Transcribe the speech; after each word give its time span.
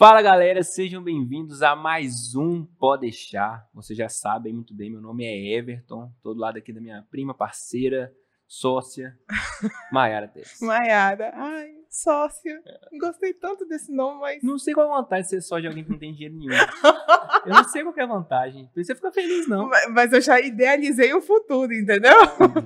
Fala 0.00 0.22
galera, 0.22 0.62
sejam 0.62 1.04
bem-vindos 1.04 1.60
a 1.60 1.76
mais 1.76 2.34
um 2.34 2.64
Pode 2.64 3.02
Deixar. 3.02 3.68
Vocês 3.74 3.98
já 3.98 4.08
sabem 4.08 4.50
muito 4.50 4.74
bem, 4.74 4.90
meu 4.90 4.98
nome 4.98 5.26
é 5.26 5.58
Everton, 5.58 6.10
todo 6.22 6.40
lado 6.40 6.56
aqui 6.56 6.72
da 6.72 6.80
minha 6.80 7.06
prima, 7.10 7.34
parceira, 7.34 8.10
sócia, 8.46 9.14
Maiara 9.92 10.26
Teres. 10.26 10.58
Maiara, 10.62 11.32
ai, 11.34 11.79
sócia. 11.90 12.62
Gostei 12.98 13.34
tanto 13.34 13.66
desse 13.66 13.92
nome, 13.92 14.20
mas. 14.20 14.42
Não 14.42 14.58
sei 14.58 14.72
qual 14.72 14.92
a 14.92 15.02
vantagem 15.02 15.24
de 15.24 15.30
ser 15.30 15.40
só 15.42 15.58
de 15.58 15.66
alguém 15.66 15.84
que 15.84 15.90
não 15.90 15.98
tem 15.98 16.12
dinheiro 16.12 16.36
nenhum. 16.36 16.52
Eu 17.44 17.54
não 17.54 17.64
sei 17.64 17.82
qual 17.82 17.94
é 17.96 18.02
a 18.02 18.06
vantagem. 18.06 18.68
Por 18.72 18.80
isso 18.80 18.88
você 18.88 18.94
fica 18.94 19.10
feliz, 19.12 19.48
não. 19.48 19.68
Mas, 19.68 19.90
mas 19.90 20.12
eu 20.12 20.20
já 20.20 20.38
idealizei 20.38 21.14
o 21.14 21.22
futuro, 21.22 21.72
entendeu? 21.72 22.12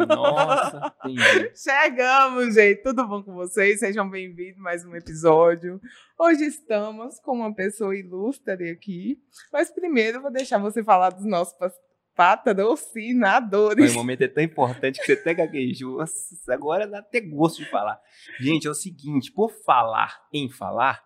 Nossa, 0.09 0.93
entendi. 1.07 1.53
Chegamos, 1.55 2.55
gente. 2.55 2.83
Tudo 2.83 3.07
bom 3.07 3.23
com 3.23 3.35
vocês? 3.35 3.79
Sejam 3.79 4.09
bem-vindos 4.11 4.59
a 4.59 4.63
mais 4.63 4.85
um 4.85 4.97
episódio. 4.97 5.81
Hoje 6.19 6.47
estamos 6.47 7.21
com 7.21 7.33
uma 7.35 7.55
pessoa 7.55 7.97
ilustre 7.97 8.71
aqui. 8.71 9.23
Mas 9.53 9.71
primeiro 9.71 10.19
eu 10.19 10.23
vou 10.23 10.33
deixar 10.33 10.59
você 10.59 10.83
falar 10.83 11.11
dos 11.11 11.25
nossos 11.25 11.55
patrocinadores. 12.15 13.93
O 13.93 13.95
momento 13.95 14.23
é 14.23 14.29
tão 14.29 14.43
importante 14.43 15.01
que 15.01 15.07
você 15.07 15.13
até 15.15 15.35
gaguejou. 15.35 15.99
Agora 16.49 16.87
dá 16.87 16.99
até 16.99 17.21
gosto 17.21 17.63
de 17.63 17.71
falar. 17.71 18.01
Gente, 18.41 18.67
é 18.67 18.71
o 18.71 18.75
seguinte, 18.75 19.31
por 19.33 19.51
falar 19.51 20.21
em 20.33 20.49
falar, 20.49 21.03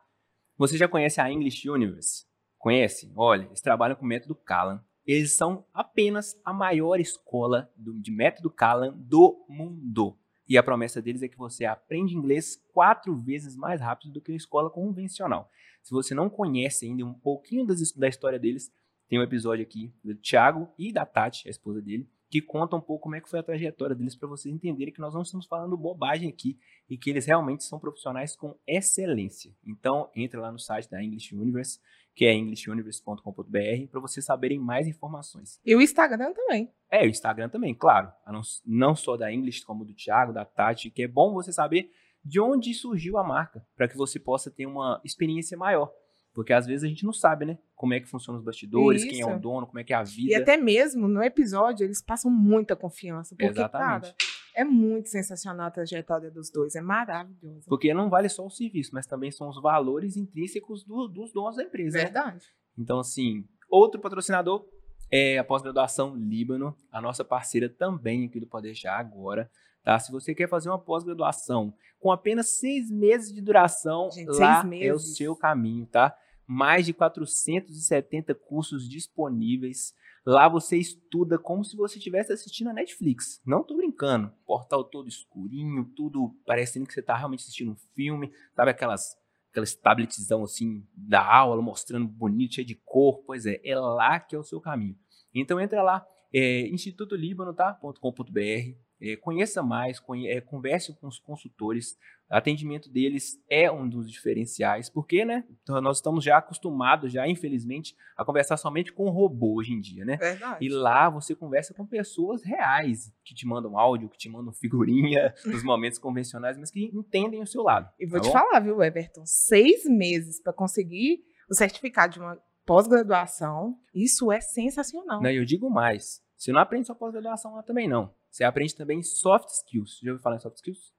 você 0.56 0.76
já 0.76 0.88
conhece 0.88 1.20
a 1.20 1.30
English 1.30 1.68
Universe? 1.68 2.26
Conhece? 2.58 3.12
Olha, 3.16 3.44
eles 3.44 3.60
trabalham 3.60 3.96
com 3.96 4.04
o 4.04 4.08
método 4.08 4.34
Callan. 4.34 4.82
Eles 5.06 5.32
são 5.32 5.64
apenas 5.72 6.38
a 6.44 6.52
maior 6.52 7.00
escola 7.00 7.70
do- 7.76 7.98
de 7.98 8.10
método 8.10 8.50
Callan 8.50 8.92
do 8.96 9.44
mundo. 9.48 10.18
E 10.48 10.56
a 10.58 10.62
promessa 10.62 11.00
deles 11.00 11.22
é 11.22 11.28
que 11.28 11.36
você 11.38 11.64
aprende 11.64 12.14
inglês 12.14 12.56
quatro 12.72 13.14
vezes 13.16 13.56
mais 13.56 13.80
rápido 13.80 14.12
do 14.12 14.20
que 14.20 14.32
a 14.32 14.36
escola 14.36 14.68
convencional. 14.70 15.50
Se 15.82 15.92
você 15.92 16.14
não 16.14 16.28
conhece 16.28 16.86
ainda 16.86 17.04
um 17.04 17.14
pouquinho 17.14 17.64
das- 17.66 17.92
da 17.92 18.08
história 18.08 18.38
deles, 18.38 18.70
tem 19.08 19.18
um 19.18 19.22
episódio 19.22 19.64
aqui 19.64 19.92
do 20.04 20.14
Thiago 20.14 20.68
e 20.78 20.92
da 20.92 21.06
Tati, 21.06 21.48
a 21.48 21.50
esposa 21.50 21.80
dele, 21.80 22.08
que 22.30 22.42
conta 22.42 22.76
um 22.76 22.80
pouco 22.80 23.04
como 23.04 23.14
é 23.14 23.20
que 23.20 23.28
foi 23.28 23.38
a 23.38 23.42
trajetória 23.42 23.96
deles 23.96 24.14
para 24.14 24.28
vocês 24.28 24.54
entenderem 24.54 24.92
que 24.92 25.00
nós 25.00 25.14
não 25.14 25.22
estamos 25.22 25.46
falando 25.46 25.76
bobagem 25.76 26.28
aqui 26.28 26.58
e 26.88 26.96
que 26.98 27.08
eles 27.08 27.24
realmente 27.24 27.64
são 27.64 27.78
profissionais 27.78 28.36
com 28.36 28.54
excelência. 28.66 29.50
Então, 29.66 30.10
entre 30.14 30.38
lá 30.38 30.52
no 30.52 30.58
site 30.58 30.90
da 30.90 31.02
English 31.02 31.34
Universe, 31.34 31.80
que 32.14 32.26
é 32.26 32.34
englishuniverse.com.br, 32.34 33.86
para 33.90 34.00
vocês 34.00 34.26
saberem 34.26 34.58
mais 34.58 34.86
informações. 34.86 35.60
E 35.64 35.74
o 35.74 35.80
Instagram 35.80 36.32
também. 36.34 36.70
É, 36.90 37.04
o 37.04 37.08
Instagram 37.08 37.48
também, 37.48 37.74
claro. 37.74 38.12
Não, 38.26 38.42
não 38.66 38.96
só 38.96 39.16
da 39.16 39.32
English, 39.32 39.64
como 39.64 39.84
do 39.84 39.94
Thiago, 39.94 40.32
da 40.32 40.44
Tati, 40.44 40.90
que 40.90 41.04
é 41.04 41.08
bom 41.08 41.32
você 41.32 41.52
saber 41.52 41.90
de 42.24 42.40
onde 42.40 42.74
surgiu 42.74 43.16
a 43.16 43.24
marca, 43.24 43.64
para 43.76 43.88
que 43.88 43.96
você 43.96 44.18
possa 44.18 44.50
ter 44.50 44.66
uma 44.66 45.00
experiência 45.04 45.56
maior. 45.56 45.90
Porque 46.38 46.52
às 46.52 46.68
vezes 46.68 46.84
a 46.84 46.86
gente 46.86 47.02
não 47.04 47.12
sabe, 47.12 47.44
né? 47.44 47.58
Como 47.74 47.92
é 47.94 47.98
que 47.98 48.06
funcionam 48.06 48.38
os 48.38 48.44
bastidores, 48.44 49.02
quem 49.02 49.20
é 49.22 49.26
o 49.26 49.30
Isso. 49.30 49.40
dono, 49.40 49.66
como 49.66 49.80
é 49.80 49.82
que 49.82 49.92
é 49.92 49.96
a 49.96 50.02
E 50.04 50.06
vida. 50.06 50.38
até 50.38 50.56
mesmo 50.56 51.08
no 51.08 51.20
episódio 51.20 51.82
eles 51.82 52.00
passam 52.00 52.30
muita 52.30 52.76
confiança. 52.76 53.34
Porque, 53.34 53.50
Exatamente. 53.58 54.02
cara, 54.02 54.14
é 54.54 54.64
muito 54.64 55.08
sensacional 55.08 55.66
a 55.66 55.70
trajetória 55.72 56.30
dos 56.30 56.48
dois. 56.48 56.76
É 56.76 56.80
maravilhoso. 56.80 57.66
Porque 57.68 57.92
não 57.92 58.08
vale 58.08 58.28
só 58.28 58.46
o 58.46 58.50
serviço, 58.50 58.90
mas 58.94 59.04
também 59.04 59.32
são 59.32 59.48
os 59.48 59.60
valores 59.60 60.16
intrínsecos 60.16 60.84
do- 60.84 61.08
dos 61.08 61.32
donos 61.32 61.56
da 61.56 61.64
empresa. 61.64 61.98
né? 61.98 62.04
Verdade. 62.04 62.46
Então, 62.78 63.00
assim, 63.00 63.44
outro 63.68 64.00
patrocinador 64.00 64.64
é 65.10 65.38
a 65.38 65.42
pós-graduação 65.44 66.14
Líbano, 66.14 66.72
a 66.92 67.00
nossa 67.00 67.24
parceira 67.24 67.68
também 67.68 68.26
aqui 68.26 68.38
do 68.38 68.46
Poder 68.46 68.74
Já 68.74 68.96
agora. 68.96 69.50
Tá? 69.82 69.98
Se 69.98 70.12
você 70.12 70.36
quer 70.36 70.48
fazer 70.48 70.68
uma 70.68 70.78
pós-graduação 70.78 71.74
com 71.98 72.12
apenas 72.12 72.58
seis 72.60 72.88
meses 72.92 73.32
de 73.32 73.40
duração, 73.40 74.08
Gente, 74.12 74.38
lá 74.38 74.62
é 74.80 74.92
o 74.92 74.98
seu 75.00 75.34
caminho, 75.34 75.84
tá? 75.86 76.14
Mais 76.48 76.86
de 76.86 76.92
470 76.94 78.34
cursos 78.34 78.88
disponíveis. 78.88 79.94
Lá 80.26 80.48
você 80.48 80.76
estuda 80.76 81.38
como 81.38 81.64
se 81.64 81.76
você 81.76 81.98
estivesse 81.98 82.32
assistindo 82.32 82.70
a 82.70 82.72
Netflix. 82.72 83.40
Não 83.46 83.62
tô 83.62 83.76
brincando. 83.76 84.32
Portal 84.46 84.82
todo 84.84 85.08
escurinho, 85.08 85.84
tudo 85.96 86.34
parecendo 86.46 86.86
que 86.86 86.92
você 86.94 87.02
tá 87.02 87.16
realmente 87.16 87.40
assistindo 87.40 87.72
um 87.72 87.76
filme. 87.94 88.32
Sabe 88.54 88.70
aquelas 88.70 89.16
aquelas 89.50 89.74
tabletzão 89.74 90.42
assim 90.44 90.86
da 90.94 91.24
aula, 91.24 91.62
mostrando 91.62 92.06
bonito, 92.06 92.54
cheio 92.56 92.66
de 92.66 92.74
cor. 92.74 93.22
Pois 93.26 93.46
é, 93.46 93.60
é 93.64 93.78
lá 93.78 94.18
que 94.20 94.34
é 94.34 94.38
o 94.38 94.42
seu 94.42 94.60
caminho. 94.60 94.96
Então 95.34 95.58
entra 95.60 95.82
lá, 95.82 96.06
é, 96.34 96.66
institutolibano.com.br, 96.68 98.76
é, 99.00 99.16
conheça 99.16 99.62
mais, 99.62 100.00
conhe- 100.00 100.28
é, 100.28 100.40
converse 100.40 100.94
com 101.00 101.06
os 101.06 101.18
consultores. 101.18 101.96
Atendimento 102.28 102.90
deles 102.90 103.42
é 103.48 103.70
um 103.70 103.88
dos 103.88 104.10
diferenciais, 104.10 104.90
porque, 104.90 105.24
né? 105.24 105.44
Então, 105.62 105.80
nós 105.80 105.96
estamos 105.96 106.22
já 106.22 106.36
acostumados, 106.36 107.10
já 107.10 107.26
infelizmente, 107.26 107.96
a 108.16 108.24
conversar 108.24 108.58
somente 108.58 108.92
com 108.92 109.08
robô 109.08 109.54
hoje 109.54 109.72
em 109.72 109.80
dia, 109.80 110.04
né? 110.04 110.16
Verdade. 110.16 110.64
E 110.64 110.68
lá 110.68 111.08
você 111.08 111.34
conversa 111.34 111.72
com 111.72 111.86
pessoas 111.86 112.42
reais, 112.44 113.10
que 113.24 113.34
te 113.34 113.46
mandam 113.46 113.78
áudio, 113.78 114.10
que 114.10 114.18
te 114.18 114.28
mandam 114.28 114.52
figurinha 114.52 115.34
nos 115.46 115.62
momentos 115.62 115.98
convencionais, 115.98 116.58
mas 116.58 116.70
que 116.70 116.90
entendem 116.94 117.40
o 117.40 117.46
seu 117.46 117.62
lado. 117.62 117.88
E 117.98 118.06
vou 118.06 118.20
tá 118.20 118.28
te 118.28 118.32
bom? 118.32 118.38
falar, 118.38 118.60
viu, 118.60 118.82
Everton? 118.82 119.22
Seis 119.24 119.84
meses 119.86 120.42
para 120.42 120.52
conseguir 120.52 121.20
o 121.50 121.54
certificado 121.54 122.12
de 122.12 122.20
uma 122.20 122.38
pós-graduação, 122.66 123.78
isso 123.94 124.30
é 124.30 124.42
sensacional. 124.42 125.22
Não, 125.22 125.30
eu 125.30 125.46
digo 125.46 125.70
mais. 125.70 126.22
Você 126.36 126.52
não 126.52 126.60
aprende 126.60 126.86
só 126.86 126.94
pós-graduação 126.94 127.54
lá 127.54 127.62
também, 127.62 127.88
não. 127.88 128.14
Você 128.30 128.44
aprende 128.44 128.74
também 128.74 129.02
soft 129.02 129.48
skills. 129.48 129.98
Já 130.02 130.10
ouviu 130.10 130.22
falar 130.22 130.36
em 130.36 130.40
soft 130.40 130.56
skills? 130.56 130.92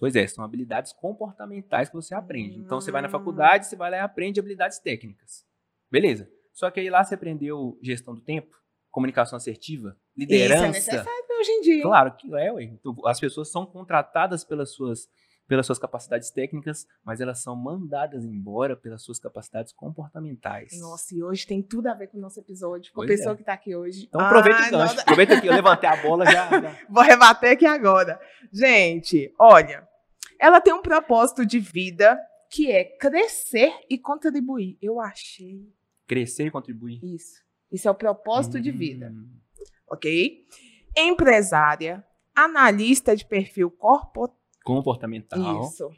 Pois 0.00 0.16
é, 0.16 0.26
são 0.26 0.42
habilidades 0.42 0.92
comportamentais 0.94 1.88
que 1.90 1.94
você 1.94 2.14
aprende. 2.14 2.58
Então 2.58 2.80
você 2.80 2.90
vai 2.90 3.02
na 3.02 3.08
Hum. 3.08 3.12
faculdade, 3.12 3.66
você 3.66 3.76
vai 3.76 3.90
lá 3.90 3.98
e 3.98 4.00
aprende 4.00 4.40
habilidades 4.40 4.78
técnicas. 4.80 5.44
Beleza. 5.90 6.28
Só 6.52 6.70
que 6.70 6.80
aí 6.80 6.88
lá 6.90 7.04
você 7.04 7.14
aprendeu 7.14 7.78
gestão 7.82 8.14
do 8.14 8.20
tempo, 8.22 8.56
comunicação 8.90 9.36
assertiva, 9.36 9.90
Isso 10.16 10.32
é 10.32 10.36
liderança. 10.36 10.66
necessário 10.68 11.24
hoje 11.38 11.50
em 11.52 11.60
dia. 11.60 11.82
Claro 11.82 12.12
que 12.16 12.34
é, 12.34 12.50
ué. 12.52 12.64
Então, 12.64 12.96
as 13.06 13.20
pessoas 13.20 13.50
são 13.52 13.64
contratadas 13.66 14.42
pelas 14.42 14.70
suas, 14.74 15.08
pelas 15.46 15.64
suas 15.66 15.78
capacidades 15.78 16.30
técnicas, 16.30 16.86
mas 17.04 17.20
elas 17.20 17.42
são 17.42 17.54
mandadas 17.56 18.24
embora 18.24 18.76
pelas 18.76 19.02
suas 19.02 19.18
capacidades 19.18 19.72
comportamentais. 19.72 20.78
Nossa, 20.80 21.14
e 21.14 21.22
hoje 21.22 21.46
tem 21.46 21.62
tudo 21.62 21.86
a 21.88 21.94
ver 21.94 22.08
com 22.08 22.18
o 22.18 22.20
nosso 22.20 22.38
episódio, 22.40 22.92
com 22.92 23.02
a 23.02 23.06
Pois 23.06 23.16
pessoa 23.18 23.34
é. 23.34 23.36
que 23.36 23.44
tá 23.44 23.52
aqui 23.54 23.74
hoje. 23.76 24.06
Então 24.08 24.20
aproveita 24.20 24.58
Ai, 24.60 24.68
o 24.68 24.72
gancho. 24.72 25.00
Aproveita 25.00 25.40
que 25.40 25.46
eu 25.46 25.52
levantei 25.52 25.88
a 25.88 25.96
bola 26.02 26.24
já. 26.26 26.48
já. 26.60 26.78
Vou 26.88 27.02
rebater 27.02 27.52
aqui 27.52 27.66
agora. 27.66 28.20
Gente, 28.52 29.32
olha, 29.38 29.88
ela 30.40 30.60
tem 30.60 30.72
um 30.72 30.82
propósito 30.82 31.44
de 31.44 31.58
vida 31.60 32.18
que 32.50 32.70
é 32.70 32.84
crescer 32.84 33.72
e 33.88 33.96
contribuir. 33.98 34.76
Eu 34.82 35.00
achei 35.00 35.68
Crescer 36.06 36.46
e 36.46 36.50
contribuir. 36.50 36.98
isso. 37.04 37.40
Isso 37.70 37.86
é 37.86 37.90
o 37.90 37.94
propósito 37.94 38.60
de 38.60 38.72
vida, 38.72 39.12
Hum. 39.14 39.28
ok? 39.88 40.44
Empresária, 40.96 42.04
analista 42.34 43.14
de 43.14 43.24
perfil 43.24 43.70
corpo 43.70 44.28
Comportamental. 44.64 45.62
Isso. 45.62 45.88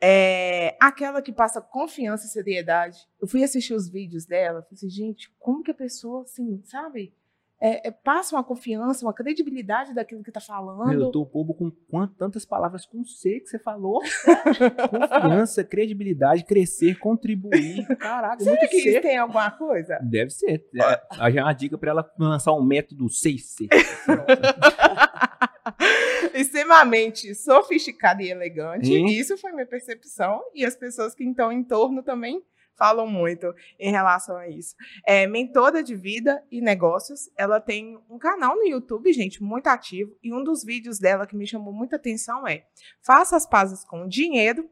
É 0.00 0.76
aquela 0.80 1.22
que 1.22 1.32
passa 1.32 1.60
confiança 1.60 2.26
e 2.26 2.28
seriedade. 2.28 2.98
Eu 3.20 3.26
fui 3.26 3.42
assistir 3.42 3.72
os 3.72 3.88
vídeos 3.88 4.26
dela, 4.26 4.60
falei 4.62 4.74
assim, 4.74 4.90
gente, 4.90 5.32
como 5.38 5.62
que 5.62 5.70
a 5.70 5.74
pessoa, 5.74 6.22
assim, 6.22 6.60
sabe? 6.64 7.14
É, 7.60 7.88
é, 7.88 7.90
passa 7.90 8.36
uma 8.36 8.44
confiança, 8.44 9.06
uma 9.06 9.14
credibilidade 9.14 9.94
daquilo 9.94 10.22
que 10.22 10.30
tá 10.32 10.40
falando. 10.40 10.88
Meu, 10.88 11.00
eu 11.02 11.10
tô 11.10 11.24
bobo 11.24 11.54
com 11.54 11.70
quant- 11.90 12.12
tantas 12.18 12.44
palavras 12.44 12.84
com 12.84 13.02
C 13.04 13.40
que 13.40 13.46
você 13.46 13.58
falou. 13.58 14.02
Confiança, 14.90 15.64
credibilidade, 15.64 16.44
crescer, 16.44 16.98
contribuir. 16.98 17.86
Caraca, 17.96 18.42
Será 18.42 18.56
muito 18.58 18.70
que 18.70 19.00
C. 19.00 19.16
alguma 19.16 19.50
coisa? 19.52 19.98
Deve 20.02 20.30
ser. 20.30 20.66
É, 20.74 21.30
já 21.30 21.40
é 21.40 21.42
uma 21.42 21.52
dica 21.52 21.78
pra 21.78 21.90
ela 21.90 22.12
lançar 22.18 22.52
um 22.52 22.62
método 22.62 23.06
6C. 23.06 23.68
Extremamente 26.34 27.34
sofisticada 27.34 28.22
e 28.22 28.30
elegante. 28.30 28.90
Hum. 28.90 29.06
Isso 29.06 29.36
foi 29.38 29.52
minha 29.52 29.66
percepção. 29.66 30.40
E 30.54 30.64
as 30.64 30.76
pessoas 30.76 31.14
que 31.14 31.24
estão 31.24 31.52
em 31.52 31.62
torno 31.62 32.02
também 32.02 32.42
falam 32.76 33.06
muito 33.06 33.52
em 33.78 33.90
relação 33.90 34.36
a 34.36 34.48
isso. 34.48 34.74
É 35.06 35.26
mentora 35.26 35.82
de 35.82 35.94
vida 35.94 36.42
e 36.50 36.60
negócios. 36.60 37.30
Ela 37.36 37.60
tem 37.60 37.98
um 38.08 38.18
canal 38.18 38.56
no 38.56 38.66
YouTube, 38.66 39.12
gente, 39.12 39.42
muito 39.42 39.66
ativo. 39.68 40.16
E 40.22 40.32
um 40.32 40.42
dos 40.42 40.64
vídeos 40.64 40.98
dela 40.98 41.26
que 41.26 41.36
me 41.36 41.46
chamou 41.46 41.72
muita 41.72 41.96
atenção 41.96 42.46
é 42.46 42.64
Faça 43.02 43.36
as 43.36 43.46
pazes 43.46 43.84
com 43.84 44.08
dinheiro. 44.08 44.68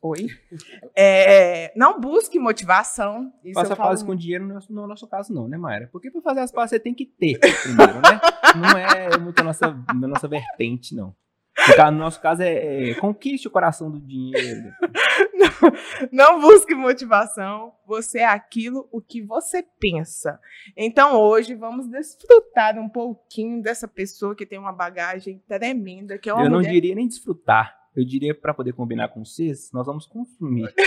Oi. 0.00 0.26
É, 0.94 1.72
não 1.74 1.98
busque 1.98 2.38
motivação. 2.38 3.32
Isso 3.42 3.54
Faça 3.58 3.74
pazes 3.74 4.04
com 4.04 4.14
dinheiro 4.14 4.46
no 4.46 4.54
nosso, 4.54 4.72
no 4.72 4.86
nosso 4.86 5.06
caso, 5.06 5.32
não, 5.32 5.48
né, 5.48 5.56
Mayra? 5.56 5.88
Porque 5.90 6.10
pra 6.10 6.20
fazer 6.20 6.40
as 6.40 6.52
pazes 6.52 6.70
você 6.70 6.80
tem 6.80 6.92
que 6.92 7.06
ter 7.06 7.38
primeiro, 7.38 7.94
né? 7.94 8.20
Não 8.54 8.78
é 8.78 9.16
muito 9.16 9.40
a 9.40 9.42
nossa, 9.42 9.82
a 9.86 9.94
nossa 9.94 10.28
vertente, 10.28 10.94
não. 10.94 11.14
No 11.78 11.98
nosso 11.98 12.20
caso 12.20 12.42
é, 12.42 12.90
é 12.90 12.94
conquiste 12.94 13.46
o 13.46 13.50
coração 13.50 13.90
do 13.90 14.00
dinheiro. 14.00 14.72
Não 16.12 16.40
busque 16.40 16.74
motivação, 16.74 17.72
você 17.86 18.20
é 18.20 18.24
aquilo 18.26 18.88
o 18.92 19.00
que 19.00 19.22
você 19.22 19.64
pensa. 19.80 20.38
Então 20.76 21.18
hoje 21.20 21.54
vamos 21.54 21.86
desfrutar 21.88 22.78
um 22.78 22.88
pouquinho 22.88 23.62
dessa 23.62 23.88
pessoa 23.88 24.34
que 24.34 24.46
tem 24.46 24.58
uma 24.58 24.72
bagagem 24.72 25.42
tremenda, 25.48 26.18
que 26.18 26.28
é 26.30 26.34
uma 26.34 26.44
Eu 26.44 26.50
não 26.50 26.58
mulher. 26.58 26.70
diria 26.72 26.94
nem 26.94 27.08
desfrutar. 27.08 27.74
eu 27.96 28.04
diria 28.04 28.34
para 28.34 28.54
poder 28.54 28.72
combinar 28.72 29.08
com 29.08 29.24
vocês, 29.24 29.70
nós 29.72 29.86
vamos 29.86 30.06
consumir. 30.06 30.72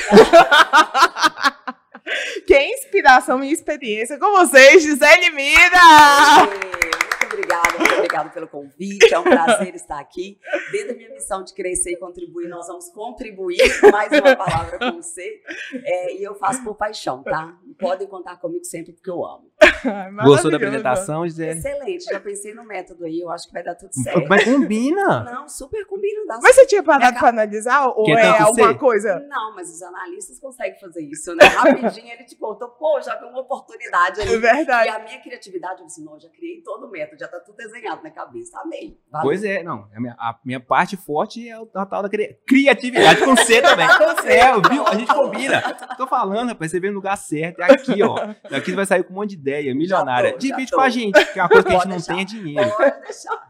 que 2.48 2.58
inspiração 2.60 3.44
e 3.44 3.52
experiência 3.52 4.18
com 4.20 4.32
vocês, 4.32 4.84
Gisele 4.84 5.32
Mira! 5.32 6.95
Obrigada, 7.36 7.78
muito 7.78 7.94
obrigada 7.96 8.30
pelo 8.30 8.48
convite. 8.48 9.14
É 9.14 9.20
um 9.20 9.24
prazer 9.24 9.76
estar 9.76 10.00
aqui. 10.00 10.40
Dentro 10.72 10.88
da 10.90 10.94
minha 10.96 11.10
missão 11.10 11.44
de 11.44 11.54
crescer 11.54 11.92
e 11.92 11.98
contribuir, 11.98 12.48
nós 12.48 12.66
vamos 12.68 12.90
contribuir. 12.90 13.60
Mais 13.92 14.10
uma 14.10 14.36
palavra 14.38 14.80
com 14.80 14.94
você. 14.94 15.42
É, 15.84 16.16
e 16.16 16.24
eu 16.24 16.34
faço 16.36 16.64
por 16.64 16.76
paixão, 16.76 17.22
tá? 17.24 17.58
Podem 17.78 18.08
contar 18.08 18.38
comigo 18.38 18.64
sempre 18.64 18.94
porque 18.94 19.10
eu 19.10 19.26
amo. 19.26 19.52
Gostou 20.24 20.52
da 20.52 20.58
apresentação, 20.58 21.26
Gisele? 21.28 21.60
Excelente. 21.60 22.06
Já 22.06 22.20
pensei 22.20 22.54
no 22.54 22.64
método 22.66 23.06
aí. 23.06 23.20
Eu 23.20 23.30
acho 23.32 23.48
que 23.48 23.54
vai 23.54 23.64
dar 23.64 23.76
tudo 23.76 23.94
certo. 23.94 24.26
Mas 24.28 24.44
combina. 24.44 25.24
Não, 25.24 25.48
super 25.50 25.86
combina. 25.86 26.26
Dá 26.28 26.40
Mas 26.42 26.56
você 26.56 26.66
tinha 26.66 26.84
parado 26.84 27.18
para 27.20 27.30
analisar 27.30 27.88
ou 27.88 28.10
é 28.18 28.38
alguma 28.40 28.70
ser? 28.70 28.78
coisa? 28.78 29.20
Não, 29.30 29.56
mas 29.56 29.70
os 29.74 29.82
analistas 29.82 30.40
conseguem 30.40 30.80
fazer 30.80 31.02
isso, 31.04 31.36
né? 31.36 31.46
Rapidinho 31.46 32.12
ele 32.12 32.24
te 32.24 32.36
contou, 32.36 32.70
pô, 32.70 33.00
já 33.02 33.16
vi 33.18 33.26
uma 33.26 33.42
oportunidade 33.42 34.20
É 34.22 34.24
ali. 34.24 34.34
E 34.34 34.38
verdade. 34.38 34.90
a 34.90 35.00
minha 35.00 35.20
criatividade, 35.22 35.82
eu 35.82 35.86
disse, 35.88 36.04
não, 36.04 36.20
já 36.20 36.30
criei 36.30 36.62
todo 36.62 36.88
o 36.88 36.92
método, 36.92 37.20
já 37.20 37.28
tá 37.28 37.40
tudo 37.40 37.56
desenhado 37.56 38.04
na 38.04 38.10
cabeça. 38.12 38.60
Amei. 38.60 38.98
Valeu. 39.12 39.28
Pois 39.28 39.44
é, 39.44 39.64
não. 39.64 39.88
A 39.96 40.00
minha, 40.00 40.14
a 40.18 40.40
minha 40.44 40.60
parte 40.60 40.98
forte 40.98 41.48
é 41.48 41.60
o- 41.60 41.70
a 41.76 41.86
tal 41.86 42.02
da 42.04 42.10
cri- 42.10 42.38
criatividade 42.48 43.24
com 43.24 43.36
C 43.36 43.62
também. 43.62 43.86
Com 43.96 44.22
C. 44.22 44.30
É, 44.34 44.52
viu? 44.70 44.86
A 44.86 44.96
gente 44.96 45.14
combina. 45.14 45.62
Tô 45.98 46.06
falando, 46.08 46.50
rapaz, 46.50 46.72
você 46.72 46.80
veio 46.80 46.92
no 46.94 47.00
lugar 47.00 47.16
certo. 47.18 47.62
É 47.62 47.72
aqui, 47.72 48.02
ó. 48.04 48.16
Daqui 48.50 48.72
você 48.72 48.76
vai 48.76 48.86
sair 48.86 49.04
com 49.04 49.14
um 49.14 49.16
monte 49.16 49.30
de 49.32 49.36
ideia 49.36 49.55
milionária. 49.74 50.30
Já 50.32 50.36
tô, 50.36 50.42
já 50.42 50.56
Divide 50.56 50.72
tô. 50.72 50.78
com 50.78 50.82
a 50.82 50.90
gente, 50.90 51.34
que 51.34 51.40
é 51.40 51.44
uma 51.44 51.50
coisa 51.50 51.68
que 51.68 51.74
a 51.74 51.80
gente 51.80 51.88
não 51.88 51.98
deixar. 51.98 52.14
tem 52.14 52.22
é 52.22 52.26
dinheiro. 52.26 52.78
Pode 52.78 53.02
deixar. 53.02 53.48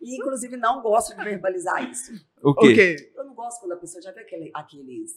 E, 0.00 0.16
inclusive, 0.16 0.56
não 0.56 0.80
gosto 0.80 1.16
de 1.16 1.24
verbalizar 1.24 1.82
isso. 1.90 2.12
O 2.42 2.54
quê? 2.54 3.12
Eu 3.16 3.24
não 3.24 3.34
gosto 3.34 3.60
quando 3.60 3.72
a 3.72 3.76
pessoa 3.76 4.00
já 4.00 4.12
vê 4.12 4.20
aquele, 4.20 4.50
aqueles 4.54 5.10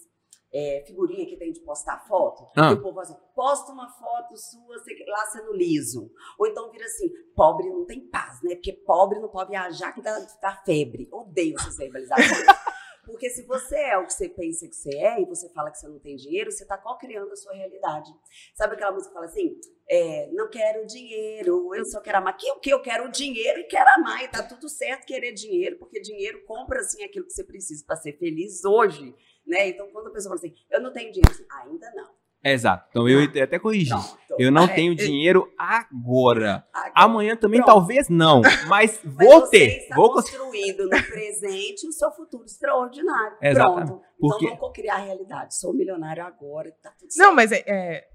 é, 0.54 0.84
figurinha 0.86 1.26
que 1.26 1.38
tem 1.38 1.52
de 1.52 1.62
postar 1.62 2.00
foto. 2.08 2.50
Ah. 2.58 2.72
E 2.72 2.74
o 2.74 2.82
povo 2.82 2.96
fala 2.96 3.04
assim, 3.04 3.18
posta 3.34 3.72
uma 3.72 3.90
foto 3.90 4.36
sua 4.36 4.76
lá 5.08 5.26
sendo 5.28 5.54
liso. 5.54 6.12
Ou 6.38 6.48
então 6.48 6.70
vira 6.72 6.86
assim, 6.86 7.10
pobre 7.36 7.70
não 7.70 7.86
tem 7.86 8.02
paz, 8.10 8.42
né? 8.44 8.56
Porque 8.56 8.74
pobre 8.74 9.20
não 9.20 9.30
pode 9.30 9.52
viajar 9.52 9.94
que 9.94 10.02
dá, 10.02 10.20
dá 10.42 10.52
febre. 10.66 11.08
Odeio 11.12 11.56
essas 11.58 11.78
verbalizações. 11.78 12.46
Porque 13.22 13.36
se 13.36 13.44
você 13.44 13.76
é 13.76 13.98
o 14.00 14.08
que 14.08 14.14
você 14.14 14.28
pensa 14.30 14.68
que 14.68 14.76
você 14.76 14.98
é 14.98 15.22
e 15.22 15.26
você 15.26 15.48
fala 15.50 15.70
que 15.70 15.78
você 15.78 15.88
não 15.88 16.00
tem 16.00 16.16
dinheiro, 16.16 16.52
você 16.52 16.64
está 16.64 16.76
co-criando 16.76 17.32
a 17.32 17.36
sua 17.36 17.54
realidade. 17.54 18.10
Sabe 18.56 18.74
aquela 18.74 18.92
música 18.92 19.10
que 19.10 19.14
fala 19.14 19.28
assim? 19.28 19.60
é, 19.94 20.30
não 20.32 20.50
quero 20.50 20.88
dinheiro, 20.88 21.76
eu 21.76 21.84
só 21.84 22.00
quero 22.00 22.20
amar. 22.20 22.38
Que 22.38 22.50
o 22.50 22.60
que? 22.62 22.74
Eu 22.74 22.82
quero 22.82 23.12
dinheiro 23.12 23.60
e 23.60 23.66
quero 23.66 23.90
amar. 23.90 24.24
E 24.24 24.30
tá 24.30 24.42
tudo 24.42 24.70
certo 24.70 25.06
querer 25.06 25.34
dinheiro, 25.34 25.78
porque 25.78 26.00
dinheiro 26.00 26.46
compra 26.46 26.80
assim 26.80 27.04
aquilo 27.04 27.26
que 27.26 27.34
você 27.34 27.44
precisa 27.44 27.84
para 27.86 27.98
ser 27.98 28.18
feliz 28.18 28.64
hoje. 28.64 29.14
Né? 29.46 29.68
Então, 29.68 29.92
quando 29.92 30.08
a 30.08 30.12
pessoa 30.12 30.38
fala 30.38 30.48
assim, 30.48 30.56
eu 30.70 30.80
não 30.80 30.94
tenho 30.94 31.12
dinheiro, 31.12 31.30
assim, 31.30 31.46
ainda 31.50 31.92
não. 31.94 32.21
Exato. 32.44 32.86
Então 32.90 33.08
eu 33.08 33.22
ia 33.24 33.44
até 33.44 33.60
corrigir. 33.60 33.94
Pronto. 33.96 34.18
Eu 34.40 34.52
não 34.52 34.64
É, 34.64 34.68
tenho 34.74 34.96
dinheiro 34.96 35.48
agora. 35.58 36.66
agora- 36.74 36.92
Amanhã 36.96 37.36
também 37.36 37.62
Pronto. 37.62 37.76
talvez 37.76 38.10
não, 38.10 38.42
mas 38.68 39.00
Mas 39.06 39.28
vou 39.28 39.42
você 39.42 39.50
ter. 39.60 39.78
está 39.84 39.96
Vou 39.96 40.12
construindo 40.14 40.84
no 40.86 40.90
presente 40.90 41.88
o 41.88 41.92
seu 41.92 42.12
futuro 42.12 42.46
extraordinário. 42.46 43.38
Exatamente. 43.44 43.88
Pronto. 43.88 44.04
Porque- 44.20 44.46
Então, 44.46 44.58
vamos 44.58 44.74
criar 44.76 44.96
a 44.96 45.00
realidade. 45.00 45.56
Sou 45.56 45.74
milionário 45.74 46.24
agora, 46.26 46.72
tá 46.82 46.92
tudo 46.98 47.12
certo. 47.12 47.28
Não, 47.28 47.36
mas 47.36 47.52
é, 47.52 47.64
é, 47.68 48.08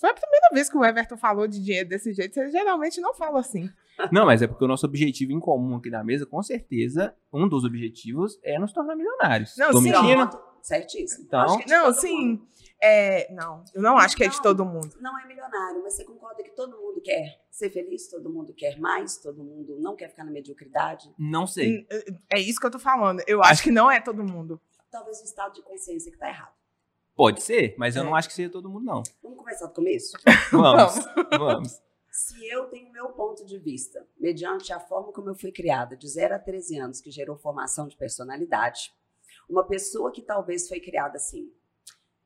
foi 0.00 0.10
a 0.10 0.14
primeira 0.14 0.48
vez 0.52 0.70
que 0.70 0.76
o 0.76 0.84
Everton 0.84 1.16
falou 1.16 1.46
de 1.48 1.62
dinheiro 1.62 1.88
desse 1.88 2.12
jeito. 2.12 2.34
Você 2.34 2.50
geralmente 2.50 3.00
não 3.00 3.12
fala 3.14 3.40
assim. 3.40 3.68
Não, 4.10 4.26
mas 4.26 4.42
é 4.42 4.48
porque 4.48 4.64
o 4.64 4.66
nosso 4.68 4.86
objetivo 4.86 5.30
em 5.32 5.38
comum 5.38 5.76
aqui 5.76 5.88
na 5.88 6.02
mesa, 6.02 6.26
com 6.26 6.42
certeza, 6.42 7.14
um 7.32 7.46
dos 7.48 7.64
objetivos 7.64 8.36
é 8.42 8.58
nos 8.58 8.72
tornar 8.72 8.96
milionários. 8.96 9.54
Não, 9.56 9.70
Tô 9.70 9.78
sim. 9.78 9.92
mentindo? 9.92 10.28
Certíssimo. 10.64 11.24
Então- 11.26 11.40
Acho 11.40 11.58
que 11.58 11.64
é 11.72 11.76
Não, 11.78 11.92
sim. 11.92 12.26
mundo. 12.28 12.48
É, 12.82 13.32
não, 13.32 13.62
eu 13.74 13.80
não 13.82 13.96
acho 13.98 14.16
que 14.16 14.24
é 14.24 14.28
de 14.28 14.40
todo 14.42 14.64
mundo. 14.64 14.94
não 15.00 15.18
é 15.18 15.26
milionário, 15.26 15.82
mas 15.82 15.94
você 15.94 16.04
concorda 16.04 16.42
que 16.42 16.50
todo 16.50 16.76
mundo 16.78 17.00
quer 17.02 17.38
ser 17.50 17.70
feliz, 17.70 18.08
todo 18.08 18.28
mundo 18.30 18.52
quer 18.54 18.78
mais, 18.78 19.16
todo 19.18 19.42
mundo 19.44 19.78
não 19.78 19.94
quer 19.94 20.08
ficar 20.08 20.24
na 20.24 20.30
mediocridade? 20.30 21.12
Não 21.18 21.46
sei. 21.46 21.86
É 22.30 22.38
isso 22.40 22.58
que 22.58 22.66
eu 22.66 22.70
tô 22.70 22.78
falando. 22.78 23.22
Eu 23.26 23.42
acho 23.42 23.62
que 23.62 23.70
não 23.70 23.90
é 23.90 24.00
todo 24.00 24.22
mundo. 24.24 24.60
Talvez 24.90 25.20
o 25.20 25.24
estado 25.24 25.54
de 25.54 25.62
consciência 25.62 26.10
que 26.10 26.16
está 26.16 26.28
errado. 26.28 26.52
Pode 27.14 27.42
ser, 27.42 27.74
mas 27.78 27.94
eu 27.94 28.02
É. 28.02 28.04
não 28.06 28.14
acho 28.14 28.28
que 28.28 28.34
seja 28.34 28.50
todo 28.50 28.68
mundo, 28.70 28.84
não. 28.84 29.02
Vamos 29.22 29.38
começar 29.38 29.66
do 29.66 29.74
começo? 29.74 30.16
Vamos, 30.50 30.94
vamos. 31.38 31.80
Se 32.10 32.46
eu 32.48 32.66
tenho 32.66 32.90
meu 32.92 33.08
ponto 33.10 33.44
de 33.44 33.58
vista, 33.58 34.06
mediante 34.18 34.72
a 34.72 34.80
forma 34.80 35.12
como 35.12 35.28
eu 35.30 35.34
fui 35.34 35.52
criada, 35.52 35.96
de 35.96 36.08
0 36.08 36.34
a 36.34 36.38
13 36.38 36.78
anos, 36.78 37.00
que 37.00 37.10
gerou 37.10 37.36
formação 37.36 37.86
de 37.88 37.96
personalidade, 37.96 38.92
uma 39.48 39.66
pessoa 39.66 40.12
que 40.12 40.22
talvez 40.22 40.68
foi 40.68 40.80
criada 40.80 41.16
assim, 41.16 41.52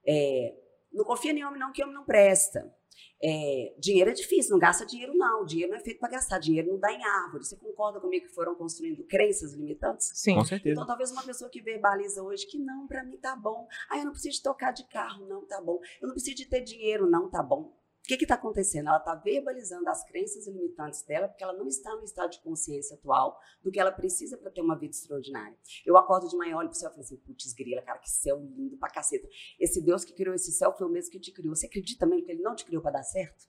é, 0.07 0.57
não 0.93 1.05
confia 1.05 1.33
em 1.33 1.45
homem 1.45 1.61
não, 1.61 1.73
que 1.73 1.83
homem 1.83 1.95
não 1.95 2.05
presta. 2.05 2.75
É, 3.21 3.75
dinheiro 3.79 4.11
é 4.11 4.13
difícil, 4.13 4.53
não 4.53 4.59
gasta 4.59 4.87
dinheiro 4.87 5.13
não. 5.15 5.45
Dinheiro 5.45 5.73
não 5.73 5.79
é 5.79 5.83
feito 5.83 5.99
para 5.99 6.11
gastar, 6.11 6.39
dinheiro 6.39 6.73
não 6.73 6.79
dá 6.79 6.93
em 6.93 7.05
árvore. 7.05 7.45
Você 7.45 7.57
concorda 7.57 8.01
comigo 8.01 8.27
que 8.27 8.35
foram 8.35 8.55
construindo 8.55 9.05
crenças 9.05 9.53
limitantes? 9.55 10.11
Sim. 10.15 10.35
Com 10.35 10.45
certeza. 10.45 10.73
Então, 10.73 10.87
talvez 10.87 11.11
uma 11.11 11.23
pessoa 11.23 11.51
que 11.51 11.61
verbaliza 11.61 12.23
hoje 12.23 12.47
que 12.47 12.59
não, 12.59 12.87
pra 12.87 13.05
mim 13.05 13.17
tá 13.17 13.35
bom. 13.35 13.67
Ah, 13.91 13.99
eu 13.99 14.05
não 14.05 14.13
preciso 14.13 14.37
de 14.37 14.43
tocar 14.43 14.73
de 14.73 14.85
carro, 14.89 15.27
não 15.27 15.45
tá 15.45 15.61
bom. 15.61 15.81
Eu 16.01 16.09
não 16.09 16.15
preciso 16.15 16.37
de 16.37 16.47
ter 16.47 16.61
dinheiro, 16.61 17.09
não 17.09 17.29
tá 17.29 17.43
bom. 17.43 17.77
O 18.09 18.11
que 18.11 18.17
que 18.17 18.27
tá 18.27 18.37
acontecendo? 18.37 18.89
Ela 18.89 19.01
tá 19.01 19.15
verbalizando 19.15 19.87
as 19.91 20.03
crenças 20.03 20.47
limitantes 20.47 21.03
dela 21.03 21.29
porque 21.29 21.45
ela 21.45 21.53
não 21.53 21.69
está 21.69 21.95
no 21.95 22.03
estado 22.03 22.31
de 22.31 22.41
consciência 22.41 22.97
atual 22.97 23.39
do 23.63 23.71
que 23.71 23.79
ela 23.79 23.93
precisa 23.93 24.39
para 24.39 24.51
ter 24.51 24.63
uma 24.63 24.79
vida 24.79 24.95
extraordinária. 24.95 25.55
Eu 25.85 25.95
acordo 25.95 26.27
de 26.27 26.35
manhã, 26.35 26.57
olho 26.57 26.71
pro 26.71 26.79
céu 26.79 26.89
e 26.89 26.93
falo 26.93 27.03
assim, 27.03 27.19
putz, 27.19 27.53
grila, 27.53 27.83
cara, 27.83 27.99
que 27.99 28.11
céu 28.11 28.41
lindo 28.41 28.79
pra 28.79 28.89
caceta. 28.89 29.29
Esse 29.61 29.83
Deus 29.83 30.07
que 30.07 30.15
criou 30.15 30.35
esse 30.35 30.51
céu 30.53 30.73
foi 30.73 30.87
o 30.87 30.91
mesmo 30.91 31.11
que 31.11 31.21
te 31.21 31.31
criou. 31.31 31.55
Você 31.55 31.67
acredita 31.67 32.07
mesmo 32.07 32.25
que 32.25 32.33
ele 32.33 32.41
não 32.41 32.55
te 32.55 32.65
criou 32.65 32.81
para 32.81 32.93
dar 32.93 33.03
certo? 33.03 33.47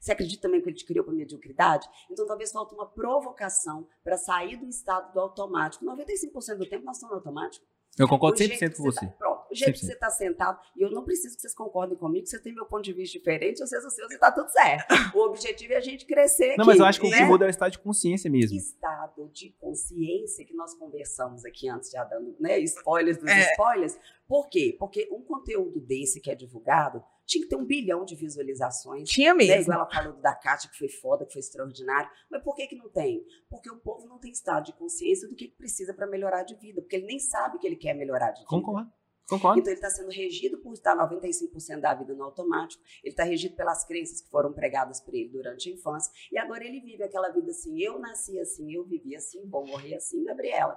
Você 0.00 0.10
acredita 0.10 0.42
também 0.42 0.60
que 0.60 0.68
ele 0.68 0.76
te 0.76 0.84
criou 0.84 1.04
para 1.04 1.14
mediocridade? 1.14 1.88
Então 2.10 2.26
talvez 2.26 2.50
falte 2.50 2.74
uma 2.74 2.86
provocação 2.90 3.86
para 4.02 4.16
sair 4.16 4.56
do 4.56 4.66
estado 4.66 5.12
do 5.12 5.20
automático. 5.20 5.84
95% 5.84 6.56
do 6.56 6.68
tempo 6.68 6.84
nós 6.84 6.96
estamos 6.96 7.12
no 7.12 7.18
automático. 7.18 7.64
Eu 7.96 8.08
concordo 8.08 8.34
O 8.34 8.38
jeito 8.38 8.54
100% 8.54 8.70
que 8.70 8.76
com 8.76 8.82
você. 8.82 9.06
Tá, 9.06 9.12
pronto. 9.12 9.39
O 9.50 9.54
jeito 9.54 9.72
que 9.74 9.80
100%. 9.80 9.86
você 9.88 9.92
está 9.94 10.10
sentado, 10.10 10.60
e 10.76 10.82
eu 10.82 10.90
não 10.90 11.04
preciso 11.04 11.34
que 11.34 11.42
vocês 11.42 11.54
concordem 11.54 11.96
comigo, 11.98 12.26
você 12.26 12.38
tem 12.38 12.54
meu 12.54 12.66
ponto 12.66 12.82
de 12.84 12.92
vista 12.92 13.18
diferente, 13.18 13.58
vocês 13.58 13.84
o 13.84 13.90
seu, 13.90 14.06
e 14.10 14.18
tá 14.18 14.30
tudo 14.30 14.48
certo. 14.50 14.86
O 15.16 15.26
objetivo 15.26 15.72
é 15.72 15.76
a 15.76 15.80
gente 15.80 16.06
crescer 16.06 16.48
Não, 16.56 16.62
aqui, 16.62 16.66
mas 16.66 16.78
eu 16.78 16.84
acho 16.86 17.00
que 17.00 17.06
o 17.06 17.10
né? 17.10 17.18
que 17.18 17.24
muda 17.24 17.44
é 17.44 17.48
o 17.48 17.50
estado 17.50 17.72
de 17.72 17.78
consciência 17.78 18.30
mesmo. 18.30 18.56
estado 18.56 19.28
de 19.32 19.50
consciência 19.60 20.44
que 20.44 20.54
nós 20.54 20.74
conversamos 20.74 21.44
aqui 21.44 21.68
antes, 21.68 21.90
já 21.90 22.04
dando 22.04 22.36
né, 22.38 22.58
spoilers 22.60 23.18
dos 23.18 23.28
É. 23.30 23.50
spoilers. 23.52 23.98
Por 24.28 24.48
quê? 24.48 24.76
Porque 24.78 25.08
um 25.10 25.22
conteúdo 25.22 25.80
desse 25.80 26.20
que 26.20 26.30
é 26.30 26.34
divulgado 26.36 27.02
tinha 27.26 27.42
que 27.42 27.48
ter 27.48 27.56
um 27.56 27.64
bilhão 27.64 28.04
de 28.04 28.14
visualizações. 28.14 29.08
Tinha 29.08 29.32
Né? 29.34 29.38
mesmo. 29.46 29.62
Igual 29.72 29.78
ela 29.80 29.90
falou 29.90 30.12
do 30.14 30.20
da 30.22 30.34
Kátia, 30.34 30.70
que 30.70 30.78
foi 30.78 30.88
foda, 30.88 31.24
que 31.26 31.32
foi 31.32 31.40
extraordinário. 31.40 32.08
Mas 32.30 32.42
por 32.42 32.54
que, 32.54 32.66
que 32.68 32.76
não 32.76 32.88
tem? 32.88 33.24
Porque 33.48 33.70
o 33.70 33.76
povo 33.78 34.06
não 34.06 34.18
tem 34.18 34.30
estado 34.30 34.64
de 34.66 34.72
consciência 34.72 35.28
do 35.28 35.34
que 35.34 35.48
que 35.48 35.56
precisa 35.56 35.92
para 35.94 36.06
melhorar 36.06 36.42
de 36.44 36.54
vida. 36.56 36.80
Porque 36.80 36.96
ele 36.96 37.06
nem 37.06 37.18
sabe 37.18 37.58
que 37.58 37.66
ele 37.66 37.76
quer 37.76 37.94
melhorar 37.94 38.30
de 38.30 38.40
vida. 38.40 38.48
Concordo. 38.48 38.90
Concordo. 39.30 39.60
Então 39.60 39.72
ele 39.72 39.78
está 39.78 39.88
sendo 39.88 40.10
regido 40.10 40.58
por 40.58 40.72
estar 40.74 40.94
95% 40.96 41.80
da 41.80 41.94
vida 41.94 42.12
no 42.14 42.24
automático, 42.24 42.82
ele 43.02 43.12
está 43.12 43.22
regido 43.24 43.54
pelas 43.54 43.84
crenças 43.86 44.20
que 44.20 44.28
foram 44.28 44.52
pregadas 44.52 45.00
por 45.00 45.14
ele 45.14 45.28
durante 45.30 45.70
a 45.70 45.72
infância, 45.72 46.12
e 46.30 46.36
agora 46.36 46.64
ele 46.64 46.80
vive 46.80 47.02
aquela 47.02 47.30
vida 47.30 47.50
assim, 47.50 47.80
eu 47.80 47.98
nasci 47.98 48.38
assim, 48.40 48.72
eu 48.74 48.84
vivi 48.84 49.14
assim, 49.16 49.48
vou 49.48 49.64
morrer 49.64 49.94
assim, 49.94 50.24
Gabriela. 50.24 50.76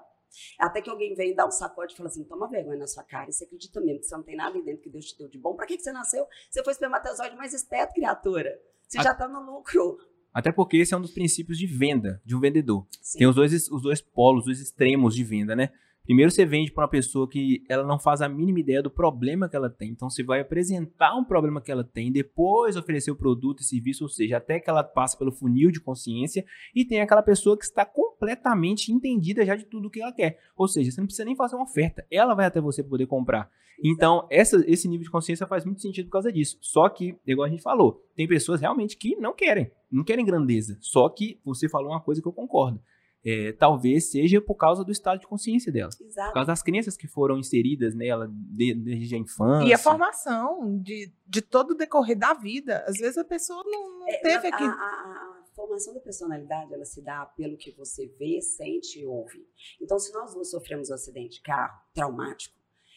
Até 0.60 0.82
que 0.82 0.90
alguém 0.90 1.14
vem 1.14 1.36
dar 1.36 1.48
um 1.48 1.52
sacode 1.52 1.94
e 1.94 1.98
fala 1.98 2.10
assim, 2.10 2.24
toma 2.24 2.48
vergonha 2.48 2.78
na 2.80 2.88
sua 2.88 3.04
cara, 3.04 3.30
e 3.30 3.34
você 3.34 3.44
acredita 3.46 3.82
mesmo 3.82 4.00
que 4.02 4.06
você 4.08 4.16
não 4.16 4.24
tem 4.24 4.36
nada 4.36 4.56
aí 4.58 4.64
dentro 4.64 4.82
que 4.82 4.90
Deus 4.90 5.06
te 5.06 5.18
deu 5.18 5.28
de 5.28 5.38
bom? 5.38 5.56
Para 5.56 5.66
que, 5.66 5.76
que 5.78 5.84
você 5.84 5.92
nasceu? 5.92 6.26
Você 6.50 6.64
foi 6.64 6.74
espermatozoide 6.74 7.36
mais 7.36 7.54
esperto, 7.54 7.94
criatura. 7.94 8.60
Você 8.88 9.00
A- 9.00 9.04
já 9.04 9.12
está 9.12 9.28
no 9.28 9.42
lucro. 9.44 9.98
Até 10.34 10.52
porque 10.52 10.78
esse 10.78 10.94
é 10.94 10.98
um 10.98 11.02
dos 11.02 11.12
princípios 11.12 11.60
de 11.60 11.68
venda 11.68 12.20
de 12.26 12.36
um 12.36 12.40
vendedor. 12.40 12.88
Sim. 13.02 13.20
Tem 13.20 13.28
os 13.28 13.36
dois, 13.36 13.70
os 13.70 13.82
dois 13.84 14.02
polos, 14.02 14.40
os 14.42 14.46
dois 14.46 14.60
extremos 14.60 15.14
de 15.16 15.24
venda, 15.24 15.56
né? 15.56 15.72
Primeiro 16.04 16.30
você 16.30 16.46
vende 16.46 16.72
para 16.72 16.84
uma 16.84 16.90
pessoa 16.90 17.30
que 17.30 17.64
ela 17.70 17.86
não 17.88 17.98
faz 17.98 18.22
a 18.22 18.28
mínima 18.28 18.60
ideia 18.60 18.84
do 18.84 18.92
problema 18.92 19.48
que 19.48 19.56
ela 19.56 19.70
tem. 19.70 19.92
Então 19.92 20.10
você 20.10 20.22
vai 20.22 20.42
apresentar 20.42 21.16
um 21.16 21.24
problema 21.24 21.62
que 21.62 21.72
ela 21.72 21.84
tem, 21.84 22.12
depois 22.12 22.76
oferecer 22.76 23.10
o 23.12 23.16
produto 23.16 23.62
e 23.62 23.64
serviço, 23.64 24.04
ou 24.04 24.10
seja, 24.10 24.38
até 24.38 24.60
que 24.60 24.70
ela 24.70 24.84
passe 24.84 25.18
pelo 25.18 25.32
funil 25.32 25.72
de 25.72 25.80
consciência 25.80 26.44
e 26.76 26.84
tem 26.84 27.00
aquela 27.00 27.24
pessoa 27.24 27.58
que 27.58 27.64
está 27.64 27.86
completamente 27.86 28.92
entendida 28.92 29.46
já 29.46 29.56
de 29.56 29.66
tudo 29.66 29.90
que 29.90 30.02
ela 30.02 30.12
quer. 30.12 30.40
Ou 30.58 30.68
seja, 30.68 30.92
você 30.92 31.00
não 31.00 31.08
precisa 31.08 31.26
nem 31.26 31.36
fazer 31.36 31.56
uma 31.56 31.64
oferta, 31.64 32.06
ela 32.12 32.34
vai 32.36 32.46
até 32.46 32.60
você 32.60 32.84
poder 32.84 33.06
comprar. 33.06 33.50
Então, 33.84 34.28
essa- 34.30 34.64
esse 34.68 34.88
nível 34.88 35.04
de 35.06 35.10
consciência 35.12 35.48
faz 35.48 35.66
muito 35.66 35.82
sentido 35.82 36.06
por 36.06 36.12
causa 36.14 36.32
disso. 36.32 36.58
Só 36.62 36.88
que, 36.90 37.18
igual 37.26 37.48
a 37.48 37.50
gente 37.50 37.64
falou, 37.64 38.02
tem 38.16 38.28
pessoas 38.28 38.62
realmente 38.62 38.98
que 38.98 39.16
não 39.16 39.34
querem, 39.34 39.72
não 39.92 40.04
querem 40.04 40.24
grandeza. 40.26 40.78
Só 40.80 41.10
que 41.10 41.40
você 41.44 41.68
falou 41.68 41.92
uma 41.92 42.00
coisa 42.02 42.22
que 42.22 42.28
eu 42.28 42.34
concordo. 42.34 42.80
É, 43.26 43.54
talvez 43.54 44.12
seja 44.12 44.42
por 44.42 44.56
causa 44.56 44.84
do 44.84 44.92
estado 44.92 45.20
de 45.22 45.28
consciência 45.28 45.72
dela. 45.72 45.90
Por 45.98 46.06
Exato. 46.06 46.34
causa 46.34 46.48
das 46.48 46.62
crenças 46.62 46.98
que 46.98 47.08
foram 47.08 47.38
inseridas 47.38 47.96
nela 47.96 48.28
de- 48.30 48.74
desde 48.74 49.16
a 49.16 49.18
infância. 49.18 49.66
E 49.68 49.74
a 49.74 49.78
formação 49.78 50.78
de, 50.82 51.10
de 51.26 51.42
todo 51.42 51.72
o 51.72 51.76
decorrer 51.76 52.18
da 52.18 52.34
vida. 52.34 52.84
Às 52.88 52.98
vezes 52.98 53.18
a 53.18 53.24
pessoa 53.24 53.64
não, 53.66 54.00
não 54.00 54.08
É, 54.10 54.18
teve 54.18 54.48
a, 54.48 54.54
aquele. 54.54 54.70
a- 54.70 54.74
a- 54.74 55.40
a 55.42 55.56
formação 55.56 55.94
da 55.94 56.00
personalidade, 56.02 56.74
ela 56.74 56.84
se 56.84 57.02
dá 57.02 57.26
pelo 57.38 57.56
que 57.56 57.72
você 57.72 58.08
vê, 58.20 58.42
sente 58.42 59.00
e 59.00 59.06
ouve. 59.06 59.46
Então, 59.82 59.98
se 60.00 60.12
nós 60.12 60.34
duas 60.34 60.50
sofremos 60.50 60.90
um 60.90 60.94
acidente 60.96 61.36
de 61.38 61.42
carro 61.44 61.80
traumático, 61.94 62.56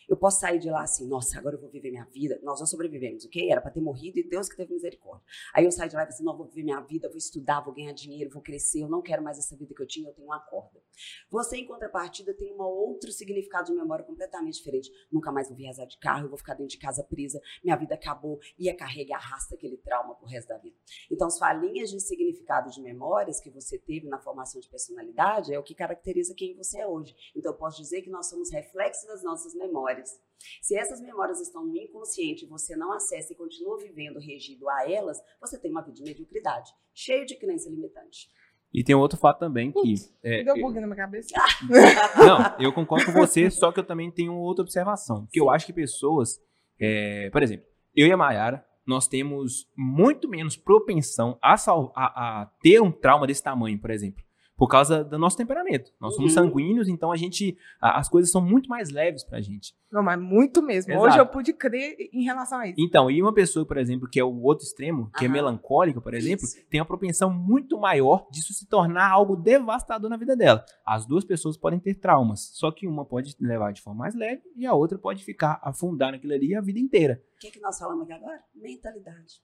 eu 0.09 0.17
posso 0.17 0.41
sair 0.41 0.59
de 0.59 0.71
lá 0.71 0.83
assim, 0.83 1.07
nossa, 1.07 1.39
agora 1.39 1.57
eu 1.57 1.61
vou 1.61 1.69
viver 1.69 1.91
minha 1.91 2.05
vida. 2.05 2.39
Nós 2.43 2.61
não 2.61 2.67
sobrevivemos, 2.67 3.25
ok? 3.25 3.51
Era 3.51 3.61
para 3.61 3.71
ter 3.71 3.81
morrido 3.81 4.19
e 4.19 4.23
Deus 4.23 4.49
que 4.49 4.57
teve 4.57 4.73
misericórdia. 4.73 5.27
Aí 5.55 5.65
eu 5.65 5.73
saio 5.73 5.91
de 5.91 5.97
lá 5.97 6.05
e 6.05 6.07
assim, 6.07 6.25
não, 6.25 6.37
vou 6.37 6.47
viver 6.47 6.63
minha 6.63 6.81
vida, 6.81 7.09
vou 7.09 7.17
estudar, 7.17 7.61
vou 7.61 7.75
ganhar 7.75 7.93
dinheiro, 7.93 8.31
vou 8.31 8.43
crescer, 8.43 8.83
eu 8.83 8.89
não 8.89 9.03
quero 9.03 9.23
mais 9.23 9.39
essa 9.39 9.57
vida 9.57 9.75
que 9.75 9.83
eu 9.83 9.87
tinha, 9.87 10.09
eu 10.09 10.15
tenho 10.15 10.29
uma 10.29 10.41
corda. 10.41 10.81
Você, 11.31 11.57
em 11.57 11.67
contrapartida, 11.67 12.33
tem 12.35 12.55
um 12.55 12.63
outro 12.63 13.11
significado 13.11 13.67
de 13.67 13.75
memória 13.75 14.05
completamente 14.05 14.55
diferente. 14.55 14.91
Nunca 15.11 15.33
mais 15.33 15.49
vou 15.49 15.57
viajar 15.57 15.85
de 15.85 15.99
carro, 15.99 16.27
eu 16.27 16.29
vou 16.29 16.39
ficar 16.39 16.55
dentro 16.55 16.71
de 16.71 16.79
casa 16.79 17.03
presa, 17.03 17.41
minha 17.63 17.77
vida 17.77 17.95
acabou, 17.95 18.39
e 18.59 18.71
a 18.71 18.77
carrega 18.77 19.11
e 19.11 19.13
arrasta 19.13 19.55
aquele 19.55 19.77
trauma 19.77 20.15
pro 20.15 20.27
resto 20.27 20.49
da 20.49 20.59
vida. 20.59 20.77
Então, 21.11 21.29
sua 21.31 21.53
linhas 21.53 21.91
de 21.91 22.01
significado 22.01 22.71
de 22.71 22.81
memórias 22.81 23.41
que 23.41 23.51
você 23.51 23.79
teve 23.79 24.09
na 24.09 24.19
formação 24.19 24.61
de 24.61 24.69
personalidade 24.69 25.53
é 25.53 25.59
o 25.59 25.63
que 25.63 25.75
caracteriza 25.75 26.35
quem 26.35 26.55
você 26.55 26.79
é 26.79 26.87
hoje. 26.87 27.15
Então, 27.35 27.53
eu 27.53 27.59
posso 27.59 27.77
dizer 27.79 28.03
que 28.03 28.11
nós 28.11 28.29
somos 28.29 28.51
reflexos 28.51 29.07
das 29.07 29.23
nossas 29.23 29.55
memórias. 29.55 29.96
Se 30.61 30.76
essas 30.76 31.00
memórias 31.00 31.41
estão 31.41 31.65
no 31.65 31.76
inconsciente 31.76 32.45
e 32.45 32.49
você 32.49 32.76
não 32.76 32.93
acessa 32.93 33.33
e 33.33 33.37
continua 33.37 33.79
vivendo 33.79 34.19
regido 34.19 34.69
a 34.69 34.91
elas, 34.91 35.19
você 35.41 35.59
tem 35.59 35.71
uma 35.71 35.83
vida 35.83 35.95
de 35.95 36.03
mediocridade, 36.03 36.71
cheio 36.95 37.26
de 37.26 37.37
crença 37.37 37.69
limitante. 37.71 38.31
E 38.73 38.85
tem 38.85 38.95
outro 38.95 39.19
fato 39.19 39.38
também 39.38 39.73
que. 39.73 39.95
É, 40.23 40.45
deu 40.45 40.55
um 40.55 40.61
bug 40.61 40.79
na 40.81 40.87
minha 40.87 40.97
cabeça. 40.97 41.29
não, 42.19 42.57
eu 42.61 42.73
concordo 42.73 43.07
com 43.07 43.12
você, 43.12 43.50
só 43.50 43.73
que 43.73 43.81
eu 43.81 43.85
também 43.85 44.11
tenho 44.11 44.35
outra 44.35 44.62
observação. 44.62 45.25
Porque 45.25 45.41
eu 45.41 45.50
acho 45.50 45.65
que 45.65 45.73
pessoas. 45.73 46.41
É, 46.79 47.31
por 47.31 47.43
exemplo, 47.43 47.67
eu 47.95 48.07
e 48.07 48.12
a 48.12 48.17
Mayara, 48.17 48.67
nós 48.87 49.09
temos 49.09 49.71
muito 49.75 50.29
menos 50.29 50.57
propensão 50.57 51.38
a, 51.41 51.55
a, 51.55 52.43
a 52.43 52.47
ter 52.61 52.83
um 52.83 52.93
trauma 52.93 53.26
desse 53.26 53.43
tamanho, 53.43 53.81
por 53.81 53.91
exemplo 53.91 54.25
por 54.57 54.69
causa 54.69 55.05
do 55.05 55.19
nosso 55.19 55.37
temperamento. 55.37 55.93
Nós 56.01 56.15
somos 56.15 56.35
uhum. 56.35 56.45
sanguíneos, 56.45 56.89
então 56.89 57.13
a 57.13 57.17
gente 57.17 57.57
as 57.81 58.09
coisas 58.09 58.31
são 58.31 58.41
muito 58.41 58.69
mais 58.69 58.91
leves 58.91 59.23
pra 59.23 59.41
gente. 59.41 59.77
Não, 59.93 60.03
mas 60.03 60.19
muito 60.19 60.63
mesmo. 60.63 60.93
Exato. 60.93 61.07
Hoje 61.07 61.19
eu 61.19 61.27
pude 61.27 61.53
crer 61.53 61.97
em 62.13 62.25
relação 62.25 62.59
a 62.59 62.67
isso. 62.67 62.77
Então, 62.79 63.11
e 63.11 63.23
uma 63.23 63.33
pessoa, 63.33 63.67
por 63.67 63.77
exemplo, 63.77 64.09
que 64.09 64.19
é 64.19 64.25
o 64.25 64.43
outro 64.43 64.65
extremo, 64.65 65.11
que 65.17 65.25
uhum. 65.25 65.31
é 65.31 65.33
melancólica, 65.33 66.01
por 66.01 66.15
exemplo, 66.15 66.45
isso. 66.45 66.65
tem 66.69 66.81
uma 66.81 66.87
propensão 66.87 67.31
muito 67.31 67.79
maior 67.79 68.27
disso 68.31 68.53
se 68.53 68.67
tornar 68.67 69.11
algo 69.11 69.37
devastador 69.37 70.09
na 70.09 70.17
vida 70.17 70.35
dela. 70.35 70.65
As 70.85 71.07
duas 71.07 71.25
pessoas 71.25 71.57
podem 71.57 71.79
ter 71.79 71.95
traumas, 71.95 72.51
só 72.55 72.71
que 72.71 72.87
uma 72.87 73.05
pode 73.05 73.37
levar 73.41 73.73
de 73.73 73.83
forma 73.83 74.01
mais 74.01 74.15
leve 74.15 74.43
e 74.57 74.67
a 74.67 74.73
outra 74.73 74.99
pode 74.99 75.23
ficar 75.23 75.61
afundar 75.63 76.13
naquilo 76.13 76.33
ali 76.33 76.55
a 76.55 76.61
vida 76.61 76.79
inteira. 76.79 77.23
O 77.37 77.39
que, 77.41 77.51
que 77.51 77.61
nós 77.61 77.79
falamos 77.79 78.05
aqui 78.05 78.13
agora? 78.13 78.43
Mentalidade. 78.55 79.43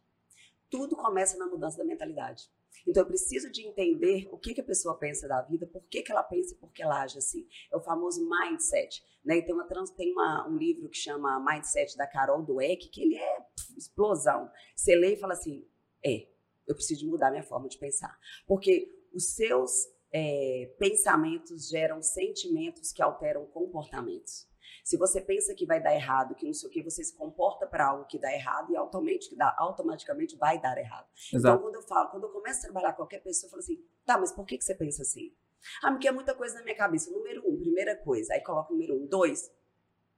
Tudo 0.70 0.96
começa 0.96 1.36
na 1.36 1.46
mudança 1.46 1.76
da 1.76 1.84
mentalidade. 1.84 2.50
Então, 2.86 3.02
eu 3.02 3.06
preciso 3.06 3.50
de 3.50 3.66
entender 3.66 4.28
o 4.32 4.38
que, 4.38 4.54
que 4.54 4.60
a 4.60 4.64
pessoa 4.64 4.98
pensa 4.98 5.28
da 5.28 5.40
vida, 5.42 5.66
por 5.66 5.82
que, 5.88 6.02
que 6.02 6.12
ela 6.12 6.22
pensa 6.22 6.54
e 6.54 6.58
por 6.58 6.72
que 6.72 6.82
ela 6.82 7.02
age 7.02 7.18
assim. 7.18 7.46
É 7.72 7.76
o 7.76 7.80
famoso 7.80 8.28
mindset. 8.28 9.02
Né? 9.24 9.38
E 9.38 9.42
tem, 9.42 9.54
uma, 9.54 9.66
tem 9.96 10.12
uma, 10.12 10.48
um 10.48 10.56
livro 10.56 10.88
que 10.88 10.96
chama 10.96 11.38
Mindset, 11.40 11.96
da 11.96 12.06
Carol 12.06 12.42
Dweck, 12.42 12.88
que 12.88 13.02
ele 13.02 13.16
é 13.16 13.40
pff, 13.40 13.78
explosão. 13.78 14.50
Você 14.74 14.96
lê 14.96 15.14
e 15.14 15.16
fala 15.16 15.34
assim, 15.34 15.66
é, 16.04 16.28
eu 16.66 16.74
preciso 16.74 17.08
mudar 17.08 17.30
minha 17.30 17.42
forma 17.42 17.68
de 17.68 17.78
pensar. 17.78 18.18
Porque 18.46 18.88
os 19.14 19.34
seus 19.34 19.70
é, 20.12 20.74
pensamentos 20.78 21.68
geram 21.68 22.02
sentimentos 22.02 22.92
que 22.92 23.02
alteram 23.02 23.46
comportamentos. 23.46 24.46
Se 24.82 24.96
você 24.96 25.20
pensa 25.20 25.54
que 25.54 25.64
vai 25.64 25.80
dar 25.80 25.94
errado, 25.94 26.34
que 26.34 26.44
não 26.44 26.52
sei 26.52 26.68
o 26.68 26.72
que, 26.72 26.82
você 26.82 27.04
se 27.04 27.16
comporta 27.16 27.66
para 27.66 27.86
algo 27.86 28.04
que 28.06 28.18
dá 28.18 28.32
errado 28.32 28.72
e 28.72 28.76
automaticamente, 28.76 29.36
dá, 29.36 29.54
automaticamente 29.58 30.36
vai 30.36 30.60
dar 30.60 30.76
errado. 30.76 31.06
Então, 31.28 31.38
Exato. 31.38 31.54
Então, 31.56 31.62
quando 31.62 31.74
eu 31.76 31.82
falo, 31.82 32.10
quando 32.10 32.24
eu 32.24 32.30
começo 32.30 32.58
a 32.58 32.62
trabalhar 32.62 32.92
com 32.92 32.96
qualquer 32.96 33.22
pessoa, 33.22 33.46
eu 33.46 33.50
falo 33.50 33.60
assim, 33.60 33.84
tá, 34.04 34.18
mas 34.18 34.32
por 34.32 34.44
que, 34.44 34.58
que 34.58 34.64
você 34.64 34.74
pensa 34.74 35.02
assim? 35.02 35.32
Ah, 35.82 35.92
porque 35.92 36.08
é 36.08 36.12
muita 36.12 36.34
coisa 36.34 36.56
na 36.56 36.62
minha 36.62 36.76
cabeça. 36.76 37.10
Número 37.10 37.48
um, 37.48 37.56
primeira 37.56 37.96
coisa. 37.96 38.34
Aí 38.34 38.40
coloca 38.40 38.72
o 38.72 38.76
número 38.76 38.96
um. 38.96 39.06
Dois, 39.06 39.50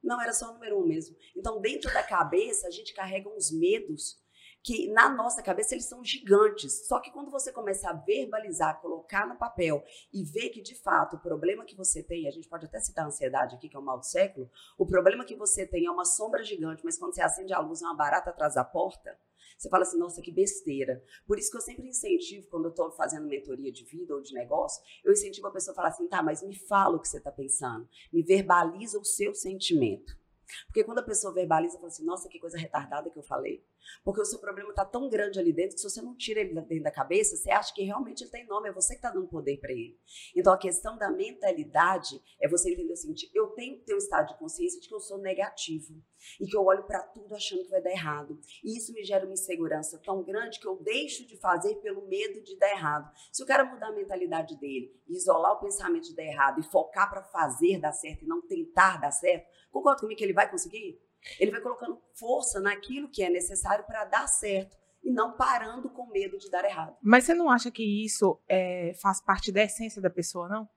não 0.02 0.21
era 0.21 0.33
só 0.33 0.50
o 0.50 0.54
número 0.54 0.78
um 0.78 0.87
mesmo. 0.87 1.16
Então, 1.37 1.61
dentro 1.61 1.92
da 1.92 2.02
cabeça, 2.02 2.66
a 2.66 2.71
gente 2.71 2.94
carrega 2.94 3.28
uns 3.28 3.50
medos 3.50 4.23
que 4.64 4.88
na 4.88 5.11
nossa 5.11 5.42
cabeça 5.42 5.75
eles 5.75 5.85
são 5.85 6.02
gigantes. 6.02 6.87
Só 6.88 6.99
que 6.99 7.11
quando 7.11 7.30
você 7.30 7.52
começa 7.52 7.90
a 7.90 7.92
verbalizar, 7.92 8.80
colocar 8.80 9.28
no 9.28 9.37
papel 9.37 9.85
e 10.11 10.25
ver 10.25 10.49
que 10.49 10.62
de 10.62 10.75
fato 10.75 11.16
o 11.16 11.21
problema 11.21 11.66
que 11.66 11.76
você 11.76 12.02
tem, 12.02 12.26
a 12.26 12.30
gente 12.30 12.49
pode 12.49 12.64
até 12.64 12.80
citar 12.80 13.04
a 13.04 13.09
ansiedade 13.09 13.54
aqui, 13.54 13.68
que 13.68 13.76
é 13.76 13.78
o 13.78 13.83
mal 13.83 13.99
do 13.99 14.06
século, 14.06 14.50
o 14.78 14.87
problema 14.87 15.23
que 15.23 15.37
você 15.37 15.66
tem 15.66 15.85
é 15.85 15.90
uma 15.90 16.06
sombra 16.06 16.42
gigante, 16.42 16.83
mas 16.83 16.99
quando 16.99 17.14
você 17.14 17.21
acende 17.21 17.52
a 17.52 17.61
luz 17.61 17.83
é 17.83 17.85
uma 17.85 17.94
barata 17.94 18.30
atrás 18.30 18.54
da 18.54 18.64
porta. 18.64 19.18
Você 19.59 19.68
fala 19.68 19.83
assim, 19.83 19.99
nossa, 19.99 20.23
que 20.23 20.33
besteira. 20.33 21.04
Por 21.26 21.38
isso 21.38 21.50
que 21.50 21.59
eu 21.59 21.61
sempre 21.61 21.87
incentivo, 21.87 22.49
quando 22.49 22.64
eu 22.64 22.71
estou 22.71 22.90
fazendo 22.90 23.28
mentoria 23.28 23.71
de 23.71 23.85
vida 23.85 24.14
ou 24.14 24.23
de 24.23 24.33
negócio, 24.33 24.83
eu 25.04 25.12
incentivo 25.12 25.47
a 25.47 25.52
pessoa 25.52 25.73
a 25.73 25.76
falar 25.76 25.88
assim, 25.88 26.09
tá, 26.09 26.23
mas 26.23 26.42
me 26.42 26.56
fala 26.56 26.97
o 26.97 27.00
que 27.00 27.09
você 27.09 27.18
está 27.18 27.30
pensando. 27.30 27.87
Me 28.11 28.23
verbaliza 28.23 28.99
o 28.99 29.04
seu 29.04 29.35
sentimento. 29.35 30.24
Porque 30.67 30.85
quando 30.85 30.99
a 30.99 31.03
pessoa 31.03 31.33
verbaliza, 31.33 31.77
fala 31.77 31.89
assim, 31.89 32.05
nossa, 32.05 32.29
que 32.29 32.39
coisa 32.39 32.59
retardada 32.59 33.11
que 33.11 33.19
eu 33.19 33.23
falei. 33.23 33.65
Porque 34.03 34.21
o 34.21 34.25
seu 34.25 34.39
problema 34.39 34.71
está 34.71 34.85
tão 34.85 35.09
grande 35.09 35.39
ali 35.39 35.53
dentro 35.53 35.75
que 35.75 35.81
se 35.81 35.89
você 35.89 36.01
não 36.01 36.17
tira 36.17 36.41
ele 36.41 36.55
dentro 36.55 36.83
da 36.83 36.91
cabeça, 36.91 37.37
você 37.37 37.51
acha 37.51 37.73
que 37.75 37.83
realmente 37.83 38.23
ele 38.23 38.31
tem 38.31 38.47
nome, 38.47 38.69
é 38.69 38.73
você 38.73 38.95
que 38.95 38.99
está 38.99 39.11
dando 39.11 39.29
poder 39.29 39.59
para 39.59 39.73
ele. 39.73 39.99
Então 40.35 40.53
a 40.53 40.59
questão 40.59 40.97
da 40.97 41.11
mentalidade 41.11 42.21
é 42.41 42.49
você 42.49 42.73
entender 42.73 42.93
o 42.93 42.97
seguinte: 42.97 43.31
eu 43.35 43.49
tenho 43.49 43.77
que 43.79 43.85
ter 43.85 43.95
um 43.95 43.99
estado 43.99 44.29
de 44.29 44.39
consciência 44.39 44.81
de 44.81 44.89
que 44.89 44.95
eu 44.95 45.01
sou 45.01 45.19
negativo 45.19 46.03
e 46.41 46.47
que 46.47 46.57
eu 46.57 46.65
olho 46.65 46.85
para 46.85 47.01
tudo 47.01 47.35
achando 47.35 47.65
que 47.65 47.71
vai 47.71 47.83
dar 47.83 47.91
errado. 47.91 48.39
E 48.63 48.77
isso 48.77 48.93
me 48.93 49.05
gera 49.05 49.25
uma 49.25 49.35
insegurança 49.35 50.01
tão 50.05 50.23
grande 50.23 50.59
que 50.59 50.67
eu 50.67 50.77
deixo 50.77 51.27
de 51.27 51.37
fazer 51.37 51.75
pelo 51.77 52.07
medo 52.07 52.43
de 52.43 52.57
dar 52.57 52.71
errado. 52.71 53.11
Se 53.33 53.43
o 53.43 53.47
cara 53.47 53.65
mudar 53.65 53.89
a 53.89 53.93
mentalidade 53.93 54.59
dele, 54.59 54.95
isolar 55.09 55.53
o 55.53 55.61
pensamento 55.61 56.09
de 56.09 56.17
dar 56.17 56.25
errado 56.25 56.61
e 56.61 56.65
focar 56.65 57.11
para 57.11 57.23
fazer 57.23 57.79
dar 57.79 57.93
certo 57.93 58.25
e 58.25 58.29
não 58.29 58.41
tentar 58.41 59.01
dar 59.01 59.11
certo, 59.11 59.47
concorda 59.75 60.00
comigo 60.00 60.16
que 60.16 60.25
ele 60.25 60.33
vai 60.33 60.49
conseguir? 60.49 61.00
Ele 61.38 61.50
vai 61.50 61.61
colocando 61.61 62.00
força 62.14 62.61
naquilo 62.61 63.11
que 63.11 63.23
é 63.23 63.28
necessário 63.28 63.85
para 63.85 64.04
dar 64.04 64.26
certo 64.28 64.76
e 65.02 65.11
não 65.11 65.37
parando 65.37 65.90
com 65.90 66.07
medo 66.07 66.38
de 66.38 66.50
dar 66.50 66.64
errado. 66.64 66.97
Mas 67.02 67.25
você 67.25 67.35
não 67.35 67.50
acha 67.50 67.71
que 67.71 68.04
isso 68.04 68.40
é, 68.49 68.93
faz 69.02 69.21
parte 69.21 69.50
da 69.50 69.62
essência 69.62 70.00
da 70.00 70.09
pessoa, 70.09 70.49
não? 70.49 70.69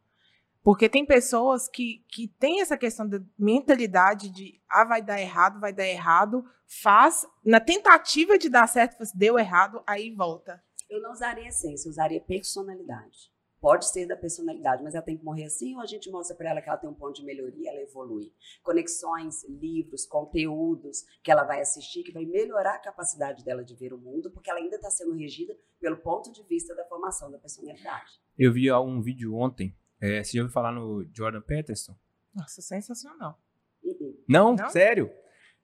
Porque 0.63 0.89
tem 0.89 1.05
pessoas 1.05 1.69
que, 1.69 2.03
que 2.09 2.27
têm 2.27 2.59
essa 2.59 2.77
questão 2.77 3.07
da 3.07 3.19
mentalidade 3.39 4.29
de 4.29 4.59
ah, 4.69 4.83
vai 4.83 5.01
dar 5.01 5.21
errado, 5.21 5.61
vai 5.61 5.71
dar 5.71 5.85
errado, 5.85 6.43
faz, 6.65 7.25
na 7.45 7.61
tentativa 7.61 8.37
de 8.37 8.49
dar 8.49 8.67
certo, 8.67 8.97
deu 9.15 9.39
errado, 9.39 9.81
aí 9.87 10.13
volta. 10.13 10.61
Eu 10.89 11.01
não 11.01 11.11
usaria 11.11 11.47
essência, 11.47 11.87
eu 11.87 11.91
usaria 11.91 12.19
personalidade. 12.19 13.31
Pode 13.59 13.89
ser 13.89 14.05
da 14.05 14.15
personalidade, 14.15 14.83
mas 14.83 14.93
ela 14.93 15.03
tem 15.03 15.17
que 15.17 15.25
morrer 15.25 15.45
assim 15.45 15.75
ou 15.75 15.81
a 15.81 15.85
gente 15.85 16.09
mostra 16.11 16.35
para 16.35 16.51
ela 16.51 16.61
que 16.61 16.69
ela 16.69 16.77
tem 16.77 16.89
um 16.89 16.93
ponto 16.93 17.15
de 17.15 17.25
melhoria, 17.25 17.71
ela 17.71 17.81
evolui. 17.81 18.31
Conexões, 18.61 19.43
livros, 19.49 20.05
conteúdos 20.05 21.03
que 21.23 21.31
ela 21.31 21.43
vai 21.43 21.59
assistir, 21.59 22.03
que 22.03 22.11
vai 22.11 22.25
melhorar 22.25 22.75
a 22.75 22.79
capacidade 22.79 23.43
dela 23.43 23.63
de 23.63 23.75
ver 23.75 23.93
o 23.93 23.97
mundo, 23.97 24.31
porque 24.31 24.49
ela 24.49 24.59
ainda 24.59 24.75
está 24.75 24.91
sendo 24.91 25.13
regida 25.13 25.57
pelo 25.79 25.97
ponto 25.97 26.31
de 26.31 26.43
vista 26.43 26.75
da 26.75 26.85
formação 26.85 27.31
da 27.31 27.39
personalidade. 27.39 28.21
Eu 28.37 28.53
vi 28.53 28.71
um 28.71 29.01
vídeo 29.01 29.35
ontem, 29.35 29.75
é, 29.99 30.23
você 30.23 30.37
já 30.37 30.43
ouviu 30.43 30.53
falar 30.53 30.71
no 30.71 31.07
Jordan 31.13 31.41
Peterson? 31.41 31.95
Nossa, 32.33 32.61
sensacional. 32.61 33.41
Uhum. 33.83 34.23
Não? 34.27 34.55
Não? 34.55 34.69
Sério? 34.69 35.11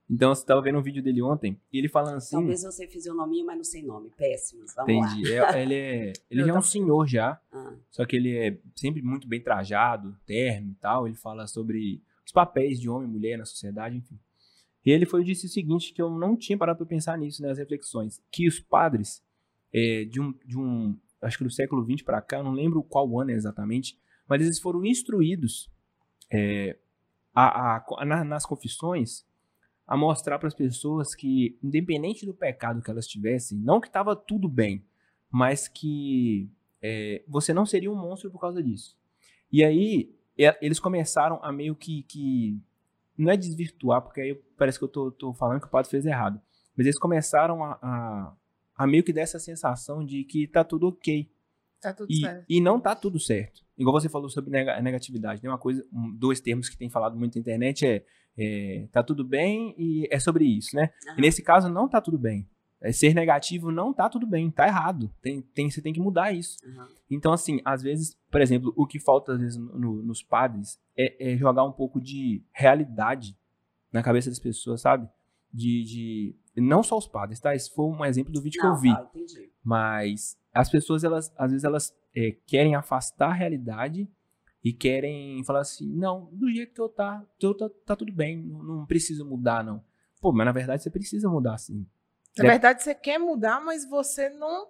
Então, 0.10 0.34
você 0.34 0.42
estava 0.42 0.62
vendo 0.62 0.78
um 0.78 0.82
vídeo 0.82 1.02
dele 1.02 1.22
ontem 1.22 1.60
e 1.72 1.78
ele 1.78 1.88
falando 1.88 2.18
assim. 2.18 2.36
Talvez 2.36 2.64
você 2.64 2.88
fisionomia, 2.88 3.44
mas 3.44 3.58
não 3.58 3.64
sei 3.64 3.84
nome. 3.84 4.12
Péssimos. 4.18 4.74
Vamos 4.76 4.92
entendi. 4.92 5.36
Lá. 5.36 5.56
É, 5.56 5.62
ele 5.62 5.76
é, 5.76 6.14
ele 6.30 6.44
já 6.44 6.54
é 6.54 6.58
um 6.58 6.62
senhor 6.62 7.08
já. 7.08 7.40
Ah. 7.52 7.74
Só 7.90 8.06
que 8.06 8.16
ele 8.16 8.38
é 8.38 8.58
sempre 8.76 9.02
muito 9.02 9.28
bem 9.28 9.42
trajado, 9.42 10.16
terno 10.26 10.72
e 10.72 10.76
tal. 10.76 11.08
Ele 11.08 11.16
fala 11.16 11.48
sobre 11.48 12.02
os 12.26 12.32
papéis 12.32 12.80
de 12.80 12.90
homem 12.90 13.08
e 13.08 13.12
mulher 13.12 13.38
na 13.38 13.46
sociedade, 13.46 13.96
enfim. 13.96 14.20
E 14.86 14.92
ele 14.92 15.06
foi 15.06 15.24
disse 15.24 15.46
o 15.46 15.50
seguinte, 15.50 15.94
que 15.94 16.02
eu 16.02 16.10
não 16.10 16.36
tinha 16.36 16.58
parado 16.58 16.78
para 16.78 16.86
pensar 16.86 17.18
nisso 17.18 17.42
nas 17.42 17.58
reflexões. 17.58 18.22
Que 18.30 18.48
os 18.48 18.60
padres 18.60 19.24
é, 19.74 20.06
de, 20.06 20.20
um, 20.20 20.34
de 20.46 20.58
um, 20.58 20.98
acho 21.22 21.38
que 21.38 21.44
do 21.44 21.50
século 21.50 21.84
XX 21.84 22.04
para 22.04 22.22
cá, 22.22 22.44
não 22.44 22.52
lembro 22.52 22.84
qual 22.84 23.20
ano 23.20 23.32
exatamente, 23.32 23.98
mas 24.28 24.42
eles 24.42 24.60
foram 24.60 24.86
instruídos 24.86 25.72
é, 26.32 26.78
a, 27.34 27.78
a, 27.78 27.86
a, 28.00 28.24
nas 28.24 28.46
confissões 28.46 29.26
a 29.86 29.98
mostrar 29.98 30.40
para 30.40 30.48
as 30.48 30.54
pessoas 30.54 31.14
que, 31.14 31.58
independente 31.62 32.26
do 32.26 32.34
pecado 32.34 32.82
que 32.82 32.90
elas 32.90 33.08
tivessem, 33.08 33.58
não 33.58 33.82
que 33.82 33.88
estava 33.88 34.16
tudo 34.16 34.48
bem, 34.48 34.84
mas 35.30 35.68
que 35.68 36.50
é, 36.82 37.24
você 37.28 37.54
não 37.54 37.66
seria 37.66 37.92
um 37.92 37.96
monstro 37.96 38.32
por 38.32 38.40
causa 38.40 38.62
disso. 38.62 38.98
E 39.52 39.64
aí 39.64 40.14
eles 40.62 40.80
começaram 40.80 41.40
a 41.44 41.52
meio 41.52 41.76
que, 41.76 42.04
que 42.04 42.60
não 43.18 43.32
é 43.32 43.38
desvirtuar, 43.38 44.02
porque 44.02 44.22
aí 44.22 44.36
parece 44.58 44.80
que 44.80 44.86
eu 44.86 44.90
tô, 44.90 45.12
tô 45.12 45.34
falando 45.34 45.60
que 45.60 45.68
o 45.68 45.70
padre 45.70 45.92
fez 45.92 46.06
errado, 46.06 46.42
mas 46.76 46.86
eles 46.88 46.98
começaram 46.98 47.64
a, 47.64 47.78
a, 47.82 48.34
a 48.76 48.88
meio 48.88 49.04
que 49.04 49.14
dessa 49.14 49.38
sensação 49.38 50.04
de 50.04 50.24
que 50.24 50.48
tá 50.48 50.64
tudo 50.64 50.88
ok. 50.88 51.30
Tá 51.80 51.94
tudo 51.94 52.12
e, 52.12 52.22
certo. 52.22 52.46
E 52.50 52.62
não 52.62 52.80
tá 52.80 52.96
tudo 52.96 53.20
certo. 53.20 53.62
Igual 53.78 54.00
você 54.00 54.08
falou 54.08 54.30
sobre 54.30 54.52
negatividade. 54.82 55.42
Tem 55.42 55.50
uma 55.50 55.58
coisa, 55.58 55.86
um, 55.92 56.16
dois 56.16 56.40
termos 56.40 56.70
que 56.70 56.78
tem 56.78 56.90
falado 56.90 57.18
muito 57.18 57.36
na 57.36 57.42
internet 57.42 57.86
é, 57.86 58.06
é, 58.38 58.88
tá 58.92 59.04
tudo 59.04 59.24
bem 59.24 59.74
e 59.78 60.08
é 60.12 60.20
sobre 60.20 60.46
isso, 60.46 60.76
né? 60.76 60.90
Uhum. 61.08 61.16
E 61.18 61.22
nesse 61.22 61.42
caso 61.44 61.70
não 61.70 61.88
tá 61.88 62.00
tudo 62.02 62.18
bem. 62.18 62.48
é, 62.82 62.92
ser 62.92 63.14
negativo 63.16 63.72
não 63.72 63.94
tá 63.94 64.10
tudo 64.10 64.28
bem, 64.28 64.52
tá 64.52 64.68
errado. 64.68 65.10
Tem, 65.22 65.42
tem, 65.42 65.70
você 65.70 65.82
tem 65.82 65.94
que 65.94 66.02
mudar 66.02 66.34
isso. 66.34 66.58
Uhum. 66.66 66.86
Então, 67.10 67.32
assim, 67.32 67.62
às 67.64 67.82
vezes, 67.82 68.18
por 68.30 68.42
exemplo, 68.42 68.74
o 68.76 68.86
que 68.86 69.00
falta 69.00 69.34
às 69.34 69.40
vezes 69.40 69.58
no- 69.58 70.04
nos 70.04 70.22
padres 70.22 70.78
é, 70.98 71.34
é 71.34 71.38
jogar 71.38 71.64
um 71.64 71.72
pouco 71.72 72.02
de 72.02 72.44
realidade 72.52 73.38
na 73.92 74.04
cabeça 74.04 74.30
das 74.30 74.40
pessoas, 74.40 74.82
sabe? 74.82 75.08
De, 75.54 75.84
de- 75.84 76.36
não 76.62 76.84
só 76.84 76.98
os 76.98 77.08
padres, 77.08 77.40
tá? 77.40 77.56
Esse 77.56 77.74
foi 77.74 77.86
um 77.86 78.04
exemplo 78.04 78.34
do 78.34 78.42
vídeo 78.42 78.60
que 78.60 78.68
Não, 78.68 78.74
eu 78.76 78.82
vi. 78.82 78.94
tá, 78.94 79.10
entendi. 79.16 79.50
Mas 79.64 80.38
as 80.54 80.70
pessoas, 80.70 81.04
elas, 81.04 81.32
às 81.38 81.52
vezes, 81.52 81.64
elas 81.64 81.96
é, 82.16 82.36
querem 82.46 82.76
afastar 82.76 83.30
a 83.30 83.34
realidade 83.34 84.10
e 84.64 84.72
querem 84.72 85.44
falar 85.44 85.62
assim, 85.62 85.88
não, 85.88 86.30
do 86.32 86.50
jeito 86.52 86.74
que 86.74 86.80
eu 86.82 86.88
tá, 86.90 87.26
eu 87.42 87.54
tá, 87.54 87.70
tá 87.86 87.96
tudo 87.96 88.14
bem, 88.14 88.38
não, 88.42 88.64
não 88.64 88.86
preciso 88.86 89.26
mudar, 89.26 89.64
não. 89.64 89.84
Pô, 90.22 90.32
mas 90.32 90.46
na 90.46 90.52
verdade 90.54 90.82
você 90.82 90.90
precisa 90.90 91.28
mudar, 91.30 91.58
sim. 91.58 91.86
Na 92.38 92.46
verdade, 92.50 92.82
você 92.82 92.96
quer 92.96 93.20
mudar, 93.20 93.60
mas 93.64 93.88
você 93.88 94.28
não, 94.30 94.68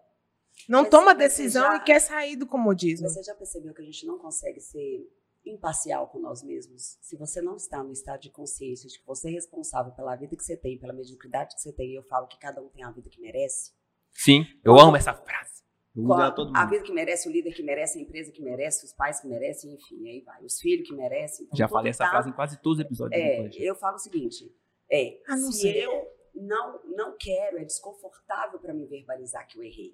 não 0.67 0.81
Mas 0.81 0.89
toma 0.89 1.15
decisão 1.15 1.63
já- 1.63 1.75
e 1.77 1.83
quer 1.83 1.99
sair 2.01 2.35
do 2.35 2.45
comodismo. 2.45 3.07
Você 3.07 3.23
já 3.23 3.33
percebeu 3.35 3.73
que 3.73 3.81
a 3.81 3.85
gente 3.85 4.05
não 4.05 4.17
consegue 4.17 4.59
ser 4.59 5.07
imparcial 5.45 6.07
com 6.07 6.19
nós 6.19 6.43
mesmos? 6.43 6.97
Se 7.01 7.15
você 7.15 7.41
não 7.41 7.55
está 7.55 7.81
no 7.83 7.91
estado 7.93 8.19
de 8.21 8.29
consciência 8.31 8.89
de 8.89 8.99
que 8.99 9.05
você 9.05 9.29
é 9.29 9.31
responsável 9.31 9.93
pela 9.93 10.15
vida 10.15 10.35
que 10.35 10.43
você 10.43 10.57
tem, 10.57 10.77
pela 10.77 10.91
mediocridade 10.91 11.55
que 11.55 11.61
você 11.61 11.71
tem, 11.71 11.91
e 11.91 11.95
eu 11.95 12.03
falo 12.03 12.27
que 12.27 12.37
cada 12.37 12.61
um 12.61 12.67
tem 12.67 12.83
a 12.83 12.91
vida 12.91 13.09
que 13.09 13.21
merece. 13.21 13.71
Sim, 14.11 14.45
eu 14.63 14.77
amo 14.77 14.97
essa 14.97 15.13
frase. 15.13 15.62
Qual- 15.95 16.33
todo 16.33 16.51
a 16.55 16.65
vida 16.65 16.83
que 16.83 16.91
merece, 16.91 17.29
o 17.29 17.31
líder 17.31 17.53
que 17.53 17.61
merece, 17.61 17.99
a 17.99 18.01
empresa 18.01 18.31
que 18.31 18.41
merece, 18.41 18.85
os 18.85 18.93
pais 18.93 19.19
que 19.21 19.27
merecem, 19.27 19.73
enfim, 19.73 20.09
aí 20.09 20.21
vai. 20.21 20.43
Os 20.43 20.59
filhos 20.59 20.87
que 20.87 20.95
merecem. 20.95 21.45
Então, 21.45 21.57
Já 21.57 21.67
falei 21.67 21.91
essa 21.91 22.03
tá- 22.05 22.09
frase 22.09 22.29
em 22.29 22.33
quase 22.33 22.59
todos 22.61 22.79
os 22.79 22.85
episódios 22.85 23.21
do 23.21 23.25
É, 23.27 23.49
eu 23.59 23.75
falo 23.75 23.95
o 23.95 23.99
seguinte: 23.99 24.51
é, 24.91 25.21
Ah, 25.27 25.35
não 25.35 25.51
se 25.51 25.61
sei. 25.61 25.85
eu 25.85 26.07
não, 26.33 26.81
não 26.85 27.15
quero, 27.17 27.59
é 27.59 27.63
desconfortável 27.63 28.59
para 28.59 28.73
mim 28.73 28.87
verbalizar 28.87 29.47
que 29.47 29.57
eu 29.59 29.63
errei. 29.63 29.93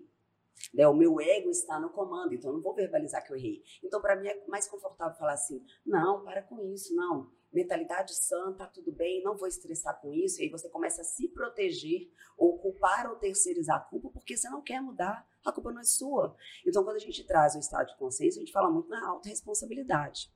Né, 0.73 0.85
o 0.87 0.93
meu 0.93 1.19
ego 1.21 1.49
está 1.49 1.79
no 1.79 1.89
comando, 1.89 2.33
então 2.33 2.49
eu 2.51 2.55
não 2.57 2.61
vou 2.61 2.73
verbalizar 2.75 3.25
que 3.25 3.31
eu 3.31 3.37
errei. 3.37 3.63
Então, 3.83 4.01
para 4.01 4.15
mim, 4.17 4.27
é 4.27 4.43
mais 4.47 4.67
confortável 4.67 5.17
falar 5.17 5.33
assim: 5.33 5.61
não, 5.85 6.23
para 6.23 6.41
com 6.43 6.61
isso, 6.73 6.93
não. 6.95 7.29
Mentalidade 7.51 8.15
sã, 8.15 8.53
tá 8.53 8.67
tudo 8.67 8.91
bem, 8.91 9.23
não 9.23 9.35
vou 9.35 9.47
estressar 9.47 9.99
com 9.99 10.13
isso. 10.13 10.39
E 10.39 10.43
aí 10.43 10.49
você 10.49 10.69
começa 10.69 11.01
a 11.01 11.05
se 11.05 11.27
proteger, 11.29 12.11
ou 12.37 12.57
culpar 12.59 13.09
ou 13.09 13.15
terceirizar 13.15 13.77
a 13.77 13.79
culpa, 13.79 14.09
porque 14.09 14.37
você 14.37 14.49
não 14.49 14.61
quer 14.61 14.81
mudar. 14.81 15.27
A 15.43 15.51
culpa 15.51 15.71
não 15.71 15.81
é 15.81 15.83
sua. 15.83 16.35
Então, 16.65 16.83
quando 16.83 16.97
a 16.97 16.99
gente 16.99 17.23
traz 17.25 17.55
o 17.55 17.59
estado 17.59 17.87
de 17.87 17.97
consciência, 17.97 18.39
a 18.39 18.45
gente 18.45 18.53
fala 18.53 18.69
muito 18.69 18.89
na 18.89 19.07
autorresponsabilidade. 19.07 20.31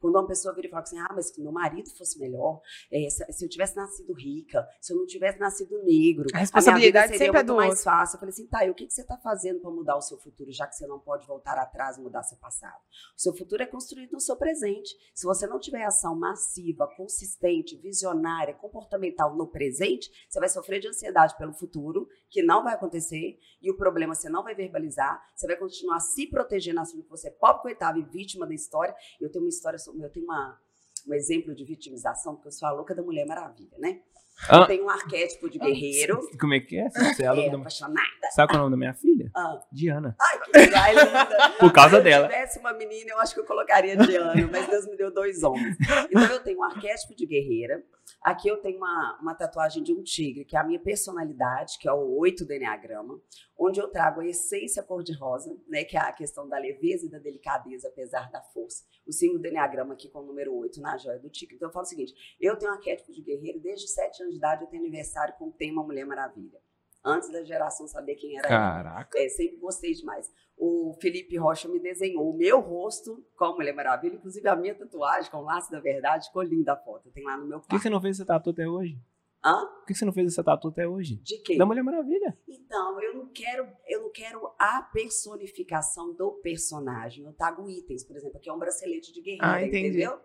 Quando 0.00 0.14
uma 0.14 0.26
pessoa 0.26 0.54
vira 0.54 0.66
e 0.66 0.70
fala 0.70 0.82
assim, 0.82 0.98
ah, 0.98 1.12
mas 1.14 1.28
se 1.28 1.40
meu 1.40 1.52
marido 1.52 1.90
fosse 1.96 2.18
melhor, 2.18 2.60
é, 2.92 3.08
se, 3.10 3.44
eu 3.44 3.48
tivesse 3.48 3.76
nascido 3.76 4.12
rica, 4.14 4.66
se 4.80 4.92
eu 4.92 4.96
não 4.96 5.06
tivesse 5.06 5.38
nascido 5.38 5.82
negro, 5.82 6.26
A 6.34 6.38
responsabilidade 6.38 6.92
minha 6.92 7.18
vida 7.18 7.18
seria 7.18 7.18
sempre 7.18 7.40
é 7.40 7.42
muito 7.42 7.46
do 7.46 7.56
mais 7.56 7.70
outro. 7.70 7.84
fácil. 7.84 8.16
Eu 8.16 8.20
falei 8.20 8.32
assim, 8.32 8.46
tá, 8.46 8.66
e 8.66 8.70
o 8.70 8.74
que, 8.74 8.86
que 8.86 8.92
você 8.92 9.02
está 9.02 9.16
fazendo 9.18 9.60
para 9.60 9.70
mudar 9.70 9.96
o 9.96 10.00
seu 10.02 10.18
futuro, 10.18 10.50
já 10.52 10.66
que 10.66 10.74
você 10.74 10.86
não 10.86 10.98
pode 10.98 11.26
voltar 11.26 11.58
atrás 11.58 11.96
e 11.96 12.00
mudar 12.00 12.22
seu 12.22 12.38
passado? 12.38 12.78
O 13.16 13.20
seu 13.20 13.34
futuro 13.34 13.62
é 13.62 13.66
construído 13.66 14.12
no 14.12 14.20
seu 14.20 14.36
presente. 14.36 14.94
Se 15.14 15.26
você 15.26 15.46
não 15.46 15.58
tiver 15.58 15.84
ação 15.84 16.14
massiva, 16.16 16.88
consistente, 16.96 17.76
visionária, 17.76 18.54
comportamental 18.54 19.36
no 19.36 19.46
presente, 19.46 20.10
você 20.28 20.38
vai 20.38 20.48
sofrer 20.48 20.80
de 20.80 20.88
ansiedade 20.88 21.36
pelo 21.36 21.52
futuro, 21.52 22.08
que 22.28 22.42
não 22.42 22.62
vai 22.62 22.74
acontecer, 22.74 23.38
e 23.60 23.70
o 23.70 23.76
problema 23.76 24.14
você 24.14 24.28
não 24.28 24.42
vai 24.42 24.54
verbalizar, 24.54 25.20
você 25.34 25.46
vai 25.46 25.56
continuar 25.56 26.00
se 26.00 26.26
protegendo, 26.28 26.80
achando 26.80 27.02
que 27.02 27.10
você 27.10 27.28
é 27.28 27.30
pobre, 27.30 27.62
coitado 27.62 27.98
e 27.98 28.02
vítima 28.02 28.46
da 28.46 28.54
história. 28.54 28.94
Eu 29.20 29.30
tenho 29.30 29.44
uma 29.44 29.48
história, 29.48 29.75
eu 30.00 30.10
tenho 30.10 30.24
uma, 30.24 30.58
um 31.06 31.14
exemplo 31.14 31.54
de 31.54 31.64
vitimização, 31.64 32.34
porque 32.34 32.48
eu 32.48 32.52
sou 32.52 32.68
a 32.68 32.72
louca 32.72 32.94
da 32.94 33.02
Mulher 33.02 33.26
Maravilha, 33.26 33.76
né? 33.78 34.00
Ah. 34.48 34.58
Eu 34.58 34.66
tenho 34.66 34.84
um 34.84 34.90
arquétipo 34.90 35.48
de 35.48 35.58
guerreiro, 35.58 36.20
Como 36.38 36.52
é 36.52 36.60
que 36.60 36.76
é? 36.78 36.90
Você 36.90 37.22
é 37.22 37.26
a 37.26 37.32
louca 37.32 37.48
é, 37.48 37.52
da... 37.52 37.58
apaixonada. 37.58 38.30
Sabe 38.32 38.52
qual 38.52 38.58
é 38.58 38.60
o 38.60 38.64
nome 38.64 38.72
da 38.72 38.76
minha 38.76 38.94
filha? 38.94 39.30
Ah, 39.34 39.60
Diana. 39.72 40.14
ai, 40.20 40.40
que 40.40 40.58
legal, 40.58 40.88
linda. 40.90 41.52
Por 41.58 41.72
causa 41.72 41.90
Se 41.90 41.96
eu 41.96 42.02
dela. 42.02 42.28
tivesse 42.28 42.58
uma 42.58 42.72
menina, 42.74 43.12
eu 43.12 43.18
acho 43.18 43.32
que 43.32 43.40
eu 43.40 43.46
colocaria 43.46 43.96
Diana, 43.96 44.46
mas 44.52 44.68
Deus 44.68 44.86
me 44.86 44.96
deu 44.96 45.10
dois 45.10 45.42
homens. 45.42 45.76
Então 46.10 46.26
eu 46.26 46.42
tenho 46.42 46.58
um 46.58 46.64
arquétipo 46.64 47.14
de 47.14 47.24
guerreira. 47.24 47.82
Aqui 48.22 48.48
eu 48.48 48.58
tenho 48.58 48.76
uma, 48.76 49.18
uma 49.22 49.34
tatuagem 49.34 49.82
de 49.82 49.92
um 49.92 50.02
tigre, 50.02 50.44
que 50.44 50.56
é 50.56 50.60
a 50.60 50.64
minha 50.64 50.80
personalidade, 50.80 51.78
que 51.78 51.88
é 51.88 51.92
o 51.92 52.18
8 52.18 52.44
do 52.44 52.52
Enneagrama, 52.52 53.18
onde 53.58 53.80
eu 53.80 53.88
trago 53.88 54.20
a 54.20 54.26
essência 54.26 54.82
cor-de-rosa, 54.82 55.56
né, 55.66 55.84
que 55.84 55.96
é 55.96 56.00
a 56.00 56.12
questão 56.12 56.48
da 56.48 56.58
leveza 56.58 57.06
e 57.06 57.10
da 57.10 57.18
delicadeza, 57.18 57.88
apesar 57.88 58.30
da 58.30 58.42
força. 58.42 58.84
O 59.06 59.12
símbolo 59.12 59.40
do 59.40 59.46
Enneagrama 59.48 59.94
aqui 59.94 60.08
com 60.08 60.20
o 60.20 60.26
número 60.26 60.54
8 60.54 60.80
na 60.80 60.96
joia 60.98 61.18
do 61.18 61.30
tigre. 61.30 61.56
Então 61.56 61.68
eu 61.68 61.72
falo 61.72 61.84
o 61.84 61.88
seguinte: 61.88 62.12
eu 62.40 62.56
tenho 62.56 62.70
um 62.72 62.74
arquétipo 62.74 63.12
de 63.12 63.22
guerreiro, 63.22 63.60
desde 63.60 63.88
7 63.88 64.22
anos 64.22 64.34
de 64.34 64.38
idade 64.38 64.62
eu 64.62 64.68
tenho 64.68 64.82
aniversário 64.82 65.34
com 65.38 65.48
o 65.48 65.52
tema 65.52 65.82
Mulher 65.82 66.04
Maravilha. 66.04 66.60
Antes 67.04 67.30
da 67.30 67.44
geração 67.44 67.86
saber 67.86 68.16
quem 68.16 68.36
era. 68.36 68.48
Caraca. 68.48 69.16
É, 69.16 69.28
sempre 69.28 69.58
gostei 69.58 69.92
demais. 69.92 70.28
O 70.56 70.92
Felipe 71.00 71.36
Rocha 71.36 71.68
me 71.68 71.78
desenhou 71.78 72.28
o 72.28 72.36
meu 72.36 72.58
rosto 72.60 73.24
com 73.36 73.44
a 73.44 73.54
Mulher 73.54 73.72
Maravilha, 73.74 74.16
inclusive 74.16 74.48
a 74.48 74.56
minha 74.56 74.74
tatuagem 74.74 75.30
com 75.30 75.36
o 75.38 75.44
laço 75.44 75.70
da 75.70 75.78
verdade, 75.78 76.26
ficou 76.26 76.42
linda 76.42 76.72
a 76.72 76.76
foto. 76.76 77.10
Tem 77.12 77.22
lá 77.22 77.36
no 77.36 77.46
meu 77.46 77.58
Por 77.58 77.64
que 77.64 77.68
quarto. 77.68 77.82
você 77.82 77.90
não 77.90 78.00
fez 78.00 78.16
essa 78.16 78.26
tatu 78.26 78.50
até 78.50 78.66
hoje? 78.66 78.98
Hã? 79.44 79.66
Por 79.66 79.86
que 79.86 79.94
você 79.94 80.04
não 80.04 80.12
fez 80.12 80.32
essa 80.32 80.42
tatu 80.42 80.68
até 80.68 80.86
hoje? 80.88 81.16
De 81.22 81.38
quê? 81.42 81.56
Da 81.56 81.64
Mulher 81.66 81.82
Maravilha. 81.82 82.36
Então, 82.48 83.00
eu 83.00 83.14
não 83.14 83.28
quero, 83.32 83.68
eu 83.86 84.02
não 84.02 84.10
quero 84.10 84.40
a 84.58 84.82
personificação 84.92 86.14
do 86.14 86.32
personagem. 86.42 87.24
Eu 87.24 87.32
trago 87.32 87.68
itens, 87.70 88.04
por 88.04 88.16
exemplo, 88.16 88.38
aqui 88.38 88.48
é 88.48 88.52
um 88.52 88.58
bracelete 88.58 89.12
de 89.12 89.20
guerreira, 89.20 89.46
Ah, 89.46 89.62
entendi. 89.62 89.88
entendeu? 89.88 90.18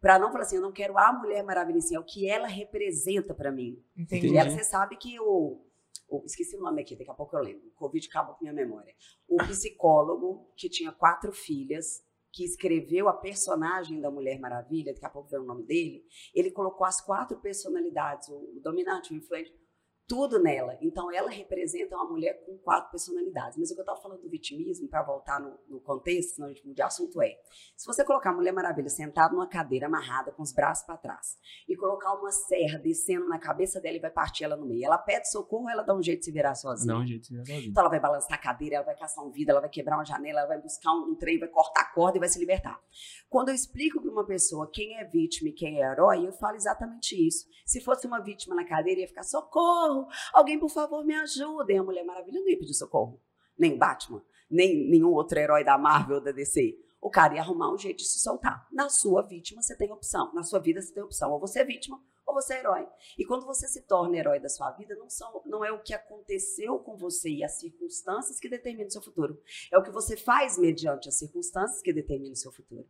Pra 0.00 0.18
não 0.18 0.30
falar 0.30 0.42
assim, 0.44 0.56
eu 0.56 0.62
não 0.62 0.72
quero 0.72 0.96
a 0.96 1.12
Mulher 1.12 1.42
Maravilha, 1.44 1.78
é 1.94 1.98
o 1.98 2.04
que 2.04 2.28
ela 2.28 2.46
representa 2.46 3.34
pra 3.34 3.50
mim. 3.52 3.82
Entendi. 3.96 4.28
E 4.28 4.36
ela, 4.36 4.48
você 4.50 4.64
sabe 4.64 4.96
que 4.96 5.18
o, 5.20 5.60
o- 6.08 6.22
Esqueci 6.24 6.56
o 6.56 6.60
nome 6.60 6.80
aqui, 6.82 6.96
daqui 6.96 7.10
a 7.10 7.14
pouco 7.14 7.36
eu 7.36 7.42
lembro. 7.42 7.66
O 7.68 7.72
Covid 7.72 8.06
acabou 8.08 8.34
com 8.34 8.42
minha 8.44 8.54
memória. 8.54 8.94
O 9.28 9.36
psicólogo 9.38 10.50
que 10.56 10.68
tinha 10.70 10.90
quatro 10.92 11.32
filhas, 11.32 12.02
que 12.32 12.44
escreveu 12.44 13.08
a 13.08 13.12
personagem 13.12 14.00
da 14.00 14.10
Mulher 14.10 14.38
Maravilha, 14.38 14.92
daqui 14.92 15.06
a 15.06 15.10
pouco 15.10 15.28
vem 15.28 15.40
o 15.40 15.44
nome 15.44 15.64
dele, 15.64 16.04
ele 16.34 16.50
colocou 16.50 16.86
as 16.86 17.00
quatro 17.00 17.40
personalidades, 17.40 18.28
o, 18.28 18.60
dominante, 18.62 19.12
o 19.12 19.16
influente, 19.16 19.52
tudo 20.10 20.42
nela. 20.42 20.76
Então 20.82 21.08
ela 21.12 21.30
representa 21.30 21.94
uma 21.94 22.04
mulher 22.04 22.44
com 22.44 22.58
quatro 22.58 22.90
personalidades. 22.90 23.56
Mas 23.56 23.70
o 23.70 23.74
que 23.74 23.80
eu 23.80 23.84
estava 23.84 24.00
falando 24.00 24.22
do 24.22 24.28
vitimismo, 24.28 24.88
para 24.88 25.04
voltar 25.04 25.38
no, 25.38 25.56
no 25.68 25.80
contexto, 25.80 26.34
senão 26.34 26.48
a 26.48 26.52
gente 26.52 26.64
muda 26.64 26.74
de 26.74 26.82
assunto, 26.82 27.22
é: 27.22 27.38
se 27.76 27.86
você 27.86 28.04
colocar 28.04 28.30
a 28.30 28.32
Mulher 28.32 28.50
Maravilha 28.50 28.88
sentada 28.88 29.32
numa 29.32 29.46
cadeira 29.46 29.86
amarrada 29.86 30.32
com 30.32 30.42
os 30.42 30.52
braços 30.52 30.84
para 30.84 30.96
trás, 30.96 31.38
e 31.68 31.76
colocar 31.76 32.12
uma 32.14 32.32
serra 32.32 32.76
descendo 32.80 33.28
na 33.28 33.38
cabeça 33.38 33.80
dela 33.80 33.98
e 33.98 34.00
vai 34.00 34.10
partir 34.10 34.42
ela 34.42 34.56
no 34.56 34.66
meio. 34.66 34.84
Ela 34.84 34.98
pede 34.98 35.30
socorro, 35.30 35.70
ela 35.70 35.84
dá 35.84 35.94
um 35.94 36.02
jeito 36.02 36.18
de 36.18 36.24
se 36.24 36.32
virar 36.32 36.56
sozinha. 36.56 36.92
Dá 36.92 37.00
um 37.00 37.06
jeito 37.06 37.20
de 37.20 37.28
ser 37.28 37.36
sozinho. 37.36 37.70
Então 37.70 37.82
ela 37.82 37.90
vai 37.90 38.00
balançar 38.00 38.34
a 38.36 38.38
cadeira, 38.38 38.76
ela 38.76 38.84
vai 38.84 38.96
caçar 38.96 39.24
um 39.24 39.30
vidro, 39.30 39.52
ela 39.52 39.60
vai 39.60 39.70
quebrar 39.70 39.96
uma 39.96 40.04
janela, 40.04 40.40
ela 40.40 40.48
vai 40.48 40.60
buscar 40.60 40.92
um, 40.92 41.12
um 41.12 41.14
trem, 41.14 41.38
vai 41.38 41.48
cortar 41.48 41.82
a 41.82 41.94
corda 41.94 42.18
e 42.18 42.20
vai 42.20 42.28
se 42.28 42.38
libertar. 42.40 42.80
Quando 43.28 43.50
eu 43.50 43.54
explico 43.54 44.00
para 44.02 44.10
uma 44.10 44.26
pessoa 44.26 44.68
quem 44.72 44.98
é 44.98 45.04
vítima 45.04 45.50
e 45.50 45.52
quem 45.52 45.80
é 45.80 45.92
herói, 45.92 46.26
eu 46.26 46.32
falo 46.32 46.56
exatamente 46.56 47.14
isso. 47.14 47.46
Se 47.64 47.80
fosse 47.80 48.08
uma 48.08 48.18
vítima 48.18 48.56
na 48.56 48.64
cadeira, 48.64 49.02
ia 49.02 49.06
ficar 49.06 49.22
socorro, 49.22 49.99
alguém 50.32 50.58
por 50.58 50.70
favor 50.70 51.04
me 51.04 51.14
ajuda. 51.14 51.72
E 51.72 51.76
a 51.76 51.82
Mulher 51.82 52.04
Maravilha 52.04 52.40
não 52.40 52.48
ia 52.48 52.58
pedir 52.58 52.74
socorro. 52.74 53.20
Nem 53.58 53.76
Batman, 53.76 54.22
nem 54.50 54.88
nenhum 54.88 55.12
outro 55.12 55.38
herói 55.38 55.64
da 55.64 55.76
Marvel 55.76 56.16
ou 56.16 56.22
da 56.22 56.32
DC. 56.32 56.78
O 57.00 57.10
cara 57.10 57.34
ia 57.34 57.40
arrumar 57.40 57.72
um 57.72 57.78
jeito 57.78 57.98
de 57.98 58.08
se 58.08 58.20
soltar. 58.20 58.66
Na 58.70 58.88
sua 58.88 59.22
vítima, 59.22 59.62
você 59.62 59.76
tem 59.76 59.90
opção. 59.90 60.32
Na 60.34 60.42
sua 60.42 60.58
vida, 60.58 60.80
você 60.80 60.92
tem 60.92 61.02
opção. 61.02 61.32
Ou 61.32 61.40
você 61.40 61.60
é 61.60 61.64
vítima, 61.64 62.02
ou 62.26 62.34
você 62.34 62.54
é 62.54 62.58
herói. 62.60 62.86
E 63.18 63.24
quando 63.24 63.46
você 63.46 63.66
se 63.66 63.82
torna 63.82 64.16
herói 64.16 64.38
da 64.38 64.48
sua 64.48 64.70
vida, 64.72 64.94
não, 64.96 65.08
são, 65.08 65.42
não 65.46 65.64
é 65.64 65.72
o 65.72 65.82
que 65.82 65.94
aconteceu 65.94 66.78
com 66.78 66.96
você 66.96 67.30
e 67.30 67.44
as 67.44 67.58
circunstâncias 67.58 68.38
que 68.38 68.48
determinam 68.48 68.88
o 68.88 68.90
seu 68.90 69.02
futuro. 69.02 69.40
É 69.72 69.78
o 69.78 69.82
que 69.82 69.90
você 69.90 70.16
faz 70.16 70.58
mediante 70.58 71.08
as 71.08 71.18
circunstâncias 71.18 71.80
que 71.80 71.92
determinam 71.92 72.32
o 72.32 72.36
seu 72.36 72.52
futuro. 72.52 72.86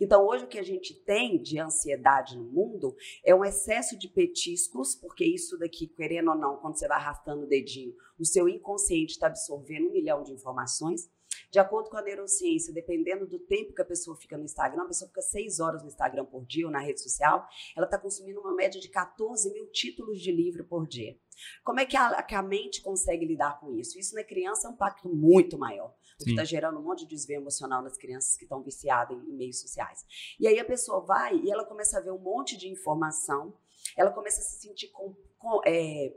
Então, 0.00 0.26
hoje, 0.26 0.44
o 0.44 0.48
que 0.48 0.58
a 0.58 0.62
gente 0.62 0.94
tem 0.94 1.40
de 1.40 1.58
ansiedade 1.58 2.36
no 2.36 2.44
mundo 2.44 2.94
é 3.24 3.34
um 3.34 3.44
excesso 3.44 3.98
de 3.98 4.08
petiscos, 4.08 4.94
porque 4.94 5.24
isso 5.24 5.58
daqui, 5.58 5.86
querendo 5.86 6.30
ou 6.30 6.36
não, 6.36 6.56
quando 6.56 6.78
você 6.78 6.88
vai 6.88 6.98
arrastando 6.98 7.44
o 7.44 7.48
dedinho, 7.48 7.94
o 8.18 8.24
seu 8.24 8.48
inconsciente 8.48 9.12
está 9.12 9.26
absorvendo 9.26 9.88
um 9.88 9.92
milhão 9.92 10.22
de 10.22 10.32
informações. 10.32 11.10
De 11.50 11.58
acordo 11.58 11.90
com 11.90 11.96
a 11.96 12.02
neurociência, 12.02 12.72
dependendo 12.72 13.26
do 13.26 13.38
tempo 13.38 13.74
que 13.74 13.82
a 13.82 13.84
pessoa 13.84 14.16
fica 14.16 14.38
no 14.38 14.44
Instagram, 14.44 14.84
a 14.84 14.86
pessoa 14.86 15.08
fica 15.08 15.20
seis 15.20 15.60
horas 15.60 15.82
no 15.82 15.88
Instagram 15.88 16.24
por 16.24 16.46
dia 16.46 16.66
ou 16.66 16.72
na 16.72 16.80
rede 16.80 17.02
social, 17.02 17.46
ela 17.76 17.84
está 17.84 17.98
consumindo 17.98 18.40
uma 18.40 18.54
média 18.54 18.80
de 18.80 18.88
14 18.88 19.52
mil 19.52 19.66
títulos 19.66 20.20
de 20.20 20.32
livro 20.32 20.64
por 20.64 20.86
dia. 20.86 21.14
Como 21.62 21.80
é 21.80 21.86
que 21.86 21.96
a, 21.96 22.22
que 22.22 22.34
a 22.34 22.42
mente 22.42 22.80
consegue 22.80 23.26
lidar 23.26 23.60
com 23.60 23.74
isso? 23.74 23.98
Isso 23.98 24.14
na 24.14 24.24
criança 24.24 24.66
é 24.66 24.70
um 24.70 24.74
impacto 24.74 25.08
muito 25.08 25.58
maior, 25.58 25.94
o 26.20 26.24
que 26.24 26.30
está 26.30 26.44
gerando 26.44 26.78
um 26.78 26.82
monte 26.82 27.00
de 27.00 27.14
desvio 27.14 27.36
emocional 27.36 27.82
nas 27.82 27.96
crianças 27.96 28.36
que 28.36 28.44
estão 28.44 28.62
viciadas 28.62 29.16
em, 29.16 29.30
em 29.30 29.36
meios 29.36 29.60
sociais. 29.60 30.04
E 30.38 30.46
aí 30.46 30.58
a 30.58 30.64
pessoa 30.64 31.00
vai 31.00 31.36
e 31.36 31.50
ela 31.50 31.64
começa 31.64 31.98
a 31.98 32.00
ver 32.00 32.12
um 32.12 32.18
monte 32.18 32.56
de 32.56 32.68
informação, 32.68 33.54
ela 33.96 34.10
começa 34.10 34.40
a 34.40 34.44
se 34.44 34.60
sentir 34.60 34.88
com, 34.88 35.14
com, 35.38 35.60
é, 35.66 36.14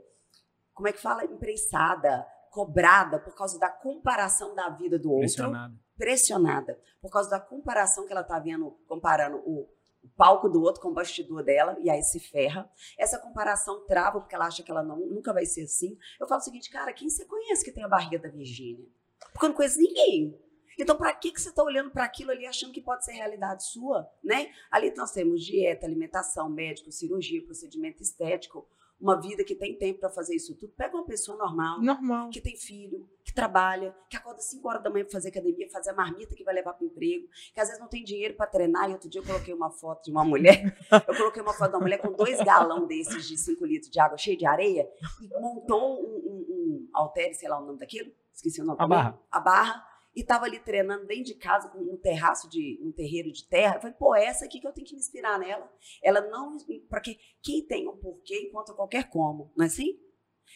como 0.74 0.88
é 0.88 0.92
que 0.92 1.00
fala? 1.00 1.24
Imprensada, 1.24 2.26
cobrada 2.50 3.18
por 3.18 3.34
causa 3.34 3.58
da 3.58 3.68
comparação 3.68 4.54
da 4.54 4.70
vida 4.70 4.98
do 4.98 5.10
outro 5.10 5.26
Pressionado. 5.26 5.78
pressionada 5.96 6.80
por 7.00 7.10
causa 7.10 7.28
da 7.28 7.40
comparação 7.40 8.06
que 8.06 8.12
ela 8.12 8.22
está 8.22 8.38
vendo, 8.38 8.70
comparando 8.86 9.38
o, 9.38 9.68
o 10.02 10.08
palco 10.16 10.48
do 10.48 10.62
outro 10.62 10.80
com 10.80 10.88
o 10.88 10.94
bastidor 10.94 11.42
dela, 11.42 11.76
e 11.80 11.90
aí 11.90 12.02
se 12.02 12.18
ferra. 12.18 12.70
Essa 12.98 13.18
comparação 13.18 13.84
trava, 13.86 14.20
porque 14.20 14.34
ela 14.34 14.46
acha 14.46 14.62
que 14.62 14.70
ela 14.70 14.82
não, 14.82 14.98
nunca 14.98 15.32
vai 15.32 15.44
ser 15.44 15.64
assim. 15.64 15.98
Eu 16.18 16.26
falo 16.26 16.40
o 16.40 16.44
seguinte, 16.44 16.70
cara, 16.70 16.92
quem 16.92 17.08
você 17.08 17.24
conhece 17.24 17.64
que 17.64 17.72
tem 17.72 17.84
a 17.84 17.88
barriga 17.88 18.18
da 18.18 18.28
Virgínia? 18.28 18.86
Porque 19.32 19.46
eu 19.46 19.48
não 19.50 19.56
conheço 19.56 19.78
ninguém. 19.78 20.38
Então, 20.78 20.96
para 20.96 21.12
que, 21.14 21.32
que 21.32 21.40
você 21.40 21.48
está 21.48 21.62
olhando 21.62 21.90
para 21.90 22.04
aquilo 22.04 22.30
ali 22.30 22.46
achando 22.46 22.72
que 22.72 22.82
pode 22.82 23.04
ser 23.04 23.12
realidade 23.12 23.64
sua? 23.64 24.08
Né? 24.22 24.52
Ali 24.70 24.94
nós 24.94 25.10
temos 25.10 25.42
dieta, 25.42 25.86
alimentação, 25.86 26.50
médico, 26.50 26.92
cirurgia, 26.92 27.42
procedimento 27.42 28.02
estético, 28.02 28.68
uma 29.00 29.20
vida 29.20 29.44
que 29.44 29.54
tem 29.54 29.76
tempo 29.76 30.00
para 30.00 30.10
fazer 30.10 30.34
isso 30.34 30.54
tudo. 30.54 30.72
Pega 30.76 30.96
uma 30.96 31.04
pessoa 31.04 31.36
normal, 31.36 31.80
Normal. 31.82 32.30
que 32.30 32.40
tem 32.40 32.56
filho, 32.56 33.08
que 33.22 33.32
trabalha, 33.32 33.94
que 34.08 34.16
acorda 34.16 34.40
5 34.40 34.66
horas 34.68 34.82
da 34.82 34.90
manhã 34.90 35.04
para 35.04 35.12
fazer 35.12 35.28
academia, 35.28 35.68
fazer 35.70 35.90
a 35.90 35.94
marmita 35.94 36.34
que 36.34 36.44
vai 36.44 36.54
levar 36.54 36.72
para 36.72 36.84
o 36.84 36.86
emprego, 36.86 37.28
que 37.54 37.60
às 37.60 37.68
vezes 37.68 37.80
não 37.80 37.88
tem 37.88 38.02
dinheiro 38.02 38.34
para 38.34 38.46
treinar. 38.46 38.88
E 38.88 38.92
outro 38.94 39.08
dia 39.08 39.20
eu 39.20 39.26
coloquei 39.26 39.52
uma 39.52 39.70
foto 39.70 40.04
de 40.04 40.10
uma 40.10 40.24
mulher, 40.24 40.76
eu 41.08 41.14
coloquei 41.14 41.42
uma 41.42 41.52
foto 41.52 41.70
de 41.70 41.76
uma 41.76 41.82
mulher 41.82 41.98
com 41.98 42.12
dois 42.12 42.40
galão 42.42 42.86
desses 42.86 43.26
de 43.26 43.36
5 43.36 43.64
litros 43.66 43.90
de 43.90 44.00
água 44.00 44.16
cheio 44.16 44.36
de 44.36 44.46
areia 44.46 44.88
e 45.20 45.28
montou 45.40 46.00
um, 46.00 46.16
um, 46.16 46.46
um 46.48 46.88
halter, 46.94 47.34
sei 47.34 47.48
lá 47.48 47.60
o 47.60 47.66
nome 47.66 47.78
daquilo, 47.78 48.10
esqueci 48.36 48.60
o 48.60 48.64
nome. 48.64 48.78
A 48.78 48.84
também. 48.84 48.98
barra. 48.98 49.20
A 49.30 49.40
barra. 49.40 49.86
E 50.14 50.20
estava 50.20 50.46
ali 50.46 50.58
treinando 50.58 51.06
dentro 51.06 51.24
de 51.24 51.34
casa 51.34 51.68
com 51.68 51.78
um 51.78 51.98
terraço 51.98 52.48
de 52.48 52.80
um 52.82 52.90
terreiro 52.90 53.30
de 53.30 53.46
terra. 53.46 53.76
Eu 53.76 53.80
falei, 53.80 53.96
pô, 53.98 54.14
é 54.14 54.24
essa 54.24 54.46
aqui 54.46 54.58
que 54.60 54.66
eu 54.66 54.72
tenho 54.72 54.86
que 54.86 54.94
me 54.94 55.00
inspirar 55.00 55.38
nela. 55.38 55.70
Ela 56.02 56.22
não, 56.22 56.56
porque 56.88 57.18
quem 57.42 57.66
tem 57.66 57.86
um 57.86 57.98
porquê 57.98 58.48
encontra 58.48 58.74
qualquer 58.74 59.10
como, 59.10 59.52
não 59.54 59.64
é 59.64 59.66
assim? 59.66 59.98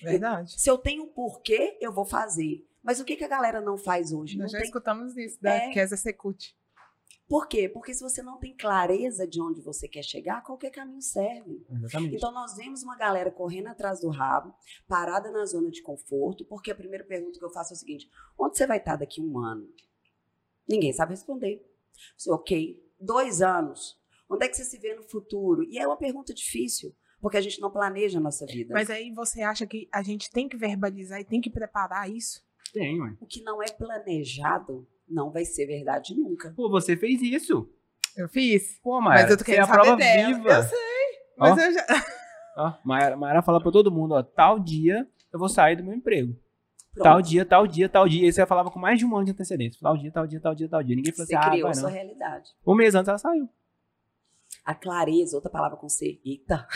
Verdade. 0.03 0.59
Se 0.59 0.71
eu 0.71 0.79
tenho 0.79 1.05
um 1.05 1.09
porquê, 1.09 1.77
eu 1.79 1.93
vou 1.93 2.07
fazer. 2.07 2.67
Mas 2.83 3.01
o 3.01 3.05
que, 3.05 3.17
que 3.17 3.25
a 3.25 3.29
galera 3.29 3.61
não 3.61 3.77
faz 3.77 4.13
hoje? 4.13 4.39
Não 4.39 4.45
Nós 4.45 4.53
já 4.53 4.59
tem... 4.59 4.67
escutamos 4.67 5.15
isso 5.19 5.39
da 5.43 5.53
É. 5.53 5.71
Kézia 5.71 5.97
Secute. 5.99 6.57
Por 7.31 7.47
quê? 7.47 7.69
Porque 7.69 7.95
se 7.95 8.03
você 8.03 8.25
não 8.25 8.39
tem 8.41 8.57
clareza 8.57 9.25
de 9.25 9.41
onde 9.41 9.61
você 9.61 9.87
quer 9.87 10.03
chegar, 10.03 10.43
qualquer 10.43 10.71
caminho 10.71 11.01
serve. 11.01 11.65
Exatamente. 11.71 12.17
Então 12.17 12.33
nós 12.33 12.57
vemos 12.57 12.83
uma 12.83 12.97
galera 12.97 13.31
correndo 13.31 13.69
atrás 13.69 14.01
do 14.01 14.09
rabo, 14.09 14.53
parada 14.89 15.31
na 15.31 15.47
zona 15.47 15.71
de 15.71 15.81
conforto, 15.81 16.45
porque 16.45 16.73
a 16.73 16.75
primeira 16.75 17.05
pergunta 17.05 17.39
que 17.39 17.45
eu 17.45 17.51
faço 17.51 17.73
é 17.73 17.77
o 17.77 17.79
seguinte: 17.79 18.11
onde 18.37 18.59
você 18.59 18.67
vai 18.67 18.79
estar 18.79 18.97
daqui 18.97 19.21
a 19.21 19.25
um 19.25 19.39
ano? 19.39 19.73
Ninguém 20.69 20.93
sabe 20.93 21.13
responder. 21.13 21.65
Você, 22.19 22.33
ok, 22.33 22.85
dois 22.99 23.41
anos. 23.41 23.97
Onde 24.29 24.47
é 24.47 24.49
que 24.49 24.57
você 24.57 24.65
se 24.65 24.79
vê 24.81 24.97
no 24.97 25.05
futuro? 25.05 25.63
E 25.63 25.79
é 25.79 25.87
uma 25.87 25.97
pergunta 25.97 26.35
difícil, 26.35 26.93
porque 27.21 27.37
a 27.37 27.41
gente 27.41 27.61
não 27.61 27.71
planeja 27.71 28.19
a 28.19 28.21
nossa 28.21 28.45
vida. 28.45 28.75
Mas 28.75 28.91
aí 28.91 29.13
você 29.13 29.43
acha 29.43 29.65
que 29.69 29.89
a 29.93 30.03
gente 30.03 30.33
tem 30.33 30.49
que 30.49 30.57
verbalizar 30.57 31.21
e 31.21 31.25
tem 31.25 31.41
que 31.41 31.51
preparar 31.51 32.11
isso? 32.11 32.43
Tem, 32.73 33.01
ué. 33.01 33.17
O 33.21 33.27
que 33.27 33.41
não 33.43 33.63
é 33.63 33.71
planejado 33.71 34.85
não 35.11 35.31
vai 35.31 35.45
ser 35.45 35.67
verdade 35.67 36.15
nunca. 36.15 36.53
Pô, 36.57 36.71
você 36.71 36.97
fez 36.97 37.21
isso. 37.23 37.69
Eu 38.17 38.29
fiz. 38.29 38.79
Pô, 38.83 39.01
Mayara, 39.01 39.23
mas 39.23 39.31
eu 39.31 39.37
tô 39.39 39.45
você 39.45 39.51
é 39.51 39.55
querendo 39.55 39.71
a 39.71 39.73
prova 39.73 39.97
dela. 39.97 40.27
viva. 40.35 40.51
Eu 40.51 40.63
sei. 40.63 40.79
Mas 41.37 41.53
Ó. 41.53 41.61
eu 41.61 41.73
já. 41.73 41.87
Ó, 42.57 42.73
Mayara, 42.85 43.17
Mayara 43.17 43.43
fala 43.43 43.61
pra 43.61 43.71
todo 43.71 43.91
mundo, 43.91 44.13
ó, 44.13 44.23
tal 44.23 44.59
dia 44.59 45.07
eu 45.33 45.39
vou 45.39 45.49
sair 45.49 45.77
do 45.77 45.85
meu 45.85 45.95
emprego. 45.95 46.37
Pronto. 46.93 47.05
Tal 47.05 47.23
dia, 47.23 47.45
tal 47.45 47.67
dia, 47.67 47.89
tal 47.89 48.09
dia. 48.09 48.29
E 48.29 48.33
você 48.33 48.45
falava 48.45 48.71
com 48.71 48.79
mais 48.81 48.99
de 48.99 49.07
um 49.07 49.15
ano 49.15 49.25
de 49.25 49.31
antecedência. 49.31 49.79
Tal 49.81 49.97
dia, 49.97 50.11
tal 50.11 50.27
dia, 50.27 50.41
tal 50.41 50.55
dia, 50.55 50.69
tal 50.69 50.83
dia. 50.83 50.97
Ninguém 50.97 51.13
falou 51.13 51.27
Você 51.27 51.37
assim, 51.37 51.47
ah, 51.47 51.51
criou 51.51 51.67
vai 51.67 51.75
sua 51.75 51.89
não. 51.89 51.95
realidade. 51.97 52.51
Um 52.67 52.75
mês 52.75 52.95
antes 52.97 53.09
ela 53.09 53.17
saiu. 53.19 53.49
A 54.65 54.75
clareza, 54.75 55.37
outra 55.37 55.51
palavra 55.51 55.77
com 55.79 55.89
C. 55.89 56.21
Eita. 56.25 56.67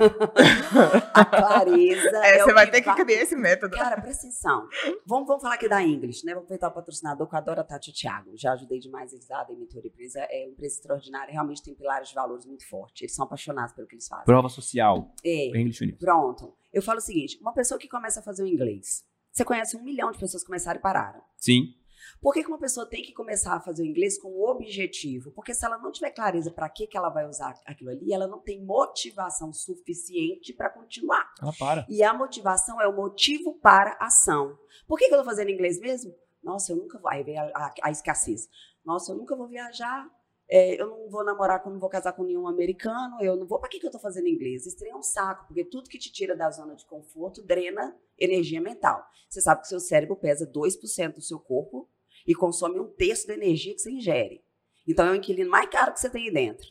a 1.14 1.24
clareza. 1.24 2.16
É, 2.24 2.36
é 2.36 2.42
você 2.42 2.50
o 2.50 2.54
vai 2.54 2.70
ter 2.70 2.82
que 2.82 2.94
criar 2.94 3.22
esse 3.22 3.36
método. 3.36 3.76
Cara, 3.76 4.00
presta 4.00 4.26
atenção. 4.26 4.68
Vamos, 5.06 5.26
vamos 5.26 5.42
falar 5.42 5.54
aqui 5.54 5.68
da 5.68 5.82
English, 5.82 6.24
né? 6.24 6.32
Vou 6.32 6.42
aproveitar 6.42 6.68
o 6.68 6.72
patrocinador 6.72 7.28
que 7.28 7.34
eu 7.34 7.38
adoro 7.38 7.60
a 7.60 7.64
Tati 7.64 7.90
e 7.90 7.92
o 7.92 7.96
Thiago. 7.96 8.30
Já 8.36 8.52
ajudei 8.52 8.78
demais 8.78 9.12
eles 9.12 9.28
lá 9.28 9.44
da 9.44 9.54
mentoria 9.54 9.90
empresa. 9.90 10.20
É 10.30 10.44
uma 10.44 10.52
empresa 10.52 10.74
extraordinária, 10.76 11.32
realmente 11.32 11.62
tem 11.62 11.74
pilares 11.74 12.08
de 12.08 12.14
valores 12.14 12.46
muito 12.46 12.68
fortes. 12.68 13.02
Eles 13.02 13.14
são 13.14 13.24
apaixonados 13.24 13.72
pelo 13.74 13.86
que 13.86 13.94
eles 13.94 14.08
fazem. 14.08 14.24
Prova 14.24 14.48
social. 14.48 15.12
É, 15.24 15.46
English 15.58 15.92
pronto. 15.92 16.54
Eu 16.72 16.82
falo 16.82 16.98
o 16.98 17.02
seguinte: 17.02 17.38
uma 17.40 17.52
pessoa 17.52 17.78
que 17.78 17.88
começa 17.88 18.20
a 18.20 18.22
fazer 18.22 18.42
o 18.42 18.46
inglês. 18.46 19.04
Você 19.32 19.44
conhece 19.44 19.76
um 19.76 19.82
milhão 19.82 20.10
de 20.10 20.18
pessoas 20.18 20.42
que 20.42 20.46
começaram 20.48 20.78
e 20.78 20.82
pararam. 20.82 21.22
Sim. 21.36 21.74
Por 22.20 22.32
que, 22.32 22.42
que 22.42 22.48
uma 22.48 22.58
pessoa 22.58 22.86
tem 22.86 23.02
que 23.02 23.12
começar 23.12 23.54
a 23.54 23.60
fazer 23.60 23.82
o 23.82 23.86
inglês 23.86 24.18
com 24.18 24.28
o 24.28 24.48
objetivo? 24.50 25.30
Porque 25.32 25.54
se 25.54 25.64
ela 25.64 25.78
não 25.78 25.92
tiver 25.92 26.10
clareza 26.10 26.50
para 26.50 26.68
que, 26.68 26.86
que 26.86 26.96
ela 26.96 27.08
vai 27.10 27.26
usar 27.28 27.54
aquilo 27.66 27.90
ali, 27.90 28.12
ela 28.12 28.26
não 28.26 28.38
tem 28.40 28.62
motivação 28.64 29.52
suficiente 29.52 30.52
para 30.52 30.70
continuar. 30.70 31.32
Ela 31.40 31.52
para. 31.58 31.86
E 31.88 32.02
a 32.02 32.12
motivação 32.14 32.80
é 32.80 32.86
o 32.88 32.94
motivo 32.96 33.54
para 33.60 33.96
a 34.00 34.06
ação. 34.06 34.58
Por 34.86 34.98
que, 34.98 35.08
que 35.08 35.14
eu 35.14 35.18
estou 35.18 35.30
fazendo 35.30 35.50
inglês 35.50 35.78
mesmo? 35.80 36.14
Nossa, 36.42 36.72
eu 36.72 36.76
nunca 36.76 36.98
vou. 36.98 37.10
Aí 37.10 37.22
vem 37.22 37.38
a, 37.38 37.44
a- 37.54 37.74
a 37.82 37.90
escassez. 37.90 38.48
Nossa, 38.84 39.12
eu 39.12 39.16
nunca 39.16 39.36
vou 39.36 39.46
viajar. 39.46 40.08
é, 40.48 40.80
eu 40.80 40.86
não 40.88 41.08
vou 41.08 41.22
namorar, 41.24 41.62
eu 41.64 41.70
não 41.70 41.78
vou 41.78 41.88
casar 41.88 42.12
com 42.12 42.24
nenhum 42.24 42.48
americano. 42.48 43.18
Eu 43.20 43.36
não 43.36 43.46
vou. 43.46 43.60
Para 43.60 43.68
que, 43.68 43.78
que 43.78 43.86
eu 43.86 43.88
estou 43.90 44.00
fazendo 44.00 44.26
inglês? 44.26 44.66
Isso 44.66 44.84
é 44.84 44.94
um 44.96 45.02
saco, 45.02 45.46
porque 45.46 45.64
tudo 45.64 45.88
que 45.88 45.98
te 45.98 46.10
tira 46.12 46.34
da 46.36 46.50
zona 46.50 46.74
de 46.74 46.84
conforto 46.86 47.42
drena 47.42 47.96
energia 48.18 48.60
mental. 48.60 49.04
Você 49.28 49.40
sabe 49.40 49.60
que 49.60 49.66
o 49.66 49.70
seu 49.70 49.80
cérebro 49.80 50.16
pesa 50.16 50.46
2% 50.50 51.14
do 51.14 51.22
seu 51.22 51.38
corpo 51.38 51.88
e 52.26 52.34
consome 52.34 52.78
um 52.78 52.86
terço 52.86 53.26
da 53.26 53.34
energia 53.34 53.74
que 53.74 53.80
você 53.80 53.90
ingere. 53.90 54.42
Então 54.86 55.06
é 55.06 55.10
o 55.10 55.14
inquilino 55.14 55.50
mais 55.50 55.68
caro 55.68 55.92
que 55.92 56.00
você 56.00 56.10
tem 56.10 56.26
aí 56.26 56.32
dentro. 56.32 56.68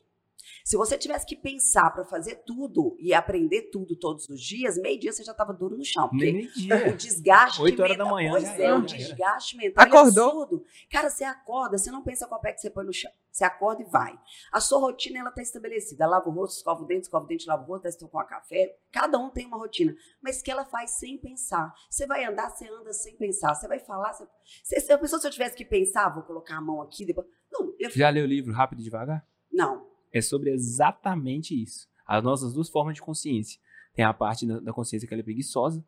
Se 0.63 0.78
você 0.78 0.97
tivesse 0.97 1.25
que 1.25 1.36
pensar 1.36 1.89
para 1.91 2.06
fazer 2.06 2.43
tudo 2.45 2.95
e 2.99 3.13
aprender 3.13 3.69
tudo 3.71 3.95
todos 3.95 4.28
os 4.30 4.41
dias, 4.41 4.78
meio 4.78 4.99
dia 4.99 5.12
você 5.12 5.23
já 5.23 5.32
estava 5.32 5.54
duro 5.54 5.75
no 5.78 5.84
chão. 5.84 6.10
Porque 6.10 6.49
o 6.89 6.95
desgaste 6.97 7.62
Oito 7.62 7.82
horas 7.82 7.97
da 7.97 8.04
mental- 8.04 8.15
manhã 8.15 8.32
Pois 8.32 8.43
é, 8.60 8.71
o 8.73 8.78
era. 8.78 8.82
desgaste 8.82 9.58
mental 9.58 9.84
é 9.84 9.88
Acordou? 9.88 10.30
absurdo. 10.43 10.63
Cara, 10.91 11.10
você 11.10 11.23
acorda, 11.23 11.78
você 11.78 11.91
não 11.91 12.04
pensa 12.04 12.28
qual 12.28 12.39
pé 12.41 12.54
que 12.54 12.62
você 12.62 12.69
põe 12.69 12.86
no 12.86 12.93
chão. 12.93 13.12
Você 13.32 13.43
acorda 13.43 13.82
e 13.84 13.86
vai. 13.86 14.19
A 14.52 14.60
sua 14.60 14.80
rotina, 14.80 15.19
ela 15.19 15.32
tá 15.32 15.41
estabelecida. 15.41 16.06
Lava 16.08 16.28
o 16.30 16.32
rosto, 16.34 16.58
escova 16.58 16.84
o 16.84 16.86
dente, 16.86 17.04
escova 17.04 17.25
o 17.25 17.28
dente, 17.28 17.47
lava 17.47 17.63
o 17.63 17.65
rosto, 17.65 17.84
desce 17.84 17.99
com 18.10 18.19
a 18.19 18.25
café. 18.25 18.75
Cada 18.91 19.17
um 19.17 19.30
tem 19.30 19.45
uma 19.45 19.58
rotina. 19.58 19.95
Mas 20.21 20.41
que 20.41 20.49
ela 20.52 20.65
faz 20.65 20.91
sem 20.91 21.17
pensar. 21.17 21.73
Você 21.89 22.06
vai 22.08 22.25
andar, 22.25 22.49
você 22.49 22.67
anda 22.67 22.91
sem 22.91 23.15
pensar. 23.17 23.54
Você 23.54 23.67
vai 23.67 23.80
falar, 23.80 24.13
você... 24.13 24.28
Se, 24.63 24.80
se 24.82 24.91
a 24.91 24.97
pessoa, 24.97 25.21
se 25.21 25.28
eu 25.28 25.32
tivesse 25.32 25.56
que 25.56 25.63
pensar, 25.63 26.10
vou 26.13 26.23
colocar 26.23 26.58
a 26.58 26.62
mão 26.62 26.82
aqui, 26.82 27.06
depois... 27.06 27.28
Não, 27.52 27.73
eu... 27.80 27.89
Já 27.91 28.10
leu 28.10 28.23
o 28.25 28.28
livro 28.28 28.52
Rápido 28.52 28.80
e 28.82 28.84
Devagar? 28.84 29.25
Não. 29.52 29.88
É 30.12 30.22
sobre 30.22 30.52
exatamente 30.52 31.60
isso. 31.62 31.88
As 32.06 32.24
nossas 32.24 32.54
duas 32.54 32.69
formas 32.69 32.95
de 32.95 33.02
consciência. 33.02 33.60
Tem 33.93 34.04
a 34.06 34.13
parte 34.13 34.45
da, 34.45 34.74
consciência 34.74 35.08
que 35.08 35.13
ela 35.13 35.22
é 35.22 35.24
preguiçosa 35.24 35.84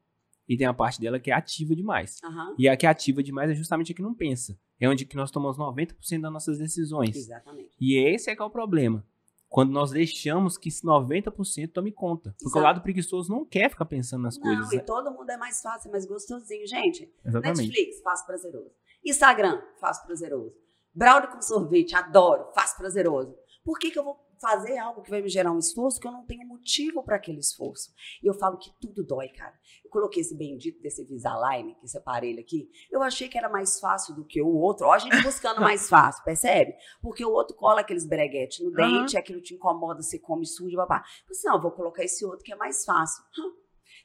e 0.47 0.57
tem 0.57 0.67
a 0.67 0.73
parte 0.73 0.99
dela 0.99 1.19
que 1.19 1.31
é 1.31 1.33
ativa 1.33 1.75
demais. 1.75 2.19
Aham. 2.23 2.55
E 2.57 2.67
a 2.67 2.75
que 2.75 2.85
é 2.85 2.89
ativa 2.89 3.23
demais 3.23 3.49
é 3.49 3.55
justamente 3.55 3.91
a 3.91 3.95
que 3.95 4.01
não 4.01 4.13
pensa. 4.13 4.59
É 4.79 4.89
onde 4.89 5.05
que 5.05 5.15
nós 5.15 5.31
tomamos 5.31 5.57
90% 5.57 6.21
das 6.21 6.33
nossas 6.33 6.57
decisões. 6.57 7.15
Exatamente. 7.15 7.71
E 7.79 7.95
esse 7.97 8.29
é 8.29 8.35
que 8.35 8.41
é 8.41 8.45
o 8.45 8.49
problema. 8.49 9.05
Quando 9.47 9.71
nós 9.71 9.91
deixamos 9.91 10.57
que 10.57 10.69
esse 10.69 10.83
90% 10.85 11.71
tome 11.73 11.91
conta. 11.91 12.31
Porque 12.31 12.45
Exato. 12.45 12.59
o 12.59 12.61
lado 12.61 12.81
preguiçoso 12.81 13.31
não 13.31 13.43
quer 13.43 13.69
ficar 13.69 13.85
pensando 13.85 14.23
nas 14.23 14.37
Não, 14.37 14.43
coisas. 14.43 14.71
e 14.71 14.77
né? 14.77 14.81
todo 14.83 15.11
mundo 15.11 15.29
é 15.29 15.37
mais 15.37 15.61
fácil, 15.61 15.89
é 15.89 15.91
mais 15.91 16.05
gostosinho. 16.05 16.65
Gente, 16.65 17.13
Exatamente. 17.25 17.67
Netflix, 17.67 18.01
faço 18.01 18.25
prazeroso. 18.25 18.71
Instagram, 19.05 19.61
faço 19.79 20.05
prazeroso. 20.05 20.55
Brownie 20.93 21.29
com 21.29 21.41
sorvete, 21.41 21.95
adoro, 21.95 22.51
faço 22.53 22.77
prazeroso. 22.77 23.35
Por 23.63 23.77
que, 23.77 23.91
que 23.91 23.99
eu 23.99 24.03
vou 24.03 24.19
fazer 24.39 24.77
algo 24.77 25.03
que 25.03 25.09
vai 25.11 25.21
me 25.21 25.29
gerar 25.29 25.51
um 25.51 25.59
esforço 25.59 25.99
que 25.99 26.07
eu 26.07 26.11
não 26.11 26.25
tenho 26.25 26.47
motivo 26.47 27.03
para 27.03 27.15
aquele 27.15 27.39
esforço? 27.39 27.91
E 28.23 28.27
eu 28.27 28.33
falo 28.33 28.57
que 28.57 28.71
tudo 28.79 29.03
dói, 29.03 29.29
cara. 29.29 29.53
Eu 29.83 29.89
coloquei 29.91 30.21
esse 30.21 30.35
bendito 30.35 30.81
desse 30.81 31.03
Invisalign, 31.03 31.75
que 31.75 31.85
esse 31.85 31.97
aparelho 31.97 32.39
aqui, 32.39 32.69
eu 32.91 33.03
achei 33.03 33.29
que 33.29 33.37
era 33.37 33.49
mais 33.49 33.79
fácil 33.79 34.15
do 34.15 34.25
que 34.25 34.41
o 34.41 34.47
outro. 34.47 34.87
Ó, 34.87 34.93
a 34.93 34.97
gente 34.97 35.21
buscando 35.21 35.61
mais 35.61 35.87
fácil, 35.87 36.23
percebe? 36.23 36.73
Porque 37.01 37.23
o 37.23 37.31
outro 37.31 37.55
cola 37.55 37.81
aqueles 37.81 38.05
breguetes 38.05 38.65
no 38.65 38.71
dente, 38.71 39.17
aquilo 39.17 39.41
te 39.41 39.53
incomoda, 39.53 40.01
você 40.01 40.17
come 40.17 40.45
sujo, 40.45 40.75
babá. 40.75 40.97
Eu 40.97 41.03
falei 41.03 41.31
assim, 41.31 41.47
não, 41.47 41.55
eu 41.55 41.61
vou 41.61 41.71
colocar 41.71 42.03
esse 42.03 42.25
outro 42.25 42.43
que 42.43 42.51
é 42.51 42.55
mais 42.55 42.83
fácil. 42.83 43.23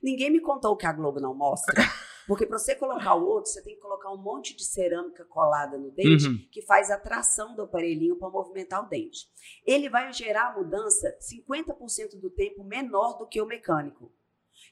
Ninguém 0.02 0.30
me 0.30 0.40
contou 0.40 0.72
o 0.72 0.76
que 0.76 0.86
a 0.86 0.92
Globo 0.92 1.20
não 1.20 1.34
mostra. 1.34 1.74
Porque 2.26 2.46
para 2.46 2.58
você 2.58 2.74
colocar 2.74 3.14
o 3.14 3.24
outro, 3.24 3.50
você 3.50 3.62
tem 3.62 3.74
que 3.74 3.80
colocar 3.80 4.10
um 4.12 4.20
monte 4.20 4.56
de 4.56 4.64
cerâmica 4.64 5.24
colada 5.24 5.78
no 5.78 5.90
dente 5.90 6.26
Uhum. 6.26 6.48
que 6.50 6.62
faz 6.62 6.90
a 6.90 6.98
tração 6.98 7.54
do 7.54 7.62
aparelhinho 7.62 8.16
para 8.16 8.30
movimentar 8.30 8.84
o 8.84 8.88
dente. 8.88 9.28
Ele 9.64 9.88
vai 9.88 10.12
gerar 10.12 10.56
mudança 10.56 11.16
50% 11.20 12.20
do 12.20 12.30
tempo 12.30 12.64
menor 12.64 13.16
do 13.18 13.26
que 13.26 13.40
o 13.40 13.46
mecânico. 13.46 14.12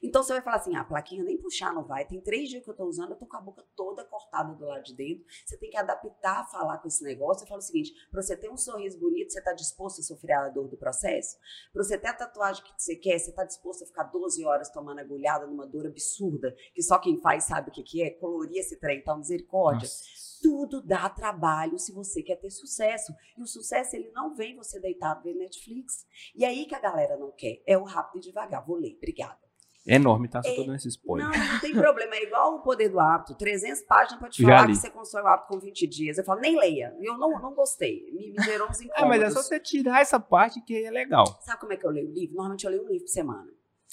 Então 0.05 0.21
você 0.21 0.33
vai 0.33 0.41
falar 0.41 0.57
assim: 0.57 0.75
ah, 0.75 0.81
a 0.81 0.85
plaquinha 0.85 1.23
nem 1.23 1.37
puxar 1.37 1.73
não 1.73 1.83
vai. 1.83 2.05
Tem 2.05 2.21
três 2.21 2.49
dias 2.49 2.63
que 2.63 2.69
eu 2.69 2.73
estou 2.73 2.87
usando, 2.87 3.11
eu 3.11 3.15
tô 3.15 3.25
com 3.25 3.37
a 3.37 3.41
boca 3.41 3.65
toda 3.75 4.03
cortada 4.05 4.53
do 4.53 4.65
lado 4.65 4.83
de 4.83 4.93
dentro. 4.93 5.25
Você 5.45 5.57
tem 5.57 5.69
que 5.69 5.77
adaptar 5.77 6.41
a 6.41 6.45
falar 6.45 6.77
com 6.77 6.87
esse 6.87 7.03
negócio. 7.03 7.43
Eu 7.43 7.47
falo 7.47 7.59
o 7.59 7.63
seguinte: 7.63 7.91
para 8.11 8.21
você 8.21 8.37
ter 8.37 8.49
um 8.49 8.57
sorriso 8.57 8.99
bonito, 8.99 9.31
você 9.31 9.39
está 9.39 9.53
disposto 9.53 9.99
a 10.01 10.03
sofrer 10.03 10.33
a 10.33 10.49
dor 10.49 10.67
do 10.67 10.77
processo? 10.77 11.37
Para 11.73 11.83
você 11.83 11.97
ter 11.97 12.07
a 12.07 12.13
tatuagem 12.13 12.63
que 12.63 12.71
você 12.77 12.95
quer, 12.95 13.17
você 13.17 13.31
está 13.31 13.43
disposto 13.43 13.83
a 13.83 13.87
ficar 13.87 14.03
12 14.03 14.45
horas 14.45 14.69
tomando 14.69 14.99
agulhada 14.99 15.47
numa 15.47 15.65
dor 15.65 15.87
absurda, 15.87 16.55
que 16.73 16.81
só 16.81 16.99
quem 16.99 17.19
faz 17.19 17.45
sabe 17.45 17.69
o 17.69 17.73
que, 17.73 17.83
que 17.83 18.03
é? 18.03 18.11
Colorir 18.11 18.57
esse 18.57 18.77
trem, 18.79 18.99
então 18.99 19.17
misericórdia. 19.17 19.87
Nossa. 19.87 20.25
Tudo 20.41 20.81
dá 20.81 21.09
trabalho 21.09 21.79
se 21.79 21.91
você 21.91 22.21
quer 22.21 22.35
ter 22.35 22.51
sucesso. 22.51 23.13
E 23.37 23.41
o 23.41 23.47
sucesso, 23.47 23.95
ele 23.95 24.11
não 24.11 24.35
vem 24.35 24.55
você 24.55 24.79
deitado 24.79 25.23
vendo 25.23 25.39
Netflix. 25.39 26.05
E 26.35 26.45
aí 26.45 26.65
que 26.67 26.75
a 26.75 26.79
galera 26.79 27.17
não 27.17 27.31
quer. 27.31 27.63
É 27.65 27.77
o 27.77 27.83
rápido 27.83 28.17
e 28.17 28.27
devagar. 28.27 28.63
Vou 28.63 28.77
ler. 28.77 28.95
Obrigada. 28.95 29.44
É 29.87 29.95
enorme, 29.95 30.27
tá? 30.27 30.41
Só 30.41 30.49
tô 30.55 30.63
É, 30.63 30.65
dando 30.65 30.75
esse 30.77 30.87
spoiler. 30.87 31.29
Não, 31.29 31.37
não 31.53 31.59
tem 31.59 31.71
problema. 31.73 32.15
É 32.15 32.23
igual 32.23 32.55
o 32.55 32.61
poder 32.61 32.89
do 32.89 32.99
hábito. 32.99 33.35
300 33.35 33.81
páginas 33.83 34.19
pra 34.19 34.29
te 34.29 34.41
Já 34.41 34.47
falar 34.49 34.65
li. 34.65 34.73
que 34.73 34.79
você 34.79 34.89
constrói 34.89 35.23
o 35.23 35.27
hábito 35.27 35.47
com 35.47 35.59
20 35.59 35.87
dias. 35.87 36.17
Eu 36.17 36.23
falo, 36.23 36.41
nem 36.41 36.57
leia. 36.59 36.95
Eu 36.99 37.17
não, 37.19 37.39
não 37.39 37.53
gostei. 37.53 38.11
Me, 38.11 38.31
me 38.31 38.43
gerou 38.43 38.67
uns 38.67 38.81
incômodos. 38.81 38.95
É, 39.05 39.05
mas 39.07 39.21
é 39.21 39.29
só 39.29 39.43
você 39.43 39.59
tirar 39.59 40.01
essa 40.01 40.19
parte 40.19 40.59
que 40.61 40.83
é 40.85 40.89
legal. 40.89 41.25
Sabe 41.41 41.59
como 41.59 41.73
é 41.73 41.77
que 41.77 41.85
eu 41.85 41.91
leio 41.91 42.09
o 42.09 42.11
livro? 42.13 42.35
Normalmente 42.35 42.65
eu 42.65 42.71
leio 42.71 42.83
um 42.83 42.87
livro 42.87 43.05
por 43.05 43.11
semana. 43.11 43.47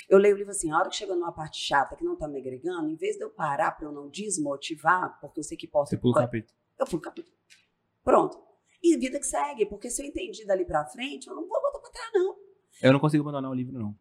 Eu 0.08 0.18
leio 0.18 0.34
o 0.34 0.38
livro 0.38 0.50
assim, 0.50 0.70
a 0.70 0.78
hora 0.78 0.88
que 0.88 0.96
chega 0.96 1.14
numa 1.14 1.32
parte 1.32 1.58
chata 1.58 1.94
que 1.94 2.04
não 2.04 2.16
tá 2.16 2.26
me 2.26 2.38
agregando, 2.38 2.88
em 2.88 2.96
vez 2.96 3.16
de 3.16 3.22
eu 3.24 3.30
parar 3.30 3.72
pra 3.72 3.86
eu 3.86 3.92
não 3.92 4.08
desmotivar, 4.08 5.18
porque 5.20 5.40
eu 5.40 5.44
sei 5.44 5.56
que 5.56 5.66
posso... 5.68 5.90
Você 5.90 5.96
pula 5.98 6.12
o 6.12 6.20
capítulo. 6.20 6.54
Eu 6.78 6.86
pulo 6.86 6.98
o 6.98 7.00
capítulo. 7.02 7.34
Pronto. 8.02 8.38
E 8.82 8.96
vida 8.98 9.18
que 9.18 9.26
segue, 9.26 9.66
porque 9.66 9.88
se 9.90 10.02
eu 10.02 10.06
entendi 10.06 10.44
dali 10.44 10.64
pra 10.64 10.84
frente, 10.86 11.28
eu 11.28 11.34
não 11.36 11.46
vou 11.46 11.60
voltar 11.60 11.78
pra 11.78 11.90
trás, 11.90 12.10
não. 12.14 12.34
Eu 12.82 12.92
não 12.92 12.98
consigo 13.00 13.22
abandonar 13.22 13.50
o 13.50 13.54
livro, 13.54 13.78
não. 13.78 13.94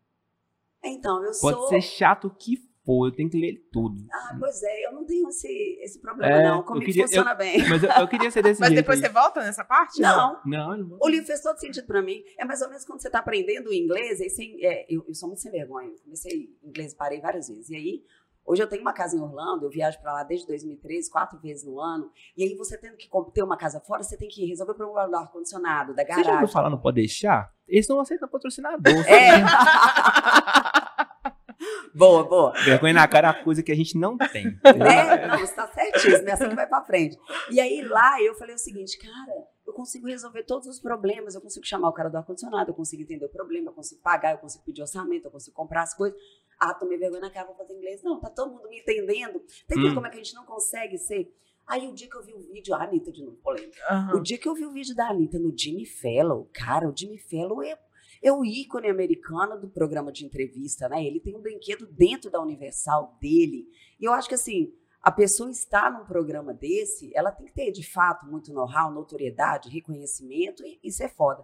Então, 0.84 1.18
eu 1.24 1.32
Pode 1.42 1.58
sou... 1.58 1.68
ser 1.68 1.82
chato 1.82 2.26
o 2.28 2.36
que 2.36 2.58
for, 2.84 3.08
eu 3.08 3.12
tenho 3.16 3.30
que 3.30 3.40
ler 3.40 3.64
tudo. 3.72 4.04
Ah, 4.12 4.36
pois 4.40 4.62
é, 4.64 4.88
eu 4.88 4.92
não 4.94 5.06
tenho 5.06 5.30
esse, 5.30 5.48
esse 5.82 6.00
problema, 6.02 6.34
É, 6.34 6.44
não. 6.50 6.58
eu 6.58 6.64
Comigo 6.64 6.86
queria- 6.88 7.04
funciona 7.06 7.36
bem. 7.36 7.58
Mas 7.70 7.84
eu, 7.84 7.90
eu 7.92 8.08
queria 8.08 8.32
ser 8.32 8.42
desse 8.42 8.60
Mas 8.60 8.70
jeito. 8.70 8.82
depois 8.82 9.00
aí. 9.00 9.06
você 9.08 9.14
volta 9.14 9.40
nessa 9.42 9.64
parte? 9.64 10.02
Não. 10.02 10.40
Não, 10.46 10.72
eu 10.76 10.78
não. 10.86 10.98
O 11.00 11.08
livro 11.08 11.28
fez 11.28 11.42
todo 11.42 11.58
sentido 11.60 11.86
pra 11.86 12.02
mim. 12.02 12.24
É 12.40 12.44
mais 12.44 12.60
ou 12.62 12.70
menos 12.70 12.84
quando 12.84 13.00
você 13.00 13.10
tá 13.10 13.20
aprendendo 13.20 13.72
inglês. 13.72 14.20
Aí 14.20 14.30
você, 14.30 14.58
é, 14.64 14.86
eu, 14.90 15.06
eu 15.08 15.14
sou 15.14 15.28
muito 15.30 15.42
sem 15.42 15.52
vergonha. 15.52 15.90
Eu 15.90 16.00
comecei 16.04 16.50
inglês, 16.64 16.96
parei 16.96 17.22
várias 17.22 17.48
vezes. 17.50 17.70
E 17.70 17.76
aí, 17.76 18.04
hoje 18.46 18.62
eu 18.64 18.68
tenho 18.68 18.82
uma 18.82 18.94
casa 18.94 19.16
em 19.16 19.22
Orlando. 19.22 19.66
Eu 19.66 19.70
viajo 19.70 20.00
pra 20.02 20.14
lá 20.14 20.24
desde 20.24 20.48
2013, 20.48 21.10
quatro 21.12 21.40
vezes 21.40 21.66
no 21.66 21.80
ano. 21.80 22.10
E 22.36 22.44
aí, 22.44 22.56
você 22.56 22.78
tendo 22.78 22.98
que 22.98 23.08
ter 23.34 23.44
uma 23.44 23.58
casa 23.58 23.80
fora, 23.80 24.04
você 24.04 24.18
tem 24.18 24.28
que 24.28 24.46
resolver 24.46 24.74
o 24.74 24.76
problema 24.76 25.08
do 25.08 25.16
ar-condicionado, 25.16 25.94
da 25.96 26.04
Você 26.04 26.10
já 26.10 26.16
ouviu 26.18 26.32
garagem. 26.34 26.54
falar, 26.54 26.70
não 26.70 26.80
pode 26.80 26.96
deixar? 26.96 27.52
Eles 27.68 27.88
não 27.88 28.00
aceitam 28.00 28.28
patrocinador. 28.28 28.94
É. 29.08 29.42
boa, 31.96 32.24
boa. 32.24 32.52
Vergonha 32.64 32.94
na 32.94 33.08
cara 33.08 33.30
é 33.30 33.32
uma 33.32 33.44
coisa 33.44 33.64
que 33.64 33.72
a 33.72 33.76
gente 33.76 33.98
não 33.98 34.18
tem. 34.18 34.46
né? 34.64 35.28
Não, 35.28 35.40
você 35.40 35.56
tá 35.56 35.68
certíssimo, 35.68 36.28
é 36.28 36.32
assim 36.34 36.50
que 36.50 36.56
vai 36.56 36.68
pra 36.68 36.84
frente. 36.84 37.18
E 37.50 37.60
aí 37.60 37.82
lá 37.84 38.22
eu 38.22 38.36
falei 38.36 38.56
o 38.56 38.60
seguinte, 38.60 38.98
cara, 38.98 39.34
eu 39.66 39.74
consigo 39.74 40.08
resolver 40.08 40.44
todos 40.44 40.68
os 40.68 40.80
problemas, 40.80 41.36
eu 41.36 41.42
consigo 41.42 41.66
chamar 41.66 41.90
o 41.90 41.94
cara 41.94 42.10
do 42.10 42.18
ar-condicionado, 42.18 42.72
eu 42.72 42.76
consigo 42.76 43.04
entender 43.04 43.26
o 43.26 43.30
problema, 43.30 43.70
eu 43.70 43.74
consigo 43.74 44.02
pagar, 44.02 44.32
eu 44.34 44.38
consigo 44.38 44.64
pedir 44.66 44.82
orçamento, 44.82 45.26
eu 45.28 45.32
consigo 45.32 45.56
comprar 45.56 45.84
as 45.84 45.94
coisas. 45.94 46.18
Ah, 46.64 46.76
tomei 46.76 46.98
vergonha 46.98 47.22
na 47.22 47.30
cara, 47.32 47.48
vou 47.48 47.56
fazer 47.56 47.74
inglês. 47.74 48.04
Não, 48.04 48.20
tá 48.20 48.30
todo 48.30 48.52
mundo 48.52 48.70
me 48.70 48.80
entendendo. 48.80 49.42
Tem 49.68 49.80
Hum. 49.84 49.96
como 49.96 50.06
é 50.06 50.10
que 50.12 50.18
a 50.20 50.24
gente 50.24 50.36
não 50.36 50.46
consegue 50.46 50.96
ser. 51.00 51.34
Aí 51.66 51.88
o 51.88 51.94
dia 51.94 52.08
que 52.08 52.16
eu 52.16 52.24
vi 52.24 52.34
o 52.34 52.40
vídeo, 52.40 52.76
a 52.76 52.84
Anitta 52.84 53.12
de 53.12 53.24
novo, 53.24 53.38
polêmica. 53.38 53.80
O 53.90 53.94
Aham. 53.94 54.22
dia 54.22 54.38
que 54.38 54.48
eu 54.48 54.54
vi 54.54 54.66
o 54.66 54.72
vídeo 54.72 54.96
da 54.96 55.10
Anitta 55.10 55.40
no 55.40 55.52
Jimmy 55.58 55.86
Fallon, 55.86 56.46
cara, 56.54 56.88
o 56.88 56.96
Jimmy 56.96 57.18
Fallon 57.18 57.64
é, 57.64 57.80
é 58.22 58.32
o 58.32 58.46
ícone 58.46 58.90
americano 58.90 59.60
do 59.60 59.70
programa 59.70 60.12
de 60.12 60.24
entrevista, 60.26 60.88
né? 60.88 61.04
Ele 61.04 61.20
tem 61.20 61.36
um 61.36 61.42
brinquedo 61.42 61.88
dentro 61.88 62.30
da 62.30 62.40
Universal 62.42 63.18
dele. 63.20 63.68
E 64.00 64.06
eu 64.06 64.14
acho 64.14 64.28
que, 64.30 64.36
assim, 64.36 64.72
a 65.02 65.12
pessoa 65.12 65.50
estar 65.50 65.92
num 65.92 66.06
programa 66.06 66.54
desse, 66.54 67.12
ela 67.16 67.32
tem 67.32 67.48
que 67.48 67.54
ter, 67.54 67.72
de 67.72 67.84
fato, 67.90 68.26
muito 68.28 68.54
know-how, 68.54 68.92
notoriedade, 68.92 69.70
reconhecimento, 69.70 70.64
e 70.64 70.80
isso 70.84 71.02
é 71.02 71.08
foda. 71.08 71.44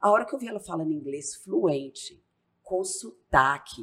A 0.00 0.10
hora 0.12 0.24
que 0.24 0.32
eu 0.34 0.38
vi 0.38 0.46
ela 0.46 0.60
falando 0.60 0.92
inglês 0.92 1.34
fluente, 1.42 2.22
com 2.62 2.84
sotaque, 2.84 3.82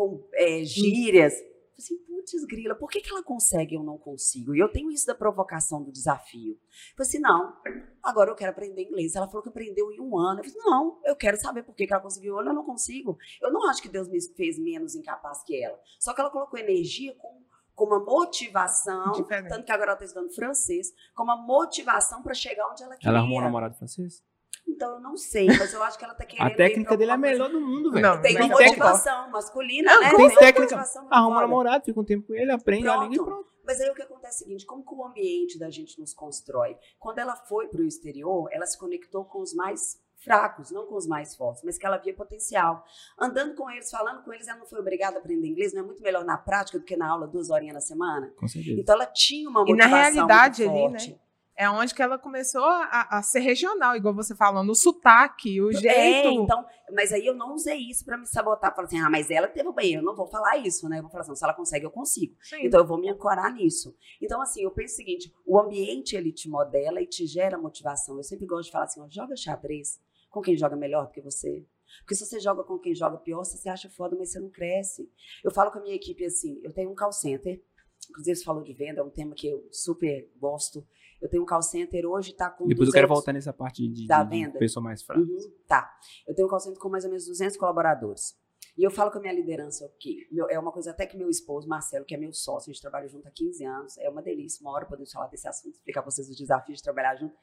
com 0.00 0.26
é, 0.32 0.64
gírias, 0.64 1.34
assim, 1.76 1.98
putz, 1.98 2.44
grila, 2.46 2.74
por 2.74 2.88
que, 2.88 3.02
que 3.02 3.10
ela 3.10 3.22
consegue 3.22 3.74
e 3.74 3.76
eu 3.78 3.82
não 3.82 3.98
consigo? 3.98 4.54
E 4.54 4.58
eu 4.58 4.72
tenho 4.72 4.90
isso 4.90 5.06
da 5.06 5.14
provocação, 5.14 5.82
do 5.82 5.92
desafio. 5.92 6.52
Eu 6.52 6.96
falei 6.96 7.08
assim, 7.08 7.18
não, 7.18 7.54
agora 8.02 8.30
eu 8.30 8.34
quero 8.34 8.50
aprender 8.50 8.82
inglês. 8.82 9.14
Ela 9.14 9.26
falou 9.26 9.42
que 9.42 9.50
aprendeu 9.50 9.92
em 9.92 10.00
um 10.00 10.16
ano. 10.16 10.40
Eu 10.40 10.44
falei, 10.44 10.58
não, 10.64 11.00
eu 11.04 11.14
quero 11.14 11.36
saber 11.36 11.64
por 11.64 11.74
que, 11.74 11.86
que 11.86 11.92
ela 11.92 12.02
conseguiu. 12.02 12.38
Eu 12.38 12.54
não 12.54 12.64
consigo. 12.64 13.18
Eu 13.42 13.52
não 13.52 13.68
acho 13.68 13.82
que 13.82 13.90
Deus 13.90 14.08
me 14.08 14.18
fez 14.34 14.58
menos 14.58 14.94
incapaz 14.94 15.42
que 15.44 15.62
ela. 15.62 15.78
Só 15.98 16.14
que 16.14 16.20
ela 16.22 16.30
colocou 16.30 16.58
energia 16.58 17.14
com, 17.16 17.42
com 17.74 17.84
uma 17.84 18.02
motivação, 18.02 19.12
Diferente. 19.12 19.50
tanto 19.50 19.66
que 19.66 19.72
agora 19.72 19.90
ela 19.90 19.96
está 19.96 20.06
estudando 20.06 20.34
francês, 20.34 20.94
com 21.14 21.24
uma 21.24 21.36
motivação 21.36 22.22
para 22.22 22.32
chegar 22.32 22.70
onde 22.70 22.82
ela 22.82 22.96
queria. 22.96 23.10
Ela 23.10 23.18
arrumou 23.18 23.40
um 23.40 23.42
namorado 23.42 23.76
francês? 23.76 24.24
Então 24.70 24.94
eu 24.94 25.00
não 25.00 25.16
sei, 25.16 25.46
mas 25.46 25.72
eu 25.72 25.82
acho 25.82 25.98
que 25.98 26.04
ela 26.04 26.14
tá 26.14 26.24
querendo. 26.24 26.46
A 26.46 26.54
técnica 26.54 26.96
dele 26.96 27.10
é 27.10 27.14
a 27.14 27.18
melhor 27.18 27.50
do 27.50 27.60
mundo, 27.60 27.90
velho. 27.92 28.02
Não, 28.06 28.20
Tem 28.22 28.36
uma 28.36 28.56
tem 28.56 28.66
motivação 28.68 29.30
masculina, 29.30 29.92
Não, 29.94 30.00
né? 30.00 30.10
tem 30.10 30.18
uma 30.26 30.34
técnica. 30.34 30.60
motivação 30.76 31.06
Arruma 31.10 31.36
um 31.38 31.40
namorado, 31.40 31.84
fica 31.84 32.00
um 32.00 32.04
tempo 32.04 32.26
com 32.28 32.34
ele, 32.34 32.50
aprende 32.52 32.88
a 32.88 32.96
língua 32.96 33.12
e 33.14 33.16
Pronto. 33.16 33.30
pronto. 33.30 33.50
Mas 33.64 33.80
aí 33.80 33.90
o 33.90 33.94
que 33.94 34.02
acontece 34.02 34.36
é 34.36 34.36
o 34.36 34.48
seguinte: 34.48 34.66
como 34.66 34.84
que 34.84 34.94
o 34.94 35.04
ambiente 35.04 35.58
da 35.58 35.70
gente 35.70 35.98
nos 36.00 36.14
constrói? 36.14 36.76
Quando 36.98 37.18
ela 37.18 37.36
foi 37.36 37.68
para 37.68 37.80
o 37.80 37.84
exterior, 37.86 38.48
ela 38.52 38.66
se 38.66 38.78
conectou 38.78 39.24
com 39.24 39.40
os 39.40 39.52
mais 39.54 40.00
fracos, 40.22 40.70
não 40.70 40.86
com 40.86 40.96
os 40.96 41.06
mais 41.06 41.34
fortes, 41.34 41.62
mas 41.64 41.78
que 41.78 41.86
ela 41.86 41.96
via 41.96 42.12
potencial. 42.14 42.84
Andando 43.18 43.54
com 43.54 43.70
eles, 43.70 43.90
falando 43.90 44.22
com 44.22 44.32
eles, 44.32 44.46
ela 44.48 44.58
não 44.58 44.66
foi 44.66 44.78
obrigada 44.78 45.16
a 45.16 45.18
aprender 45.20 45.46
inglês, 45.46 45.72
não 45.72 45.80
é 45.82 45.84
muito 45.84 46.02
melhor 46.02 46.24
na 46.24 46.36
prática 46.36 46.78
do 46.78 46.84
que 46.84 46.94
na 46.96 47.08
aula 47.10 47.26
duas 47.26 47.48
horinhas 47.48 47.74
na 47.74 47.80
semana? 47.80 48.30
Com 48.36 48.46
certeza. 48.46 48.78
Então 48.80 48.94
ela 48.96 49.06
tinha 49.06 49.48
uma 49.48 49.62
E 49.66 49.74
na 49.74 49.88
motivação 49.88 49.98
realidade 50.12 50.64
muito 50.66 50.78
ali, 50.78 50.88
forte. 50.90 51.10
né? 51.12 51.18
É 51.60 51.68
onde 51.68 51.94
que 51.94 52.00
ela 52.00 52.18
começou 52.18 52.64
a, 52.64 53.18
a 53.18 53.22
ser 53.22 53.40
regional, 53.40 53.94
igual 53.94 54.14
você 54.14 54.34
falando, 54.34 54.70
o 54.70 54.74
sotaque, 54.74 55.60
o 55.60 55.70
jeito. 55.70 55.88
É, 55.88 56.32
então, 56.32 56.64
mas 56.90 57.12
aí 57.12 57.26
eu 57.26 57.34
não 57.34 57.52
usei 57.52 57.76
isso 57.76 58.02
para 58.02 58.16
me 58.16 58.24
sabotar, 58.24 58.74
falar 58.74 58.86
assim, 58.86 58.98
ah, 58.98 59.10
mas 59.10 59.30
ela 59.30 59.46
teve 59.46 59.68
o 59.68 59.72
banheiro, 59.74 60.00
eu 60.00 60.06
não 60.06 60.16
vou 60.16 60.26
falar 60.26 60.56
isso, 60.56 60.88
né? 60.88 60.96
Eu 60.96 61.02
vou 61.02 61.10
falar 61.10 61.20
assim, 61.20 61.36
se 61.36 61.44
ela 61.44 61.52
consegue, 61.52 61.84
eu 61.84 61.90
consigo. 61.90 62.34
Sim. 62.40 62.64
Então 62.64 62.80
eu 62.80 62.86
vou 62.86 62.98
me 62.98 63.10
ancorar 63.10 63.52
nisso. 63.52 63.94
Então, 64.22 64.40
assim, 64.40 64.62
eu 64.62 64.70
penso 64.70 64.94
o 64.94 64.96
seguinte: 64.96 65.30
o 65.44 65.60
ambiente 65.60 66.16
ele 66.16 66.32
te 66.32 66.48
modela 66.48 67.02
e 67.02 67.06
te 67.06 67.26
gera 67.26 67.58
motivação. 67.58 68.16
Eu 68.16 68.22
sempre 68.22 68.46
gosto 68.46 68.64
de 68.64 68.72
falar 68.72 68.84
assim: 68.86 69.02
ó, 69.02 69.06
joga 69.10 69.36
xadrez 69.36 70.00
com 70.30 70.40
quem 70.40 70.56
joga 70.56 70.76
melhor 70.76 71.08
do 71.08 71.12
que 71.12 71.20
você. 71.20 71.66
Porque 71.98 72.14
se 72.14 72.24
você 72.24 72.40
joga 72.40 72.64
com 72.64 72.78
quem 72.78 72.94
joga 72.94 73.18
pior, 73.18 73.44
você 73.44 73.58
se 73.58 73.68
acha 73.68 73.90
foda, 73.90 74.16
mas 74.18 74.32
você 74.32 74.40
não 74.40 74.48
cresce. 74.48 75.12
Eu 75.44 75.50
falo 75.50 75.70
com 75.70 75.78
a 75.78 75.82
minha 75.82 75.94
equipe 75.94 76.24
assim: 76.24 76.58
eu 76.62 76.72
tenho 76.72 76.90
um 76.90 76.94
call 76.94 77.12
center, 77.12 77.62
inclusive 78.08 78.36
você 78.36 78.44
falou 78.44 78.62
de 78.62 78.72
venda, 78.72 79.02
é 79.02 79.04
um 79.04 79.10
tema 79.10 79.34
que 79.34 79.46
eu 79.46 79.68
super 79.70 80.26
gosto. 80.38 80.86
Eu 81.20 81.28
tenho 81.28 81.42
um 81.42 81.46
call 81.46 81.62
center 81.62 82.06
hoje, 82.06 82.32
tá 82.34 82.48
com. 82.50 82.66
Depois 82.66 82.88
eu 82.88 82.92
quero 82.92 83.06
200 83.06 83.08
voltar 83.18 83.32
nessa 83.32 83.52
parte 83.52 83.86
de, 83.88 84.06
Da 84.06 84.22
de, 84.22 84.30
de 84.30 84.36
venda. 84.44 84.58
pessoa 84.58 84.82
mais 84.82 85.02
fraca. 85.02 85.20
Uhum, 85.20 85.52
tá. 85.66 85.92
Eu 86.26 86.34
tenho 86.34 86.46
um 86.46 86.50
call 86.50 86.60
center 86.60 86.78
com 86.78 86.88
mais 86.88 87.04
ou 87.04 87.10
menos 87.10 87.26
200 87.26 87.56
colaboradores. 87.56 88.38
E 88.78 88.82
eu 88.84 88.90
falo 88.90 89.10
com 89.10 89.18
a 89.18 89.20
minha 89.20 89.32
liderança 89.34 89.84
o 89.84 89.90
quê? 89.98 90.26
Meu- 90.30 90.48
é 90.48 90.58
uma 90.58 90.70
coisa 90.72 90.92
até 90.92 91.04
que 91.04 91.16
meu 91.16 91.28
esposo, 91.28 91.68
Marcelo, 91.68 92.04
que 92.04 92.14
é 92.14 92.18
meu 92.18 92.32
sócio, 92.32 92.70
a 92.70 92.72
gente 92.72 92.80
trabalha 92.80 93.08
junto 93.08 93.26
há 93.26 93.30
15 93.30 93.64
anos, 93.64 93.98
é 93.98 94.08
uma 94.08 94.22
delícia, 94.22 94.62
uma 94.62 94.70
hora 94.70 94.86
podemos 94.86 95.10
falar 95.12 95.26
desse 95.26 95.46
assunto, 95.46 95.74
explicar 95.74 96.00
para 96.02 96.10
vocês 96.10 96.30
os 96.30 96.36
desafios 96.36 96.78
de 96.78 96.84
trabalhar 96.84 97.16
junto. 97.16 97.34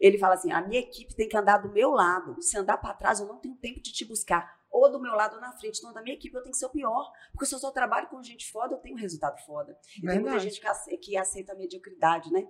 Ele 0.00 0.16
fala 0.16 0.34
assim, 0.34 0.52
a 0.52 0.66
minha 0.66 0.80
equipe 0.80 1.14
tem 1.14 1.28
que 1.28 1.36
andar 1.36 1.58
do 1.58 1.70
meu 1.72 1.90
lado, 1.90 2.40
se 2.40 2.56
andar 2.56 2.78
para 2.78 2.94
trás 2.94 3.20
eu 3.20 3.26
não 3.26 3.36
tenho 3.38 3.56
tempo 3.56 3.82
de 3.82 3.92
te 3.92 4.04
buscar, 4.06 4.55
ou 4.70 4.90
do 4.90 5.00
meu 5.00 5.12
lado 5.14 5.34
ou 5.36 5.40
na 5.40 5.52
frente, 5.52 5.78
então 5.78 5.92
da 5.92 6.02
minha 6.02 6.14
equipe 6.14 6.34
eu 6.36 6.42
tenho 6.42 6.52
que 6.52 6.58
ser 6.58 6.66
o 6.66 6.70
pior, 6.70 7.10
porque 7.32 7.46
se 7.46 7.54
eu 7.54 7.58
só 7.58 7.70
trabalho 7.70 8.08
com 8.08 8.22
gente 8.22 8.50
foda, 8.50 8.74
eu 8.74 8.78
tenho 8.78 8.94
um 8.96 9.00
resultado 9.00 9.38
foda. 9.44 9.78
E 9.96 10.00
tem 10.00 10.20
muita 10.20 10.38
gente 10.40 10.60
que 10.60 10.66
ace- 10.68 10.98
que 10.98 11.16
aceita 11.16 11.52
a 11.52 11.56
mediocridade, 11.56 12.30
né? 12.32 12.46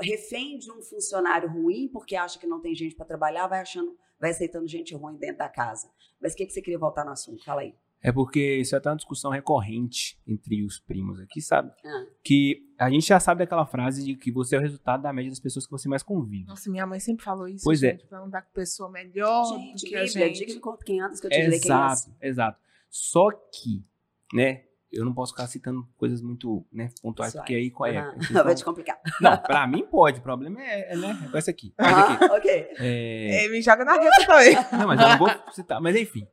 Refém 0.00 0.58
de 0.58 0.70
um 0.70 0.82
funcionário 0.82 1.48
ruim, 1.50 1.88
porque 1.92 2.16
acha 2.16 2.38
que 2.38 2.46
não 2.46 2.60
tem 2.60 2.74
gente 2.74 2.94
para 2.96 3.06
trabalhar, 3.06 3.46
vai 3.46 3.60
achando, 3.60 3.96
vai 4.18 4.30
aceitando 4.30 4.66
gente 4.66 4.94
ruim 4.94 5.16
dentro 5.16 5.38
da 5.38 5.48
casa. 5.48 5.90
Mas 6.20 6.32
o 6.32 6.36
que, 6.36 6.46
que 6.46 6.52
você 6.52 6.60
queria 6.62 6.78
voltar 6.78 7.04
no 7.04 7.12
assunto? 7.12 7.44
Fala 7.44 7.60
aí. 7.62 7.74
É 8.00 8.12
porque 8.12 8.56
isso 8.58 8.74
é 8.74 8.78
até 8.78 8.88
uma 8.90 8.96
discussão 8.96 9.30
recorrente 9.30 10.16
entre 10.26 10.64
os 10.64 10.78
primos 10.78 11.18
aqui, 11.20 11.40
sabe? 11.40 11.72
Ah. 11.84 12.06
Que 12.22 12.62
a 12.78 12.88
gente 12.88 13.06
já 13.06 13.18
sabe 13.18 13.40
daquela 13.40 13.66
frase 13.66 14.04
de 14.04 14.14
que 14.14 14.30
você 14.30 14.54
é 14.54 14.58
o 14.58 14.62
resultado 14.62 15.02
da 15.02 15.12
média 15.12 15.30
das 15.30 15.40
pessoas 15.40 15.66
que 15.66 15.72
você 15.72 15.88
mais 15.88 16.02
convive. 16.02 16.44
Nossa, 16.46 16.70
minha 16.70 16.86
mãe 16.86 17.00
sempre 17.00 17.24
falou 17.24 17.48
isso. 17.48 17.64
Pois 17.64 17.82
é. 17.82 17.92
gente, 17.92 18.06
Pra 18.06 18.20
andar 18.20 18.42
com 18.42 18.52
pessoa 18.52 18.88
melhor 18.90 19.44
gente, 19.46 19.84
do 19.84 19.88
que 19.88 19.96
a 19.96 20.06
gente. 20.06 20.38
diga 20.38 20.52
de 20.52 20.60
quanto 20.60 20.84
quem 20.84 21.00
andas 21.00 21.20
que 21.20 21.26
eu 21.26 21.30
te 21.30 21.40
direi 21.40 21.58
quem 21.58 21.72
és. 21.72 21.92
Exato, 22.02 22.16
exato. 22.20 22.60
Só 22.88 23.30
que, 23.32 23.84
né? 24.32 24.64
Eu 24.90 25.04
não 25.04 25.12
posso 25.12 25.32
ficar 25.32 25.46
citando 25.48 25.86
coisas 25.98 26.22
muito 26.22 26.64
né, 26.72 26.88
pontuais, 27.02 27.34
porque 27.34 27.52
aí 27.54 27.70
qual 27.70 27.90
é? 27.90 28.10
Vocês 28.16 28.32
Vai 28.42 28.54
te 28.54 28.64
complicar. 28.64 28.98
Não, 29.20 29.36
pra 29.36 29.66
mim 29.66 29.84
pode. 29.84 30.18
O 30.20 30.22
problema 30.22 30.62
é, 30.62 30.92
é, 30.92 30.96
né, 30.96 31.20
é 31.26 31.28
com 31.28 31.36
essa 31.36 31.50
aqui. 31.50 31.74
Mas 31.76 31.92
aqui. 31.94 32.24
Ah, 32.24 32.34
ok. 32.34 32.68
É, 32.78 33.44
É, 33.44 33.48
me 33.50 33.60
joga 33.60 33.84
na 33.84 33.92
reta 33.92 34.26
também. 34.26 34.54
Não, 34.72 34.86
mas 34.86 34.98
eu 35.00 35.08
não 35.10 35.18
vou 35.18 35.28
citar. 35.52 35.78
Mas 35.78 35.94
enfim. 35.94 36.26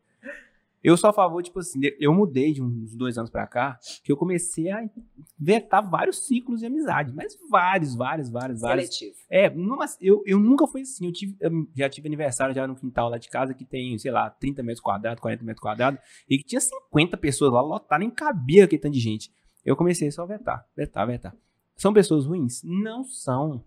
Eu 0.85 0.95
sou 0.95 1.09
a 1.09 1.13
favor, 1.13 1.41
tipo 1.41 1.57
assim, 1.57 1.79
eu 1.99 2.13
mudei 2.13 2.53
de 2.53 2.61
uns 2.61 2.95
dois 2.95 3.17
anos 3.17 3.31
pra 3.31 3.47
cá, 3.47 3.79
que 4.03 4.11
eu 4.11 4.15
comecei 4.15 4.69
a 4.69 4.87
vetar 5.35 5.89
vários 5.89 6.27
ciclos 6.27 6.59
de 6.59 6.67
amizade. 6.67 7.11
Mas 7.11 7.35
vários, 7.49 7.95
vários, 7.95 8.29
vários, 8.29 8.61
vários. 8.61 8.95
Seletivo. 8.95 9.17
É, 9.27 9.49
numa, 9.49 9.85
eu, 9.99 10.21
eu 10.27 10.39
nunca 10.39 10.67
fui 10.67 10.81
assim. 10.81 11.07
Eu, 11.07 11.11
tive, 11.11 11.35
eu 11.39 11.67
já 11.75 11.89
tive 11.89 12.07
aniversário 12.07 12.53
já 12.53 12.67
no 12.67 12.75
quintal 12.75 13.09
lá 13.09 13.17
de 13.17 13.29
casa 13.29 13.55
que 13.55 13.65
tem, 13.65 13.97
sei 13.97 14.11
lá, 14.11 14.29
30 14.29 14.61
metros 14.61 14.79
quadrados, 14.79 15.19
40 15.21 15.43
metros 15.43 15.61
quadrados, 15.61 15.99
e 16.29 16.37
que 16.37 16.43
tinha 16.43 16.61
50 16.61 17.17
pessoas 17.17 17.51
lá, 17.51 17.61
lotado, 17.61 18.01
nem 18.01 18.11
cabia 18.11 18.65
aquele 18.65 18.79
tanto 18.79 18.93
de 18.93 18.99
gente. 18.99 19.31
Eu 19.65 19.75
comecei 19.75 20.11
só 20.11 20.21
a 20.21 20.27
vetar, 20.27 20.67
vetar, 20.77 21.07
vetar. 21.07 21.35
São 21.75 21.91
pessoas 21.93 22.27
ruins? 22.27 22.61
Não 22.63 23.03
são. 23.03 23.63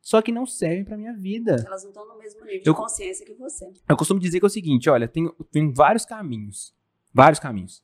Só 0.00 0.22
que 0.22 0.32
não 0.32 0.46
servem 0.46 0.84
pra 0.84 0.96
minha 0.96 1.12
vida. 1.14 1.62
Elas 1.66 1.82
não 1.82 1.90
estão 1.90 2.06
no 2.08 2.18
mesmo 2.18 2.40
nível 2.44 2.62
Eu- 2.64 2.72
de 2.72 2.78
consciência 2.78 3.24
que 3.26 3.34
você. 3.34 3.70
Eu 3.88 3.96
costumo 3.96 4.18
dizer 4.18 4.38
que 4.38 4.46
é 4.46 4.48
o 4.48 4.50
seguinte, 4.50 4.88
olha, 4.88 5.06
tem, 5.06 5.30
tem 5.52 5.72
vários 5.72 6.04
caminhos, 6.06 6.74
vários 7.12 7.38
caminhos, 7.38 7.82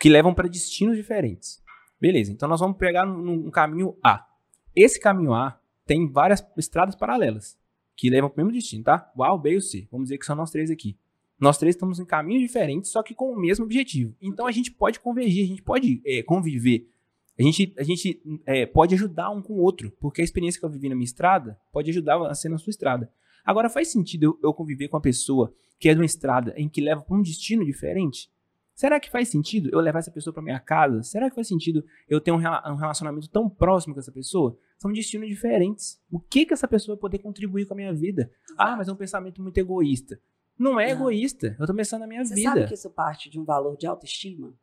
que 0.00 0.08
levam 0.08 0.32
para 0.34 0.48
destinos 0.48 0.96
diferentes. 0.96 1.60
Beleza, 2.00 2.32
então 2.32 2.48
nós 2.48 2.60
vamos 2.60 2.76
pegar 2.76 3.06
um, 3.06 3.46
um 3.46 3.50
caminho 3.50 3.96
A. 4.04 4.26
Esse 4.74 4.98
caminho 5.00 5.34
A 5.34 5.60
tem 5.84 6.10
várias 6.10 6.44
estradas 6.56 6.94
paralelas, 6.94 7.58
que 7.96 8.08
levam 8.08 8.30
para 8.30 8.42
o 8.42 8.44
mesmo 8.46 8.58
destino, 8.58 8.84
tá? 8.84 9.12
O 9.16 9.22
A, 9.22 9.32
o 9.34 9.38
B 9.38 9.52
e 9.52 9.56
o 9.56 9.60
C. 9.60 9.86
Vamos 9.90 10.06
dizer 10.06 10.18
que 10.18 10.24
são 10.26 10.34
nós 10.36 10.50
três 10.50 10.70
aqui. 10.70 10.96
Nós 11.38 11.58
três 11.58 11.74
estamos 11.74 11.98
em 11.98 12.04
caminhos 12.04 12.40
diferentes, 12.42 12.90
só 12.90 13.02
que 13.02 13.14
com 13.14 13.32
o 13.32 13.36
mesmo 13.38 13.64
objetivo. 13.64 14.14
Então 14.20 14.46
a 14.46 14.52
gente 14.52 14.70
pode 14.70 15.00
convergir, 15.00 15.44
a 15.44 15.48
gente 15.48 15.62
pode 15.62 16.00
é, 16.06 16.22
conviver. 16.22 16.88
A 17.42 17.44
gente, 17.44 17.74
a 17.78 17.82
gente 17.82 18.22
é, 18.46 18.66
pode 18.66 18.94
ajudar 18.94 19.30
um 19.30 19.42
com 19.42 19.54
o 19.54 19.58
outro, 19.60 19.90
porque 20.00 20.20
a 20.20 20.24
experiência 20.24 20.60
que 20.60 20.64
eu 20.64 20.70
vivi 20.70 20.88
na 20.88 20.94
minha 20.94 21.04
estrada 21.04 21.58
pode 21.72 21.90
ajudar 21.90 22.24
a 22.26 22.34
ser 22.34 22.48
na 22.48 22.58
sua 22.58 22.70
estrada. 22.70 23.10
Agora, 23.44 23.68
faz 23.68 23.90
sentido 23.90 24.24
eu, 24.24 24.38
eu 24.42 24.54
conviver 24.54 24.88
com 24.88 24.96
uma 24.96 25.02
pessoa 25.02 25.52
que 25.78 25.88
é 25.88 25.94
de 25.94 26.00
uma 26.00 26.06
estrada 26.06 26.54
em 26.56 26.68
que 26.68 26.80
leva 26.80 27.02
para 27.02 27.16
um 27.16 27.22
destino 27.22 27.64
diferente? 27.64 28.30
Será 28.74 29.00
que 29.00 29.10
faz 29.10 29.28
sentido 29.28 29.68
eu 29.72 29.80
levar 29.80 29.98
essa 29.98 30.10
pessoa 30.10 30.32
para 30.32 30.42
minha 30.42 30.60
casa? 30.60 31.02
Será 31.02 31.28
que 31.28 31.34
faz 31.34 31.48
sentido 31.48 31.84
eu 32.08 32.20
ter 32.20 32.30
um, 32.30 32.36
um 32.36 32.76
relacionamento 32.76 33.28
tão 33.28 33.48
próximo 33.48 33.92
com 33.92 34.00
essa 34.00 34.12
pessoa? 34.12 34.56
São 34.78 34.92
destinos 34.92 35.28
diferentes. 35.28 36.00
O 36.10 36.20
que 36.20 36.46
que 36.46 36.54
essa 36.54 36.68
pessoa 36.68 36.94
vai 36.96 37.00
poder 37.00 37.18
contribuir 37.18 37.66
com 37.66 37.74
a 37.74 37.76
minha 37.76 37.92
vida? 37.92 38.30
Ah, 38.56 38.76
mas 38.76 38.88
é 38.88 38.92
um 38.92 38.96
pensamento 38.96 39.42
muito 39.42 39.58
egoísta. 39.58 40.18
Não 40.58 40.78
é 40.78 40.86
Não. 40.86 41.00
egoísta. 41.00 41.56
Eu 41.58 41.66
tô 41.66 41.74
pensando 41.74 42.00
na 42.02 42.06
minha 42.06 42.24
Você 42.24 42.34
vida. 42.34 42.50
Você 42.50 42.58
sabe 42.58 42.68
que 42.68 42.74
isso 42.74 42.90
parte 42.90 43.28
de 43.28 43.38
um 43.38 43.44
valor 43.44 43.76
de 43.76 43.86
autoestima? 43.86 44.54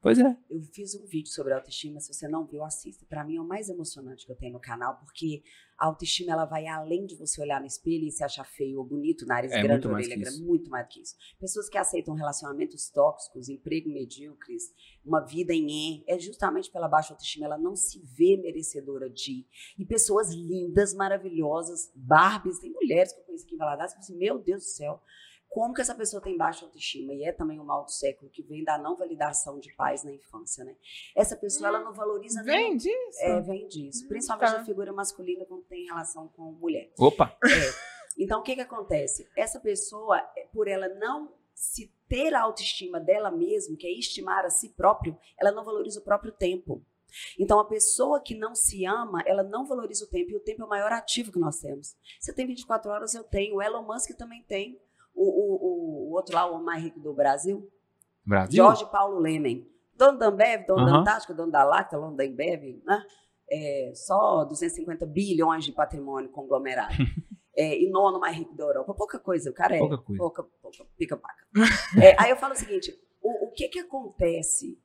Pois 0.00 0.18
é. 0.18 0.36
Eu 0.48 0.62
fiz 0.62 0.94
um 0.94 1.04
vídeo 1.06 1.30
sobre 1.32 1.52
autoestima, 1.52 1.98
se 1.98 2.14
você 2.14 2.28
não 2.28 2.46
viu, 2.46 2.62
assista. 2.62 3.04
Para 3.06 3.24
mim 3.24 3.36
é 3.36 3.40
o 3.40 3.44
mais 3.44 3.68
emocionante 3.68 4.24
que 4.24 4.30
eu 4.30 4.36
tenho 4.36 4.52
no 4.52 4.60
canal, 4.60 4.96
porque 4.96 5.42
a 5.76 5.86
autoestima 5.86 6.32
ela 6.32 6.44
vai 6.44 6.68
além 6.68 7.04
de 7.04 7.16
você 7.16 7.40
olhar 7.40 7.60
no 7.60 7.66
espelho 7.66 8.06
e 8.06 8.10
se 8.12 8.22
achar 8.22 8.44
feio 8.44 8.78
ou 8.78 8.84
bonito, 8.84 9.26
nariz 9.26 9.50
é 9.50 9.60
grande, 9.60 9.88
orelha 9.88 10.16
grande, 10.16 10.40
muito 10.40 10.70
mais 10.70 10.86
do 10.86 10.90
que 10.90 11.00
isso. 11.00 11.16
Pessoas 11.40 11.68
que 11.68 11.76
aceitam 11.76 12.14
relacionamentos 12.14 12.88
tóxicos, 12.90 13.48
emprego 13.48 13.90
medíocres, 13.90 14.72
uma 15.04 15.20
vida 15.20 15.52
em 15.52 15.68
E, 15.68 16.04
é 16.06 16.16
justamente 16.16 16.70
pela 16.70 16.88
baixa 16.88 17.12
autoestima, 17.12 17.46
ela 17.46 17.58
não 17.58 17.74
se 17.74 18.00
vê 18.00 18.36
merecedora 18.36 19.10
de. 19.10 19.46
E 19.76 19.84
pessoas 19.84 20.32
lindas, 20.32 20.94
maravilhosas, 20.94 21.92
Barbies, 21.96 22.60
tem 22.60 22.72
mulheres 22.72 23.12
que 23.12 23.20
eu 23.20 23.24
conheço 23.24 23.44
aqui 23.44 23.54
em 23.54 23.58
Valadares 23.58 23.94
que 23.94 23.98
assim, 23.98 24.16
meu 24.16 24.38
Deus 24.38 24.62
do 24.62 24.68
céu, 24.68 25.02
como 25.48 25.74
que 25.74 25.80
essa 25.80 25.94
pessoa 25.94 26.22
tem 26.22 26.36
baixa 26.36 26.64
autoestima 26.64 27.14
e 27.14 27.24
é 27.24 27.32
também 27.32 27.58
um 27.58 27.64
mal 27.64 27.84
do 27.84 27.90
século 27.90 28.30
que 28.30 28.42
vem 28.42 28.62
da 28.62 28.78
não 28.78 28.96
validação 28.96 29.58
de 29.58 29.74
pais 29.74 30.04
na 30.04 30.12
infância, 30.12 30.64
né? 30.64 30.76
Essa 31.16 31.36
pessoa 31.36 31.68
ela 31.68 31.80
não 31.80 31.92
valoriza 31.92 32.42
vem 32.42 32.68
nem, 32.70 32.76
disso, 32.76 33.18
é 33.20 33.40
vem 33.40 33.66
disso, 33.66 34.04
hum, 34.04 34.08
principalmente 34.08 34.52
tá. 34.52 34.60
a 34.60 34.64
figura 34.64 34.92
masculina 34.92 35.44
quando 35.46 35.64
tem 35.64 35.86
relação 35.86 36.28
com 36.28 36.52
mulher. 36.52 36.92
Opa. 36.98 37.36
É. 37.44 37.88
Então 38.18 38.40
o 38.40 38.42
que 38.42 38.54
que 38.54 38.60
acontece? 38.60 39.28
Essa 39.36 39.60
pessoa, 39.60 40.18
é, 40.36 40.46
por 40.52 40.68
ela 40.68 40.88
não 40.88 41.32
se 41.54 41.92
ter 42.08 42.34
a 42.34 42.42
autoestima 42.42 43.00
dela 43.00 43.30
mesma, 43.30 43.76
que 43.76 43.86
é 43.86 43.92
estimar 43.92 44.44
a 44.44 44.50
si 44.50 44.68
próprio, 44.70 45.18
ela 45.38 45.50
não 45.50 45.64
valoriza 45.64 46.00
o 46.00 46.04
próprio 46.04 46.32
tempo. 46.32 46.84
Então, 47.38 47.58
a 47.58 47.64
pessoa 47.64 48.20
que 48.20 48.34
não 48.34 48.54
se 48.54 48.84
ama, 48.84 49.22
ela 49.26 49.42
não 49.42 49.66
valoriza 49.66 50.04
o 50.04 50.08
tempo, 50.08 50.30
e 50.30 50.36
o 50.36 50.40
tempo 50.40 50.62
é 50.62 50.64
o 50.64 50.68
maior 50.68 50.92
ativo 50.92 51.32
que 51.32 51.38
nós 51.38 51.58
temos. 51.58 51.96
Você 52.20 52.32
tem 52.32 52.46
24 52.46 52.90
horas, 52.90 53.14
eu 53.14 53.24
tenho, 53.24 53.56
o 53.56 53.62
Elon 53.62 53.82
Musk 53.82 54.10
também 54.16 54.42
tem 54.42 54.80
o, 55.22 56.08
o, 56.08 56.08
o 56.08 56.12
outro 56.12 56.34
lá, 56.34 56.50
o 56.50 56.62
mais 56.62 56.82
rico 56.82 57.00
do 57.00 57.12
Brasil. 57.12 57.68
Brasil? 58.24 58.56
Jorge 58.56 58.86
Paulo 58.90 59.18
Lemen. 59.18 59.66
Dono 59.94 60.18
da 60.18 60.26
Ambev, 60.26 60.64
dono 60.66 60.80
uhum. 60.80 60.86
da 60.86 60.98
Antártica, 60.98 61.34
dono 61.34 61.50
da 61.50 61.64
Lacta, 61.64 61.98
dono 61.98 62.16
da 62.16 62.24
Embev, 62.24 62.80
né? 62.84 63.04
É, 63.50 63.92
só 63.94 64.44
250 64.44 65.06
bilhões 65.06 65.64
de 65.64 65.72
patrimônio 65.72 66.30
conglomerado. 66.30 66.94
é, 67.56 67.82
e 67.82 67.90
nono 67.90 68.20
mais 68.20 68.36
rico 68.36 68.54
da 68.54 68.64
Europa. 68.64 68.94
Pouca 68.94 69.18
coisa, 69.18 69.50
o 69.50 69.54
cara 69.54 69.74
é. 69.74 69.78
Pouca 69.78 69.98
coisa. 69.98 70.18
Pouca, 70.18 70.42
pouca 70.62 70.84
pica-paca. 70.96 71.44
é, 72.00 72.14
aí 72.22 72.30
eu 72.30 72.36
falo 72.36 72.52
o 72.52 72.56
seguinte: 72.56 72.94
o, 73.20 73.46
o 73.46 73.50
que 73.50 73.68
que 73.68 73.80
acontece 73.80 74.78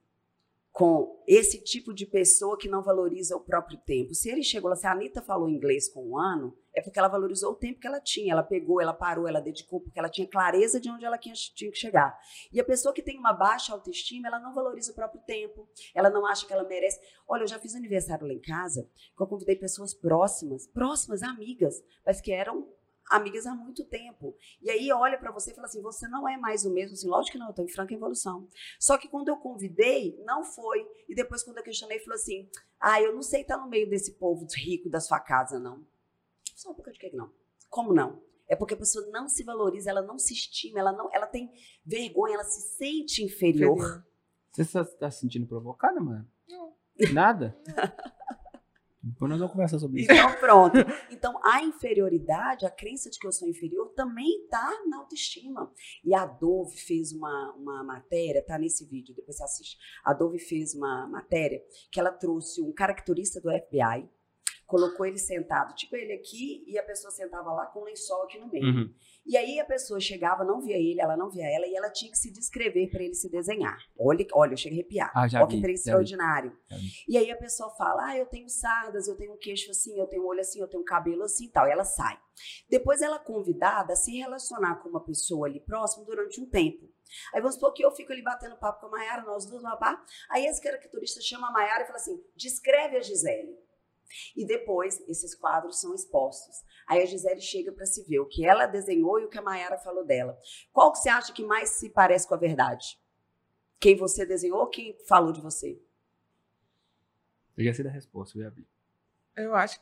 com 0.73 1.23
esse 1.27 1.63
tipo 1.63 1.93
de 1.93 2.03
pessoa 2.03 2.57
que 2.57 2.67
não 2.67 2.81
valoriza 2.81 3.37
o 3.37 3.39
próprio 3.39 3.77
tempo. 3.77 4.15
Se 4.15 4.27
ele 4.27 4.41
chegou 4.41 4.71
lá, 4.71 4.75
se 4.75 4.87
a 4.87 4.91
Anitta 4.91 5.21
falou 5.21 5.47
inglês 5.47 5.87
com 5.87 6.03
um 6.03 6.17
ano, 6.17 6.57
é 6.73 6.81
porque 6.81 6.97
ela 6.97 7.07
valorizou 7.07 7.51
o 7.51 7.55
tempo 7.55 7.79
que 7.79 7.85
ela 7.85 8.01
tinha. 8.01 8.33
Ela 8.33 8.41
pegou, 8.41 8.81
ela 8.81 8.91
parou, 8.91 9.27
ela 9.27 9.39
dedicou, 9.39 9.79
porque 9.79 9.99
ela 9.99 10.09
tinha 10.09 10.27
clareza 10.27 10.79
de 10.79 10.89
onde 10.89 11.05
ela 11.05 11.15
tinha, 11.15 11.35
que 11.35 11.75
chegar. 11.75 12.17
E 12.51 12.59
a 12.59 12.63
pessoa 12.65 12.91
que 12.91 13.03
tem 13.03 13.19
uma 13.19 13.31
baixa 13.31 13.71
autoestima, 13.71 14.27
ela 14.27 14.39
não 14.39 14.51
valoriza 14.51 14.91
o 14.91 14.95
próprio 14.95 15.21
tempo, 15.21 15.69
ela 15.93 16.09
não 16.09 16.25
acha 16.25 16.47
que 16.47 16.51
ela 16.51 16.67
merece. 16.67 16.99
Olha, 17.27 17.43
eu 17.43 17.47
já 17.47 17.59
fiz 17.59 17.75
aniversário 17.75 18.25
lá 18.25 18.33
em 18.33 18.41
casa, 18.41 18.89
que 19.15 19.21
eu 19.21 19.27
convidei 19.27 19.55
pessoas 19.55 19.93
próximas, 19.93 20.65
próximas, 20.65 21.21
amigas, 21.21 21.83
mas 22.03 22.19
que 22.19 22.31
eram 22.31 22.67
amigas 23.09 23.45
há 23.45 23.55
muito 23.55 23.83
tempo. 23.85 24.35
E 24.61 24.69
aí 24.69 24.91
olha 24.91 25.17
para 25.17 25.31
você 25.31 25.51
e 25.51 25.55
fala 25.55 25.67
assim: 25.67 25.81
você 25.81 26.07
não 26.07 26.27
é 26.27 26.37
mais 26.37 26.65
o 26.65 26.73
mesmo. 26.73 26.93
Assim, 26.93 27.07
lógico 27.07 27.33
que 27.33 27.37
não, 27.37 27.47
eu 27.47 27.51
estou 27.51 27.65
em 27.65 27.69
franca 27.69 27.93
evolução. 27.93 28.47
Só 28.79 28.97
que 28.97 29.07
quando 29.07 29.29
eu 29.29 29.37
convidei, 29.37 30.17
não 30.25 30.43
foi. 30.43 30.87
E 31.07 31.15
depois, 31.15 31.43
quando 31.43 31.57
eu 31.57 31.63
questionei, 31.63 31.99
falou 31.99 32.15
assim: 32.15 32.49
ah, 32.79 33.01
eu 33.01 33.13
não 33.13 33.21
sei 33.21 33.41
estar 33.41 33.57
no 33.57 33.69
meio 33.69 33.89
desse 33.89 34.13
povo 34.13 34.45
rico 34.55 34.89
da 34.89 34.99
sua 34.99 35.19
casa, 35.19 35.59
não. 35.59 35.85
Só 36.55 36.71
um 36.71 36.73
pouco 36.73 36.91
de 36.91 36.99
que 36.99 37.15
não. 37.15 37.31
Como 37.69 37.93
não? 37.93 38.21
É 38.47 38.55
porque 38.55 38.73
a 38.73 38.77
pessoa 38.77 39.07
não 39.07 39.27
se 39.27 39.43
valoriza, 39.43 39.89
ela 39.89 40.01
não 40.01 40.19
se 40.19 40.33
estima, 40.33 40.79
ela 40.79 40.91
não, 40.91 41.09
ela 41.11 41.25
tem 41.25 41.51
vergonha, 41.85 42.35
ela 42.35 42.43
se 42.43 42.61
sente 42.75 43.23
inferior. 43.23 44.05
Você 44.51 44.61
está 44.61 45.09
se 45.09 45.21
sentindo 45.21 45.47
provocada, 45.47 45.99
mano? 45.99 46.29
Não. 46.47 46.75
Nada? 47.11 47.57
Depois 49.03 49.29
nós 49.29 49.39
vamos 49.39 49.51
conversar 49.51 49.79
sobre 49.79 50.01
isso. 50.01 50.11
Então, 50.11 50.33
pronto. 50.39 50.77
Então, 51.11 51.37
a 51.43 51.61
inferioridade, 51.61 52.65
a 52.65 52.69
crença 52.69 53.09
de 53.09 53.19
que 53.19 53.27
eu 53.27 53.31
sou 53.31 53.47
inferior, 53.49 53.89
também 53.95 54.43
está 54.43 54.71
na 54.87 54.97
autoestima. 54.99 55.71
E 56.03 56.13
a 56.13 56.25
Dove 56.25 56.77
fez 56.77 57.11
uma, 57.11 57.53
uma 57.57 57.83
matéria, 57.83 58.43
tá 58.45 58.57
nesse 58.57 58.85
vídeo, 58.85 59.13
depois 59.13 59.37
você 59.37 59.43
assiste. 59.43 59.77
A 60.05 60.13
Dove 60.13 60.39
fez 60.39 60.73
uma 60.73 61.05
matéria 61.07 61.61
que 61.91 61.99
ela 61.99 62.11
trouxe 62.11 62.61
um 62.61 62.71
caracterista 62.71 63.41
do 63.41 63.49
FBI, 63.49 64.09
colocou 64.65 65.05
ele 65.05 65.17
sentado, 65.17 65.75
tipo 65.75 65.95
ele 65.95 66.13
aqui, 66.13 66.63
e 66.65 66.79
a 66.79 66.83
pessoa 66.83 67.11
sentava 67.11 67.51
lá 67.51 67.65
com 67.67 67.81
um 67.81 67.83
lençol 67.83 68.23
aqui 68.23 68.39
no 68.39 68.49
meio. 68.49 68.65
Uhum. 68.65 68.93
E 69.25 69.37
aí 69.37 69.59
a 69.59 69.65
pessoa 69.65 69.99
chegava, 69.99 70.43
não 70.43 70.59
via 70.59 70.75
ele, 70.75 70.99
ela 70.99 71.15
não 71.15 71.29
via 71.29 71.45
ela, 71.45 71.65
e 71.65 71.75
ela 71.75 71.89
tinha 71.89 72.11
que 72.11 72.17
se 72.17 72.31
descrever 72.31 72.89
para 72.89 73.03
ele 73.03 73.13
se 73.13 73.29
desenhar. 73.29 73.77
Olha, 73.97 74.25
olha, 74.33 74.53
eu 74.53 74.57
cheguei 74.57 74.79
a 74.79 74.81
arrepiar. 74.81 75.11
Ah, 75.15 75.27
já 75.27 75.39
olha 75.39 75.47
vi, 75.47 75.55
que 75.55 75.61
trem 75.61 75.75
extraordinário. 75.75 76.57
E 77.07 77.17
aí 77.17 77.31
a 77.31 77.37
pessoa 77.37 77.69
fala: 77.71 78.09
Ah, 78.09 78.17
eu 78.17 78.25
tenho 78.25 78.49
sardas, 78.49 79.07
eu 79.07 79.15
tenho 79.15 79.33
um 79.33 79.37
queixo 79.37 79.71
assim, 79.71 79.97
eu 79.97 80.07
tenho 80.07 80.23
um 80.23 80.27
olho 80.27 80.41
assim, 80.41 80.59
eu 80.59 80.67
tenho 80.67 80.81
um 80.81 80.85
cabelo 80.85 81.23
assim 81.23 81.45
e 81.45 81.49
tal. 81.49 81.67
E 81.67 81.71
ela 81.71 81.85
sai. 81.85 82.19
Depois 82.69 83.01
ela 83.01 83.15
é 83.15 83.19
convidada 83.19 83.93
a 83.93 83.95
se 83.95 84.17
relacionar 84.17 84.75
com 84.77 84.89
uma 84.89 85.03
pessoa 85.03 85.47
ali 85.47 85.59
próximo 85.59 86.05
durante 86.05 86.41
um 86.41 86.49
tempo. 86.49 86.89
Aí 87.33 87.39
vamos 87.39 87.55
supor 87.55 87.73
que 87.73 87.85
eu 87.85 87.91
fico 87.91 88.11
ali 88.11 88.23
batendo 88.23 88.57
papo 88.57 88.81
com 88.81 88.87
a 88.87 88.89
Mayara, 88.89 89.21
nós 89.23 89.45
duas, 89.45 89.61
papá. 89.61 90.03
Aí 90.29 90.45
esse 90.45 90.61
caracterista 90.61 91.21
chama 91.21 91.47
a 91.47 91.51
Mayara 91.51 91.83
e 91.83 91.87
fala 91.87 91.97
assim: 91.97 92.21
descreve 92.35 92.97
a 92.97 93.01
Gisele. 93.01 93.57
E 94.35 94.45
depois 94.45 94.99
esses 95.07 95.33
quadros 95.33 95.79
são 95.79 95.93
expostos. 95.93 96.57
Aí 96.87 97.01
a 97.01 97.05
Gisele 97.05 97.41
chega 97.41 97.71
para 97.71 97.85
se 97.85 98.03
ver 98.03 98.19
o 98.19 98.27
que 98.27 98.45
ela 98.45 98.65
desenhou 98.65 99.19
e 99.19 99.25
o 99.25 99.29
que 99.29 99.37
a 99.37 99.41
Mayara 99.41 99.77
falou 99.77 100.05
dela. 100.05 100.37
Qual 100.71 100.91
que 100.91 100.99
você 100.99 101.09
acha 101.09 101.33
que 101.33 101.43
mais 101.43 101.69
se 101.71 101.89
parece 101.89 102.27
com 102.27 102.33
a 102.33 102.37
verdade? 102.37 102.99
Quem 103.79 103.95
você 103.95 104.25
desenhou 104.25 104.59
ou 104.59 104.67
quem 104.67 104.97
falou 105.07 105.31
de 105.31 105.41
você? 105.41 105.81
Eu 107.57 107.65
já 107.65 107.73
sei 107.73 107.83
da 107.83 107.91
resposta, 107.91 108.37
vi. 108.51 108.67
Eu 109.35 109.55
acho 109.55 109.79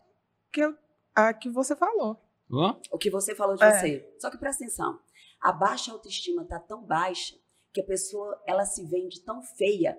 que 0.51 0.61
eu, 0.61 0.75
a 1.15 1.33
que 1.33 1.49
você 1.49 1.75
falou. 1.75 2.19
Hã? 2.51 2.79
O 2.91 2.97
que 2.97 3.09
você 3.09 3.33
falou 3.33 3.55
de 3.55 3.63
é. 3.63 3.71
você. 3.71 4.15
Só 4.19 4.29
que 4.29 4.37
presta 4.37 4.63
atenção. 4.63 4.99
A 5.39 5.51
baixa 5.51 5.91
autoestima 5.91 6.45
tá 6.45 6.59
tão 6.59 6.83
baixa 6.83 7.35
que 7.73 7.81
a 7.81 7.85
pessoa 7.85 8.41
ela 8.45 8.65
se 8.65 8.85
vende 8.85 9.21
tão 9.23 9.41
feia 9.41 9.97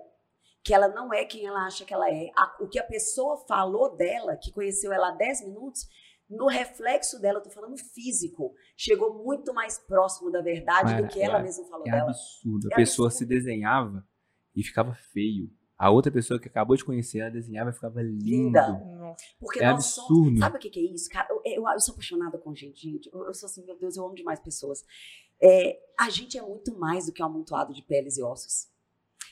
que 0.63 0.73
ela 0.73 0.87
não 0.87 1.13
é 1.13 1.25
quem 1.25 1.45
ela 1.45 1.65
acha 1.65 1.83
que 1.83 1.93
ela 1.93 2.09
é. 2.09 2.29
A, 2.35 2.57
o 2.61 2.67
que 2.67 2.79
a 2.79 2.83
pessoa 2.83 3.37
falou 3.45 3.95
dela, 3.95 4.37
que 4.37 4.51
conheceu 4.51 4.93
ela 4.93 5.09
há 5.09 5.11
10 5.11 5.45
minutos, 5.45 5.87
no 6.35 6.47
reflexo 6.47 7.19
dela, 7.19 7.39
eu 7.39 7.43
tô 7.43 7.49
falando 7.49 7.77
físico, 7.77 8.53
chegou 8.75 9.23
muito 9.23 9.53
mais 9.53 9.77
próximo 9.77 10.31
da 10.31 10.41
verdade 10.41 11.01
do 11.01 11.07
que 11.07 11.21
ela 11.21 11.39
é, 11.39 11.43
mesma 11.43 11.65
falou 11.65 11.87
é 11.87 11.91
dela. 11.91 12.09
Absurdo. 12.09 12.67
É 12.71 12.73
a 12.73 12.75
pessoa 12.75 13.07
absurdo. 13.07 13.19
se 13.19 13.25
desenhava 13.25 14.07
e 14.55 14.63
ficava 14.63 14.93
feio. 14.93 15.49
A 15.77 15.89
outra 15.89 16.11
pessoa 16.11 16.39
que 16.39 16.47
acabou 16.47 16.77
de 16.77 16.85
conhecer, 16.85 17.19
ela 17.19 17.31
desenhava 17.31 17.71
e 17.71 17.73
ficava 17.73 18.01
linda. 18.01 18.67
Linda. 18.67 19.15
Porque 19.39 19.59
é 19.59 19.65
nós 19.65 19.85
absurdo. 19.85 20.25
Somos, 20.25 20.39
sabe 20.39 20.57
o 20.57 20.59
que, 20.59 20.69
que 20.69 20.79
é 20.79 20.93
isso? 20.93 21.09
Cara, 21.09 21.27
eu, 21.29 21.41
eu, 21.45 21.67
eu, 21.67 21.79
sou 21.79 21.93
apaixonada 21.93 22.37
com 22.37 22.53
gente, 22.55 22.81
gente. 22.81 23.09
Eu, 23.11 23.25
eu, 23.25 23.33
sou 23.33 23.47
assim, 23.47 23.65
meu 23.65 23.77
Deus, 23.77 23.97
eu 23.97 24.05
amo 24.05 24.15
demais 24.15 24.39
pessoas. 24.39 24.83
É, 25.41 25.77
a 25.99 26.09
gente 26.09 26.37
é 26.37 26.41
muito 26.41 26.77
mais 26.77 27.07
do 27.07 27.11
que 27.11 27.21
um 27.21 27.25
amontoado 27.25 27.73
de 27.73 27.81
peles 27.81 28.17
e 28.17 28.23
ossos. 28.23 28.72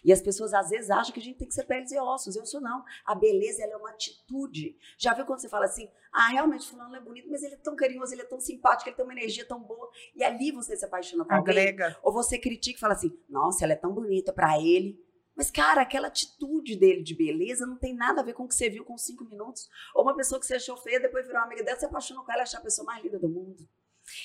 E 0.04 0.12
as 0.12 0.22
pessoas 0.22 0.54
às 0.54 0.70
vezes 0.70 0.90
acham 0.90 1.14
que 1.14 1.20
a 1.20 1.24
gente 1.24 1.38
tem 1.38 1.48
que 1.48 1.54
ser 1.54 1.66
peles 1.66 1.92
e 1.92 2.00
ossos. 2.00 2.36
Eu 2.36 2.46
sou 2.46 2.60
não. 2.60 2.84
A 3.06 3.14
beleza 3.14 3.64
ela 3.64 3.74
é 3.74 3.78
uma 3.78 3.92
atitude. 3.92 4.76
Já 4.98 5.14
viu 5.14 5.26
quando 5.26 5.40
você 5.40 5.50
fala 5.50 5.66
assim: 5.66 5.90
ah, 6.12 6.30
realmente 6.30 6.68
fulano 6.68 6.96
é 6.96 7.00
bonito, 7.00 7.30
mas 7.30 7.44
ele 7.44 7.56
é 7.56 7.58
tão 7.58 7.76
carinhoso, 7.76 8.14
ele 8.14 8.22
é 8.24 8.26
tão 8.26 8.40
simpático, 8.40 8.90
ele 8.90 8.96
tem 8.96 9.06
uma 9.06 9.14
energia 9.14 9.46
tão 9.46 9.62
boa. 9.62 9.90
E 10.16 10.24
ali 10.24 10.52
você 10.52 10.76
se 10.76 10.86
apaixona 10.86 11.24
por 11.24 11.34
Agrega. 11.34 11.86
alguém. 11.86 12.00
Ou 12.04 12.14
você 12.14 12.38
critica 12.38 12.78
e 12.78 12.80
fala 12.80 12.94
assim: 12.94 13.16
nossa, 13.30 13.64
ela 13.64 13.74
é 13.74 13.78
tão 13.78 13.94
bonita 13.94 14.34
para 14.34 14.60
ele. 14.60 15.00
Mas, 15.36 15.50
cara, 15.50 15.82
aquela 15.82 16.08
atitude 16.08 16.76
dele 16.76 17.02
de 17.02 17.16
beleza 17.16 17.66
não 17.66 17.78
tem 17.78 17.96
nada 17.96 18.22
a 18.22 18.24
ver 18.24 18.34
com 18.34 18.44
o 18.44 18.48
que 18.48 18.54
você 18.54 18.70
viu 18.70 18.84
com 18.84 18.98
cinco 18.98 19.24
minutos. 19.24 19.70
Ou 19.96 20.04
uma 20.04 20.16
pessoa 20.16 20.40
que 20.40 20.46
você 20.46 20.56
achou 20.56 20.76
feia, 20.78 21.00
depois 21.00 21.26
virou 21.26 21.40
uma 21.40 21.48
amiga 21.48 21.64
dela, 21.64 21.80
você 21.80 21.86
apaixonou 21.86 22.24
com 22.26 22.32
ela 22.32 22.42
e 22.42 22.44
achou 22.44 22.60
a 22.60 22.64
pessoa 22.64 22.86
mais 22.86 23.04
linda 23.04 23.18
do 23.18 23.30
mundo. 23.30 23.68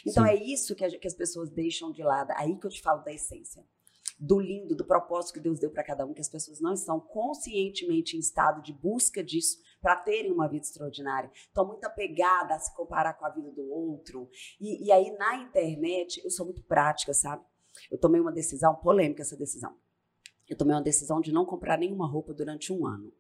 Então 0.05 0.25
Sim. 0.25 0.31
é 0.31 0.35
isso 0.35 0.75
que, 0.75 0.85
a, 0.85 0.99
que 0.99 1.07
as 1.07 1.15
pessoas 1.15 1.49
deixam 1.51 1.93
de 1.93 2.03
lado. 2.03 2.33
Aí 2.37 2.59
que 2.59 2.67
eu 2.67 2.71
te 2.71 2.83
falo 2.83 3.03
da 3.03 3.13
essência 3.13 3.65
do 4.19 4.41
lindo, 4.41 4.75
do 4.75 4.85
propósito 4.85 5.35
que 5.35 5.41
Deus 5.41 5.59
deu 5.59 5.71
para 5.71 5.85
cada 5.85 6.07
um, 6.07 6.15
que 6.15 6.21
as 6.21 6.29
pessoas 6.29 6.61
não 6.61 6.73
estão 6.73 6.99
conscientemente 6.99 8.17
em 8.17 8.21
estado 8.21 8.63
de 8.63 8.73
busca 8.73 9.23
disso 9.23 9.59
para 9.81 9.97
terem 9.97 10.33
uma 10.33 10.49
vida 10.49 10.65
extraordinária. 10.65 11.31
Estão 11.35 11.67
muito 11.67 11.85
apegadas 11.85 12.57
a 12.57 12.61
se 12.61 12.75
comparar 12.75 13.15
com 13.15 13.27
a 13.27 13.31
vida 13.31 13.51
do 13.51 13.69
outro. 13.71 14.29
E, 14.61 14.87
e 14.87 14.93
aí, 14.93 15.11
na 15.19 15.37
internet, 15.37 16.21
eu 16.25 16.31
sou 16.31 16.47
muito 16.47 16.63
prática, 16.63 17.13
sabe? 17.13 17.45
Eu 17.91 17.99
tomei 17.99 18.21
uma 18.21 18.33
decisão, 18.33 18.75
polêmica 18.75 19.23
essa 19.23 19.37
decisão. 19.37 19.77
Eu 20.49 20.57
tomei 20.57 20.75
uma 20.75 20.83
decisão 20.83 21.21
de 21.21 21.33
não 21.33 21.45
comprar 21.45 21.77
nenhuma 21.77 22.07
roupa 22.07 22.33
durante 22.33 22.73
um 22.73 22.87
ano. 22.87 23.13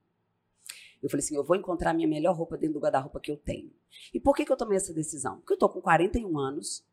Eu 1.02 1.10
falei 1.10 1.22
assim, 1.22 1.36
eu 1.36 1.44
vou 1.44 1.56
encontrar 1.56 1.90
a 1.90 1.94
minha 1.94 2.08
melhor 2.08 2.34
roupa 2.34 2.56
dentro 2.56 2.74
do 2.74 2.80
guarda-roupa 2.80 3.20
que 3.20 3.30
eu 3.30 3.36
tenho. 3.36 3.70
E 4.14 4.20
por 4.20 4.34
que, 4.34 4.44
que 4.44 4.52
eu 4.52 4.56
tomei 4.56 4.76
essa 4.76 4.94
decisão? 4.94 5.36
Porque 5.38 5.52
eu 5.52 5.58
tô 5.58 5.68
com 5.68 5.80
41 5.80 6.38
anos 6.38 6.86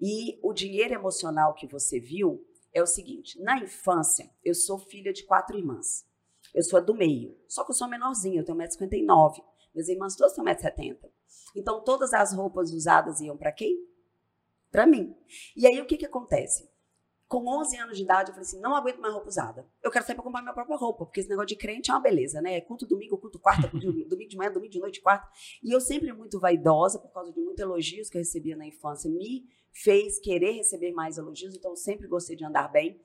e 0.00 0.38
o 0.42 0.52
dinheiro 0.52 0.94
emocional 0.94 1.54
que 1.54 1.66
você 1.66 2.00
viu 2.00 2.44
é 2.74 2.82
o 2.82 2.86
seguinte, 2.86 3.40
na 3.40 3.58
infância, 3.58 4.28
eu 4.44 4.54
sou 4.54 4.78
filha 4.78 5.12
de 5.12 5.24
quatro 5.24 5.56
irmãs. 5.56 6.04
Eu 6.52 6.62
sou 6.62 6.78
a 6.78 6.82
do 6.82 6.94
meio, 6.94 7.38
só 7.48 7.64
que 7.64 7.70
eu 7.70 7.74
sou 7.74 7.88
menorzinha, 7.88 8.40
eu 8.40 8.44
tenho 8.44 8.58
1,59m. 8.58 9.42
Minhas 9.72 9.88
irmãs 9.88 10.16
todas 10.16 10.34
têm 10.34 10.44
1,70m. 10.44 10.98
Então, 11.56 11.82
todas 11.82 12.12
as 12.12 12.32
roupas 12.32 12.72
usadas 12.72 13.20
iam 13.20 13.36
para 13.36 13.52
quem? 13.52 13.76
Para 14.70 14.86
mim. 14.86 15.16
E 15.56 15.66
aí, 15.66 15.80
o 15.80 15.86
que 15.86 15.96
que 15.96 16.06
acontece? 16.06 16.68
Com 17.28 17.46
11 17.46 17.76
anos 17.78 17.96
de 17.96 18.02
idade, 18.02 18.30
eu 18.30 18.34
falei 18.34 18.46
assim: 18.46 18.60
não 18.60 18.74
aguento 18.74 19.00
mais 19.00 19.12
roupa 19.12 19.28
usada. 19.28 19.66
Eu 19.82 19.90
quero 19.90 20.04
sair 20.04 20.14
para 20.14 20.24
comprar 20.24 20.42
minha 20.42 20.54
própria 20.54 20.76
roupa, 20.76 21.04
porque 21.04 21.20
esse 21.20 21.28
negócio 21.28 21.48
de 21.48 21.56
crente 21.56 21.90
é 21.90 21.94
uma 21.94 22.00
beleza, 22.00 22.40
né? 22.40 22.60
Culto 22.60 22.86
domingo, 22.86 23.18
culto 23.18 23.38
quarta, 23.38 23.68
culto 23.68 23.86
domingo 24.08 24.28
de 24.28 24.36
manhã, 24.36 24.52
domingo 24.52 24.72
de 24.72 24.80
noite, 24.80 25.00
quarta. 25.00 25.28
E 25.62 25.74
eu 25.74 25.80
sempre 25.80 26.12
muito 26.12 26.38
vaidosa, 26.38 26.98
por 26.98 27.12
causa 27.12 27.32
de 27.32 27.40
muitos 27.40 27.62
elogios 27.62 28.08
que 28.08 28.16
eu 28.16 28.20
recebia 28.20 28.56
na 28.56 28.66
infância, 28.66 29.10
me 29.10 29.44
fez 29.72 30.20
querer 30.20 30.52
receber 30.52 30.92
mais 30.92 31.18
elogios, 31.18 31.54
então 31.56 31.72
eu 31.72 31.76
sempre 31.76 32.06
gostei 32.06 32.36
de 32.36 32.44
andar 32.44 32.68
bem. 32.68 33.00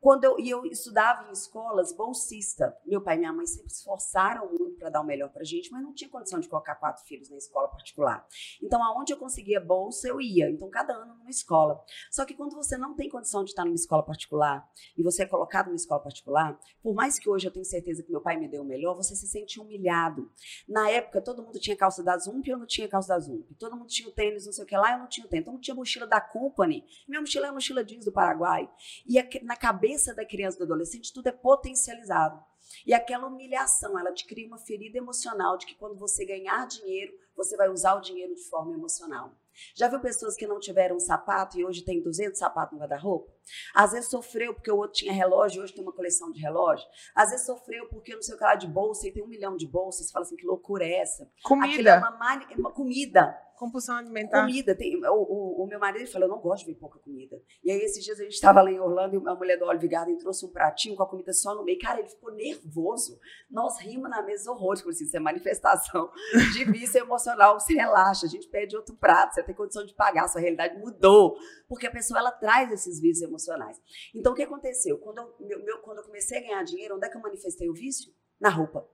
Quando 0.00 0.24
eu, 0.24 0.38
eu 0.38 0.64
estudava 0.64 1.28
em 1.28 1.32
escolas 1.32 1.92
bolsista, 1.92 2.74
meu 2.86 3.02
pai 3.02 3.16
e 3.16 3.18
minha 3.18 3.32
mãe 3.34 3.46
sempre 3.46 3.68
se 3.68 3.80
esforçaram 3.80 4.48
muito 4.48 4.78
para 4.78 4.88
dar 4.88 5.02
o 5.02 5.04
melhor 5.04 5.28
para 5.28 5.44
gente, 5.44 5.70
mas 5.70 5.82
não 5.82 5.92
tinha 5.92 6.08
condição 6.08 6.40
de 6.40 6.48
colocar 6.48 6.74
quatro 6.76 7.04
filhos 7.04 7.28
na 7.28 7.36
escola 7.36 7.68
particular. 7.68 8.26
Então, 8.62 8.82
aonde 8.82 9.12
eu 9.12 9.18
conseguia 9.18 9.60
bolsa, 9.60 10.08
eu 10.08 10.18
ia. 10.18 10.48
Então, 10.48 10.70
cada 10.70 10.94
ano 10.94 11.14
numa 11.16 11.28
escola. 11.28 11.84
Só 12.10 12.24
que 12.24 12.32
quando 12.32 12.56
você 12.56 12.78
não 12.78 12.94
tem 12.94 13.10
condição 13.10 13.44
de 13.44 13.50
estar 13.50 13.62
numa 13.62 13.74
escola 13.74 14.02
particular 14.02 14.66
e 14.96 15.02
você 15.02 15.24
é 15.24 15.26
colocado 15.26 15.66
numa 15.66 15.76
escola 15.76 16.00
particular, 16.00 16.58
por 16.82 16.94
mais 16.94 17.18
que 17.18 17.28
hoje 17.28 17.46
eu 17.46 17.52
tenho 17.52 17.66
certeza 17.66 18.02
que 18.02 18.10
meu 18.10 18.22
pai 18.22 18.38
me 18.38 18.48
deu 18.48 18.62
o 18.62 18.64
melhor, 18.64 18.96
você 18.96 19.14
se 19.14 19.28
sente 19.28 19.60
humilhado. 19.60 20.32
Na 20.66 20.88
época, 20.88 21.20
todo 21.20 21.42
mundo 21.42 21.58
tinha 21.58 21.76
calça 21.76 22.02
da 22.02 22.16
Zump 22.16 22.46
e 22.46 22.50
eu 22.50 22.58
não 22.58 22.66
tinha 22.66 22.88
calça 22.88 23.08
da 23.08 23.18
Zump. 23.18 23.54
Todo 23.58 23.76
mundo 23.76 23.88
tinha 23.88 24.08
o 24.08 24.12
tênis, 24.12 24.46
não 24.46 24.52
sei 24.52 24.64
o 24.64 24.66
que 24.66 24.76
lá, 24.76 24.92
eu 24.92 24.98
não 24.98 25.08
tinha 25.08 25.26
o 25.26 25.28
tênis. 25.28 25.44
Todo 25.44 25.52
mundo 25.52 25.62
tinha 25.62 25.74
mochila 25.74 26.06
da 26.06 26.22
Company. 26.22 26.86
Minha 27.06 27.20
mochila 27.20 27.46
é 27.46 27.48
a 27.50 27.52
mochila 27.52 27.84
jeans 27.84 28.06
do 28.06 28.12
Paraguai. 28.12 28.70
E 29.06 29.20
na 29.44 29.56
cabeça 29.56 29.89
cabeça 29.90 30.14
da 30.14 30.24
criança 30.24 30.56
e 30.56 30.58
do 30.58 30.64
adolescente, 30.64 31.12
tudo 31.12 31.28
é 31.28 31.32
potencializado. 31.32 32.40
E 32.86 32.94
aquela 32.94 33.26
humilhação, 33.26 33.98
ela 33.98 34.12
te 34.12 34.26
cria 34.26 34.46
uma 34.46 34.58
ferida 34.58 34.98
emocional 34.98 35.56
de 35.56 35.66
que 35.66 35.74
quando 35.74 35.98
você 35.98 36.24
ganhar 36.24 36.66
dinheiro, 36.66 37.12
você 37.36 37.56
vai 37.56 37.68
usar 37.68 37.94
o 37.94 38.00
dinheiro 38.00 38.34
de 38.34 38.48
forma 38.48 38.74
emocional. 38.74 39.34
Já 39.74 39.88
viu 39.88 40.00
pessoas 40.00 40.36
que 40.36 40.46
não 40.46 40.60
tiveram 40.60 40.96
um 40.96 41.00
sapato 41.00 41.58
e 41.58 41.64
hoje 41.64 41.82
tem 41.82 42.00
200 42.00 42.38
sapatos 42.38 42.72
no 42.72 42.78
guarda-roupa? 42.78 43.32
Às 43.74 43.92
vezes 43.92 44.10
sofreu 44.10 44.54
porque 44.54 44.70
o 44.70 44.76
outro 44.76 44.92
tinha 44.92 45.12
relógio 45.12 45.60
e 45.60 45.64
hoje 45.64 45.74
tem 45.74 45.82
uma 45.82 45.92
coleção 45.92 46.30
de 46.30 46.40
relógios. 46.40 46.88
Às 47.14 47.30
vezes 47.30 47.46
sofreu 47.46 47.88
porque 47.88 48.14
não 48.14 48.22
sei 48.22 48.34
o 48.34 48.38
que 48.38 48.44
lá 48.44 48.54
de 48.54 48.66
bolsa 48.66 49.06
e 49.06 49.12
tem 49.12 49.22
um 49.22 49.28
milhão 49.28 49.56
de 49.56 49.66
bolsas. 49.66 50.06
Você 50.06 50.12
fala 50.12 50.24
assim, 50.24 50.36
que 50.36 50.46
loucura 50.46 50.84
é 50.84 51.00
essa? 51.00 51.30
Comida. 51.42 51.90
É 51.90 51.98
uma, 51.98 52.44
é 52.50 52.56
uma 52.56 52.72
comida. 52.72 53.36
Compulsão 53.60 53.94
alimentar. 53.94 54.40
Comida. 54.40 54.74
Tem, 54.74 54.96
o, 54.96 55.12
o, 55.12 55.64
o, 55.64 55.66
meu 55.66 55.78
marido 55.78 56.10
falou, 56.10 56.26
eu 56.26 56.34
não 56.34 56.40
gosto 56.40 56.64
de 56.64 56.72
ver 56.72 56.78
pouca 56.78 56.98
comida. 56.98 57.38
E 57.62 57.70
aí, 57.70 57.78
esses 57.80 58.02
dias, 58.02 58.18
a 58.18 58.22
gente 58.22 58.32
estava 58.32 58.62
lá 58.62 58.70
em 58.70 58.80
Orlando 58.80 59.14
e 59.14 59.28
a 59.28 59.34
mulher 59.34 59.58
do 59.58 59.66
Olive 59.66 59.86
Garden 59.86 60.16
trouxe 60.16 60.46
um 60.46 60.48
pratinho 60.48 60.96
com 60.96 61.02
a 61.02 61.06
comida 61.06 61.30
só 61.34 61.54
no 61.54 61.62
meio. 61.62 61.78
Cara, 61.78 62.00
ele 62.00 62.08
ficou 62.08 62.32
nervoso. 62.32 63.20
Nós 63.50 63.78
rimos 63.78 64.08
na 64.08 64.22
mesa 64.22 64.50
horrores. 64.50 64.80
Por 64.80 64.88
assim, 64.88 65.04
isso 65.04 65.14
é 65.14 65.20
manifestação 65.20 66.10
de 66.54 66.64
vício 66.64 67.02
emocional. 67.02 67.60
Você 67.60 67.74
relaxa, 67.74 68.24
a 68.24 68.30
gente 68.30 68.48
pede 68.48 68.74
outro 68.74 68.96
prato, 68.96 69.34
você 69.34 69.42
tem 69.42 69.54
condição 69.54 69.84
de 69.84 69.92
pagar, 69.92 70.26
sua 70.26 70.40
realidade 70.40 70.78
mudou. 70.78 71.36
Porque 71.68 71.86
a 71.86 71.90
pessoa, 71.90 72.18
ela 72.18 72.32
traz 72.32 72.72
esses 72.72 72.98
vícios 72.98 73.28
emocionais. 73.28 73.39
Então, 74.14 74.32
o 74.32 74.34
que 74.34 74.42
aconteceu? 74.42 74.98
Quando 74.98 75.18
eu, 75.18 75.34
meu, 75.40 75.64
meu, 75.64 75.78
quando 75.78 75.98
eu 75.98 76.04
comecei 76.04 76.38
a 76.38 76.40
ganhar 76.42 76.62
dinheiro, 76.62 76.96
onde 76.96 77.06
é 77.06 77.10
que 77.10 77.16
eu 77.16 77.20
manifestei 77.20 77.68
o 77.68 77.74
vício? 77.74 78.12
Na 78.40 78.48
roupa. 78.48 78.88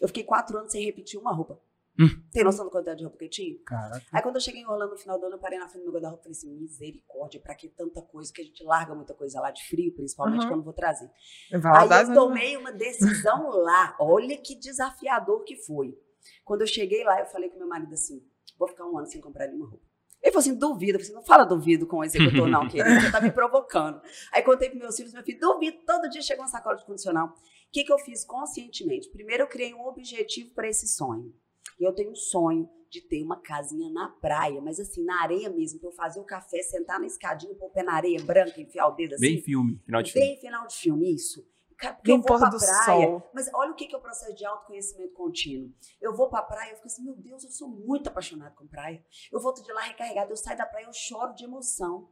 Eu 0.00 0.08
fiquei 0.08 0.24
quatro 0.24 0.58
anos 0.58 0.72
sem 0.72 0.84
repetir 0.84 1.18
uma 1.18 1.32
roupa. 1.32 1.60
Hum. 1.98 2.08
Tem 2.32 2.42
noção 2.42 2.64
do 2.64 2.72
quantidade 2.72 2.98
de 2.98 3.04
roupa 3.04 3.18
que 3.18 3.24
eu 3.24 3.30
tinha? 3.30 3.56
Caraca. 3.64 4.04
Aí 4.12 4.20
quando 4.20 4.34
eu 4.34 4.40
cheguei 4.40 4.62
em 4.62 4.66
Orlando 4.66 4.92
no 4.92 4.98
final 4.98 5.18
do 5.18 5.26
ano, 5.26 5.36
eu 5.36 5.38
parei 5.38 5.58
na 5.58 5.68
frente 5.68 5.82
do 5.82 5.84
meu 5.84 5.92
guarda-roupa 5.92 6.22
e 6.22 6.24
falei 6.24 6.36
assim, 6.36 6.60
misericórdia, 6.60 7.40
pra 7.40 7.54
que 7.54 7.68
tanta 7.68 8.02
coisa? 8.02 8.32
Que 8.32 8.42
a 8.42 8.44
gente 8.44 8.64
larga 8.64 8.94
muita 8.94 9.14
coisa 9.14 9.40
lá 9.40 9.52
de 9.52 9.64
frio, 9.68 9.94
principalmente 9.94 10.42
uhum. 10.42 10.48
quando 10.48 10.64
vou 10.64 10.72
trazer. 10.72 11.08
Aí 11.52 12.08
eu 12.08 12.14
tomei 12.14 12.56
uma 12.56 12.72
decisão 12.72 13.48
lá. 13.50 13.96
Olha 14.00 14.36
que 14.36 14.56
desafiador 14.56 15.44
que 15.44 15.56
foi. 15.56 15.96
Quando 16.44 16.62
eu 16.62 16.66
cheguei 16.66 17.04
lá, 17.04 17.20
eu 17.20 17.26
falei 17.26 17.48
com 17.48 17.58
meu 17.58 17.68
marido 17.68 17.94
assim, 17.94 18.26
vou 18.58 18.66
ficar 18.66 18.86
um 18.86 18.98
ano 18.98 19.06
sem 19.06 19.20
comprar 19.20 19.46
nenhuma 19.46 19.68
roupa. 19.68 19.86
Ele 20.24 20.32
falou 20.32 20.40
assim, 20.40 20.54
duvido. 20.54 20.98
Eu 20.98 21.00
falei 21.00 21.02
assim, 21.02 21.12
não 21.12 21.22
fala 21.22 21.44
duvido 21.44 21.86
com 21.86 21.98
o 21.98 22.04
executor 22.04 22.48
não, 22.48 22.66
querido. 22.66 22.98
Você 22.98 23.12
tá 23.12 23.20
me 23.20 23.30
provocando. 23.30 24.00
Aí 24.32 24.42
contei 24.42 24.70
para 24.70 24.78
meus 24.78 24.96
filhos, 24.96 25.12
meu 25.12 25.22
filho, 25.22 25.38
duvido. 25.38 25.76
Todo 25.86 26.08
dia 26.08 26.22
chega 26.22 26.40
uma 26.40 26.48
sacola 26.48 26.76
de 26.76 26.86
condicional. 26.86 27.28
O 27.28 27.32
que, 27.70 27.84
que 27.84 27.92
eu 27.92 27.98
fiz 27.98 28.24
conscientemente? 28.24 29.10
Primeiro, 29.10 29.42
eu 29.42 29.46
criei 29.46 29.74
um 29.74 29.86
objetivo 29.86 30.50
para 30.54 30.66
esse 30.66 30.88
sonho. 30.88 31.30
E 31.78 31.84
eu 31.84 31.92
tenho 31.92 32.10
um 32.10 32.14
sonho 32.14 32.66
de 32.88 33.02
ter 33.02 33.22
uma 33.22 33.40
casinha 33.40 33.90
na 33.90 34.08
praia, 34.08 34.60
mas 34.62 34.78
assim, 34.80 35.04
na 35.04 35.22
areia 35.22 35.50
mesmo, 35.50 35.80
pra 35.80 35.88
eu 35.90 35.92
fazer 35.92 36.20
o 36.20 36.24
café, 36.24 36.62
sentar 36.62 36.98
na 36.98 37.06
escadinha, 37.06 37.54
pôr 37.56 37.66
o 37.66 37.70
pé 37.70 37.82
na 37.82 37.92
areia 37.92 38.22
branca, 38.22 38.60
enfiar 38.60 38.86
o 38.86 38.92
dedo 38.92 39.14
assim. 39.14 39.20
Bem 39.20 39.42
filme, 39.42 39.80
final 39.84 40.02
de 40.02 40.12
filme. 40.12 40.28
Bem 40.28 40.40
final 40.40 40.66
de 40.66 40.76
filme, 40.76 41.14
isso. 41.14 41.44
Porque 41.76 42.12
eu 42.12 42.20
vou 42.20 42.38
pra 42.38 42.50
praia. 42.50 43.06
Sol. 43.06 43.30
Mas 43.34 43.50
olha 43.54 43.72
o 43.72 43.74
que 43.74 43.92
é 43.92 43.96
o 43.96 44.00
processo 44.00 44.34
de 44.34 44.44
autoconhecimento 44.44 45.12
contínuo. 45.12 45.72
Eu 46.00 46.14
vou 46.14 46.28
pra 46.28 46.42
praia, 46.42 46.70
eu 46.70 46.76
fico 46.76 46.86
assim, 46.86 47.04
meu 47.04 47.14
Deus, 47.16 47.44
eu 47.44 47.50
sou 47.50 47.68
muito 47.68 48.08
apaixonada 48.08 48.54
com 48.54 48.66
praia. 48.66 49.04
Eu 49.32 49.40
volto 49.40 49.62
de 49.62 49.72
lá 49.72 49.82
recarregada, 49.82 50.30
eu 50.30 50.36
saio 50.36 50.56
da 50.56 50.66
praia, 50.66 50.86
eu 50.86 50.92
choro 50.92 51.34
de 51.34 51.44
emoção. 51.44 52.08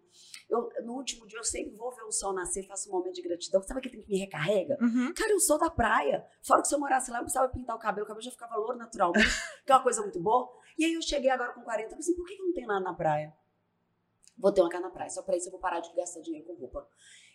Eu, 0.49 0.69
no 0.85 0.95
último 0.95 1.27
dia, 1.27 1.39
eu 1.39 1.45
sempre 1.45 1.75
vou 1.75 1.91
ver 1.95 2.03
o 2.03 2.13
sol 2.13 2.33
nascer, 2.35 2.67
faço 2.67 2.89
um 2.91 2.93
momento 2.93 3.15
de 3.15 3.23
gratidão. 3.23 3.63
Sabe 3.63 3.81
aquele 3.81 4.03
que 4.03 4.09
me 4.09 4.19
recarrega? 4.19 4.77
Uhum. 4.81 5.13
Cara, 5.15 5.33
eu 5.33 5.41
sou 5.41 5.59
da 5.59 5.71
praia. 5.71 6.27
Fora 6.43 6.61
que 6.61 6.69
se 6.69 6.75
eu 6.75 6.81
morasse 6.81 7.11
lá, 7.11 7.19
eu 7.19 7.23
precisava 7.23 7.51
pintar 7.51 7.77
o 7.77 7.79
cabelo, 7.79 8.05
o 8.05 8.09
cabelo 8.09 8.23
já 8.23 8.31
ficava 8.31 8.57
louro 8.57 8.77
naturalmente, 8.77 9.27
que 9.65 9.73
é 9.73 9.75
uma 9.75 9.83
coisa 9.83 10.03
muito 10.03 10.21
boa. 10.21 10.53
E 10.79 10.85
aí 10.85 10.95
eu 10.95 11.03
cheguei 11.03 11.31
agora 11.31 11.53
com 11.53 11.63
40, 11.63 11.95
eu 11.95 11.99
assim, 11.99 12.15
por 12.15 12.27
que 12.27 12.35
eu 12.35 12.47
não 12.47 12.53
tenho 12.53 12.67
nada 12.67 12.81
na 12.81 12.95
praia? 12.95 13.35
Vou 14.39 14.53
ter 14.53 14.61
uma 14.61 14.71
casa 14.71 14.85
na 14.85 14.91
praia. 14.91 15.11
Só 15.11 15.23
para 15.23 15.37
isso 15.37 15.49
eu 15.49 15.53
vou 15.53 15.61
parar 15.61 15.81
de 15.81 15.95
gastar 15.95 16.21
dinheiro 16.21 16.47
com 16.47 16.55
roupa. 16.55 16.87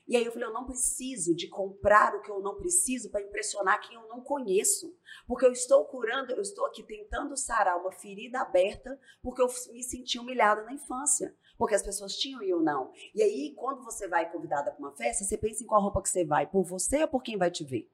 E 0.07 0.15
aí 0.15 0.23
eu 0.23 0.31
falei, 0.31 0.47
eu 0.47 0.53
não 0.53 0.65
preciso 0.65 1.35
de 1.35 1.49
comprar 1.49 2.15
o 2.15 2.21
que 2.21 2.31
eu 2.31 2.39
não 2.39 2.55
preciso 2.55 3.11
para 3.11 3.21
impressionar 3.21 3.81
quem 3.81 3.95
eu 3.95 4.07
não 4.07 4.21
conheço. 4.21 4.95
Porque 5.27 5.45
eu 5.45 5.51
estou 5.51 5.83
curando, 5.85 6.31
eu 6.31 6.41
estou 6.41 6.65
aqui 6.65 6.81
tentando 6.81 7.35
sarar 7.35 7.77
uma 7.77 7.91
ferida 7.91 8.39
aberta 8.39 8.97
porque 9.21 9.41
eu 9.41 9.47
me 9.73 9.83
senti 9.83 10.17
humilhada 10.17 10.63
na 10.63 10.73
infância. 10.73 11.35
Porque 11.57 11.75
as 11.75 11.83
pessoas 11.83 12.15
tinham 12.15 12.41
e 12.41 12.49
eu 12.49 12.61
não. 12.61 12.91
E 13.13 13.21
aí, 13.21 13.53
quando 13.55 13.83
você 13.83 14.07
vai 14.07 14.31
convidada 14.31 14.71
para 14.71 14.79
uma 14.79 14.95
festa, 14.95 15.25
você 15.25 15.37
pensa 15.37 15.63
em 15.63 15.67
qual 15.67 15.81
roupa 15.81 16.01
que 16.01 16.09
você 16.09 16.23
vai, 16.23 16.47
por 16.47 16.63
você 16.63 17.01
ou 17.01 17.07
por 17.07 17.23
quem 17.23 17.37
vai 17.37 17.51
te 17.51 17.65
ver? 17.65 17.91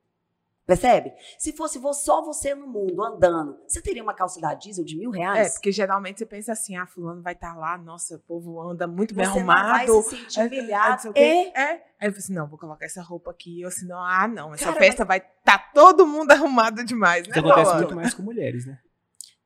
Percebe? 0.65 1.11
Se 1.37 1.51
fosse 1.51 1.79
só 1.93 2.23
você 2.23 2.55
no 2.55 2.65
mundo 2.65 3.03
andando, 3.03 3.59
você 3.67 3.81
teria 3.81 4.01
uma 4.01 4.13
calça 4.13 4.39
da 4.39 4.53
diesel 4.53 4.85
de 4.85 4.97
mil 4.97 5.11
reais? 5.11 5.47
É, 5.47 5.51
porque 5.53 5.73
geralmente 5.73 6.19
você 6.19 6.25
pensa 6.25 6.53
assim: 6.53 6.77
ah, 6.77 6.87
fulano 6.87 7.21
vai 7.21 7.33
estar 7.33 7.53
tá 7.53 7.59
lá, 7.59 7.77
nossa, 7.77 8.15
o 8.15 8.19
povo 8.19 8.61
anda 8.61 8.87
muito 8.87 9.13
bem 9.13 9.25
você 9.25 9.31
arrumado. 9.39 9.87
Não 9.87 10.01
vai 10.01 10.03
se 10.03 10.17
sentir 10.17 10.39
humilhado. 10.39 11.11
É, 11.15 11.21
é, 11.21 11.47
é. 11.47 11.71
Aí 11.99 12.07
eu 12.07 12.11
falei 12.11 12.17
assim: 12.17 12.33
não, 12.33 12.47
vou 12.47 12.57
colocar 12.57 12.85
essa 12.85 13.01
roupa 13.01 13.31
aqui. 13.31 13.63
Ou 13.65 13.71
senão, 13.71 13.99
ah, 13.99 14.25
não, 14.25 14.53
essa 14.53 14.65
Cara, 14.65 14.79
festa 14.79 15.03
vai 15.03 15.17
estar 15.17 15.57
tá 15.57 15.71
todo 15.73 16.07
mundo 16.07 16.31
arrumado 16.31 16.81
demais. 16.85 17.27
Né, 17.27 17.31
Isso 17.31 17.39
acontece 17.39 17.75
muito 17.75 17.95
mais 17.95 18.13
com 18.13 18.23
mulheres, 18.23 18.65
né? 18.65 18.79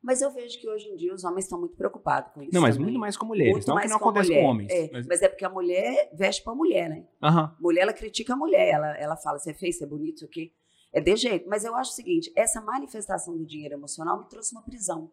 Mas 0.00 0.22
eu 0.22 0.30
vejo 0.30 0.60
que 0.60 0.68
hoje 0.68 0.86
em 0.88 0.94
dia 0.94 1.12
os 1.12 1.24
homens 1.24 1.46
estão 1.46 1.58
muito 1.58 1.76
preocupados 1.76 2.32
com 2.32 2.40
isso. 2.42 2.54
Não, 2.54 2.62
mas 2.62 2.76
também. 2.76 2.92
muito 2.92 3.00
mais 3.00 3.16
com 3.16 3.26
mulheres. 3.26 3.52
Muito 3.52 3.66
não 3.66 3.76
que 3.76 3.88
não 3.88 3.96
acontece 3.96 4.28
mulher. 4.28 4.42
com 4.42 4.48
homens. 4.48 4.70
É, 4.70 4.90
mas... 4.92 5.06
mas... 5.06 5.22
é 5.22 5.28
porque 5.28 5.44
a 5.44 5.50
mulher 5.50 6.10
veste 6.16 6.44
pra 6.44 6.54
mulher, 6.54 6.88
né? 6.88 7.04
Uhum. 7.20 7.50
Mulher, 7.60 7.82
ela 7.82 7.92
critica 7.92 8.34
a 8.34 8.36
mulher. 8.36 8.68
Ela, 8.68 8.96
ela 8.96 9.16
fala, 9.16 9.40
você 9.40 9.50
é 9.50 9.54
feio, 9.54 9.72
você 9.72 9.82
é 9.82 9.86
bonito, 9.88 10.18
isso 10.18 10.24
aqui. 10.24 10.52
É 10.92 11.00
de 11.00 11.16
jeito. 11.16 11.48
Mas 11.48 11.64
eu 11.64 11.74
acho 11.74 11.92
o 11.92 11.94
seguinte: 11.94 12.32
essa 12.36 12.60
manifestação 12.60 13.36
do 13.36 13.44
dinheiro 13.44 13.74
emocional 13.74 14.18
me 14.18 14.28
trouxe 14.28 14.52
uma 14.52 14.62
prisão. 14.62 15.10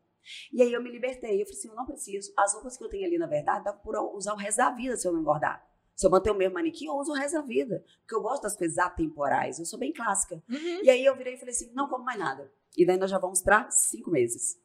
E 0.51 0.61
aí 0.61 0.73
eu 0.73 0.81
me 0.81 0.91
libertei. 0.91 1.41
Eu 1.41 1.45
falei 1.45 1.59
assim: 1.59 1.67
eu 1.69 1.75
não 1.75 1.85
preciso. 1.85 2.33
As 2.37 2.53
roupas 2.53 2.77
que 2.77 2.83
eu 2.83 2.89
tenho 2.89 3.05
ali, 3.05 3.17
na 3.17 3.27
verdade, 3.27 3.63
dá 3.63 3.73
por 3.73 3.95
usar 4.15 4.33
o 4.33 4.37
resto 4.37 4.57
da 4.57 4.71
vida 4.71 4.97
se 4.97 5.07
eu 5.07 5.13
não 5.13 5.21
engordar. 5.21 5.65
Se 5.95 6.05
eu 6.05 6.11
manter 6.11 6.31
o 6.31 6.35
mesmo 6.35 6.55
manequim, 6.55 6.87
eu 6.87 6.95
uso 6.95 7.11
o 7.11 7.15
resto 7.15 7.35
da 7.35 7.41
vida. 7.41 7.83
Porque 8.01 8.15
eu 8.15 8.21
gosto 8.21 8.43
das 8.43 8.55
coisas 8.55 8.77
atemporais. 8.77 9.59
Eu 9.59 9.65
sou 9.65 9.79
bem 9.79 9.93
clássica. 9.93 10.43
Uhum. 10.49 10.83
E 10.83 10.89
aí 10.89 11.05
eu 11.05 11.15
virei 11.15 11.35
e 11.35 11.37
falei 11.37 11.53
assim: 11.53 11.71
não 11.73 11.87
como 11.87 12.03
mais 12.03 12.19
nada. 12.19 12.51
E 12.77 12.85
daí 12.85 12.97
nós 12.97 13.09
já 13.09 13.17
vamos 13.17 13.41
para 13.41 13.69
cinco 13.71 14.11
meses. 14.11 14.59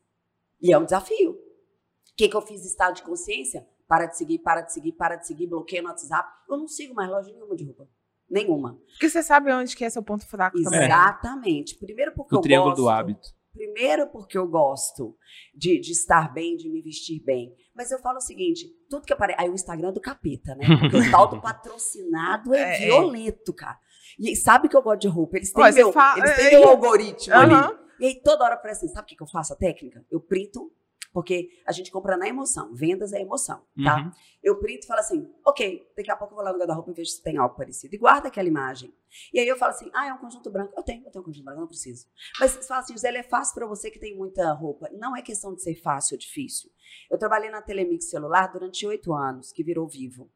E 0.60 0.72
é 0.72 0.78
um 0.78 0.84
desafio. 0.84 1.32
O 1.32 2.16
que, 2.16 2.28
que 2.28 2.36
eu 2.36 2.42
fiz 2.42 2.62
de 2.62 2.68
estado 2.68 2.96
de 2.96 3.02
consciência? 3.02 3.66
Para 3.86 4.06
de 4.06 4.16
seguir, 4.16 4.38
para 4.40 4.60
de 4.60 4.72
seguir, 4.72 4.92
para 4.92 5.16
de 5.16 5.26
seguir, 5.26 5.46
bloqueio 5.46 5.82
no 5.82 5.88
WhatsApp. 5.88 6.28
Eu 6.48 6.56
não 6.56 6.68
sigo 6.68 6.94
mais 6.94 7.08
loja 7.08 7.32
nenhuma 7.32 7.56
de 7.56 7.64
roupa. 7.64 7.88
Nenhuma. 8.30 8.78
Porque 8.92 9.10
você 9.10 9.22
sabe 9.22 9.52
onde 9.52 9.74
que 9.76 9.84
é 9.84 9.90
seu 9.90 10.02
ponto 10.02 10.24
fraco 10.26 10.62
também. 10.62 10.84
Exatamente. 10.84 11.76
Primeiro 11.76 12.12
porque 12.12 12.34
o 12.34 12.38
eu 12.38 12.40
triângulo 12.40 12.70
gosto, 12.70 12.82
do 12.82 12.88
hábito. 12.88 13.28
Primeiro 13.52 14.06
porque 14.06 14.38
eu 14.38 14.46
gosto 14.46 15.16
de, 15.54 15.80
de 15.80 15.90
estar 15.90 16.32
bem, 16.32 16.56
de 16.56 16.68
me 16.70 16.80
vestir 16.80 17.20
bem. 17.24 17.52
Mas 17.74 17.90
eu 17.90 17.98
falo 17.98 18.18
o 18.18 18.20
seguinte, 18.20 18.66
tudo 18.88 19.04
que 19.04 19.12
aparece... 19.12 19.40
Aí 19.42 19.50
o 19.50 19.54
Instagram 19.54 19.88
é 19.88 19.92
do 19.92 20.00
capeta, 20.00 20.54
né? 20.54 20.64
Porque 20.80 20.96
o 20.96 21.10
tal 21.10 21.28
do 21.28 21.40
patrocinado 21.42 22.54
é, 22.54 22.60
é, 22.60 22.82
é. 22.82 22.86
violento, 22.86 23.52
cara. 23.52 23.78
E 24.18 24.36
sabe 24.36 24.68
que 24.68 24.76
eu 24.76 24.82
gosto 24.82 25.00
de 25.00 25.08
roupa? 25.08 25.36
Eles 25.36 25.52
têm, 25.52 25.72
meu, 25.72 25.92
fala, 25.92 26.18
eles 26.18 26.36
têm 26.36 26.46
é, 26.46 26.50
meu 26.50 26.68
algoritmo 26.68 27.34
ali. 27.34 27.78
E 27.98 28.06
aí 28.06 28.22
toda 28.22 28.44
hora 28.44 28.54
aparece 28.54 28.84
assim, 28.84 28.94
sabe 28.94 29.06
o 29.06 29.08
que, 29.08 29.16
que 29.16 29.22
eu 29.22 29.26
faço? 29.26 29.52
A 29.52 29.56
técnica? 29.56 30.04
Eu 30.10 30.20
printo 30.20 30.72
Porque 31.12 31.48
a 31.66 31.72
gente 31.72 31.90
compra 31.90 32.16
na 32.16 32.28
emoção. 32.28 32.72
Vendas 32.72 33.12
é 33.12 33.20
emoção, 33.20 33.64
tá? 33.82 33.96
Uhum. 33.96 34.12
Eu 34.42 34.58
printo 34.58 34.84
e 34.84 34.86
falo 34.86 35.00
assim, 35.00 35.28
ok, 35.44 35.86
daqui 35.96 36.10
a 36.10 36.16
pouco 36.16 36.32
eu 36.32 36.36
vou 36.36 36.44
lá 36.44 36.52
no 36.52 36.58
guarda-roupa 36.58 36.90
e 36.90 36.94
vejo 36.94 37.10
se 37.10 37.22
tem 37.22 37.36
algo 37.36 37.56
parecido. 37.56 37.94
E 37.94 37.98
guarda 37.98 38.28
aquela 38.28 38.48
imagem. 38.48 38.94
E 39.32 39.40
aí 39.40 39.48
eu 39.48 39.56
falo 39.56 39.72
assim, 39.72 39.90
ah, 39.92 40.06
é 40.06 40.12
um 40.12 40.18
conjunto 40.18 40.50
branco. 40.50 40.72
Eu 40.76 40.82
tenho, 40.82 41.04
eu 41.04 41.10
tenho 41.10 41.22
um 41.22 41.26
conjunto 41.26 41.44
branco, 41.44 41.58
eu 41.58 41.62
não 41.62 41.68
preciso. 41.68 42.06
Mas 42.38 42.52
você 42.52 42.62
fala 42.62 42.80
assim, 42.80 42.92
Gisele, 42.92 43.18
é 43.18 43.22
fácil 43.22 43.54
para 43.54 43.66
você 43.66 43.90
que 43.90 43.98
tem 43.98 44.16
muita 44.16 44.52
roupa. 44.52 44.88
Não 44.92 45.16
é 45.16 45.22
questão 45.22 45.54
de 45.54 45.62
ser 45.62 45.74
fácil 45.74 46.14
ou 46.14 46.18
difícil. 46.18 46.70
Eu 47.10 47.18
trabalhei 47.18 47.50
na 47.50 47.60
Telemix 47.60 48.08
celular 48.08 48.46
durante 48.46 48.86
oito 48.86 49.12
anos, 49.12 49.52
que 49.52 49.64
virou 49.64 49.88
vivo. 49.88 50.30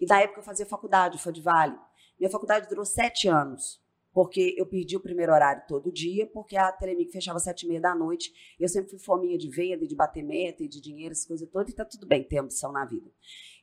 E 0.00 0.06
da 0.06 0.20
época 0.20 0.40
eu 0.40 0.44
fazia 0.44 0.66
faculdade, 0.66 1.18
foi 1.18 1.32
de 1.32 1.40
Vale. 1.40 1.78
Minha 2.18 2.30
faculdade 2.30 2.68
durou 2.68 2.84
sete 2.84 3.28
anos 3.28 3.80
porque 4.18 4.52
eu 4.58 4.66
perdi 4.66 4.96
o 4.96 5.00
primeiro 5.00 5.30
horário 5.32 5.62
todo 5.68 5.92
dia, 5.92 6.26
porque 6.26 6.56
a 6.56 6.72
Telemic 6.72 7.12
fechava 7.12 7.36
às 7.36 7.44
sete 7.44 7.62
e 7.62 7.68
meia 7.68 7.80
da 7.80 7.94
noite. 7.94 8.32
Eu 8.58 8.68
sempre 8.68 8.90
fui 8.90 8.98
fominha 8.98 9.38
de 9.38 9.48
venda, 9.48 9.86
de 9.86 9.94
bater 9.94 10.24
meta 10.24 10.64
e 10.64 10.66
de 10.66 10.80
dinheiro, 10.80 11.12
essas 11.12 11.24
coisas 11.24 11.48
todas, 11.48 11.70
e 11.70 11.76
tá 11.76 11.84
tudo 11.84 12.04
bem 12.04 12.24
ter 12.24 12.38
ambição 12.38 12.72
na 12.72 12.84
vida. 12.84 13.08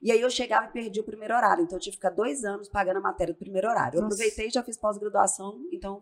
E 0.01 0.14
aí 0.14 0.22
eu 0.22 0.30
chegava 0.30 0.68
e 0.68 0.72
perdi 0.72 1.01
o 1.01 1.03
primeiro 1.03 1.36
horário, 1.36 1.66
então 1.66 1.78
eu 1.78 1.82
tive 1.82 1.97
que 1.97 1.97
ficar 1.97 2.12
dois 2.12 2.45
anos 2.45 2.70
pagando 2.70 2.99
a 2.99 3.01
matéria 3.01 3.34
do 3.34 3.38
primeiro 3.38 3.68
horário. 3.68 3.97
Eu 3.97 4.01
Nossa. 4.03 4.16
aproveitei 4.16 4.47
e 4.47 4.49
já 4.49 4.64
fiz 4.64 4.78
pós-graduação, 4.78 5.60
então 5.74 6.01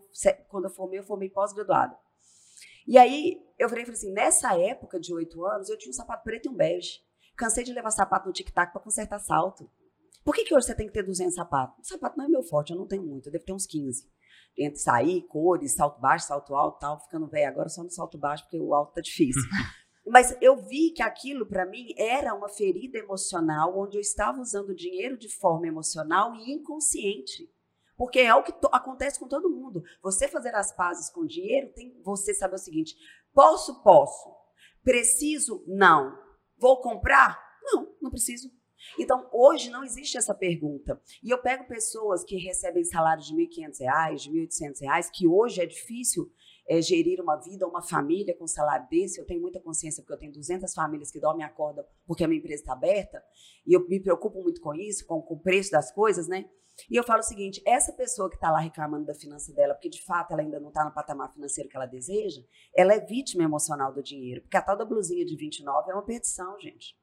quando 0.49 0.65
eu 0.65 0.69
formei, 0.69 0.99
eu 0.99 1.03
formei 1.03 1.31
pós-graduada. 1.31 1.97
E 2.87 2.95
aí 2.95 3.41
eu 3.57 3.67
virei 3.67 3.81
e 3.81 3.85
falei 3.87 3.97
assim, 3.97 4.13
nessa 4.13 4.55
época 4.55 4.99
de 4.99 5.11
oito 5.15 5.43
anos, 5.43 5.67
eu 5.67 5.79
tinha 5.79 5.89
um 5.89 5.95
sapato 5.95 6.23
preto 6.23 6.45
e 6.45 6.49
um 6.49 6.55
bege. 6.55 6.99
Cansei 7.35 7.63
de 7.63 7.73
levar 7.73 7.89
sapato 7.89 8.27
no 8.27 8.31
tic-tac 8.31 8.71
para 8.71 8.81
consertar 8.83 9.17
salto. 9.17 9.67
Por 10.23 10.35
que, 10.35 10.43
que 10.43 10.53
hoje 10.53 10.67
você 10.67 10.75
tem 10.75 10.85
que 10.85 10.93
ter 10.93 11.01
200 11.01 11.33
sapatos? 11.33 11.87
O 11.87 11.89
sapato 11.89 12.19
não 12.19 12.25
é 12.25 12.27
meu 12.27 12.43
forte, 12.43 12.71
eu 12.71 12.77
não 12.77 12.85
tenho 12.85 13.01
muito, 13.01 13.29
eu 13.29 13.31
devo 13.31 13.45
ter 13.45 13.51
uns 13.51 13.65
15 13.65 14.13
entre 14.57 14.79
sair, 14.79 15.21
cores, 15.23 15.75
salto 15.75 15.99
baixo, 15.99 16.27
salto 16.27 16.55
alto, 16.55 16.79
tal, 16.79 16.99
ficando 16.99 17.27
velho 17.27 17.47
agora 17.47 17.69
só 17.69 17.83
no 17.83 17.89
salto 17.89 18.17
baixo 18.17 18.43
porque 18.43 18.59
o 18.59 18.73
alto 18.73 18.93
tá 18.93 19.01
difícil. 19.01 19.41
Mas 20.05 20.35
eu 20.41 20.57
vi 20.57 20.91
que 20.91 21.01
aquilo 21.01 21.45
para 21.45 21.65
mim 21.65 21.93
era 21.97 22.33
uma 22.33 22.49
ferida 22.49 22.97
emocional 22.97 23.77
onde 23.79 23.97
eu 23.97 24.01
estava 24.01 24.41
usando 24.41 24.75
dinheiro 24.75 25.17
de 25.17 25.29
forma 25.29 25.65
emocional 25.65 26.35
e 26.35 26.51
inconsciente. 26.51 27.49
Porque 27.95 28.19
é 28.19 28.35
o 28.35 28.43
que 28.43 28.53
acontece 28.71 29.19
com 29.19 29.27
todo 29.27 29.49
mundo. 29.49 29.81
Você 30.01 30.27
fazer 30.27 30.53
as 30.55 30.75
pazes 30.75 31.09
com 31.09 31.25
dinheiro 31.25 31.71
tem 31.73 32.01
você 32.03 32.33
saber 32.33 32.55
o 32.55 32.59
seguinte: 32.59 32.95
posso, 33.33 33.81
posso. 33.81 34.29
Preciso? 34.83 35.63
Não. 35.67 36.17
Vou 36.57 36.81
comprar? 36.81 37.39
Não, 37.63 37.95
não 38.01 38.11
preciso. 38.11 38.49
Então, 38.99 39.29
hoje 39.31 39.69
não 39.69 39.83
existe 39.83 40.17
essa 40.17 40.33
pergunta. 40.33 41.01
E 41.23 41.29
eu 41.29 41.41
pego 41.41 41.67
pessoas 41.67 42.23
que 42.23 42.37
recebem 42.37 42.83
salários 42.83 43.27
de 43.27 43.35
R$ 43.35 43.47
1.500, 43.47 44.15
de 44.15 44.29
R$ 44.29 44.47
1.800, 44.47 45.09
que 45.13 45.27
hoje 45.27 45.61
é 45.61 45.65
difícil 45.65 46.31
é, 46.67 46.81
gerir 46.81 47.21
uma 47.21 47.35
vida, 47.37 47.67
uma 47.67 47.81
família 47.81 48.35
com 48.37 48.47
salário 48.47 48.87
desse. 48.89 49.19
Eu 49.19 49.25
tenho 49.25 49.41
muita 49.41 49.59
consciência, 49.59 50.01
porque 50.01 50.13
eu 50.13 50.19
tenho 50.19 50.33
200 50.33 50.73
famílias 50.73 51.11
que 51.11 51.19
dormem 51.19 51.41
e 51.41 51.45
acordam 51.45 51.85
porque 52.05 52.23
a 52.23 52.27
minha 52.27 52.39
empresa 52.39 52.61
está 52.61 52.73
aberta. 52.73 53.23
E 53.65 53.73
eu 53.73 53.87
me 53.87 53.99
preocupo 53.99 54.41
muito 54.41 54.61
com 54.61 54.73
isso, 54.73 55.05
com, 55.05 55.21
com 55.21 55.35
o 55.35 55.39
preço 55.39 55.71
das 55.71 55.91
coisas, 55.91 56.27
né? 56.27 56.49
E 56.89 56.95
eu 56.95 57.03
falo 57.03 57.19
o 57.19 57.23
seguinte: 57.23 57.61
essa 57.65 57.93
pessoa 57.93 58.29
que 58.29 58.35
está 58.35 58.51
lá 58.51 58.59
reclamando 58.59 59.05
da 59.05 59.13
finança 59.13 59.53
dela, 59.53 59.73
porque 59.73 59.89
de 59.89 60.03
fato 60.03 60.31
ela 60.31 60.41
ainda 60.41 60.59
não 60.59 60.69
está 60.69 60.83
no 60.83 60.93
patamar 60.93 61.31
financeiro 61.31 61.69
que 61.69 61.75
ela 61.75 61.85
deseja, 61.85 62.41
ela 62.75 62.93
é 62.93 62.99
vítima 62.99 63.43
emocional 63.43 63.93
do 63.93 64.01
dinheiro. 64.01 64.41
Porque 64.41 64.57
a 64.57 64.61
tal 64.61 64.77
da 64.77 64.85
blusinha 64.85 65.25
de 65.25 65.35
29 65.35 65.91
é 65.91 65.93
uma 65.93 66.05
perdição, 66.05 66.59
gente. 66.59 66.95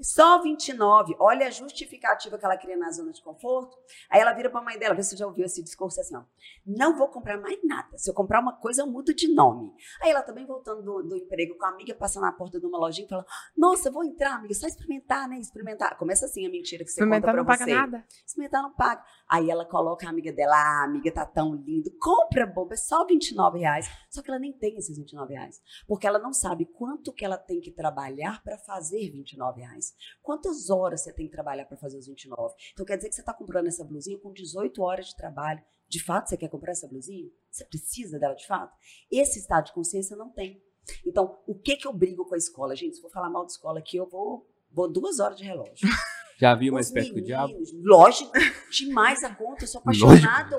Só 0.00 0.42
29, 0.42 1.16
olha 1.18 1.46
a 1.46 1.50
justificativa 1.50 2.38
que 2.38 2.44
ela 2.44 2.56
cria 2.56 2.76
na 2.76 2.90
zona 2.90 3.12
de 3.12 3.22
conforto. 3.22 3.76
Aí 4.10 4.20
ela 4.20 4.32
vira 4.32 4.50
para 4.50 4.60
a 4.60 4.64
mãe 4.64 4.78
dela, 4.78 4.94
vê 4.94 5.02
se 5.02 5.10
você 5.10 5.16
já 5.16 5.26
ouviu 5.26 5.44
esse 5.44 5.62
discurso 5.62 6.00
assim, 6.00 6.16
ó. 6.16 6.22
Não 6.66 6.96
vou 6.96 7.08
comprar 7.08 7.40
mais 7.40 7.58
nada. 7.62 7.96
Se 7.96 8.10
eu 8.10 8.14
comprar 8.14 8.40
uma 8.40 8.54
coisa, 8.54 8.82
eu 8.82 8.86
mudo 8.86 9.14
de 9.14 9.32
nome. 9.32 9.72
Aí 10.02 10.10
ela 10.10 10.22
também 10.22 10.44
voltando 10.44 10.82
do, 10.82 11.02
do 11.02 11.16
emprego 11.16 11.56
com 11.56 11.66
a 11.66 11.68
amiga, 11.68 11.94
passando 11.94 12.24
na 12.24 12.32
porta 12.32 12.58
de 12.58 12.66
uma 12.66 12.78
lojinha 12.78 13.06
e 13.06 13.08
falando: 13.08 13.26
Nossa, 13.56 13.90
vou 13.90 14.04
entrar, 14.04 14.34
amiga, 14.34 14.54
só 14.54 14.66
experimentar, 14.66 15.28
né? 15.28 15.38
Experimentar. 15.38 15.96
Começa 15.96 16.26
assim 16.26 16.46
a 16.46 16.50
mentira 16.50 16.84
que 16.84 16.90
você 16.90 17.04
conta 17.04 17.20
pra 17.20 17.32
não 17.32 17.44
você. 17.44 17.58
Paga 17.58 17.74
nada. 17.74 18.04
Experimentar 18.26 18.62
não 18.62 18.72
paga. 18.72 19.04
Aí 19.28 19.50
ela 19.50 19.64
coloca 19.64 20.06
a 20.06 20.10
amiga 20.10 20.32
dela, 20.32 20.56
ah, 20.56 20.84
amiga 20.84 21.10
tá 21.12 21.24
tão 21.24 21.54
lindo. 21.54 21.90
Compra, 21.98 22.46
boba, 22.46 22.74
é 22.74 22.76
só 22.76 23.04
29 23.04 23.58
reais. 23.58 23.88
Só 24.10 24.22
que 24.22 24.30
ela 24.30 24.38
nem 24.38 24.52
tem 24.52 24.76
esses 24.76 24.96
29 24.96 25.34
reais. 25.34 25.62
Porque 25.86 26.06
ela 26.06 26.18
não 26.18 26.32
sabe 26.32 26.66
quanto 26.66 27.12
que 27.12 27.24
ela 27.24 27.38
tem 27.38 27.60
que 27.60 27.70
trabalhar 27.70 28.42
para 28.42 28.58
fazer 28.58 29.10
29 29.10 29.53
reais. 29.54 29.94
Quantas 30.22 30.70
horas 30.70 31.02
você 31.02 31.12
tem 31.12 31.26
que 31.26 31.32
trabalhar 31.32 31.64
para 31.66 31.76
fazer 31.76 31.98
os 31.98 32.06
29? 32.06 32.54
Então 32.72 32.84
quer 32.84 32.96
dizer 32.96 33.08
que 33.08 33.14
você 33.14 33.22
está 33.22 33.32
comprando 33.32 33.66
essa 33.66 33.84
blusinha 33.84 34.18
com 34.18 34.32
18 34.32 34.82
horas 34.82 35.06
de 35.06 35.16
trabalho. 35.16 35.62
De 35.88 36.02
fato, 36.02 36.28
você 36.28 36.36
quer 36.36 36.48
comprar 36.48 36.72
essa 36.72 36.88
blusinha? 36.88 37.30
Você 37.50 37.64
precisa 37.64 38.18
dela 38.18 38.34
de 38.34 38.46
fato? 38.46 38.76
Esse 39.10 39.38
estado 39.38 39.66
de 39.66 39.72
consciência 39.72 40.16
não 40.16 40.30
tem. 40.30 40.62
Então, 41.06 41.38
o 41.46 41.54
que 41.54 41.76
que 41.76 41.86
eu 41.86 41.92
brigo 41.92 42.26
com 42.26 42.34
a 42.34 42.38
escola? 42.38 42.76
Gente, 42.76 42.96
se 42.96 43.02
for 43.02 43.10
falar 43.10 43.30
mal 43.30 43.46
de 43.46 43.52
escola 43.52 43.78
aqui, 43.78 43.96
eu 43.96 44.08
vou, 44.08 44.46
vou 44.70 44.90
duas 44.90 45.18
horas 45.18 45.36
de 45.36 45.44
relógio. 45.44 45.88
Já 46.38 46.54
viu 46.54 46.72
uma 46.72 46.80
espécie 46.80 47.12
do 47.12 47.20
diabo? 47.20 47.54
Lógico, 47.82 48.32
demais 48.70 49.22
a 49.22 49.34
conta, 49.34 49.64
eu 49.64 49.68
sou 49.68 49.80
apaixonado. 49.82 50.56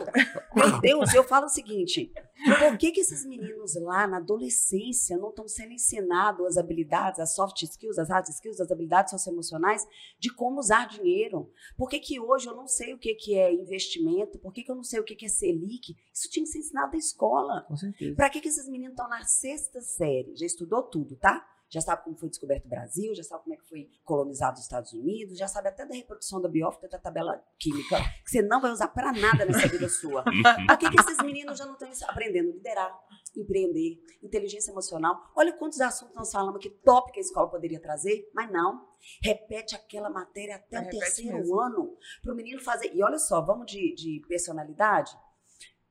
Meu 0.55 0.79
Deus, 0.79 1.13
eu 1.13 1.23
falo 1.23 1.45
o 1.45 1.49
seguinte: 1.49 2.11
por 2.59 2.77
que, 2.77 2.91
que 2.91 3.01
esses 3.01 3.25
meninos 3.25 3.75
lá 3.75 4.07
na 4.07 4.17
adolescência 4.17 5.17
não 5.17 5.29
estão 5.29 5.47
sendo 5.47 5.73
ensinados 5.73 6.45
as 6.45 6.57
habilidades, 6.57 7.19
as 7.19 7.35
soft 7.35 7.61
skills, 7.61 7.99
as 7.99 8.09
hard 8.09 8.27
skills, 8.29 8.61
as 8.61 8.71
habilidades 8.71 9.11
socioemocionais 9.11 9.85
de 10.19 10.33
como 10.33 10.59
usar 10.59 10.87
dinheiro? 10.87 11.51
Por 11.77 11.89
que, 11.89 11.99
que 11.99 12.19
hoje 12.19 12.47
eu 12.47 12.55
não 12.55 12.67
sei 12.67 12.93
o 12.93 12.97
que, 12.97 13.13
que 13.15 13.35
é 13.35 13.53
investimento? 13.53 14.39
Por 14.39 14.53
que, 14.53 14.63
que 14.63 14.71
eu 14.71 14.75
não 14.75 14.83
sei 14.83 14.99
o 14.99 15.03
que, 15.03 15.15
que 15.15 15.25
é 15.25 15.29
Selic? 15.29 15.95
Isso 16.13 16.29
tinha 16.29 16.43
que 16.43 16.51
ser 16.51 16.59
ensinado 16.59 16.91
na 16.91 16.97
escola. 16.97 17.61
Com 17.67 17.75
certeza. 17.75 18.15
Para 18.15 18.29
que, 18.29 18.39
que 18.39 18.47
esses 18.47 18.67
meninos 18.69 18.93
estão 18.93 19.09
na 19.09 19.23
sexta 19.23 19.81
série? 19.81 20.35
Já 20.35 20.45
estudou 20.45 20.83
tudo, 20.83 21.15
tá? 21.15 21.45
Já 21.75 21.81
sabe 21.81 22.05
como 22.05 22.15
foi 22.15 22.29
descoberto 22.29 22.65
o 22.65 22.69
Brasil, 22.69 23.13
já 23.13 23.21
sabe 23.21 23.43
como 23.43 23.53
é 23.53 23.57
que 23.57 23.67
foi 23.67 23.89
colonizado 24.05 24.55
os 24.55 24.61
Estados 24.61 24.93
Unidos, 24.93 25.37
já 25.37 25.45
sabe 25.45 25.67
até 25.67 25.85
da 25.85 25.93
reprodução 25.93 26.41
da 26.41 26.47
biófita, 26.47 26.87
da 26.87 26.97
tabela 26.97 27.43
química, 27.59 27.97
que 28.23 28.31
você 28.31 28.41
não 28.41 28.61
vai 28.61 28.71
usar 28.71 28.87
para 28.87 29.11
nada 29.11 29.45
nessa 29.45 29.67
vida 29.67 29.89
sua. 29.89 30.23
Por 30.23 30.77
que, 30.77 30.89
que 30.89 31.01
esses 31.01 31.17
meninos 31.17 31.57
já 31.57 31.65
não 31.65 31.73
estão 31.73 31.89
aprendendo 32.07 32.51
a 32.51 32.53
liderar, 32.53 32.97
empreender, 33.35 34.01
inteligência 34.23 34.71
emocional? 34.71 35.19
Olha 35.35 35.51
quantos 35.51 35.81
assuntos 35.81 36.15
nós 36.15 36.31
falamos 36.31 36.61
que 36.61 36.69
top 36.69 37.11
que 37.11 37.19
a 37.19 37.21
escola 37.21 37.49
poderia 37.49 37.81
trazer, 37.81 38.31
mas 38.33 38.49
não. 38.49 38.87
Repete 39.21 39.75
aquela 39.75 40.09
matéria 40.09 40.55
até 40.55 40.79
o 40.79 40.89
terceiro 40.89 41.37
mesmo. 41.39 41.59
ano, 41.59 41.97
para 42.23 42.31
o 42.31 42.35
menino 42.35 42.61
fazer. 42.61 42.95
E 42.95 43.03
olha 43.03 43.19
só, 43.19 43.41
vamos 43.41 43.69
de, 43.69 43.93
de 43.93 44.21
personalidade? 44.29 45.11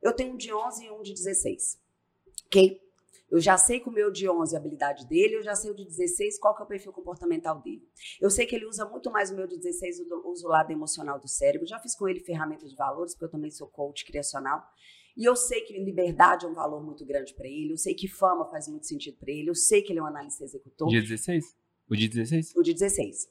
Eu 0.00 0.14
tenho 0.14 0.32
um 0.32 0.36
de 0.36 0.52
11 0.52 0.86
e 0.86 0.90
um 0.90 1.02
de 1.02 1.12
16. 1.12 1.78
Ok? 2.46 2.83
Eu 3.30 3.40
já 3.40 3.56
sei 3.56 3.80
com 3.80 3.90
o 3.90 3.92
meu 3.92 4.10
de 4.10 4.28
11 4.28 4.54
a 4.54 4.58
habilidade 4.58 5.06
dele, 5.06 5.36
eu 5.36 5.42
já 5.42 5.54
sei 5.54 5.70
o 5.70 5.74
de 5.74 5.84
16 5.84 6.38
qual 6.38 6.54
que 6.54 6.62
é 6.62 6.64
o 6.64 6.68
perfil 6.68 6.92
comportamental 6.92 7.60
dele. 7.60 7.82
Eu 8.20 8.30
sei 8.30 8.46
que 8.46 8.54
ele 8.54 8.66
usa 8.66 8.84
muito 8.86 9.10
mais 9.10 9.30
o 9.30 9.36
meu 9.36 9.46
de 9.46 9.56
16, 9.56 10.00
usa 10.24 10.46
o 10.46 10.50
lado 10.50 10.70
emocional 10.70 11.18
do 11.18 11.26
cérebro. 11.26 11.66
Já 11.66 11.78
fiz 11.78 11.96
com 11.96 12.08
ele 12.08 12.20
ferramentas 12.20 12.70
de 12.70 12.76
valores, 12.76 13.14
porque 13.14 13.24
eu 13.24 13.30
também 13.30 13.50
sou 13.50 13.66
coach 13.66 14.04
criacional. 14.04 14.62
E 15.16 15.24
eu 15.24 15.36
sei 15.36 15.60
que 15.62 15.72
liberdade 15.72 16.44
é 16.44 16.48
um 16.48 16.54
valor 16.54 16.82
muito 16.84 17.04
grande 17.06 17.34
para 17.34 17.46
ele, 17.46 17.72
eu 17.72 17.78
sei 17.78 17.94
que 17.94 18.08
fama 18.08 18.50
faz 18.50 18.66
muito 18.66 18.86
sentido 18.86 19.16
para 19.16 19.32
ele, 19.32 19.48
eu 19.48 19.54
sei 19.54 19.80
que 19.80 19.92
ele 19.92 20.00
é 20.00 20.02
um 20.02 20.06
analista 20.06 20.42
executor. 20.42 20.88
De 20.88 21.00
16? 21.00 21.56
O 21.88 21.94
de 21.94 22.08
16? 22.08 22.56
O 22.56 22.62
de 22.62 22.72
16. 22.72 23.28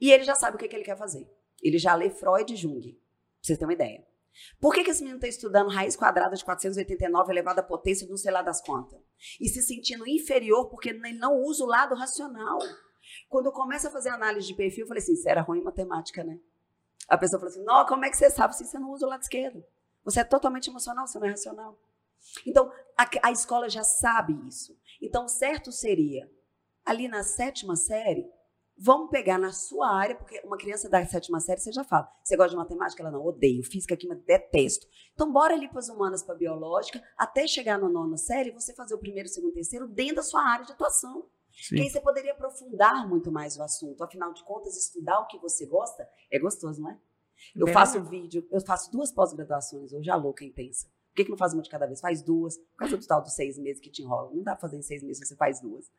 E 0.00 0.12
ele 0.12 0.24
já 0.24 0.34
sabe 0.34 0.56
o 0.56 0.58
que, 0.58 0.68
que 0.68 0.76
ele 0.76 0.84
quer 0.84 0.96
fazer. 0.96 1.26
Ele 1.62 1.78
já 1.78 1.94
lê 1.94 2.10
Freud 2.10 2.52
e 2.52 2.56
Jung, 2.56 2.82
pra 2.82 3.00
vocês 3.40 3.58
terem 3.58 3.68
uma 3.68 3.72
ideia. 3.72 4.06
Por 4.60 4.74
que, 4.74 4.84
que 4.84 4.90
esse 4.90 5.00
menino 5.00 5.18
está 5.18 5.28
estudando 5.28 5.70
raiz 5.70 5.96
quadrada 5.96 6.36
de 6.36 6.44
489 6.44 7.32
elevada 7.32 7.60
à 7.60 7.64
potência 7.64 8.04
de 8.06 8.10
não 8.10 8.16
sei 8.16 8.32
lá 8.32 8.42
das 8.42 8.60
contas? 8.60 9.00
E 9.40 9.48
se 9.48 9.62
sentindo 9.62 10.06
inferior 10.06 10.68
porque 10.68 10.90
ele 10.90 11.12
não 11.12 11.36
usa 11.42 11.64
o 11.64 11.66
lado 11.66 11.94
racional. 11.94 12.58
Quando 13.28 13.46
eu 13.46 13.52
começo 13.52 13.88
a 13.88 13.90
fazer 13.90 14.10
análise 14.10 14.46
de 14.46 14.54
perfil, 14.54 14.84
eu 14.84 14.88
falei 14.88 15.02
assim, 15.02 15.16
você 15.16 15.30
era 15.30 15.42
ruim 15.42 15.60
em 15.60 15.64
matemática, 15.64 16.22
né? 16.22 16.38
A 17.08 17.18
pessoa 17.18 17.40
falou 17.40 17.52
assim, 17.52 17.64
não, 17.64 17.84
como 17.86 18.04
é 18.04 18.10
que 18.10 18.16
você 18.16 18.30
sabe 18.30 18.56
se 18.56 18.64
você 18.64 18.78
não 18.78 18.90
usa 18.90 19.06
o 19.06 19.08
lado 19.08 19.22
esquerdo? 19.22 19.64
Você 20.04 20.20
é 20.20 20.24
totalmente 20.24 20.68
emocional, 20.68 21.06
você 21.06 21.18
não 21.18 21.26
é 21.26 21.30
racional. 21.30 21.78
Então, 22.46 22.72
a, 22.96 23.28
a 23.28 23.32
escola 23.32 23.68
já 23.68 23.84
sabe 23.84 24.32
isso. 24.46 24.76
Então, 25.00 25.28
certo 25.28 25.72
seria, 25.72 26.30
ali 26.84 27.08
na 27.08 27.22
sétima 27.22 27.76
série, 27.76 28.28
Vamos 28.84 29.10
pegar 29.10 29.38
na 29.38 29.52
sua 29.52 29.88
área, 29.88 30.16
porque 30.16 30.40
uma 30.44 30.56
criança 30.56 30.88
da 30.88 31.06
sétima 31.06 31.38
série, 31.38 31.60
você 31.60 31.70
já 31.70 31.84
fala. 31.84 32.12
Você 32.20 32.36
gosta 32.36 32.50
de 32.50 32.56
matemática? 32.56 33.00
Ela 33.00 33.12
não, 33.12 33.24
odeio. 33.24 33.62
Física, 33.62 33.96
química, 33.96 34.20
detesto. 34.26 34.88
Então, 35.14 35.32
bora 35.32 35.54
ali 35.54 35.68
para 35.68 35.78
as 35.78 35.88
humanas, 35.88 36.24
para 36.24 36.34
a 36.34 36.38
biológica, 36.38 37.00
até 37.16 37.46
chegar 37.46 37.78
na 37.78 37.88
nona 37.88 38.16
série, 38.16 38.50
você 38.50 38.74
fazer 38.74 38.96
o 38.96 38.98
primeiro, 38.98 39.28
segundo, 39.28 39.52
terceiro 39.52 39.86
dentro 39.86 40.16
da 40.16 40.22
sua 40.24 40.42
área 40.42 40.64
de 40.64 40.72
atuação. 40.72 41.28
Sim. 41.52 41.76
Que 41.76 41.82
aí 41.82 41.90
você 41.90 42.00
poderia 42.00 42.32
aprofundar 42.32 43.08
muito 43.08 43.30
mais 43.30 43.56
o 43.56 43.62
assunto. 43.62 44.02
Afinal 44.02 44.32
de 44.32 44.42
contas, 44.42 44.76
estudar 44.76 45.20
o 45.20 45.28
que 45.28 45.38
você 45.38 45.64
gosta 45.64 46.08
é 46.28 46.40
gostoso, 46.40 46.82
não 46.82 46.90
é? 46.90 46.98
Eu 47.54 47.66
Bem 47.66 47.74
faço 47.74 48.02
vídeo, 48.02 48.44
eu 48.50 48.60
faço 48.60 48.90
duas 48.90 49.12
pós-graduações 49.12 49.92
hoje, 49.92 50.10
a 50.10 50.16
louca 50.16 50.44
intensa. 50.44 50.88
Por 51.12 51.16
que, 51.16 51.24
que 51.24 51.30
não 51.30 51.36
faz 51.36 51.52
uma 51.52 51.62
de 51.62 51.68
cada 51.68 51.86
vez? 51.86 52.00
Faz 52.00 52.22
duas. 52.22 52.56
Por 52.56 52.76
causa 52.78 52.96
do 52.96 53.06
tal 53.06 53.20
dos 53.20 53.34
seis 53.34 53.58
meses 53.58 53.82
que 53.82 53.90
te 53.90 54.02
enrola. 54.02 54.30
Não 54.34 54.42
dá 54.42 54.52
pra 54.52 54.62
fazer 54.62 54.78
em 54.78 54.82
seis 54.82 55.02
meses, 55.02 55.28
você 55.28 55.36
faz 55.36 55.60
duas. 55.60 55.90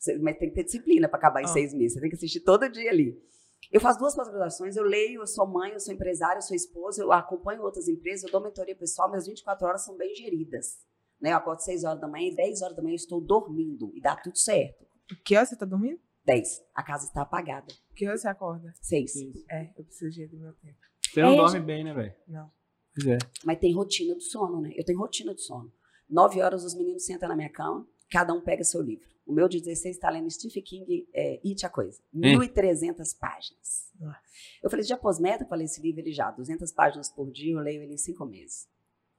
Você, 0.00 0.18
mas 0.18 0.38
tem 0.38 0.48
que 0.48 0.54
ter 0.54 0.64
disciplina 0.64 1.06
para 1.08 1.18
acabar 1.18 1.42
em 1.42 1.44
oh. 1.44 1.48
seis 1.48 1.74
meses. 1.74 1.92
Você 1.92 2.00
tem 2.00 2.08
que 2.08 2.16
assistir 2.16 2.40
todo 2.40 2.66
dia 2.70 2.90
ali. 2.90 3.22
Eu 3.70 3.80
faço 3.80 3.98
duas 3.98 4.14
pós-graduações, 4.14 4.76
eu 4.76 4.84
leio, 4.84 5.20
eu 5.20 5.26
sou 5.26 5.46
mãe, 5.46 5.72
eu 5.72 5.80
sou 5.80 5.92
empresária, 5.92 6.38
eu 6.38 6.42
sou 6.42 6.56
esposa, 6.56 7.02
eu 7.02 7.12
acompanho 7.12 7.62
outras 7.62 7.88
empresas, 7.88 8.24
eu 8.24 8.30
dou 8.30 8.40
mentoria 8.40 8.76
pessoal, 8.76 9.10
minhas 9.10 9.26
24 9.26 9.66
horas 9.66 9.84
são 9.84 9.96
bem 9.96 10.14
geridas. 10.14 10.78
Né? 11.20 11.32
Eu 11.32 11.36
acordo 11.36 11.60
6 11.60 11.84
horas 11.84 12.00
da 12.00 12.08
manhã 12.08 12.28
e 12.28 12.36
10 12.36 12.62
horas 12.62 12.76
da 12.76 12.82
manhã 12.82 12.92
eu 12.92 12.96
estou 12.96 13.20
dormindo 13.20 13.92
e 13.94 14.00
dá 14.00 14.16
tudo 14.16 14.38
certo. 14.38 14.86
Que 15.24 15.36
hora 15.36 15.44
você 15.44 15.56
tá 15.56 15.66
dormindo? 15.66 16.00
10. 16.24 16.64
A 16.74 16.82
casa 16.82 17.06
está 17.06 17.22
apagada. 17.22 17.66
Que 17.94 18.06
hora 18.06 18.16
você 18.16 18.28
acorda? 18.28 18.72
6. 18.80 19.12
É, 19.50 19.70
eu 19.76 19.84
preciso 19.84 20.28
do 20.28 20.38
meu 20.38 20.52
tempo. 20.54 20.78
Você 21.12 21.22
não 21.22 21.32
É, 21.32 21.36
dorme 21.36 21.60
bem, 21.60 21.84
né, 21.84 21.94
velho? 21.94 22.14
Não. 22.26 22.50
Pois 22.96 23.06
é. 23.08 23.18
Mas 23.44 23.58
tem 23.58 23.72
rotina 23.72 24.14
do 24.14 24.20
sono, 24.22 24.60
né? 24.60 24.72
Eu 24.74 24.84
tenho 24.84 24.98
rotina 24.98 25.32
do 25.32 25.40
sono. 25.40 25.72
9 26.10 26.40
horas 26.42 26.64
os 26.64 26.74
meninos 26.74 27.04
sentam 27.04 27.28
na 27.28 27.36
minha 27.36 27.50
cama, 27.50 27.86
cada 28.10 28.32
um 28.32 28.40
pega 28.40 28.64
seu 28.64 28.80
livro. 28.82 29.06
O 29.26 29.32
meu 29.32 29.48
de 29.48 29.58
16 29.60 29.96
está 29.96 30.08
lendo 30.08 30.30
Stephen 30.30 30.62
King, 30.62 31.08
é, 31.12 31.40
It 31.44 31.66
a 31.66 31.68
Coisa. 31.68 32.00
1.300 32.14 33.18
páginas. 33.18 33.90
Nossa. 33.98 34.20
Eu 34.62 34.70
falei, 34.70 34.84
já 34.84 34.96
pôs 34.96 35.18
meta 35.18 35.44
para 35.44 35.56
ler 35.56 35.64
esse 35.64 35.80
livro? 35.80 36.00
Ele 36.00 36.12
já, 36.12 36.30
200 36.30 36.70
páginas 36.72 37.08
por 37.10 37.30
dia, 37.30 37.52
eu 37.54 37.58
leio 37.58 37.82
ele 37.82 37.94
em 37.94 37.98
5 37.98 38.24
meses. 38.24 38.68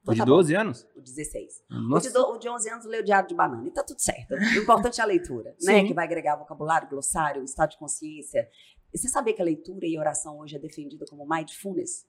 Então 0.01 0.13
De 0.13 0.19
tá 0.19 0.25
bom. 0.25 0.32
12 0.38 0.55
anos? 0.55 0.88
O 0.95 1.01
16. 1.01 1.63
O 1.69 1.99
de, 1.99 2.09
do- 2.11 2.28
o 2.36 2.38
de 2.38 2.47
11 2.47 2.69
anos 2.69 2.86
lê 2.86 2.99
o 2.99 3.03
Diário 3.03 3.28
de 3.28 3.36
Banana. 3.36 3.67
E 3.67 3.71
tá 3.71 3.84
tudo 3.84 3.99
certo. 3.99 4.34
O 4.34 4.61
importante 4.61 5.01
é 5.01 5.03
a 5.03 5.07
leitura, 5.07 5.53
né? 5.61 5.82
Sim. 5.82 5.88
Que 5.88 5.93
vai 5.93 6.05
agregar 6.05 6.38
vocabulário, 6.38 6.88
glossário, 6.88 7.43
estado 7.43 7.71
de 7.71 7.78
consciência. 7.78 8.47
E 8.93 8.97
você 8.97 9.09
sabia 9.09 9.34
que 9.34 9.41
a 9.41 9.45
leitura 9.45 9.86
e 9.86 9.97
a 9.97 9.99
oração 9.99 10.39
hoje 10.39 10.55
é 10.55 10.59
defendida 10.59 11.05
como 11.09 11.28
mindfulness? 11.28 12.05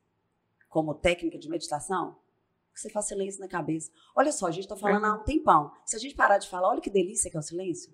Como 0.68 0.94
técnica 0.94 1.38
de 1.38 1.48
meditação? 1.48 2.16
Você 2.74 2.90
faz 2.90 3.06
silêncio 3.06 3.40
na 3.40 3.48
cabeça. 3.48 3.90
Olha 4.14 4.30
só, 4.30 4.46
a 4.46 4.50
gente 4.50 4.68
tá 4.68 4.76
falando 4.76 5.04
há 5.04 5.14
um 5.14 5.24
tempão. 5.24 5.72
Se 5.84 5.96
a 5.96 5.98
gente 5.98 6.14
parar 6.14 6.38
de 6.38 6.48
falar, 6.48 6.68
olha 6.68 6.80
que 6.80 6.90
delícia 6.90 7.30
que 7.30 7.36
é 7.36 7.40
o 7.40 7.42
silêncio. 7.42 7.92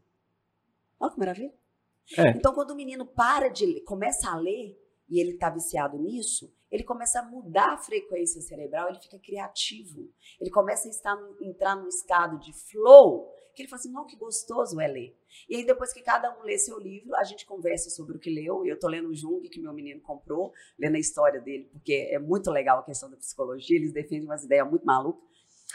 Olha 1.00 1.10
que 1.10 1.18
maravilha. 1.18 1.54
É. 2.18 2.30
Então, 2.30 2.52
quando 2.52 2.72
o 2.72 2.76
menino 2.76 3.06
para 3.06 3.48
de 3.48 3.64
ler, 3.64 3.80
começa 3.84 4.30
a 4.30 4.36
ler, 4.36 4.78
e 5.08 5.20
ele 5.20 5.32
está 5.32 5.50
viciado 5.50 5.98
nisso, 5.98 6.52
ele 6.70 6.82
começa 6.82 7.20
a 7.20 7.22
mudar 7.22 7.74
a 7.74 7.78
frequência 7.78 8.40
cerebral, 8.40 8.88
ele 8.88 9.00
fica 9.00 9.18
criativo. 9.18 10.10
Ele 10.40 10.50
começa 10.50 10.88
a 10.88 10.90
estar, 10.90 11.16
entrar 11.40 11.76
num 11.76 11.88
estado 11.88 12.38
de 12.38 12.52
flow, 12.52 13.32
que 13.54 13.62
ele 13.62 13.68
fala 13.68 13.80
assim, 13.80 13.92
não, 13.92 14.06
que 14.06 14.16
gostoso 14.16 14.80
é 14.80 14.86
ler. 14.86 15.16
E 15.48 15.56
aí, 15.56 15.64
depois 15.64 15.92
que 15.92 16.02
cada 16.02 16.36
um 16.38 16.42
lê 16.42 16.58
seu 16.58 16.78
livro, 16.78 17.14
a 17.16 17.24
gente 17.24 17.46
conversa 17.46 17.90
sobre 17.90 18.16
o 18.16 18.20
que 18.20 18.30
leu. 18.30 18.64
Eu 18.66 18.78
tô 18.78 18.88
lendo 18.88 19.08
o 19.08 19.14
Jung, 19.14 19.48
que 19.48 19.60
meu 19.60 19.72
menino 19.72 20.00
comprou, 20.00 20.52
lendo 20.78 20.96
a 20.96 20.98
história 20.98 21.40
dele, 21.40 21.68
porque 21.72 22.08
é 22.10 22.18
muito 22.18 22.50
legal 22.50 22.78
a 22.78 22.82
questão 22.82 23.10
da 23.10 23.16
psicologia, 23.16 23.76
eles 23.76 23.92
defendem 23.92 24.24
umas 24.24 24.44
ideias 24.44 24.68
muito 24.68 24.84
malucas. 24.84 25.22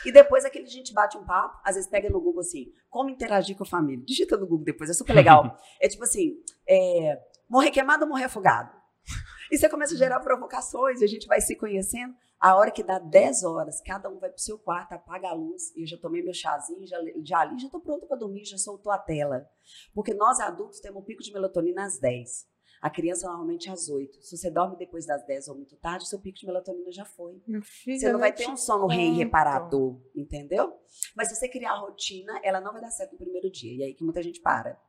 E 0.05 0.11
depois 0.11 0.45
aquele 0.45 0.65
a 0.65 0.69
gente 0.69 0.93
bate 0.93 1.17
um 1.17 1.25
papo, 1.25 1.59
às 1.63 1.75
vezes 1.75 1.89
pega 1.89 2.09
no 2.09 2.21
Google 2.21 2.41
assim, 2.41 2.71
como 2.89 3.09
interagir 3.09 3.55
com 3.55 3.63
a 3.63 3.67
família. 3.67 4.03
Digita 4.05 4.37
no 4.37 4.47
Google 4.47 4.65
depois, 4.65 4.89
é 4.89 4.93
super 4.93 5.13
legal. 5.13 5.57
é 5.79 5.87
tipo 5.87 6.03
assim, 6.03 6.41
é, 6.67 7.21
morrer 7.49 7.71
queimado 7.71 8.03
ou 8.03 8.09
morrer 8.09 8.25
afogado? 8.25 8.77
E 9.51 9.57
você 9.57 9.67
começa 9.67 9.95
a 9.95 9.97
gerar 9.97 10.19
provocações, 10.19 11.01
a 11.01 11.07
gente 11.07 11.25
vai 11.25 11.41
se 11.41 11.55
conhecendo. 11.55 12.13
A 12.39 12.55
hora 12.55 12.71
que 12.71 12.81
dá 12.83 12.97
10 12.99 13.43
horas, 13.43 13.81
cada 13.81 14.09
um 14.09 14.17
vai 14.17 14.29
pro 14.29 14.39
seu 14.41 14.57
quarto, 14.57 14.93
apaga 14.93 15.27
a 15.29 15.33
luz, 15.33 15.75
e 15.75 15.81
eu 15.83 15.87
já 15.87 15.97
tomei 15.97 16.23
meu 16.23 16.33
chazinho, 16.33 16.87
já, 16.87 16.97
já 17.21 17.39
ali, 17.39 17.59
já 17.59 17.69
tô 17.69 17.81
pronta 17.81 18.05
para 18.05 18.15
dormir, 18.17 18.45
já 18.45 18.57
soltou 18.57 18.91
a 18.91 18.97
tela. 18.97 19.45
Porque 19.93 20.13
nós 20.13 20.39
adultos 20.39 20.79
temos 20.79 21.01
um 21.01 21.05
pico 21.05 21.21
de 21.21 21.33
melatonina 21.33 21.83
às 21.85 21.99
10. 21.99 22.47
A 22.81 22.89
criança 22.89 23.27
normalmente 23.27 23.69
às 23.69 23.89
8. 23.89 24.21
Se 24.23 24.37
você 24.37 24.49
dorme 24.49 24.77
depois 24.77 25.05
das 25.05 25.25
10 25.27 25.49
ou 25.49 25.55
muito 25.55 25.75
tarde, 25.75 26.07
seu 26.07 26.17
pico 26.17 26.39
de 26.39 26.45
melatonina 26.45 26.89
já 26.93 27.03
foi. 27.03 27.41
Filho, 27.61 27.99
Você 27.99 28.09
não 28.13 28.19
vai 28.21 28.31
ter 28.31 28.45
te 28.45 28.51
um 28.51 28.55
sono 28.55 28.87
rei 28.87 29.09
conto. 29.09 29.17
reparador, 29.17 29.99
entendeu? 30.15 30.79
Mas 31.13 31.27
se 31.27 31.35
você 31.35 31.49
criar 31.49 31.73
a 31.73 31.79
rotina, 31.79 32.39
ela 32.41 32.61
não 32.61 32.71
vai 32.71 32.79
dar 32.79 32.89
certo 32.89 33.11
no 33.11 33.17
primeiro 33.17 33.51
dia. 33.51 33.75
E 33.75 33.83
aí 33.83 33.93
que 33.93 34.01
muita 34.03 34.23
gente 34.23 34.39
para. 34.39 34.79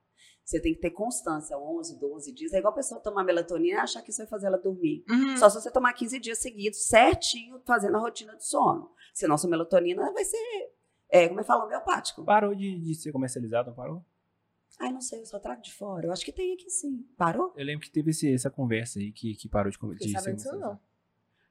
Você 0.44 0.60
tem 0.60 0.74
que 0.74 0.80
ter 0.80 0.90
constância, 0.90 1.56
11, 1.56 1.98
12 2.00 2.32
dias. 2.32 2.52
É 2.52 2.58
igual 2.58 2.72
a 2.72 2.76
pessoa 2.76 3.00
tomar 3.00 3.22
melatonina 3.24 3.76
e 3.78 3.80
achar 3.80 4.02
que 4.02 4.10
isso 4.10 4.18
vai 4.18 4.26
fazer 4.26 4.46
ela 4.48 4.58
dormir. 4.58 5.04
Uhum. 5.08 5.36
Só 5.36 5.48
se 5.48 5.60
você 5.60 5.70
tomar 5.70 5.92
15 5.92 6.18
dias 6.18 6.38
seguidos, 6.38 6.86
certinho, 6.86 7.60
fazendo 7.64 7.96
a 7.96 8.00
rotina 8.00 8.34
de 8.36 8.44
sono. 8.44 8.90
Senão 9.14 9.38
sua 9.38 9.48
melatonina 9.50 10.12
vai 10.12 10.24
ser, 10.24 10.38
é, 11.08 11.28
como 11.28 11.40
eu 11.40 11.44
falo, 11.44 11.64
homeopático. 11.66 12.24
Parou 12.24 12.54
de, 12.54 12.80
de 12.80 12.94
ser 12.96 13.12
comercializado, 13.12 13.68
não 13.70 13.76
parou? 13.76 14.04
Ai, 14.80 14.90
não 14.92 15.00
sei, 15.00 15.20
eu 15.20 15.26
só 15.26 15.38
trago 15.38 15.60
de 15.62 15.72
fora. 15.74 16.06
Eu 16.06 16.12
acho 16.12 16.24
que 16.24 16.32
tem 16.32 16.54
aqui 16.54 16.68
sim. 16.70 17.06
Parou? 17.16 17.52
Eu 17.56 17.64
lembro 17.64 17.84
que 17.84 17.90
teve 17.92 18.10
esse- 18.10 18.32
essa 18.32 18.50
conversa 18.50 18.98
aí 18.98 19.12
que, 19.12 19.34
que 19.34 19.48
parou 19.48 19.70
de, 19.70 19.78
com- 19.78 19.92
de 19.94 19.98
ser 19.98 20.08
comercializado. 20.18 20.58
não. 20.58 20.80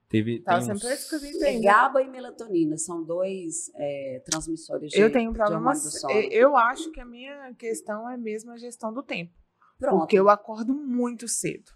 Teve, 0.10 0.42
Tava 0.42 0.66
tem 0.66 0.74
uns- 0.74 1.42
É. 1.44 1.60
GABA 1.60 2.02
e 2.02 2.10
melatonina 2.10 2.78
são 2.78 3.04
dois 3.04 3.72
é, 3.76 4.22
transmissores 4.26 4.90
de 4.90 5.00
Eu 5.00 5.12
tenho 5.12 5.30
um 5.30 5.34
de 5.34 5.38
problema. 5.38 5.70
hormônio 5.70 5.82
do 5.84 5.92
sono. 5.92 6.14
Eu 6.14 6.58
acho 6.58 6.92
que 6.92 7.00
a 7.00 7.06
minha 7.06 7.54
questão 7.54 8.10
é 8.10 8.18
mesmo 8.18 8.52
a 8.52 8.58
gestão 8.58 8.92
do 8.92 9.04
tempo. 9.04 9.32
Pronto. 9.78 10.00
Porque 10.00 10.18
eu 10.18 10.28
acordo 10.28 10.74
muito 10.74 11.28
cedo. 11.28 11.72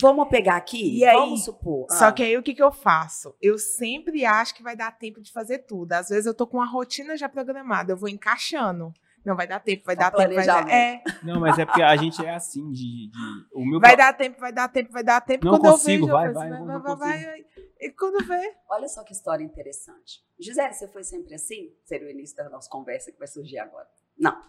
Vamos 0.00 0.28
pegar 0.28 0.56
aqui? 0.56 0.98
E 0.98 1.04
aí? 1.04 1.16
Vamos 1.16 1.44
supor. 1.44 1.86
Só 1.90 2.06
ah, 2.06 2.12
que 2.12 2.22
aí 2.22 2.36
o 2.36 2.42
que, 2.42 2.52
que 2.54 2.62
eu 2.62 2.72
faço? 2.72 3.34
Eu 3.40 3.58
sempre 3.58 4.24
acho 4.24 4.54
que 4.54 4.62
vai 4.62 4.76
dar 4.76 4.90
tempo 4.98 5.20
de 5.20 5.32
fazer 5.32 5.60
tudo. 5.60 5.92
Às 5.92 6.08
vezes 6.08 6.26
eu 6.26 6.34
tô 6.34 6.46
com 6.46 6.58
uma 6.58 6.70
rotina 6.70 7.16
já 7.16 7.28
programada, 7.28 7.92
eu 7.92 7.96
vou 7.96 8.08
encaixando. 8.08 8.92
Não 9.24 9.36
vai 9.36 9.46
dar 9.46 9.60
tempo, 9.60 9.84
vai 9.84 9.96
dar 9.96 10.10
tempo, 10.10 10.34
vai 10.34 10.46
dar. 10.46 10.70
É, 10.70 11.02
Não, 11.22 11.40
mas 11.40 11.58
é 11.58 11.66
porque 11.66 11.82
a 11.82 11.94
gente 11.96 12.24
é 12.24 12.34
assim, 12.34 12.70
de. 12.70 13.10
de- 13.10 13.46
o 13.52 13.64
meu 13.64 13.80
vai 13.80 13.96
dar 13.96 14.12
tempo, 14.12 14.40
vai 14.40 14.52
dar 14.52 14.68
tempo, 14.68 14.92
vai 14.92 15.02
dar 15.04 15.20
tempo. 15.20 15.44
Não 15.44 15.52
quando 15.52 15.70
consigo, 15.72 16.08
eu 16.08 16.16
vejo, 16.16 16.16
vai, 16.16 16.28
eu 16.28 16.34
vai, 16.34 16.50
não 16.50 16.82
vai, 16.82 16.96
vai, 16.96 17.24
vai. 17.24 17.46
E 17.80 17.90
quando 17.90 18.24
vê, 18.26 18.54
Olha 18.70 18.88
só 18.88 19.04
que 19.04 19.12
história 19.12 19.44
interessante. 19.44 20.24
Gisele, 20.38 20.72
você 20.72 20.88
foi 20.88 21.04
sempre 21.04 21.34
assim? 21.34 21.72
Seria 21.84 22.06
o 22.08 22.10
início 22.10 22.36
da 22.36 22.48
nossa 22.48 22.68
conversa 22.70 23.12
que 23.12 23.18
vai 23.18 23.28
surgir 23.28 23.58
agora. 23.58 23.88
Não. 24.18 24.40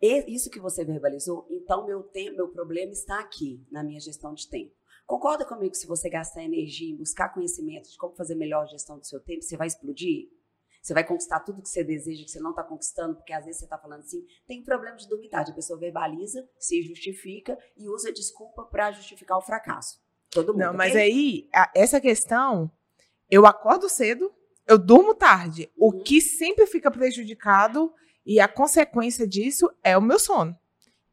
E- 0.00 0.34
isso 0.34 0.50
que 0.50 0.58
você 0.58 0.84
verbalizou, 0.84 1.46
então 1.50 1.86
meu 1.86 2.02
tempo, 2.02 2.36
meu 2.36 2.48
problema 2.48 2.92
está 2.92 3.20
aqui, 3.20 3.64
na 3.70 3.82
minha 3.84 4.00
gestão 4.00 4.34
de 4.34 4.48
tempo. 4.48 4.72
Concorda 5.06 5.44
comigo 5.44 5.70
que 5.72 5.78
se 5.78 5.86
você 5.86 6.08
gastar 6.08 6.42
energia 6.42 6.90
em 6.92 6.96
buscar 6.96 7.28
conhecimento 7.28 7.90
de 7.90 7.96
como 7.98 8.14
fazer 8.14 8.34
melhor 8.34 8.62
a 8.62 8.66
gestão 8.66 8.98
do 8.98 9.06
seu 9.06 9.20
tempo, 9.20 9.42
você 9.42 9.56
vai 9.56 9.66
explodir? 9.66 10.28
Você 10.82 10.92
vai 10.92 11.04
conquistar 11.04 11.38
tudo 11.40 11.62
que 11.62 11.68
você 11.68 11.84
deseja, 11.84 12.24
que 12.24 12.30
você 12.30 12.40
não 12.40 12.50
está 12.50 12.64
conquistando, 12.64 13.14
porque 13.14 13.32
às 13.32 13.44
vezes 13.44 13.60
você 13.60 13.66
está 13.66 13.78
falando 13.78 14.00
assim, 14.00 14.26
tem 14.48 14.62
problema 14.64 14.96
de 14.96 15.08
dormir 15.08 15.28
tarde. 15.28 15.52
A 15.52 15.54
pessoa 15.54 15.78
verbaliza, 15.78 16.44
se 16.58 16.82
justifica 16.82 17.56
e 17.76 17.88
usa 17.88 18.12
desculpa 18.12 18.64
para 18.64 18.90
justificar 18.90 19.38
o 19.38 19.42
fracasso. 19.42 20.00
Todo 20.30 20.52
mundo. 20.52 20.62
Não, 20.62 20.74
mas 20.74 20.96
aí, 20.96 21.48
a- 21.54 21.70
essa 21.74 22.00
questão, 22.00 22.68
eu 23.30 23.46
acordo 23.46 23.88
cedo, 23.88 24.32
eu 24.66 24.76
durmo 24.76 25.14
tarde. 25.14 25.70
O 25.76 25.92
Uhum. 25.92 26.02
que 26.02 26.20
sempre 26.20 26.66
fica 26.66 26.90
prejudicado 26.90 27.92
e 28.26 28.40
a 28.40 28.48
consequência 28.48 29.26
disso 29.26 29.70
é 29.84 29.96
o 29.96 30.02
meu 30.02 30.18
sono. 30.18 30.58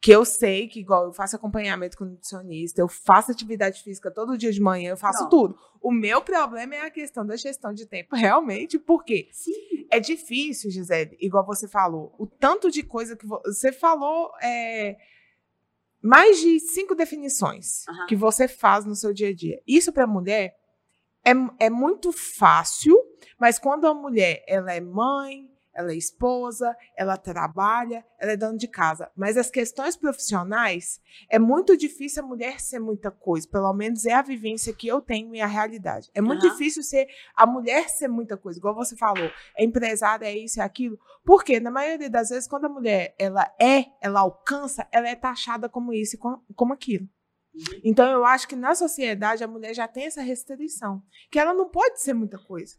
Que 0.02 0.12
eu 0.12 0.24
sei 0.24 0.68
que, 0.70 0.80
igual 0.80 1.06
eu 1.08 1.12
faço 1.14 1.36
acompanhamento 1.36 1.98
com 1.98 2.06
nutricionista, 2.06 2.80
eu 2.80 2.88
faço 2.88 3.32
atividade 3.32 3.84
física 3.84 4.10
todo 4.10 4.38
dia 4.38 4.52
de 4.52 4.62
manhã, 4.62 4.92
eu 4.92 4.98
faço 4.98 5.28
Pronto. 5.28 5.30
tudo. 5.50 5.60
O 5.82 5.92
meu 5.92 6.22
problema 6.22 6.76
é 6.76 6.82
a 6.86 6.90
questão 6.90 7.26
da 7.26 7.36
gestão 7.36 7.74
de 7.74 7.86
tempo, 7.86 8.10
realmente, 8.16 8.80
porque 8.80 9.28
Sim. 9.34 9.52
É 9.92 10.00
difícil, 10.00 10.70
Gisele, 10.72 11.18
igual 11.20 11.46
você 11.46 11.68
falou. 11.68 12.14
O 12.18 12.26
tanto 12.28 12.70
de 12.72 12.84
coisa 12.84 13.16
que 13.16 13.26
vo- 13.26 13.42
você 13.46 13.72
falou 13.72 14.32
é 14.42 14.96
mais 16.02 16.40
de 16.40 16.60
cinco 16.60 16.96
definições 16.96 17.84
que 18.08 18.16
você 18.16 18.48
faz 18.48 18.86
no 18.86 18.96
seu 18.96 19.14
dia 19.14 19.30
a 19.30 19.34
dia. 19.34 19.62
Isso 19.68 19.92
para 19.92 20.08
mulher 20.08 20.56
é, 21.26 21.32
é 21.60 21.70
muito 21.70 22.12
fácil, 22.12 22.96
mas 23.40 23.60
quando 23.60 23.86
a 23.86 23.94
mulher 23.94 24.44
ela 24.48 24.72
é 24.74 24.80
mãe, 24.80 25.50
ela 25.80 25.92
é 25.94 25.96
esposa, 25.96 26.76
ela 26.96 27.16
trabalha, 27.18 28.06
ela 28.20 28.34
é 28.34 28.38
dona 28.38 28.58
de 28.58 28.68
casa. 28.68 29.10
Mas 29.16 29.38
as 29.38 29.50
questões 29.50 29.96
profissionais 29.96 31.02
é 31.30 31.40
muito 31.40 31.76
difícil 31.78 32.24
a 32.24 32.28
mulher 32.28 32.60
ser 32.60 32.80
muita 32.80 33.10
coisa. 33.10 33.48
Pelo 33.48 33.74
menos 33.74 34.06
é 34.06 34.14
a 34.14 34.22
vivência 34.22 34.74
que 34.74 34.88
eu 34.88 35.02
tenho 35.02 35.34
e 35.34 35.42
a 35.42 35.48
realidade. 35.48 36.10
É 36.14 36.22
muito 36.22 36.46
Aham. 36.46 36.52
difícil 36.52 36.84
ser 36.84 37.08
a 37.36 37.46
mulher 37.46 37.90
ser 37.90 38.08
muita 38.08 38.38
coisa, 38.38 38.60
igual 38.60 38.76
você 38.76 38.96
falou. 38.96 39.32
É 39.58 39.64
empresária, 39.64 40.26
é 40.26 40.38
isso, 40.38 40.60
é 40.62 40.64
aquilo. 40.64 41.00
Porque 41.26 41.60
na 41.60 41.72
maioria 41.72 42.10
das 42.10 42.30
vezes, 42.30 42.48
quando 42.48 42.66
a 42.66 42.70
mulher 42.70 43.16
ela 43.18 43.50
é, 43.60 43.86
ela 44.02 44.20
alcança, 44.20 44.88
ela 44.92 45.08
é 45.08 45.16
taxada 45.16 45.70
como 45.70 45.94
isso 45.94 46.16
e 46.16 46.20
com- 46.20 46.42
como 46.56 46.74
aquilo. 46.74 47.08
Uhum. 47.54 47.82
Então 47.84 48.10
eu 48.12 48.26
acho 48.26 48.48
que 48.48 48.56
na 48.56 48.76
sociedade 48.76 49.44
a 49.44 49.48
mulher 49.48 49.74
já 49.74 49.88
tem 49.88 50.06
essa 50.06 50.22
restrição, 50.22 51.02
que 51.32 51.40
ela 51.40 51.54
não 51.54 51.70
pode 51.70 52.02
ser 52.02 52.14
muita 52.14 52.38
coisa. 52.38 52.76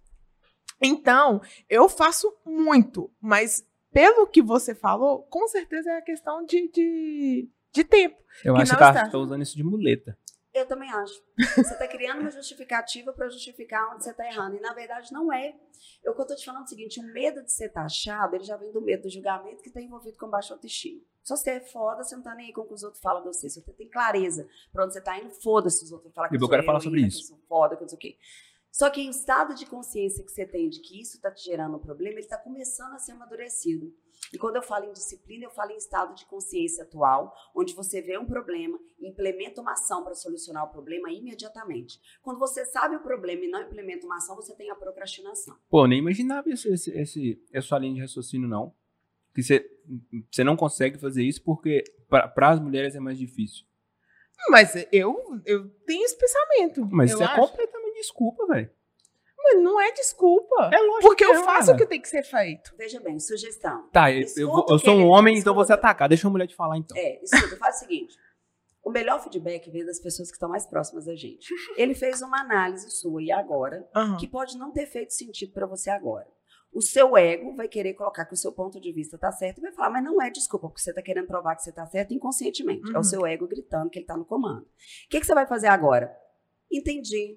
Então, 0.81 1.41
eu 1.69 1.89
faço 1.89 2.35
muito, 2.45 3.11
mas 3.21 3.67
pelo 3.93 4.27
que 4.27 4.43
você 4.43 4.75
falou, 4.75 5.23
com 5.25 5.47
certeza 5.49 5.91
é 5.91 5.99
a 5.99 6.03
questão 6.03 6.45
de, 6.45 6.69
de, 6.69 7.49
de 7.73 7.85
tempo. 7.85 8.17
Eu 8.45 8.55
que 8.55 8.63
acho 8.63 8.73
que 8.73 8.79
você 8.79 8.85
tá, 8.85 8.91
está. 8.91 9.11
tá 9.11 9.19
usando 9.19 9.43
isso 9.43 9.57
de 9.57 9.65
muleta. 9.65 10.17
Eu 10.53 10.67
também 10.67 10.91
acho. 10.91 11.23
Você 11.57 11.61
está 11.61 11.87
criando 11.87 12.21
uma 12.21 12.31
justificativa 12.31 13.13
para 13.13 13.29
justificar 13.29 13.95
onde 13.95 14.03
você 14.03 14.11
está 14.11 14.27
errando. 14.27 14.57
E 14.57 14.61
na 14.61 14.75
verdade 14.75 15.13
não 15.13 15.33
é. 15.33 15.55
Eu 16.03 16.15
que 16.15 16.21
eu 16.21 16.27
tô 16.27 16.35
te 16.35 16.45
falando 16.45 16.63
é 16.63 16.65
o 16.65 16.69
seguinte: 16.69 16.99
o 16.99 17.05
medo 17.13 17.43
de 17.43 17.53
ser 17.53 17.69
taxado, 17.69 18.35
ele 18.35 18.43
já 18.43 18.57
vem 18.57 18.73
do 18.73 18.81
medo 18.81 19.05
do 19.05 19.11
julgamento 19.11 19.63
que 19.63 19.69
está 19.69 19.81
envolvido 19.81 20.17
com 20.17 20.29
baixa 20.29 20.53
autoestima. 20.53 21.01
Se 21.23 21.37
você 21.37 21.51
é 21.51 21.61
foda, 21.61 22.03
você 22.03 22.17
não 22.17 22.23
tá 22.23 22.35
nem 22.35 22.47
aí 22.47 22.53
com 22.53 22.63
o 22.63 22.67
que 22.67 22.75
os 22.75 22.83
outros 22.83 23.01
falam 23.01 23.23
de 23.23 23.29
você. 23.29 23.49
Se 23.49 23.63
você 23.63 23.73
tem 23.73 23.89
clareza 23.89 24.49
para 24.73 24.85
onde 24.85 24.93
você 24.93 25.01
tá 25.01 25.17
indo, 25.19 25.31
foda-se 25.31 25.85
os 25.85 25.93
outros 25.93 26.13
falar 26.13 26.29
que 26.29 26.35
E 27.19 27.21
eu 27.21 27.27
sou 27.27 27.39
foda, 27.49 27.77
que 27.77 27.83
eu 27.83 27.85
não 27.85 27.89
sei 27.89 27.97
o 27.97 28.01
quê. 28.01 28.17
Só 28.71 28.89
que 28.89 29.07
o 29.07 29.11
estado 29.11 29.55
de 29.55 29.67
consciência 29.67 30.25
que 30.25 30.31
você 30.31 30.47
tem 30.47 30.69
de 30.69 30.81
que 30.81 31.01
isso 31.01 31.17
está 31.17 31.31
te 31.31 31.45
gerando 31.45 31.77
um 31.77 31.81
problema, 31.81 32.15
ele 32.15 32.21
está 32.21 32.39
começando 32.39 32.95
a 32.95 32.99
ser 32.99 33.13
amadurecido. 33.13 33.93
E 34.33 34.39
quando 34.39 34.57
eu 34.57 34.63
falo 34.63 34.85
em 34.85 34.93
disciplina, 34.93 35.45
eu 35.45 35.51
falo 35.51 35.73
em 35.73 35.77
estado 35.77 36.15
de 36.15 36.25
consciência 36.27 36.85
atual, 36.85 37.35
onde 37.55 37.75
você 37.75 38.01
vê 38.01 38.17
um 38.17 38.25
problema 38.25 38.79
e 38.99 39.09
implementa 39.09 39.61
uma 39.61 39.73
ação 39.73 40.05
para 40.05 40.15
solucionar 40.15 40.65
o 40.65 40.69
problema 40.69 41.11
imediatamente. 41.11 42.01
Quando 42.23 42.39
você 42.39 42.65
sabe 42.65 42.95
o 42.97 43.01
problema 43.01 43.45
e 43.45 43.51
não 43.51 43.63
implementa 43.63 44.07
uma 44.07 44.17
ação, 44.17 44.37
você 44.37 44.55
tem 44.55 44.71
a 44.71 44.75
procrastinação. 44.75 45.57
Pô, 45.69 45.87
nem 45.87 45.99
imaginava 45.99 46.49
esse, 46.49 46.69
esse, 46.69 46.91
esse, 46.93 47.45
essa 47.53 47.77
linha 47.79 47.95
de 47.95 48.01
raciocínio, 48.03 48.49
não. 48.49 48.73
Que 49.35 49.43
você, 49.43 49.69
você 50.31 50.45
não 50.45 50.57
consegue 50.57 50.99
fazer 50.99 51.25
isso 51.25 51.43
porque 51.43 51.83
para 52.09 52.51
as 52.51 52.61
mulheres 52.61 52.95
é 52.95 53.01
mais 53.01 53.19
difícil. 53.19 53.65
Mas 54.49 54.75
eu, 54.93 55.17
eu 55.45 55.69
tenho 55.87 56.05
esse 56.05 56.17
pensamento. 56.17 56.87
Mas 56.91 57.11
eu 57.11 57.17
isso 57.17 57.23
é 57.23 57.27
acho. 57.27 57.41
completamente 57.41 57.90
desculpa, 58.01 58.47
velho. 58.47 58.71
Mas 59.43 59.63
não 59.63 59.81
é 59.81 59.91
desculpa. 59.93 60.71
É 60.73 60.79
lógico 60.79 61.01
porque 61.09 61.25
que 61.25 61.31
eu 61.31 61.35
é, 61.35 61.43
faço 61.45 61.71
o 61.71 61.73
cara. 61.73 61.79
que 61.79 61.87
tem 61.87 62.01
que 62.01 62.09
ser 62.09 62.23
feito. 62.23 62.75
Veja 62.77 63.01
bem, 63.01 63.19
sugestão. 63.19 63.89
Tá, 63.91 64.13
eu, 64.13 64.27
eu, 64.37 64.49
o 64.51 64.59
eu 64.69 64.79
que 64.79 64.85
sou 64.85 64.95
um 64.95 65.07
homem, 65.07 65.39
então 65.39 65.55
vou 65.55 65.65
atacar. 65.65 66.09
Deixa 66.09 66.29
a 66.29 66.31
mulher 66.31 66.47
te 66.47 66.55
falar, 66.55 66.77
então. 66.77 66.97
É, 66.97 67.23
escuta, 67.23 67.57
faz 67.57 67.77
o 67.77 67.79
seguinte. 67.81 68.15
O 68.83 68.91
melhor 68.91 69.23
feedback 69.23 69.71
vem 69.71 69.85
das 69.85 69.99
pessoas 69.99 70.29
que 70.29 70.35
estão 70.37 70.49
mais 70.49 70.67
próximas 70.67 71.07
da 71.07 71.15
gente. 71.15 71.49
Ele 71.77 71.95
fez 71.95 72.21
uma 72.23 72.41
análise 72.41 72.91
sua 72.91 73.23
e 73.23 73.31
agora, 73.33 73.89
Aham. 73.95 74.17
que 74.19 74.27
pode 74.29 74.57
não 74.59 74.73
ter 74.73 74.87
feito 74.87 75.13
sentido 75.15 75.53
para 75.53 75.67
você 75.67 75.91
agora. 75.91 76.27
O 76.73 76.81
seu 76.81 77.17
ego 77.17 77.55
vai 77.57 77.67
querer 77.67 77.95
colocar 77.95 78.25
que 78.27 78.35
o 78.35 78.37
seu 78.37 78.53
ponto 78.53 78.81
de 78.81 78.93
vista 78.93 79.19
tá 79.19 79.33
certo 79.33 79.59
e 79.59 79.61
vai 79.63 79.73
falar, 79.73 79.91
mas 79.91 80.05
não 80.05 80.21
é 80.23 80.31
desculpa, 80.31 80.69
porque 80.69 80.81
você 80.81 80.93
tá 80.95 81.03
querendo 81.03 81.27
provar 81.27 81.57
que 81.57 81.63
você 81.63 81.73
tá 81.73 81.85
certo 81.87 82.15
inconscientemente. 82.15 82.89
É 82.91 82.95
Uhum. 82.95 83.01
o 83.01 83.05
seu 83.05 83.27
ego 83.27 83.49
gritando 83.49 83.91
que 83.91 83.99
ele 83.99 84.07
tá 84.07 84.17
no 84.17 84.25
comando. 84.25 84.63
O 84.63 85.09
que, 85.11 85.19
que 85.21 85.27
você 85.27 85.35
vai 85.35 85.47
fazer 85.47 85.67
agora? 85.67 86.15
Entendi. 86.71 87.37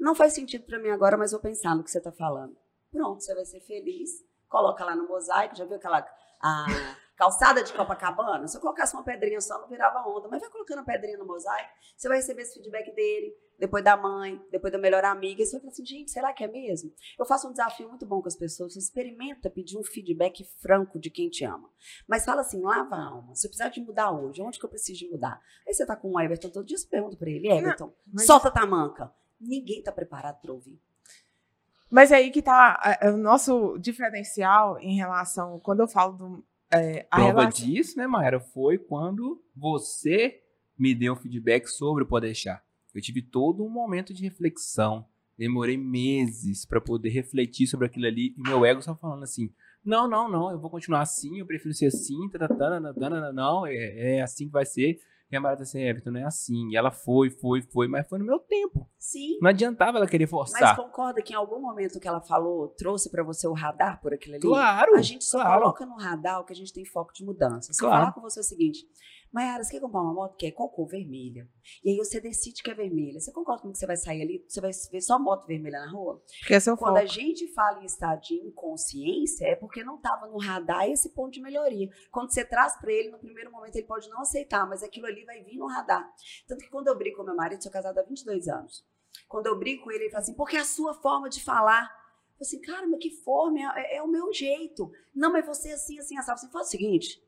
Não 0.00 0.14
faz 0.14 0.32
sentido 0.32 0.64
para 0.64 0.78
mim 0.78 0.88
agora, 0.88 1.16
mas 1.16 1.30
vou 1.32 1.40
pensar 1.40 1.76
no 1.76 1.84
que 1.84 1.90
você 1.90 2.00
tá 2.00 2.10
falando. 2.10 2.56
Pronto, 2.90 3.22
você 3.22 3.34
vai 3.34 3.44
ser 3.44 3.60
feliz. 3.60 4.10
Coloca 4.48 4.84
lá 4.84 4.96
no 4.96 5.06
mosaico, 5.06 5.54
já 5.54 5.64
viu 5.64 5.76
aquela 5.76 6.04
a 6.42 6.66
calçada 7.16 7.62
de 7.62 7.72
Copacabana? 7.74 8.48
Se 8.48 8.56
eu 8.56 8.60
colocasse 8.62 8.94
uma 8.94 9.04
pedrinha 9.04 9.40
só, 9.42 9.60
não 9.60 9.68
virava 9.68 10.00
onda. 10.08 10.26
Mas 10.28 10.40
vai 10.40 10.50
colocando 10.50 10.78
a 10.78 10.84
pedrinha 10.84 11.18
no 11.18 11.26
mosaico, 11.26 11.70
você 11.96 12.08
vai 12.08 12.16
receber 12.16 12.42
esse 12.42 12.54
feedback 12.54 12.92
dele, 12.94 13.36
depois 13.58 13.84
da 13.84 13.94
mãe, 13.94 14.42
depois 14.50 14.72
da 14.72 14.78
melhor 14.78 15.04
amiga. 15.04 15.42
E 15.42 15.46
você 15.46 15.52
vai 15.52 15.60
falar 15.60 15.72
assim, 15.72 15.84
gente, 15.84 16.10
será 16.10 16.32
que 16.32 16.42
é 16.42 16.48
mesmo? 16.48 16.90
Eu 17.18 17.26
faço 17.26 17.46
um 17.46 17.50
desafio 17.52 17.90
muito 17.90 18.06
bom 18.06 18.22
com 18.22 18.28
as 18.28 18.36
pessoas. 18.36 18.72
Você 18.72 18.78
experimenta 18.78 19.50
pedir 19.50 19.76
um 19.78 19.84
feedback 19.84 20.42
franco 20.62 20.98
de 20.98 21.10
quem 21.10 21.28
te 21.28 21.44
ama. 21.44 21.68
Mas 22.08 22.24
fala 22.24 22.40
assim, 22.40 22.60
lava 22.62 22.96
a 22.96 23.04
alma. 23.04 23.34
Se 23.36 23.46
eu 23.46 23.50
precisar 23.50 23.68
de 23.68 23.82
mudar 23.82 24.10
hoje, 24.12 24.40
onde 24.40 24.58
que 24.58 24.64
eu 24.64 24.70
preciso 24.70 24.98
de 25.00 25.10
mudar? 25.10 25.40
Aí 25.68 25.74
você 25.74 25.84
tá 25.84 25.94
com 25.94 26.10
o 26.10 26.18
Everton 26.18 26.48
todo 26.48 26.64
dia, 26.66 26.78
você 26.78 26.88
pergunta 26.88 27.16
pra 27.18 27.28
ele, 27.30 27.48
Everton, 27.52 27.92
mas- 28.12 28.26
solta 28.26 28.48
a 28.48 28.50
tamanca. 28.50 29.14
Ninguém 29.40 29.82
tá 29.82 29.90
preparado 29.90 30.40
pra 30.40 30.52
ouvir. 30.52 30.78
Mas 31.90 32.12
é 32.12 32.16
aí 32.16 32.30
que 32.30 32.40
tá 32.40 32.98
é, 33.00 33.10
o 33.10 33.16
nosso 33.16 33.76
diferencial 33.78 34.78
em 34.78 34.94
relação. 34.94 35.58
Quando 35.60 35.80
eu 35.80 35.88
falo 35.88 36.16
do. 36.16 36.44
É, 36.72 37.06
a 37.10 37.16
Prova 37.16 37.40
relação, 37.40 37.66
disso, 37.66 37.98
né, 37.98 38.06
Mayara, 38.06 38.38
foi 38.38 38.78
quando 38.78 39.42
você 39.56 40.40
me 40.78 40.94
deu 40.94 41.16
feedback 41.16 41.66
sobre 41.66 42.04
o 42.04 42.06
Pode 42.06 42.26
Deixar. 42.26 42.64
Eu 42.94 43.02
tive 43.02 43.22
todo 43.22 43.64
um 43.64 43.68
momento 43.68 44.14
de 44.14 44.22
reflexão. 44.22 45.04
Demorei 45.36 45.76
meses 45.76 46.64
para 46.64 46.80
poder 46.80 47.08
refletir 47.08 47.66
sobre 47.66 47.86
aquilo 47.86 48.06
ali. 48.06 48.34
E 48.36 48.42
meu 48.42 48.64
ego 48.64 48.82
só 48.82 48.94
falando 48.94 49.24
assim: 49.24 49.52
não, 49.84 50.06
não, 50.06 50.30
não, 50.30 50.50
eu 50.50 50.60
vou 50.60 50.70
continuar 50.70 51.00
assim, 51.00 51.38
eu 51.38 51.46
prefiro 51.46 51.74
ser 51.74 51.86
assim, 51.86 52.28
tatatana, 52.28 53.32
não, 53.32 53.66
é, 53.66 54.16
é 54.16 54.22
assim 54.22 54.46
que 54.46 54.52
vai 54.52 54.66
ser. 54.66 55.00
E 55.30 55.36
a 55.36 55.40
Mayara 55.40 55.58
tá 55.58 55.62
assim, 55.62 55.80
Everton, 55.82 56.10
não 56.10 56.20
é 56.20 56.24
assim. 56.24 56.68
E 56.70 56.76
ela 56.76 56.90
foi, 56.90 57.30
foi, 57.30 57.62
foi, 57.62 57.86
mas 57.86 58.08
foi 58.08 58.18
no 58.18 58.24
meu 58.24 58.38
tempo. 58.40 58.88
Sim. 58.98 59.38
Não 59.40 59.48
adiantava 59.50 59.98
ela 59.98 60.06
querer 60.08 60.24
Mas 60.24 60.30
forçar. 60.30 60.76
concorda 60.76 61.22
que 61.22 61.32
em 61.32 61.36
algum 61.36 61.60
momento 61.60 62.00
que 62.00 62.08
ela 62.08 62.20
falou, 62.20 62.68
trouxe 62.76 63.08
pra 63.10 63.22
você 63.22 63.46
o 63.46 63.52
radar 63.52 64.00
por 64.00 64.12
aquilo 64.12 64.34
ali? 64.34 64.42
Claro! 64.42 64.96
A 64.96 65.02
gente 65.02 65.24
só 65.24 65.40
claro. 65.40 65.60
coloca 65.60 65.86
no 65.86 65.96
radar 65.96 66.40
o 66.40 66.44
que 66.44 66.52
a 66.52 66.56
gente 66.56 66.72
tem 66.72 66.84
foco 66.84 67.12
de 67.14 67.24
mudança. 67.24 67.72
Se 67.72 67.82
eu 67.82 67.88
Claro. 67.88 68.02
falar 68.02 68.12
com 68.12 68.20
você 68.20 68.40
o 68.40 68.42
seguinte, 68.44 68.80
Mayara, 69.32 69.62
você 69.62 69.70
quer 69.70 69.80
comprar 69.80 70.00
uma 70.00 70.12
moto 70.12 70.36
que 70.36 70.46
é 70.46 70.50
cor? 70.50 70.70
Vermelha. 70.86 71.48
E 71.84 71.90
aí 71.90 71.96
você 71.96 72.20
decide 72.20 72.62
que 72.62 72.70
é 72.70 72.74
vermelha. 72.74 73.20
Você 73.20 73.30
concorda 73.32 73.62
comigo 73.62 73.74
que 73.74 73.78
você 73.78 73.86
vai 73.86 73.96
sair 73.96 74.22
ali, 74.22 74.44
você 74.48 74.60
vai 74.60 74.72
ver 74.90 75.00
só 75.00 75.18
moto 75.18 75.46
vermelha 75.46 75.78
na 75.80 75.90
rua? 75.90 76.20
porque 76.40 76.54
é 76.54 76.60
seu 76.60 76.76
Quando 76.76 76.94
foco. 76.94 77.04
a 77.04 77.06
gente 77.06 77.46
fala 77.52 77.80
em 77.80 77.84
estado 77.84 78.20
de 78.22 78.34
inconsciência, 78.34 79.46
é 79.46 79.54
porque 79.54 79.84
não 79.84 79.96
estava 79.96 80.26
no 80.26 80.38
radar 80.38 80.88
esse 80.88 81.10
ponto 81.10 81.32
de 81.32 81.40
melhoria. 81.40 81.88
Quando 82.10 82.32
você 82.32 82.44
traz 82.44 82.76
para 82.80 82.92
ele, 82.92 83.10
no 83.10 83.18
primeiro 83.18 83.52
momento 83.52 83.76
ele 83.76 83.86
pode 83.86 84.08
não 84.08 84.20
aceitar, 84.20 84.66
mas 84.68 84.82
aquilo 84.82 85.06
ali 85.06 85.24
vai 85.24 85.42
vir 85.44 85.56
no 85.56 85.66
radar. 85.66 86.10
Tanto 86.48 86.64
que 86.64 86.70
quando 86.70 86.88
eu 86.88 86.98
brigo 86.98 87.16
com 87.16 87.22
meu 87.22 87.36
marido, 87.36 87.62
sou 87.62 87.70
casada 87.70 88.00
há 88.00 88.04
22 88.04 88.48
anos. 88.48 88.84
Quando 89.28 89.46
eu 89.46 89.56
brigo 89.58 89.84
com 89.84 89.92
ele, 89.92 90.04
ele 90.04 90.10
fala 90.10 90.22
assim, 90.22 90.34
porque 90.34 90.56
é 90.56 90.60
a 90.60 90.64
sua 90.64 90.94
forma 90.94 91.28
de 91.28 91.42
falar. 91.42 91.88
Eu 92.38 92.42
assim, 92.42 92.60
cara, 92.60 92.86
mas 92.86 93.00
que 93.00 93.10
forma? 93.10 93.60
É, 93.78 93.96
é 93.98 94.02
o 94.02 94.08
meu 94.08 94.32
jeito. 94.32 94.90
Não, 95.14 95.30
mas 95.30 95.46
você 95.46 95.68
é 95.68 95.74
assim, 95.74 95.98
assim, 95.98 96.16
assim. 96.18 96.32
Você 96.32 96.48
fala 96.48 96.64
o 96.64 96.66
seguinte, 96.66 97.22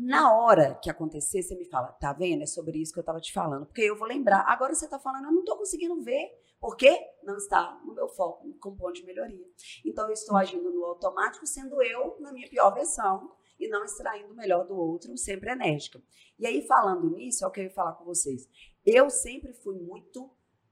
na 0.00 0.32
hora 0.32 0.78
que 0.82 0.90
acontecer, 0.90 1.42
você 1.42 1.54
me 1.56 1.64
fala, 1.64 1.88
tá 1.88 2.12
vendo? 2.12 2.42
É 2.42 2.46
sobre 2.46 2.78
isso 2.78 2.92
que 2.92 3.00
eu 3.00 3.04
tava 3.04 3.20
te 3.20 3.32
falando. 3.32 3.66
Porque 3.66 3.82
eu 3.82 3.96
vou 3.96 4.06
lembrar. 4.06 4.44
Agora 4.46 4.74
você 4.74 4.88
tá 4.88 4.98
falando, 4.98 5.26
eu 5.26 5.32
não 5.32 5.44
tô 5.44 5.56
conseguindo 5.56 6.00
ver. 6.02 6.30
Por 6.60 6.76
quê? 6.76 7.00
Não 7.22 7.36
está 7.36 7.80
no 7.84 7.94
meu 7.94 8.08
foco, 8.08 8.52
com 8.60 8.74
ponto 8.74 8.94
de 8.94 9.04
melhoria. 9.04 9.46
Então 9.84 10.06
eu 10.06 10.12
estou 10.12 10.36
agindo 10.36 10.70
no 10.70 10.84
automático, 10.84 11.46
sendo 11.46 11.82
eu 11.82 12.16
na 12.20 12.32
minha 12.32 12.48
pior 12.48 12.72
versão 12.74 13.30
e 13.58 13.68
não 13.68 13.84
extraindo 13.84 14.32
o 14.32 14.36
melhor 14.36 14.64
do 14.66 14.76
outro, 14.76 15.16
sempre 15.16 15.50
enérgica. 15.50 16.00
E 16.38 16.46
aí, 16.46 16.64
falando 16.66 17.10
nisso, 17.10 17.44
é 17.44 17.48
o 17.48 17.50
que 17.50 17.60
eu 17.60 17.64
ia 17.64 17.70
falar 17.70 17.92
com 17.94 18.04
vocês. 18.04 18.48
Eu 18.86 19.10
sempre 19.10 19.52
fui 19.52 19.76
muito. 19.76 20.30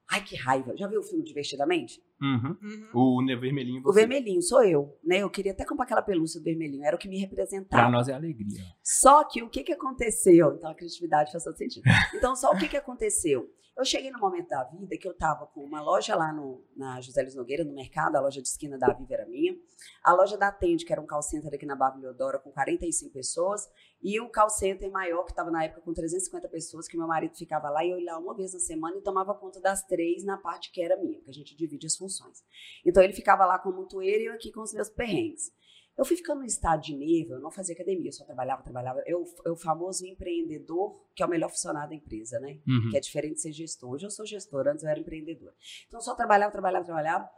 Ai, 0.08 0.22
que 0.22 0.36
raiva. 0.36 0.76
Já 0.76 0.86
viu 0.86 1.00
o 1.00 1.02
filme 1.02 1.24
Divertidamente? 1.24 2.05
Uhum. 2.20 2.56
Uhum. 2.62 3.18
O 3.20 3.38
vermelhinho 3.38 3.80
O 3.80 3.84
você. 3.84 4.00
vermelhinho 4.00 4.40
sou 4.40 4.64
eu, 4.64 4.98
né? 5.04 5.18
Eu 5.18 5.28
queria 5.30 5.52
até 5.52 5.64
comprar 5.64 5.84
aquela 5.84 6.02
pelúcia 6.02 6.40
do 6.40 6.44
vermelhinho, 6.44 6.84
era 6.84 6.96
o 6.96 6.98
que 6.98 7.08
me 7.08 7.18
representava. 7.18 7.82
Pra 7.82 7.90
nós 7.90 8.08
é 8.08 8.14
alegria. 8.14 8.62
Só 8.82 9.22
que 9.24 9.42
o 9.42 9.48
que, 9.50 9.62
que 9.62 9.72
aconteceu? 9.72 10.54
Então 10.56 10.70
a 10.70 10.74
criatividade 10.74 11.30
faz 11.30 11.44
todo 11.44 11.56
sentido. 11.56 11.84
Então, 12.14 12.34
só 12.34 12.52
o 12.52 12.58
que, 12.58 12.68
que 12.68 12.76
aconteceu? 12.76 13.50
Eu 13.76 13.84
cheguei 13.84 14.10
no 14.10 14.18
momento 14.18 14.48
da 14.48 14.64
vida 14.64 14.96
que 14.96 15.06
eu 15.06 15.12
estava 15.12 15.46
com 15.48 15.62
uma 15.62 15.82
loja 15.82 16.16
lá 16.16 16.32
no, 16.32 16.64
na 16.74 16.98
José 17.02 17.20
Luiz 17.20 17.34
Nogueira, 17.34 17.62
no 17.62 17.74
mercado, 17.74 18.16
a 18.16 18.20
loja 18.20 18.40
de 18.40 18.48
esquina 18.48 18.78
da 18.78 18.90
Viva 18.94 19.12
era 19.12 19.26
minha. 19.26 19.54
A 20.02 20.14
loja 20.14 20.38
da 20.38 20.50
Tende, 20.50 20.82
que 20.82 20.90
era 20.90 21.00
um 21.00 21.06
call 21.06 21.20
center 21.20 21.52
aqui 21.52 21.66
na 21.66 21.76
Barra 21.76 21.96
Leodora, 21.96 22.38
com 22.38 22.50
45 22.50 23.12
pessoas. 23.12 23.68
E 24.02 24.18
o 24.18 24.30
call 24.30 24.48
center 24.48 24.90
maior, 24.90 25.24
que 25.24 25.32
estava 25.32 25.50
na 25.50 25.62
época 25.62 25.82
com 25.82 25.92
350 25.92 26.48
pessoas, 26.48 26.88
que 26.88 26.96
meu 26.96 27.06
marido 27.06 27.36
ficava 27.36 27.68
lá 27.68 27.84
e 27.84 27.90
eu 27.90 27.98
ia 27.98 28.12
lá 28.12 28.18
uma 28.18 28.34
vez 28.34 28.54
na 28.54 28.60
semana 28.60 28.96
e 28.96 29.02
tomava 29.02 29.34
conta 29.34 29.60
das 29.60 29.82
três 29.84 30.24
na 30.24 30.38
parte 30.38 30.72
que 30.72 30.80
era 30.80 30.96
minha, 30.96 31.18
porque 31.18 31.30
a 31.30 31.34
gente 31.34 31.54
divide 31.54 31.86
as 31.86 31.96
funções. 31.96 32.42
Então 32.82 33.02
ele 33.02 33.12
ficava 33.12 33.44
lá 33.44 33.58
com 33.58 33.68
o 33.68 33.76
montoeiro 33.76 34.22
e 34.22 34.26
eu 34.26 34.32
aqui 34.32 34.50
com 34.50 34.62
os 34.62 34.72
meus 34.72 34.88
perrengues. 34.88 35.52
Eu 35.96 36.04
fui 36.04 36.16
ficando 36.16 36.40
no 36.40 36.46
estado 36.46 36.82
de 36.82 36.94
nível, 36.94 37.36
eu 37.36 37.42
não 37.42 37.50
fazia 37.50 37.74
academia, 37.74 38.08
eu 38.08 38.12
só 38.12 38.24
trabalhava, 38.24 38.62
trabalhava. 38.62 39.02
Eu, 39.06 39.24
eu 39.44 39.54
o 39.54 39.56
famoso 39.56 40.06
empreendedor, 40.06 40.94
que 41.14 41.22
é 41.22 41.26
o 41.26 41.28
melhor 41.28 41.48
funcionário 41.48 41.90
da 41.90 41.96
empresa, 41.96 42.38
né? 42.38 42.58
Uhum. 42.68 42.90
Que 42.90 42.98
é 42.98 43.00
diferente 43.00 43.36
de 43.36 43.40
ser 43.40 43.52
gestor. 43.52 43.92
Hoje 43.92 44.04
eu 44.04 44.10
sou 44.10 44.26
gestora, 44.26 44.72
antes 44.72 44.84
eu 44.84 44.90
era 44.90 45.00
empreendedora. 45.00 45.54
Então 45.86 45.98
eu 45.98 46.04
só 46.04 46.14
trabalhava, 46.14 46.52
trabalhava, 46.52 46.84
trabalhava. 46.84 47.28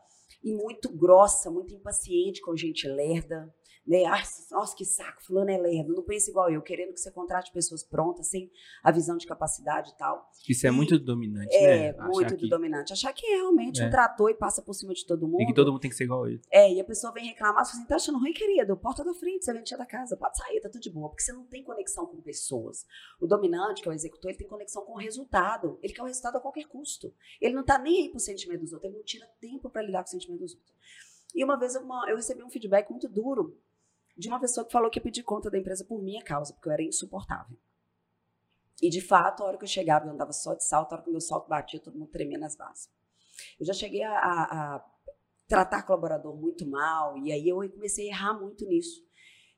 E 0.43 0.53
muito 0.53 0.89
grossa, 0.89 1.51
muito 1.51 1.73
impaciente 1.73 2.41
com 2.41 2.57
gente 2.57 2.87
lerda. 2.89 3.53
Né? 3.89 4.05
Ah, 4.05 4.23
nossa, 4.51 4.77
que 4.77 4.85
saco, 4.85 5.23
fulano 5.25 5.51
é 5.51 5.57
lerdo. 5.57 5.95
Não 5.95 6.03
pensa 6.03 6.29
igual 6.31 6.51
eu, 6.51 6.61
querendo 6.61 6.93
que 6.93 7.01
você 7.01 7.11
contrate 7.11 7.51
pessoas 7.51 7.83
prontas, 7.83 8.27
sem 8.29 8.51
a 8.83 8.91
visão 8.93 9.17
de 9.17 9.27
capacidade 9.27 9.93
e 9.93 9.97
tal. 9.97 10.31
Isso 10.47 10.67
é 10.67 10.69
E- 10.69 10.73
muito 10.73 10.99
dominante, 10.99 11.57
É, 11.57 11.93
né? 11.95 12.03
muito 12.07 12.19
Achar 12.27 12.31
do 12.31 12.37
que, 12.37 12.49
dominante. 12.51 12.93
Achar 12.93 13.15
que 13.15 13.25
é 13.27 13.37
realmente 13.37 13.81
É. 13.81 13.87
um 13.87 13.91
trator 13.91 14.31
e 14.31 14.35
passa 14.35 14.61
por 14.61 14.75
cima 14.75 14.93
de 14.93 15.07
todo 15.07 15.27
mundo. 15.27 15.41
e 15.41 15.47
que 15.47 15.55
todo 15.55 15.73
mundo 15.73 15.81
tem 15.81 15.89
que 15.91 15.97
ser 15.97 16.05
igual 16.05 16.27
ele. 16.29 16.39
É, 16.51 16.71
e 16.71 16.79
a 16.79 16.85
pessoa 16.85 17.13
vem 17.15 17.25
reclamar, 17.29 17.65
você 17.65 17.71
fala 17.73 17.81
assim, 17.83 17.89
tá 17.89 17.97
achando 17.97 18.19
ruim, 18.19 18.33
querido? 18.35 18.77
Porta 18.77 19.03
da 19.03 19.15
frente, 19.15 19.43
você 19.47 19.53
vem 19.55 19.63
da 19.65 19.87
casa, 19.87 20.17
pode 20.19 20.37
sair, 20.37 20.61
tá 20.61 20.69
tudo 20.69 20.83
de 20.83 20.91
boa. 20.91 21.09
Porque 21.09 21.23
você 21.23 21.33
não 21.33 21.45
tem 21.47 21.65
conexão 21.65 22.05
com 22.07 22.21
pessoas. 22.21 22.85
O 23.19 23.27
dominante, 23.27 23.81
que 23.81 23.89
é 23.89 23.93
o 23.93 23.95
executor, 23.95 24.31
ele 24.31 24.39
tem 24.39 24.47
conexão 24.49 24.85
com 24.85 24.93
o 24.93 24.99
resultado. 24.99 25.79
Ele 25.83 25.95
quer 25.95 26.03
o 26.03 26.07
resultado 26.07 26.37
a 26.37 26.41
qualquer 26.41 26.65
custo. 26.67 27.15
Ele 27.41 27.55
não 27.55 27.65
tá 27.65 27.79
nem 27.79 28.03
aí 28.03 28.09
pro 28.11 28.21
sentimento 28.21 28.61
dos 28.61 28.73
outros, 28.75 28.91
ele 28.91 28.99
não 28.99 29.05
tira 29.05 29.27
tempo 29.41 29.71
para 29.71 29.81
lidar 29.81 30.03
com 30.03 30.09
o 30.09 30.11
sentimento 30.11 30.41
dos 30.41 30.53
outros. 30.55 30.75
E 31.35 31.45
uma 31.45 31.59
vez 31.59 31.77
uma- 31.77 32.09
eu 32.09 32.17
recebi 32.17 32.43
um 32.43 32.51
feedback 32.51 32.91
muito 32.91 33.09
duro 33.09 33.57
de 34.19 34.29
uma 34.29 34.41
pessoa 34.41 34.67
que 34.67 34.73
falou 34.73 34.91
que 34.91 34.99
ia 34.99 35.03
pedir 35.03 35.23
conta 35.23 35.49
da 35.51 35.57
empresa 35.59 35.85
por 35.85 36.03
minha 36.03 36.23
causa, 36.23 36.53
porque 36.53 36.69
eu 36.69 36.73
era 36.73 36.83
insuportável. 36.83 37.57
E 38.83 38.91
de 38.91 39.01
fato, 39.01 39.43
a 39.43 39.47
hora 39.47 39.59
que 39.59 39.65
eu 39.65 39.69
chegava, 39.69 40.07
eu 40.07 40.13
andava 40.13 40.33
só 40.33 40.55
de 40.55 40.65
salto, 40.65 40.93
a 40.93 40.97
hora 40.97 41.03
que 41.05 41.09
o 41.09 41.13
meu 41.13 41.21
salto 41.21 41.49
batia, 41.49 41.81
todo 41.81 41.99
mundo 41.99 42.11
tremia 42.11 42.39
nas 42.39 42.57
bases. 42.57 42.89
Eu 43.59 43.67
já 43.67 43.73
cheguei 43.73 44.03
a, 44.03 44.13
a- 44.13 44.75
a 44.77 44.85
tratar 45.47 45.83
colaborador 45.85 46.37
muito 46.37 46.67
mal, 46.67 47.17
e 47.19 47.33
aí 47.33 47.49
eu 47.49 47.57
comecei 47.71 48.07
a 48.09 48.13
errar 48.13 48.35
muito 48.35 48.67
nisso. 48.67 49.03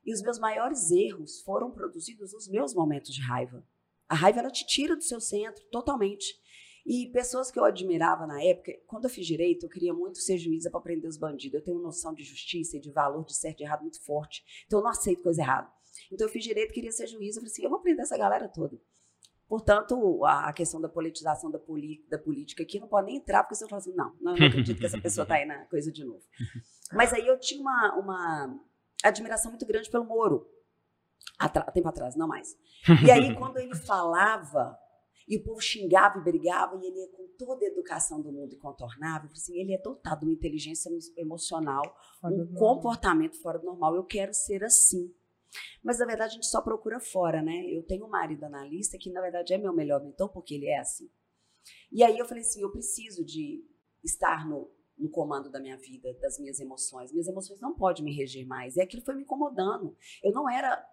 E 0.05 0.13
os 0.13 0.21
meus 0.21 0.39
maiores 0.39 0.89
erros 0.89 1.41
foram 1.41 1.71
produzidos 1.71 2.33
nos 2.33 2.47
meus 2.47 2.73
momentos 2.73 3.11
de 3.13 3.21
raiva. 3.21 3.63
A 4.09 4.15
raiva, 4.15 4.39
ela 4.39 4.49
te 4.51 4.65
tira 4.65 4.95
do 4.95 5.03
seu 5.03 5.19
centro 5.21 5.63
totalmente. 5.71 6.25
E 6.85 7.07
pessoas 7.11 7.51
que 7.51 7.59
eu 7.59 7.63
admirava 7.63 8.25
na 8.25 8.43
época, 8.43 8.71
quando 8.87 9.03
eu 9.05 9.09
fiz 9.09 9.25
direito, 9.25 9.65
eu 9.65 9.69
queria 9.69 9.93
muito 9.93 10.17
ser 10.19 10.37
juíza 10.37 10.69
para 10.71 10.81
prender 10.81 11.09
os 11.09 11.17
bandidos. 11.17 11.55
Eu 11.59 11.63
tenho 11.63 11.77
uma 11.77 11.83
noção 11.83 12.13
de 12.13 12.23
justiça 12.23 12.77
e 12.77 12.79
de 12.79 12.91
valor 12.91 13.23
de 13.25 13.35
certo 13.35 13.61
e 13.61 13.63
errado 13.63 13.81
muito 13.81 14.03
forte. 14.03 14.43
Então 14.65 14.79
eu 14.79 14.83
não 14.83 14.91
aceito 14.91 15.21
coisa 15.23 15.41
errada. 15.41 15.69
Então 16.11 16.25
eu 16.27 16.31
fiz 16.31 16.43
direito, 16.43 16.73
queria 16.73 16.91
ser 16.91 17.05
juíza. 17.07 17.37
Eu 17.39 17.41
falei 17.41 17.51
assim: 17.51 17.63
eu 17.63 17.69
vou 17.69 17.79
prender 17.79 18.03
essa 18.03 18.17
galera 18.17 18.47
toda. 18.47 18.79
Portanto, 19.47 20.23
a 20.25 20.49
a 20.49 20.53
questão 20.53 20.79
da 20.79 20.87
politização 20.87 21.51
da, 21.51 21.59
poli- 21.59 22.05
da 22.09 22.17
política 22.17 22.63
aqui 22.63 22.79
não 22.79 22.87
pode 22.87 23.07
nem 23.07 23.17
entrar, 23.17 23.43
porque 23.43 23.55
você 23.55 23.67
fala 23.67 23.79
assim: 23.81 23.93
não, 23.93 24.15
não, 24.21 24.33
eu 24.35 24.39
não 24.39 24.47
acredito 24.47 24.79
que 24.79 24.85
essa 24.85 24.99
pessoa 25.01 25.23
está 25.23 25.35
aí 25.35 25.45
na 25.45 25.65
coisa 25.65 25.91
de 25.91 26.03
novo. 26.05 26.23
Mas 26.93 27.13
aí 27.13 27.27
eu 27.27 27.37
tinha 27.39 27.59
uma, 27.61 27.95
uma 27.99 28.59
admiração 29.03 29.51
muito 29.51 29.65
grande 29.65 29.89
pelo 29.89 30.05
Moro. 30.05 30.47
Atra- 31.37 31.69
tempo 31.71 31.87
atrás, 31.87 32.15
não 32.15 32.27
mais. 32.27 32.55
E 33.05 33.11
aí, 33.11 33.35
quando 33.35 33.57
ele 33.57 33.75
falava, 33.75 34.77
e 35.31 35.37
o 35.37 35.43
povo 35.43 35.61
xingava 35.61 36.19
e 36.19 36.21
brigava, 36.21 36.75
e 36.75 36.85
ele 36.85 37.07
com 37.07 37.25
toda 37.37 37.63
a 37.63 37.67
educação 37.69 38.21
do 38.21 38.33
mundo 38.33 38.53
e 38.53 38.57
contornava, 38.57 39.23
eu 39.23 39.29
falei 39.29 39.41
assim, 39.41 39.57
ele 39.57 39.73
é 39.73 39.77
dotado 39.77 40.19
de 40.19 40.25
uma 40.25 40.33
inteligência 40.33 40.91
emocional, 41.15 41.83
Fora 42.19 42.35
um 42.35 42.53
comportamento 42.53 43.37
fora 43.37 43.57
do 43.57 43.65
normal. 43.65 43.95
Eu 43.95 44.03
quero 44.03 44.33
ser 44.33 44.61
assim. 44.61 45.09
Mas 45.81 45.99
na 45.99 46.05
verdade 46.05 46.31
a 46.31 46.33
gente 46.33 46.47
só 46.47 46.61
procura 46.61 46.99
fora, 46.99 47.41
né? 47.41 47.63
Eu 47.65 47.81
tenho 47.81 48.05
um 48.05 48.09
marido 48.09 48.43
analista 48.43 48.97
que 48.97 49.09
na 49.09 49.21
verdade 49.21 49.53
é 49.53 49.57
meu 49.57 49.71
melhor 49.71 50.03
mentor 50.03 50.27
porque 50.27 50.55
ele 50.55 50.67
é 50.67 50.79
assim. 50.79 51.09
E 51.89 52.03
aí 52.03 52.17
eu 52.17 52.25
falei 52.25 52.43
assim, 52.43 52.61
eu 52.61 52.69
preciso 52.69 53.23
de 53.23 53.65
estar 54.03 54.45
no, 54.45 54.69
no 54.97 55.09
comando 55.09 55.49
da 55.49 55.61
minha 55.61 55.77
vida, 55.77 56.13
das 56.15 56.37
minhas 56.39 56.59
emoções. 56.59 57.09
Minhas 57.13 57.27
emoções 57.29 57.61
não 57.61 57.73
podem 57.73 58.03
me 58.03 58.13
reger 58.13 58.45
mais. 58.45 58.75
E 58.75 58.81
aquilo 58.81 59.01
foi 59.01 59.15
me 59.15 59.21
incomodando. 59.21 59.95
Eu 60.21 60.33
não 60.33 60.49
era 60.49 60.85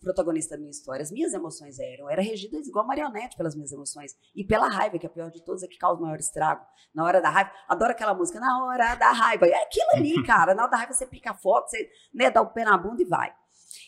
protagonista 0.00 0.54
da 0.54 0.58
minha 0.58 0.70
história, 0.70 1.02
as 1.02 1.10
minhas 1.10 1.32
emoções 1.32 1.78
eram. 1.78 2.06
Eu 2.06 2.10
era 2.10 2.22
regida 2.22 2.56
igual 2.58 2.86
marionete 2.86 3.36
pelas 3.36 3.54
minhas 3.54 3.72
emoções. 3.72 4.12
E 4.34 4.44
pela 4.44 4.68
raiva, 4.68 4.98
que 4.98 5.06
é 5.06 5.08
a 5.08 5.12
pior 5.12 5.30
de 5.30 5.44
todas, 5.44 5.62
é 5.62 5.66
que 5.66 5.78
causa 5.78 6.00
o 6.00 6.02
maior 6.02 6.18
estrago. 6.18 6.64
Na 6.94 7.04
hora 7.04 7.20
da 7.20 7.28
raiva, 7.28 7.50
adoro 7.68 7.92
aquela 7.92 8.14
música, 8.14 8.40
na 8.40 8.64
hora 8.64 8.94
da 8.94 9.12
raiva. 9.12 9.46
É 9.46 9.62
aquilo 9.62 9.90
ali, 9.94 10.22
cara. 10.24 10.54
Na 10.54 10.62
hora 10.62 10.70
da 10.70 10.76
raiva 10.78 10.92
você 10.92 11.06
pica 11.06 11.34
foto, 11.34 11.68
você 11.68 11.90
né, 12.14 12.30
dá 12.30 12.40
o 12.40 12.52
pé 12.52 12.64
na 12.64 12.76
bunda 12.76 13.02
e 13.02 13.06
vai. 13.06 13.32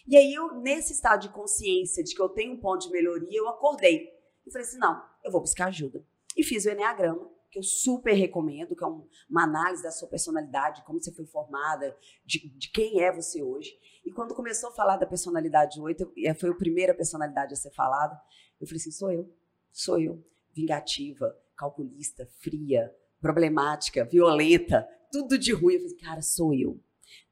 E 0.06 0.16
aí, 0.16 0.32
eu, 0.32 0.54
nesse 0.60 0.92
estado 0.92 1.20
de 1.22 1.28
consciência 1.28 2.02
de 2.02 2.14
que 2.14 2.20
eu 2.20 2.28
tenho 2.28 2.54
um 2.54 2.60
ponto 2.60 2.86
de 2.86 2.92
melhoria, 2.92 3.38
eu 3.38 3.48
acordei. 3.48 4.08
E 4.46 4.50
falei 4.50 4.66
assim: 4.66 4.78
não, 4.78 5.02
eu 5.24 5.30
vou 5.30 5.40
buscar 5.40 5.66
ajuda. 5.66 6.04
E 6.36 6.42
fiz 6.42 6.64
o 6.64 6.70
Enneagrama 6.70 7.37
que 7.50 7.58
eu 7.58 7.62
super 7.62 8.12
recomendo, 8.12 8.76
que 8.76 8.84
é 8.84 8.86
um, 8.86 9.06
uma 9.28 9.44
análise 9.44 9.82
da 9.82 9.90
sua 9.90 10.08
personalidade, 10.08 10.84
como 10.84 11.00
você 11.00 11.12
foi 11.12 11.26
formada, 11.26 11.96
de, 12.24 12.48
de, 12.50 12.70
quem 12.70 13.02
é 13.02 13.12
você 13.12 13.42
hoje. 13.42 13.78
E 14.04 14.12
quando 14.12 14.34
começou 14.34 14.70
a 14.70 14.72
falar 14.72 14.96
da 14.96 15.06
personalidade 15.06 15.80
8, 15.80 16.12
eu, 16.16 16.34
foi 16.34 16.50
a 16.50 16.54
primeira 16.54 16.94
personalidade 16.94 17.54
a 17.54 17.56
ser 17.56 17.70
falada, 17.70 18.20
eu 18.60 18.66
falei 18.66 18.80
assim: 18.80 18.90
sou 18.90 19.10
eu, 19.10 19.32
sou 19.72 19.98
eu. 19.98 20.24
Vingativa, 20.52 21.36
calculista, 21.56 22.28
fria, 22.38 22.92
problemática, 23.20 24.04
violenta, 24.04 24.88
tudo 25.10 25.38
de 25.38 25.52
ruim. 25.52 25.74
Eu 25.74 25.80
falei, 25.80 25.96
cara, 25.96 26.22
sou 26.22 26.52
eu. 26.52 26.80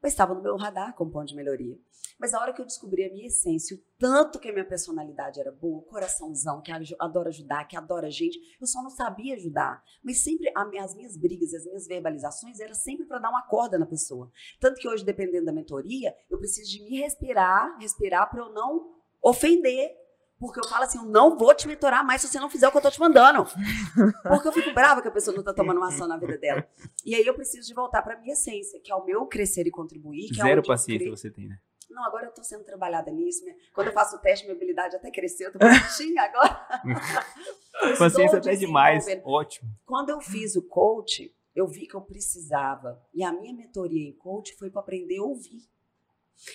Mas 0.02 0.12
estava 0.12 0.34
no 0.34 0.42
meu 0.42 0.56
radar 0.56 0.94
como 0.94 1.10
ponto 1.10 1.26
de 1.26 1.34
melhoria. 1.34 1.78
Mas 2.18 2.32
a 2.32 2.40
hora 2.40 2.52
que 2.52 2.60
eu 2.60 2.64
descobri 2.64 3.04
a 3.04 3.12
minha 3.12 3.26
essência, 3.26 3.76
o 3.76 3.80
tanto 3.98 4.38
que 4.38 4.48
a 4.48 4.52
minha 4.52 4.64
personalidade 4.64 5.38
era 5.38 5.52
boa, 5.52 5.82
coraçãozão, 5.82 6.62
que 6.62 6.72
adora 6.98 7.28
ajudar, 7.28 7.64
que 7.66 7.76
adora 7.76 8.10
gente, 8.10 8.38
eu 8.60 8.66
só 8.66 8.82
não 8.82 8.90
sabia 8.90 9.34
ajudar. 9.34 9.82
Mas 10.02 10.22
sempre 10.22 10.50
as 10.56 10.94
minhas 10.94 11.16
brigas, 11.16 11.52
as 11.52 11.64
minhas 11.64 11.86
verbalizações 11.86 12.60
era 12.60 12.74
sempre 12.74 13.06
para 13.06 13.18
dar 13.18 13.30
uma 13.30 13.42
corda 13.42 13.78
na 13.78 13.86
pessoa. 13.86 14.30
Tanto 14.58 14.80
que 14.80 14.88
hoje, 14.88 15.04
dependendo 15.04 15.46
da 15.46 15.52
mentoria, 15.52 16.14
eu 16.30 16.38
preciso 16.38 16.70
de 16.70 16.82
me 16.82 16.98
respirar, 17.00 17.78
respirar 17.78 18.30
para 18.30 18.40
eu 18.40 18.52
não 18.52 18.94
ofender 19.22 19.90
porque 20.38 20.60
eu 20.60 20.68
falo 20.68 20.84
assim, 20.84 20.98
eu 20.98 21.04
não 21.04 21.36
vou 21.36 21.54
te 21.54 21.66
mentorar 21.66 22.04
mais 22.04 22.20
se 22.20 22.28
você 22.28 22.38
não 22.38 22.50
fizer 22.50 22.68
o 22.68 22.70
que 22.70 22.76
eu 22.76 22.82
tô 22.82 22.90
te 22.90 23.00
mandando. 23.00 23.44
Porque 24.22 24.48
eu 24.48 24.52
fico 24.52 24.72
brava 24.74 25.00
que 25.00 25.08
a 25.08 25.10
pessoa 25.10 25.34
não 25.34 25.42
tá 25.42 25.54
tomando 25.54 25.78
uma 25.78 25.88
ação 25.88 26.06
na 26.06 26.18
vida 26.18 26.36
dela. 26.36 26.68
E 27.06 27.14
aí 27.14 27.26
eu 27.26 27.32
preciso 27.32 27.66
de 27.66 27.72
voltar 27.72 28.02
pra 28.02 28.18
minha 28.18 28.34
essência, 28.34 28.78
que 28.80 28.92
é 28.92 28.94
o 28.94 29.02
meu 29.04 29.24
crescer 29.26 29.66
e 29.66 29.70
contribuir. 29.70 30.28
Zero 30.34 30.60
é 30.60 30.62
paciência 30.62 31.10
você 31.10 31.30
tem, 31.30 31.48
né? 31.48 31.58
Não, 31.88 32.04
agora 32.04 32.26
eu 32.26 32.32
tô 32.32 32.42
sendo 32.42 32.64
trabalhada 32.64 33.10
nisso. 33.10 33.44
Quando 33.74 33.88
eu 33.88 33.92
faço 33.92 34.16
o 34.16 34.18
teste, 34.18 34.44
minha 34.44 34.56
habilidade 34.56 34.96
até 34.96 35.10
cresceu, 35.10 35.48
eu 35.48 35.52
tô 35.52 35.58
bonitinha 35.58 36.22
agora. 36.22 36.66
paciência 37.98 38.38
até 38.38 38.54
demais, 38.54 39.06
ótimo. 39.24 39.70
Quando 39.84 40.10
eu 40.10 40.20
fiz 40.20 40.56
o 40.56 40.62
coach, 40.62 41.34
eu 41.54 41.66
vi 41.66 41.86
que 41.86 41.94
eu 41.94 42.02
precisava. 42.02 43.00
E 43.14 43.24
a 43.24 43.32
minha 43.32 43.54
mentoria 43.54 44.08
em 44.08 44.16
coach 44.16 44.54
foi 44.56 44.70
para 44.70 44.80
aprender 44.80 45.18
a 45.18 45.22
ouvir. 45.22 45.62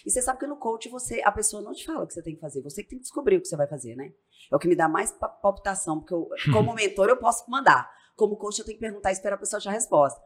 E 0.06 0.12
você 0.12 0.22
sabe 0.22 0.40
que 0.40 0.48
no 0.48 0.58
coach 0.58 0.88
você, 0.90 1.22
a 1.24 1.32
pessoa 1.32 1.62
não 1.62 1.74
te 1.74 1.86
fala 1.86 2.04
o 2.04 2.08
que 2.08 2.14
você 2.14 2.22
tem 2.22 2.36
que 2.36 2.42
fazer, 2.42 2.62
você 2.62 2.84
que 2.84 2.90
tem 2.90 3.00
que 3.00 3.04
descobrir 3.04 3.38
o 3.38 3.42
que 3.42 3.48
você 3.48 3.58
vai 3.58 3.68
fazer, 3.68 3.96
né? 3.96 4.14
É 4.52 4.56
o 4.56 4.60
que 4.60 4.68
me 4.68 4.76
dá 4.76 4.88
mais 4.88 5.12
palpitação, 5.42 6.00
porque 6.00 6.14
eu, 6.14 6.30
como 6.54 6.74
mentor 6.74 7.10
eu 7.10 7.18
posso 7.18 7.50
mandar, 7.50 7.90
como 8.16 8.38
coach 8.38 8.60
eu 8.60 8.66
tenho 8.66 8.78
que 8.78 8.86
perguntar 8.86 9.10
e 9.10 9.14
esperar 9.14 9.36
a 9.36 9.40
pessoa 9.40 9.58
achar 9.58 9.72
a 9.72 9.74
resposta. 9.74 10.22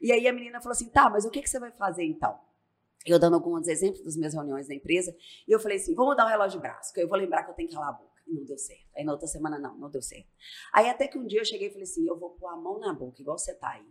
E 0.00 0.10
aí 0.10 0.26
a 0.26 0.32
menina 0.32 0.60
falou 0.60 0.72
assim: 0.72 0.90
"Tá, 0.90 1.08
mas 1.08 1.24
o 1.24 1.30
que 1.30 1.40
que 1.40 1.48
você 1.48 1.60
vai 1.60 1.70
fazer 1.72 2.04
então?" 2.04 2.36
Eu 3.06 3.18
dando 3.18 3.34
alguns 3.34 3.68
exemplos 3.68 4.02
das 4.02 4.16
minhas 4.16 4.34
reuniões 4.34 4.68
da 4.68 4.74
empresa, 4.74 5.16
e 5.46 5.52
eu 5.52 5.60
falei 5.60 5.78
assim: 5.78 5.94
"Vou 5.94 6.06
mudar 6.06 6.24
o 6.26 6.28
relógio 6.28 6.58
de 6.58 6.62
braço, 6.62 6.92
que 6.92 7.00
eu 7.00 7.08
vou 7.08 7.16
lembrar 7.16 7.44
que 7.44 7.50
eu 7.50 7.54
tenho 7.54 7.68
que 7.68 7.74
calar 7.74 7.90
a 7.90 7.92
boca." 7.92 8.20
E 8.26 8.34
não 8.34 8.44
deu 8.44 8.58
certo. 8.58 8.86
Aí 8.96 9.04
na 9.04 9.12
outra 9.12 9.28
semana 9.28 9.58
não, 9.58 9.76
não 9.76 9.88
deu 9.88 10.02
certo. 10.02 10.28
Aí 10.72 10.88
até 10.88 11.06
que 11.06 11.16
um 11.16 11.26
dia 11.26 11.40
eu 11.40 11.44
cheguei 11.44 11.68
e 11.68 11.70
falei 11.70 11.84
assim: 11.84 12.06
"Eu 12.06 12.18
vou 12.18 12.30
pôr 12.30 12.48
a 12.48 12.56
mão 12.56 12.78
na 12.80 12.92
boca, 12.92 13.20
igual 13.20 13.38
você 13.38 13.54
tá 13.54 13.70
aí." 13.70 13.86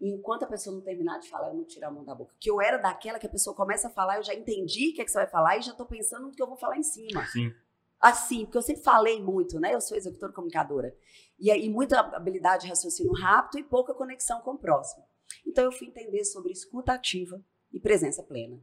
E 0.00 0.10
enquanto 0.10 0.44
a 0.44 0.46
pessoa 0.46 0.74
não 0.74 0.82
terminar 0.82 1.18
de 1.18 1.28
falar, 1.28 1.48
eu 1.48 1.54
não 1.54 1.64
tiro 1.64 1.86
a 1.86 1.90
mão 1.90 2.04
da 2.04 2.14
boca. 2.14 2.34
Que 2.38 2.50
eu 2.50 2.60
era 2.60 2.76
daquela 2.78 3.18
que 3.18 3.26
a 3.26 3.30
pessoa 3.30 3.54
começa 3.54 3.88
a 3.88 3.90
falar, 3.90 4.16
eu 4.16 4.22
já 4.22 4.34
entendi 4.34 4.90
o 4.90 4.94
que, 4.94 5.02
é 5.02 5.04
que 5.04 5.10
você 5.10 5.18
vai 5.18 5.26
falar 5.26 5.58
e 5.58 5.62
já 5.62 5.72
estou 5.72 5.86
pensando 5.86 6.26
no 6.26 6.32
que 6.32 6.42
eu 6.42 6.46
vou 6.46 6.56
falar 6.56 6.78
em 6.78 6.82
cima. 6.82 7.24
Sim. 7.26 7.52
Assim, 8.00 8.44
porque 8.44 8.56
eu 8.56 8.62
sempre 8.62 8.82
falei 8.82 9.22
muito, 9.22 9.60
né? 9.60 9.74
Eu 9.74 9.80
sou 9.80 9.96
executora 9.96 10.32
comunicadora. 10.32 10.96
E 11.38 11.50
aí, 11.50 11.68
muita 11.68 12.00
habilidade 12.00 12.64
de 12.64 12.68
raciocínio 12.70 13.12
rápido 13.12 13.58
e 13.58 13.64
pouca 13.64 13.92
conexão 13.92 14.40
com 14.40 14.52
o 14.52 14.58
próximo. 14.58 15.04
Então, 15.46 15.64
eu 15.64 15.72
fui 15.72 15.88
entender 15.88 16.24
sobre 16.24 16.50
escuta 16.50 16.92
ativa 16.92 17.42
e 17.72 17.80
presença 17.80 18.22
plena. 18.22 18.60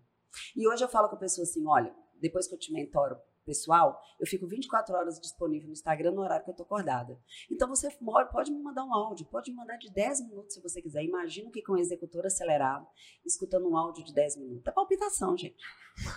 E 0.55 0.68
hoje 0.68 0.84
eu 0.84 0.89
falo 0.89 1.10
com 1.10 1.16
a 1.16 1.20
pessoa 1.20 1.43
assim: 1.43 1.66
olha, 1.68 1.93
depois 2.20 2.47
que 2.47 2.55
eu 2.55 2.60
te 2.60 2.72
mentoro 2.72 3.18
pessoal, 3.47 3.97
eu 4.20 4.28
fico 4.28 4.45
24 4.45 4.93
horas 4.93 5.20
disponível 5.22 5.68
no 5.68 5.74
Instagram 5.74 6.12
no 6.12 6.22
horário 6.22 6.43
que 6.43 6.51
eu 6.51 6.55
tô 6.55 6.64
acordada. 6.64 7.18
Então 7.49 7.68
você 7.70 7.89
pode 8.30 8.51
me 8.51 8.62
mandar 8.62 8.84
um 8.84 8.93
áudio, 8.93 9.26
pode 9.26 9.49
me 9.49 9.58
mandar 9.58 9.78
de 9.78 9.89
10 9.89 10.28
minutos 10.28 10.53
se 10.53 10.62
você 10.62 10.82
quiser. 10.82 11.03
Imagina 11.03 11.49
que 11.49 11.62
com 11.62 11.74
um 11.74 11.78
executor 11.78 12.26
acelerado, 12.26 12.86
escutando 13.26 13.70
um 13.70 13.78
áudio 13.78 14.03
de 14.03 14.14
10 14.14 14.38
minutos. 14.38 14.68
É 14.68 14.72
palpitação, 14.72 15.38
gente. 15.38 15.55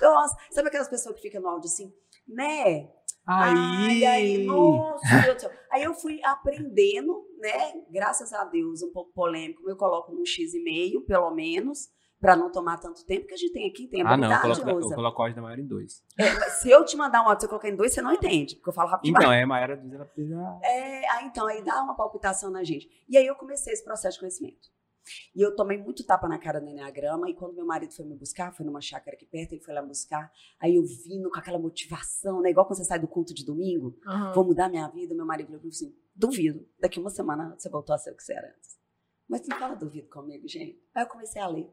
Nossa, 0.03 0.37
sabe 0.51 0.69
aquelas 0.69 0.89
pessoas 0.89 1.15
que 1.15 1.23
ficam 1.23 1.41
no 1.41 1.49
áudio 1.49 1.69
assim, 1.69 1.95
né? 2.27 2.91
Aí, 3.27 3.55
Ai, 3.55 4.05
aí, 4.05 4.45
nossa, 4.45 5.23
Deus 5.23 5.35
do 5.37 5.41
céu. 5.41 5.51
Aí 5.71 5.85
eu 5.85 5.95
fui 5.95 6.21
aprendendo, 6.25 7.25
né? 7.39 7.85
Graças 7.91 8.33
a 8.33 8.45
Deus, 8.45 8.83
um 8.83 8.91
pouco 8.91 9.13
polêmico, 9.13 9.69
eu 9.71 9.77
coloco 9.77 10.11
no 10.13 10.27
X 10.27 10.53
e 10.53 10.63
meio, 10.63 11.03
pelo 11.03 11.31
menos 11.31 11.89
para 12.21 12.37
não 12.37 12.53
tomar 12.53 12.79
tanto 12.79 13.05
tempo, 13.07 13.27
que 13.27 13.35
a 13.35 13.37
gente 13.37 13.53
tem 13.53 13.69
aqui, 13.69 13.89
tem 13.89 14.03
a 14.03 14.11
Ah, 14.11 14.17
não, 14.17 14.31
eu 14.31 14.41
coloco, 14.41 14.69
eu 14.69 14.95
coloco 14.95 15.19
o 15.21 15.23
áudio 15.23 15.37
da 15.37 15.43
Mayara 15.43 15.63
em 15.63 15.67
dois. 15.67 16.05
É, 16.19 16.51
se 16.51 16.71
eu 16.71 16.85
te 16.85 16.97
mandar 16.97 17.23
um 17.23 17.29
áudio, 17.29 17.41
você 17.41 17.49
colocar 17.49 17.69
em 17.69 17.77
dois, 17.77 17.95
você 17.95 18.03
não 18.03 18.13
entende, 18.13 18.57
porque 18.57 18.69
eu 18.69 18.75
falo 18.75 18.91
rápido 18.91 19.11
Então, 19.11 19.33
é, 19.33 19.43
a 19.43 19.47
Mayara 19.47 19.77
diz, 19.77 19.93
ela 19.93 20.05
precisa... 20.05 20.61
É, 20.63 21.09
aí, 21.13 21.27
então, 21.27 21.47
aí 21.47 21.65
dá 21.65 21.83
uma 21.83 21.97
palpitação 21.97 22.51
na 22.51 22.63
gente. 22.63 22.89
E 23.09 23.17
aí 23.17 23.27
eu 23.27 23.35
comecei 23.35 23.73
esse 23.73 23.83
processo 23.83 24.17
de 24.17 24.21
conhecimento. 24.21 24.69
E 25.35 25.41
eu 25.41 25.57
tomei 25.57 25.79
muito 25.79 26.05
tapa 26.05 26.29
na 26.29 26.39
cara 26.39 26.61
do 26.61 26.69
Enneagrama, 26.69 27.29
e 27.31 27.35
quando 27.35 27.55
meu 27.55 27.65
marido 27.65 27.95
foi 27.95 28.05
me 28.05 28.15
buscar, 28.15 28.53
foi 28.53 28.67
numa 28.67 28.83
chácara 28.83 29.17
aqui 29.17 29.25
perto, 29.25 29.53
ele 29.53 29.63
foi 29.63 29.73
lá 29.73 29.81
me 29.81 29.89
buscar, 29.89 30.31
aí 30.61 30.77
eu 30.77 30.85
vindo 30.85 31.31
com 31.31 31.39
aquela 31.39 31.59
motivação, 31.59 32.43
né, 32.43 32.51
igual 32.51 32.67
quando 32.67 32.77
você 32.77 32.85
sai 32.85 32.99
do 32.99 33.09
culto 33.09 33.33
de 33.33 33.45
domingo, 33.45 33.99
uhum. 34.07 34.33
vou 34.35 34.45
mudar 34.45 34.69
minha 34.69 34.87
vida, 34.89 35.15
meu 35.15 35.27
marido 35.27 35.47
falou 35.49 35.69
assim, 35.69 35.97
duvido, 36.15 36.69
daqui 36.79 37.01
uma 37.01 37.11
semana 37.11 37.55
você 37.57 37.71
voltou 37.71 37.95
a 37.95 37.99
ser 37.99 38.13
o 38.13 38.17
que 38.17 38.23
você 38.23 38.35
era 38.35 38.47
antes. 38.47 38.79
Mas 39.29 39.47
não 39.47 39.57
fala 39.59 39.77
duvido 39.77 40.09
comigo, 40.09 40.47
gente. 40.49 40.83
Aí 40.93 41.05
eu 41.05 41.09
comecei 41.09 41.41
a 41.41 41.47
ler. 41.47 41.73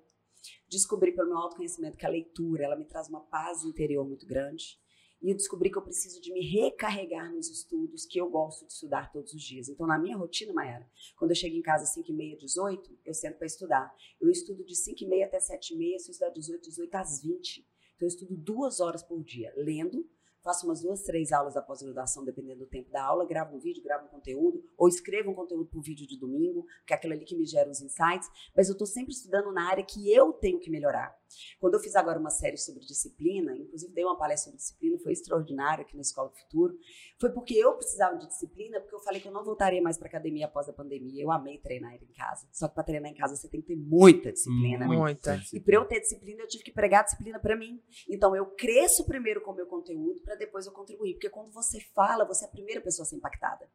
Descobri 0.69 1.11
pelo 1.13 1.29
meu 1.29 1.37
autoconhecimento 1.37 1.97
que 1.97 2.05
a 2.05 2.09
leitura, 2.09 2.65
ela 2.65 2.75
me 2.75 2.85
traz 2.85 3.07
uma 3.09 3.21
paz 3.21 3.63
interior 3.63 4.05
muito 4.05 4.25
grande. 4.25 4.79
E 5.21 5.31
eu 5.31 5.35
descobri 5.35 5.71
que 5.71 5.77
eu 5.77 5.81
preciso 5.81 6.21
de 6.21 6.31
me 6.31 6.41
recarregar 6.41 7.33
nos 7.33 7.49
estudos, 7.49 8.05
que 8.05 8.19
eu 8.19 8.29
gosto 8.29 8.67
de 8.67 8.73
estudar 8.73 9.11
todos 9.11 9.33
os 9.33 9.41
dias. 9.41 9.67
Então, 9.67 9.87
na 9.87 9.97
minha 9.97 10.15
rotina, 10.15 10.53
Maera, 10.53 10.87
quando 11.17 11.31
eu 11.31 11.35
chego 11.35 11.55
em 11.55 11.61
casa 11.61 11.83
às 11.83 11.93
5 11.93 12.11
e 12.11 12.13
meia, 12.13 12.37
18, 12.37 12.99
eu 13.03 13.13
sento 13.13 13.37
para 13.37 13.47
estudar. 13.47 13.91
Eu 14.21 14.29
estudo 14.29 14.63
de 14.63 14.75
5 14.75 15.03
e 15.03 15.07
meia 15.07 15.25
até 15.25 15.39
7 15.39 15.73
e 15.73 15.77
meia, 15.77 15.97
se 15.97 16.09
eu 16.09 16.11
estudar 16.11 16.29
18, 16.29 16.61
18 16.69 16.95
às 16.95 17.21
20. 17.21 17.67
Então, 17.95 18.05
eu 18.05 18.07
estudo 18.07 18.37
duas 18.37 18.79
horas 18.79 19.01
por 19.01 19.23
dia, 19.23 19.51
lendo, 19.57 20.07
faço 20.47 20.65
umas 20.65 20.81
duas, 20.81 21.01
três 21.03 21.33
aulas 21.33 21.55
da 21.55 21.61
pós-graduação, 21.61 22.23
dependendo 22.23 22.59
do 22.59 22.67
tempo 22.67 22.89
da 22.89 23.03
aula, 23.03 23.25
gravo 23.25 23.57
um 23.57 23.59
vídeo, 23.59 23.83
gravo 23.83 24.05
um 24.05 24.09
conteúdo, 24.09 24.63
ou 24.77 24.87
escrevo 24.87 25.29
um 25.29 25.33
conteúdo 25.33 25.65
para 25.65 25.77
o 25.77 25.81
vídeo 25.81 26.07
de 26.07 26.17
domingo, 26.17 26.65
que 26.85 26.93
é 26.93 26.95
aquilo 26.95 27.13
ali 27.13 27.25
que 27.25 27.35
me 27.35 27.45
gera 27.45 27.69
os 27.69 27.81
insights, 27.81 28.29
mas 28.55 28.69
eu 28.69 28.71
estou 28.71 28.87
sempre 28.87 29.11
estudando 29.11 29.51
na 29.51 29.67
área 29.67 29.83
que 29.83 30.09
eu 30.09 30.31
tenho 30.31 30.57
que 30.57 30.69
melhorar. 30.69 31.13
Quando 31.59 31.73
eu 31.73 31.79
fiz 31.81 31.95
agora 31.95 32.17
uma 32.17 32.29
série 32.29 32.55
sobre 32.55 32.85
disciplina, 32.85 33.55
inclusive 33.57 33.91
dei 33.91 34.05
uma 34.05 34.17
palestra 34.17 34.45
sobre 34.45 34.57
disciplina, 34.57 34.97
foi 34.99 35.11
extraordinária 35.11 35.81
aqui 35.81 35.95
na 35.95 36.01
Escola 36.01 36.29
do 36.29 36.37
Futuro, 36.37 36.77
foi 37.19 37.29
porque 37.31 37.53
eu 37.53 37.73
precisava 37.73 38.17
de 38.17 38.27
disciplina, 38.27 38.79
porque 38.79 38.95
eu 38.95 38.99
falei 38.99 39.19
que 39.19 39.27
eu 39.27 39.31
não 39.31 39.43
voltaria 39.43 39.81
mais 39.81 39.97
para 39.97 40.07
academia 40.07 40.45
após 40.45 40.69
a 40.69 40.73
pandemia. 40.73 41.21
Eu 41.21 41.31
amei 41.31 41.57
treinar 41.57 41.93
em 41.95 42.13
casa. 42.13 42.47
Só 42.53 42.67
que 42.67 42.75
para 42.75 42.83
treinar 42.83 43.11
em 43.11 43.15
casa 43.15 43.35
você 43.35 43.49
tem 43.49 43.59
que 43.59 43.67
ter 43.67 43.75
muita 43.75 44.31
disciplina. 44.31 44.87
Muita. 44.87 45.41
E 45.51 45.59
para 45.59 45.75
eu 45.75 45.85
ter 45.85 45.99
disciplina, 45.99 46.43
eu 46.43 46.47
tive 46.47 46.63
que 46.63 46.71
pregar 46.71 47.03
disciplina 47.03 47.39
para 47.39 47.55
mim. 47.55 47.81
Então 48.09 48.35
eu 48.35 48.45
cresço 48.45 49.05
primeiro 49.05 49.41
com 49.41 49.51
o 49.51 49.55
meu 49.55 49.67
conteúdo 49.67 50.21
para 50.21 50.35
depois 50.38 50.65
eu 50.65 50.71
contribuir. 50.71 51.13
Porque 51.13 51.29
quando 51.29 51.51
você 51.51 51.79
fala, 51.93 52.25
você 52.25 52.45
é 52.45 52.47
a 52.47 52.51
primeira 52.51 52.81
pessoa 52.81 53.03
a 53.03 53.05
ser 53.07 53.15
impactada. 53.15 53.67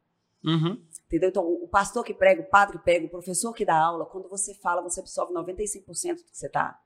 Uhum. 0.43 0.81
Entendeu? 1.05 1.29
Então, 1.29 1.47
o 1.47 1.67
pastor 1.67 2.03
que 2.03 2.13
prega, 2.13 2.41
o 2.41 2.45
padre 2.45 2.77
que 2.77 2.83
prega, 2.83 3.05
o 3.05 3.09
professor 3.09 3.53
que 3.53 3.63
dá 3.63 3.77
aula, 3.77 4.05
quando 4.05 4.27
você 4.27 4.53
fala, 4.53 4.81
você 4.81 4.99
absorve 4.99 5.33
95% 5.33 6.17
do 6.17 6.23
que 6.23 6.37
você 6.37 6.47
está 6.47 6.79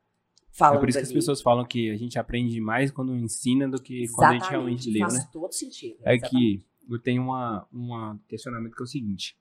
falando. 0.51 0.77
É 0.77 0.79
por 0.79 0.89
isso 0.89 0.97
ali. 0.97 1.07
que 1.07 1.11
as 1.11 1.13
pessoas 1.13 1.41
falam 1.41 1.65
que 1.65 1.89
a 1.89 1.97
gente 1.97 2.19
aprende 2.19 2.59
mais 2.61 2.91
quando 2.91 3.15
ensina 3.15 3.67
do 3.67 3.81
que 3.81 4.07
quando 4.09 4.29
a 4.29 4.33
gente 4.33 4.49
realmente 4.49 4.89
lê, 4.91 4.99
faz 4.99 5.13
né? 5.15 5.29
todo 5.31 5.53
sentido. 5.53 5.97
É 6.03 6.17
que 6.17 6.63
eu 6.89 6.99
tenho 6.99 7.23
uma, 7.23 7.67
uma 7.71 8.19
questionamento 8.27 8.75
que 8.75 8.81
é 8.81 8.85
o 8.85 8.87
seguinte. 8.87 9.37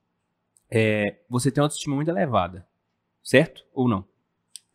É, 0.71 1.21
você 1.29 1.51
tem 1.51 1.61
uma 1.61 1.67
autoestima 1.67 1.95
muito 1.95 2.11
elevada, 2.11 2.67
certo 3.23 3.65
ou 3.73 3.89
não? 3.89 4.07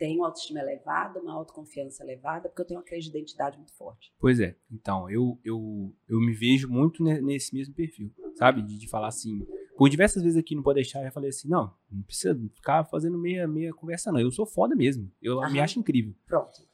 Tenho 0.01 0.25
autoestima 0.25 0.59
elevada, 0.61 1.21
uma 1.21 1.31
autoconfiança 1.31 2.03
elevada, 2.03 2.49
porque 2.49 2.59
eu 2.63 2.65
tenho 2.65 2.79
uma 2.79 2.83
crise 2.83 3.03
de 3.03 3.15
identidade 3.15 3.55
muito 3.55 3.71
forte. 3.75 4.11
Pois 4.19 4.39
é. 4.39 4.55
Então, 4.71 5.07
eu, 5.07 5.39
eu, 5.45 5.93
eu 6.09 6.19
me 6.19 6.33
vejo 6.33 6.67
muito 6.67 7.03
nesse 7.03 7.53
mesmo 7.53 7.75
perfil, 7.75 8.11
sabe? 8.33 8.63
De, 8.63 8.79
de 8.79 8.87
falar 8.89 9.09
assim. 9.09 9.45
Por 9.77 9.89
diversas 9.89 10.23
vezes 10.23 10.39
aqui 10.39 10.55
não 10.55 10.63
pode 10.63 10.77
deixar, 10.77 11.05
eu 11.05 11.11
falei 11.11 11.29
assim: 11.29 11.47
não, 11.47 11.71
não 11.91 12.01
precisa 12.01 12.35
ficar 12.55 12.83
fazendo 12.85 13.15
meia, 13.15 13.47
meia 13.47 13.71
conversa, 13.75 14.11
não. 14.11 14.19
Eu 14.19 14.31
sou 14.31 14.43
foda 14.43 14.75
mesmo. 14.75 15.11
Eu 15.21 15.39
Aham. 15.39 15.53
me 15.53 15.59
acho 15.59 15.77
incrível. 15.77 16.15
Pronto. 16.25 16.67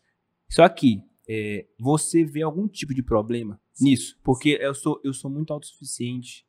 Só 0.50 0.70
que 0.70 1.04
é, 1.28 1.68
você 1.78 2.24
vê 2.24 2.44
algum 2.44 2.66
tipo 2.66 2.94
de 2.94 3.04
problema 3.04 3.60
nisso? 3.78 4.18
Porque 4.24 4.58
eu 4.62 4.74
sou, 4.74 5.02
eu 5.04 5.14
sou 5.14 5.30
muito 5.30 5.52
autossuficiente, 5.52 6.47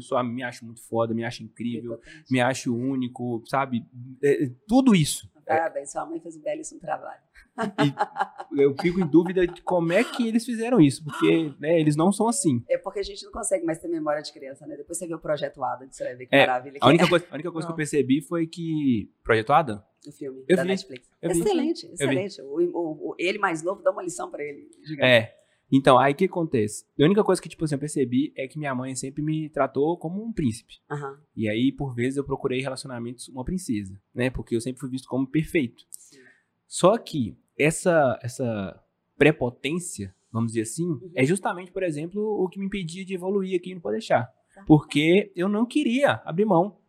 sou, 0.00 0.22
me 0.24 0.42
acho 0.42 0.64
muito 0.64 0.82
foda, 0.82 1.14
me 1.14 1.24
acho 1.24 1.42
incrível, 1.42 2.00
me 2.30 2.40
acho 2.40 2.74
único, 2.74 3.42
sabe? 3.46 3.84
É, 4.22 4.44
é, 4.44 4.50
tudo 4.66 4.94
isso. 4.94 5.30
Parabéns, 5.46 5.90
sua 5.90 6.06
mãe 6.06 6.20
fez 6.20 6.36
um 6.36 6.40
belíssimo 6.40 6.78
trabalho. 6.80 7.20
Eu 8.56 8.74
fico 8.80 9.00
em 9.00 9.06
dúvida 9.06 9.46
de 9.46 9.60
como 9.62 9.92
é 9.92 10.02
que 10.04 10.26
eles 10.26 10.44
fizeram 10.44 10.80
isso, 10.80 11.02
porque 11.04 11.52
né, 11.58 11.78
eles 11.80 11.96
não 11.96 12.12
são 12.12 12.28
assim. 12.28 12.62
É 12.68 12.78
porque 12.78 13.00
a 13.00 13.02
gente 13.02 13.24
não 13.24 13.32
consegue 13.32 13.64
mais 13.64 13.78
ter 13.78 13.88
memória 13.88 14.22
de 14.22 14.32
criança, 14.32 14.66
né? 14.66 14.76
Depois 14.76 14.96
você 14.98 15.06
vê 15.06 15.14
o 15.14 15.18
Projeto 15.18 15.62
Ada, 15.62 15.86
você 15.90 16.04
vai 16.04 16.14
ver 16.14 16.26
que 16.26 16.34
É, 16.36 16.46
maravilha 16.46 16.78
que 16.78 16.84
A 16.84 16.88
única 16.88 17.08
coisa, 17.08 17.26
a 17.30 17.34
única 17.34 17.50
coisa 17.52 17.66
que 17.66 17.72
eu 17.72 17.76
percebi 17.76 18.20
foi 18.20 18.46
que. 18.46 19.10
Projeto 19.24 19.52
Adam? 19.52 19.82
é 20.06 20.08
o 20.08 20.12
filme 20.12 20.44
Eu 20.48 20.56
da 20.56 20.62
vi, 20.62 20.68
Netflix. 20.68 21.08
excelente, 21.20 21.86
excelente. 21.92 22.40
O, 22.42 22.56
o- 22.58 23.10
o- 23.10 23.14
ele 23.18 23.38
mais 23.38 23.62
novo 23.62 23.82
dá 23.82 23.90
uma 23.90 24.02
lição 24.02 24.30
pra 24.30 24.42
ele. 24.42 24.70
gigante. 24.84 25.06
É. 25.10 25.39
Então, 25.72 25.98
aí 25.98 26.12
o 26.12 26.16
que 26.16 26.24
acontece? 26.24 26.84
A 27.00 27.04
única 27.04 27.22
coisa 27.22 27.40
que, 27.40 27.48
tipo 27.48 27.64
assim, 27.64 27.74
eu 27.76 27.78
percebi 27.78 28.32
é 28.36 28.48
que 28.48 28.58
minha 28.58 28.74
mãe 28.74 28.94
sempre 28.94 29.22
me 29.22 29.48
tratou 29.48 29.96
como 29.96 30.22
um 30.24 30.32
príncipe. 30.32 30.74
Aham, 30.90 31.18
E 31.36 31.48
aí, 31.48 31.70
por 31.70 31.94
vezes, 31.94 32.16
eu 32.16 32.24
procurei 32.24 32.60
relacionamentos 32.60 33.26
com 33.26 33.32
uma 33.32 33.44
princesa, 33.44 34.00
né? 34.14 34.30
Porque 34.30 34.56
eu 34.56 34.60
sempre 34.60 34.80
fui 34.80 34.90
visto 34.90 35.08
como 35.08 35.26
perfeito. 35.26 35.84
sim. 35.90 36.18
Só 36.66 36.96
que 36.98 37.36
essa, 37.58 38.18
essa 38.22 38.80
prepotência, 39.18 40.14
vamos 40.32 40.52
dizer 40.52 40.62
assim, 40.62 40.88
Uhum. 40.88 41.12
é 41.14 41.24
justamente, 41.24 41.70
por 41.70 41.82
exemplo, 41.82 42.20
o 42.22 42.48
que 42.48 42.58
me 42.58 42.66
impedia 42.66 43.04
de 43.04 43.14
evoluir 43.14 43.56
aqui 43.58 43.74
no 43.74 43.80
Pode 43.80 43.94
Deixar. 43.98 44.24
Tá. 44.54 44.64
Porque 44.66 45.30
eu 45.36 45.48
não 45.48 45.64
queria 45.66 46.20
abrir 46.24 46.44
mão. 46.44 46.79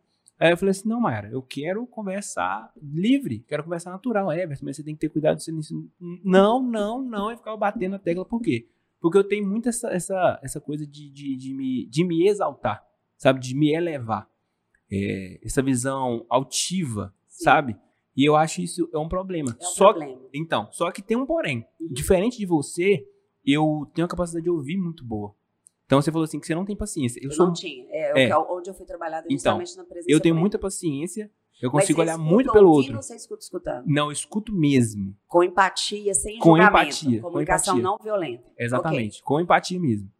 Aí 0.42 0.50
eu 0.50 0.56
falei 0.56 0.72
assim, 0.72 0.88
não, 0.88 1.00
Mayara, 1.00 1.28
eu 1.28 1.40
quero 1.40 1.86
conversar 1.86 2.72
livre, 2.82 3.44
quero 3.46 3.62
conversar 3.62 3.92
natural. 3.92 4.32
É, 4.32 4.44
mas 4.44 4.58
você 4.60 4.82
tem 4.82 4.92
que 4.92 5.00
ter 5.00 5.08
cuidado 5.08 5.36
nisso. 5.36 5.88
Não, 6.00 6.60
não, 6.60 7.00
não. 7.00 7.30
Eu 7.30 7.36
ficava 7.36 7.56
batendo 7.56 7.92
na 7.92 8.00
tecla, 8.00 8.24
por 8.24 8.42
quê? 8.42 8.66
Porque 9.00 9.16
eu 9.16 9.22
tenho 9.22 9.48
muito 9.48 9.68
essa, 9.68 9.88
essa, 9.90 10.40
essa 10.42 10.60
coisa 10.60 10.84
de, 10.84 11.08
de, 11.10 11.36
de, 11.36 11.54
me, 11.54 11.86
de 11.86 12.02
me 12.02 12.26
exaltar, 12.26 12.84
sabe? 13.16 13.38
De 13.38 13.54
me 13.54 13.72
elevar. 13.72 14.28
É, 14.90 15.38
essa 15.44 15.62
visão 15.62 16.26
altiva, 16.28 17.14
Sim. 17.28 17.44
sabe? 17.44 17.76
E 18.16 18.28
eu 18.28 18.34
acho 18.34 18.62
isso 18.62 18.90
é 18.92 18.98
um 18.98 19.08
problema. 19.08 19.56
É 19.60 19.64
um 19.64 19.68
só, 19.68 19.92
problema. 19.92 20.22
então, 20.34 20.68
só 20.72 20.90
que 20.90 21.00
tem 21.00 21.16
um 21.16 21.24
porém. 21.24 21.64
Uhum. 21.80 21.92
Diferente 21.92 22.38
de 22.38 22.46
você, 22.46 23.06
eu 23.46 23.88
tenho 23.94 24.06
a 24.06 24.10
capacidade 24.10 24.42
de 24.42 24.50
ouvir 24.50 24.76
muito 24.76 25.04
boa. 25.04 25.36
Então 25.86 26.00
você 26.00 26.10
falou 26.10 26.24
assim 26.24 26.40
que 26.40 26.46
você 26.46 26.54
não 26.54 26.64
tem 26.64 26.74
paciência. 26.76 27.20
Eu, 27.22 27.30
Eu, 27.30 27.32
sou, 27.36 27.46
não 27.46 27.52
tinha. 27.52 27.86
É, 27.90 28.24
É. 28.24 28.26
que- 28.28 28.34
onde 28.34 28.70
eu 28.70 28.74
fui 28.74 28.86
trabalhar 28.86 29.18
Então, 29.20 29.30
justamente 29.32 29.76
na 29.76 29.84
presença 29.84 30.10
eu 30.10 30.20
tenho 30.20 30.34
muita 30.34 30.58
paciência, 30.58 31.30
eu 31.60 31.70
consigo 31.70 32.00
olhar 32.00 32.16
muito 32.18 32.52
pelo 32.52 32.68
ouvindo 32.70 32.78
outro. 32.86 32.96
ou 32.96 33.02
você 33.02 33.14
escuta 33.14 33.42
escutando? 33.42 33.84
Não, 33.86 34.06
eu 34.06 34.12
escuto 34.12 34.52
mesmo. 34.52 35.14
Com 35.28 35.42
empatia, 35.44 36.14
sem 36.14 36.38
Com 36.38 36.50
julgamento. 36.56 36.76
empatia, 36.86 37.20
com 37.20 37.28
Comunicação 37.28 37.74
empatia. 37.78 37.82
não 37.90 37.98
violenta. 38.02 38.44
Exatamente, 38.58 39.22
com 39.22 39.40
empatia 39.40 39.78
mesmo. 39.78 40.10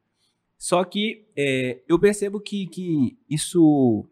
Só 0.58 0.84
que 0.84 1.26
é, 1.36 1.80
eu 1.88 1.98
percebo 1.98 2.38
que, 2.38 2.66
que 2.68 3.18
isso. 3.28 4.06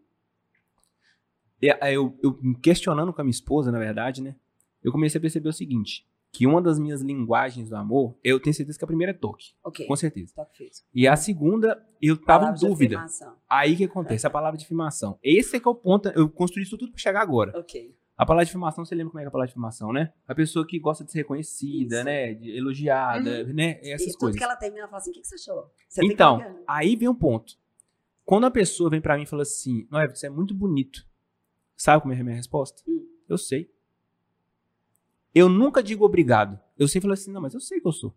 é, 1.61 1.93
eu, 1.95 2.17
eu 2.23 2.37
me 2.41 2.55
questionando 2.55 3.13
com 3.13 3.21
a 3.21 3.23
minha 3.23 3.31
esposa, 3.31 3.71
na 3.71 3.79
verdade, 3.79 4.21
né? 4.21 4.35
Eu 4.83 4.91
comecei 4.91 5.17
a 5.17 5.21
perceber 5.21 5.47
o 5.49 5.53
seguinte: 5.53 6.05
que 6.31 6.47
uma 6.47 6.61
das 6.61 6.79
minhas 6.79 7.01
linguagens 7.01 7.69
do 7.69 7.75
amor, 7.75 8.17
eu 8.23 8.39
tenho 8.39 8.53
certeza 8.53 8.77
que 8.77 8.83
a 8.85 8.87
primeira 8.87 9.11
é 9.11 9.13
toque, 9.13 9.47
Ok. 9.63 9.85
com 9.85 9.95
certeza. 9.95 10.33
Toque. 10.35 10.69
E 10.93 11.07
a 11.07 11.15
segunda, 11.15 11.85
eu 12.01 12.15
tava 12.15 12.39
Palavras 12.45 12.63
em 12.63 12.67
dúvida. 12.67 13.05
Aí 13.49 13.73
o 13.73 13.77
que 13.77 13.83
acontece? 13.83 14.25
A 14.25 14.29
palavra 14.29 14.57
de 14.57 14.63
afirmação. 14.63 15.19
Esse 15.21 15.57
é 15.57 15.59
que 15.59 15.67
é 15.67 15.71
o 15.71 15.75
ponto. 15.75 16.07
Eu 16.09 16.29
construí 16.29 16.63
isso 16.63 16.77
tudo 16.77 16.91
pra 16.93 17.01
chegar 17.01 17.21
agora. 17.21 17.51
Ok. 17.59 17.93
A 18.17 18.25
palavra 18.25 18.45
de 18.45 18.51
afirmação, 18.51 18.85
você 18.85 18.93
lembra 18.95 19.09
como 19.11 19.19
é 19.19 19.23
que 19.23 19.25
é 19.25 19.29
a 19.29 19.31
palavra 19.31 19.47
de 19.47 19.51
afirmação, 19.53 19.91
né? 19.91 20.13
A 20.27 20.35
pessoa 20.35 20.65
que 20.65 20.79
gosta 20.79 21.03
de 21.03 21.11
ser 21.11 21.19
reconhecida, 21.19 21.95
Isso. 21.97 22.05
né? 22.05 22.33
De 22.35 22.55
elogiada, 22.55 23.43
né? 23.45 23.79
Essas 23.81 24.07
e 24.07 24.11
tudo 24.11 24.19
coisas. 24.19 24.37
que 24.37 24.43
ela 24.43 24.55
termina, 24.55 24.81
ela 24.81 24.87
fala 24.89 24.99
assim: 25.01 25.09
o 25.09 25.13
que, 25.13 25.21
que 25.21 25.27
você 25.27 25.35
achou? 25.35 25.69
Você 25.89 26.01
tem 26.01 26.11
Então, 26.11 26.37
que- 26.39 26.63
aí 26.67 26.95
vem 26.95 27.09
um 27.09 27.15
ponto. 27.15 27.53
Quando 28.23 28.45
a 28.45 28.51
pessoa 28.51 28.89
vem 28.89 29.01
pra 29.01 29.17
mim 29.17 29.23
e 29.23 29.25
fala 29.25 29.41
assim, 29.41 29.85
Noé, 29.91 30.07
você 30.07 30.27
é 30.27 30.29
muito 30.29 30.53
bonito. 30.53 31.05
Sabe 31.75 32.01
como 32.03 32.13
é 32.13 32.19
a 32.19 32.23
minha 32.23 32.35
resposta? 32.35 32.81
Hum. 32.87 33.05
Eu 33.27 33.37
sei. 33.37 33.69
Eu 35.33 35.47
nunca 35.49 35.81
digo 35.81 36.03
obrigado. 36.05 36.59
Eu 36.77 36.87
sempre 36.87 37.03
falo 37.03 37.13
assim, 37.13 37.31
não, 37.31 37.41
mas 37.41 37.53
eu 37.53 37.59
sei 37.59 37.79
que 37.79 37.87
eu 37.87 37.91
sou. 37.91 38.13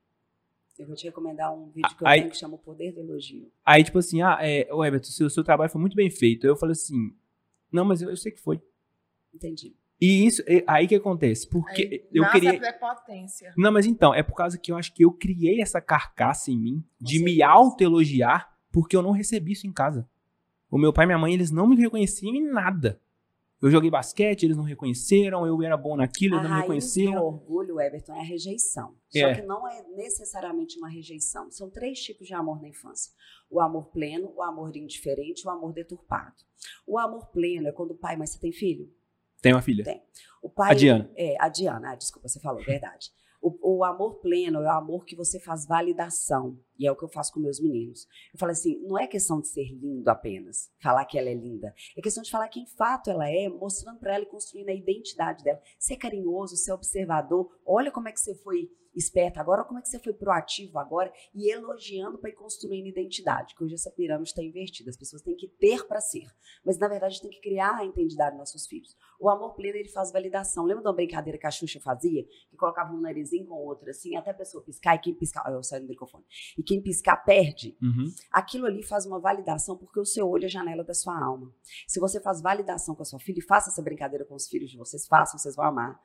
Eu 0.78 0.86
vou 0.86 0.96
te 0.96 1.04
recomendar 1.04 1.54
um 1.54 1.70
vídeo 1.70 1.96
que 1.96 2.02
eu 2.02 2.08
Aí- 2.08 2.20
tenho 2.20 2.32
que 2.32 2.36
chama 2.36 2.54
O 2.56 2.58
Poder 2.58 2.92
do 2.92 3.00
Elogio. 3.00 3.50
Aí, 3.64 3.84
tipo 3.84 3.98
assim, 3.98 4.22
ah, 4.22 4.38
é, 4.40 4.68
ô 4.72 4.84
Everton, 4.84 5.08
seu, 5.10 5.30
seu 5.30 5.44
trabalho 5.44 5.70
foi 5.70 5.80
muito 5.80 5.94
bem 5.94 6.10
feito. 6.10 6.46
Eu 6.46 6.56
falei 6.56 6.72
assim, 6.72 7.14
não, 7.70 7.84
mas 7.84 8.02
eu, 8.02 8.10
eu 8.10 8.16
sei 8.16 8.32
que 8.32 8.40
foi. 8.40 8.60
Entendi. 9.32 9.74
E 10.00 10.26
isso, 10.26 10.42
é- 10.46 10.64
aí 10.66 10.88
que 10.88 10.94
acontece? 10.96 11.48
Porque 11.48 11.82
Aí 11.82 12.08
eu 12.12 12.28
queria. 12.30 12.50
a 12.54 12.58
prepotência. 12.58 13.54
Não, 13.56 13.70
mas 13.70 13.86
então, 13.86 14.12
é 14.12 14.22
por 14.24 14.34
causa 14.34 14.58
que 14.58 14.72
eu 14.72 14.76
acho 14.76 14.92
que 14.92 15.04
eu 15.04 15.12
criei 15.12 15.60
essa 15.62 15.80
carcaça 15.80 16.50
em 16.50 16.58
mim 16.58 16.84
de 17.00 17.20
me 17.20 17.30
certeza. 17.36 17.46
autoelogiar 17.50 18.52
porque 18.72 18.96
eu 18.96 19.02
não 19.02 19.12
recebi 19.12 19.52
isso 19.52 19.68
em 19.68 19.72
casa. 19.72 20.08
O 20.68 20.76
meu 20.76 20.92
pai 20.92 21.04
e 21.04 21.06
minha 21.06 21.18
mãe, 21.18 21.32
eles 21.32 21.52
não 21.52 21.68
me 21.68 21.76
reconheciam 21.76 22.34
em 22.34 22.42
nada. 22.42 23.00
Eu 23.64 23.70
joguei 23.70 23.90
basquete, 23.90 24.42
eles 24.42 24.58
não 24.58 24.64
reconheceram, 24.64 25.46
eu 25.46 25.62
era 25.62 25.74
bom 25.74 25.96
naquilo, 25.96 26.34
eles 26.36 26.44
não 26.46 26.54
me 26.54 26.60
reconheceram. 26.60 27.24
orgulho, 27.24 27.80
Everton, 27.80 28.14
é 28.14 28.20
a 28.20 28.22
rejeição. 28.22 28.94
Só 29.08 29.18
É. 29.26 29.34
que 29.36 29.42
não 29.42 29.66
é 29.66 29.82
necessariamente 29.96 30.76
uma 30.76 30.88
rejeição. 30.90 31.50
São 31.50 31.70
três 31.70 31.98
tipos 31.98 32.26
de 32.26 32.34
amor 32.34 32.60
na 32.60 32.68
infância: 32.68 33.10
o 33.50 33.58
amor 33.60 33.86
pleno, 33.86 34.30
o 34.36 34.42
amor 34.42 34.76
indiferente 34.76 35.42
e 35.42 35.46
o 35.46 35.50
amor 35.50 35.72
deturpado. 35.72 36.34
O 36.86 36.98
amor 36.98 37.28
pleno 37.28 37.66
é 37.66 37.72
quando 37.72 37.92
o 37.92 37.96
pai, 37.96 38.16
mas 38.16 38.30
você 38.30 38.38
tem 38.38 38.52
filho? 38.52 38.92
Tem 39.40 39.52
uma 39.54 39.62
filha. 39.62 39.82
Tem. 39.82 40.02
O 40.42 40.50
pai, 40.50 40.72
A 40.72 40.74
Diana. 40.74 41.10
É, 41.16 41.34
a 41.40 41.48
Diana. 41.48 41.92
Ah, 41.92 41.94
desculpa, 41.94 42.28
você 42.28 42.38
falou, 42.40 42.62
verdade. 42.62 43.10
O, 43.46 43.76
o 43.76 43.84
amor 43.84 44.20
pleno 44.20 44.62
é 44.62 44.66
o 44.68 44.70
amor 44.70 45.04
que 45.04 45.14
você 45.14 45.38
faz 45.38 45.66
validação. 45.66 46.58
E 46.78 46.86
é 46.86 46.90
o 46.90 46.96
que 46.96 47.04
eu 47.04 47.10
faço 47.10 47.30
com 47.30 47.40
meus 47.40 47.60
meninos. 47.60 48.08
Eu 48.32 48.38
falo 48.38 48.52
assim, 48.52 48.80
não 48.80 48.98
é 48.98 49.06
questão 49.06 49.38
de 49.38 49.48
ser 49.48 49.70
lindo 49.70 50.08
apenas, 50.08 50.72
falar 50.82 51.04
que 51.04 51.18
ela 51.18 51.28
é 51.28 51.34
linda. 51.34 51.74
É 51.94 52.00
questão 52.00 52.22
de 52.22 52.30
falar 52.30 52.48
quem 52.48 52.66
fato 52.66 53.10
ela 53.10 53.28
é, 53.28 53.50
mostrando 53.50 54.00
para 54.00 54.14
ela 54.14 54.24
e 54.24 54.28
construindo 54.28 54.70
a 54.70 54.74
identidade 54.74 55.44
dela. 55.44 55.60
Ser 55.78 55.96
carinhoso, 55.96 56.56
ser 56.56 56.72
observador. 56.72 57.54
Olha 57.66 57.92
como 57.92 58.08
é 58.08 58.12
que 58.12 58.20
você 58.20 58.34
foi 58.34 58.70
esperto 58.94 59.38
agora, 59.38 59.64
como 59.64 59.78
é 59.78 59.82
que 59.82 59.88
você 59.88 59.98
foi 59.98 60.12
proativo 60.12 60.78
agora 60.78 61.12
e 61.34 61.50
elogiando 61.50 62.18
para 62.18 62.30
ir 62.30 62.34
construindo 62.34 62.86
identidade. 62.86 63.54
Que 63.54 63.64
hoje 63.64 63.74
essa 63.74 63.90
pirâmide 63.90 64.30
está 64.30 64.42
invertida. 64.42 64.90
As 64.90 64.96
pessoas 64.96 65.22
têm 65.22 65.36
que 65.36 65.48
ter 65.48 65.86
para 65.86 66.00
ser. 66.00 66.26
Mas 66.64 66.78
na 66.78 66.88
verdade 66.88 67.20
tem 67.20 67.30
que 67.30 67.40
criar 67.40 67.76
a 67.76 67.84
identidade 67.84 68.36
nos 68.36 68.40
nossos 68.40 68.66
filhos. 68.66 68.96
O 69.20 69.28
amor 69.28 69.54
pleno 69.54 69.76
ele 69.76 69.88
faz 69.88 70.12
validação. 70.12 70.64
Lembra 70.64 70.82
de 70.82 70.88
uma 70.88 70.94
brincadeira 70.94 71.38
que 71.38 71.46
a 71.46 71.50
Xuxa 71.50 71.80
fazia? 71.80 72.24
Que 72.50 72.56
colocava 72.56 72.92
um 72.92 73.00
narizinho 73.00 73.46
com 73.46 73.54
o 73.54 73.66
outro 73.66 73.88
assim, 73.90 74.16
até 74.16 74.30
a 74.30 74.34
pessoa 74.34 74.62
piscar 74.64 74.94
e 74.96 74.98
quem 74.98 75.14
piscar. 75.14 75.44
Eu 75.50 75.62
saio 75.62 75.82
do 75.82 75.88
microfone. 75.88 76.24
E 76.56 76.62
quem 76.62 76.80
piscar 76.82 77.16
perde. 77.16 77.76
Uhum. 77.82 78.12
Aquilo 78.32 78.66
ali 78.66 78.82
faz 78.82 79.06
uma 79.06 79.18
validação 79.18 79.76
porque 79.76 80.00
o 80.00 80.04
seu 80.04 80.28
olho 80.28 80.44
é 80.44 80.46
a 80.46 80.50
janela 80.50 80.84
da 80.84 80.94
sua 80.94 81.18
alma. 81.18 81.52
Se 81.86 82.00
você 82.00 82.20
faz 82.20 82.40
validação 82.40 82.94
com 82.94 83.02
a 83.02 83.04
sua 83.04 83.18
filha, 83.18 83.38
e 83.38 83.42
faça 83.42 83.70
essa 83.70 83.82
brincadeira 83.82 84.24
com 84.24 84.34
os 84.34 84.46
filhos 84.48 84.70
de 84.70 84.76
vocês, 84.76 85.06
façam, 85.06 85.38
vocês 85.38 85.56
vão 85.56 85.64
amar. 85.64 86.00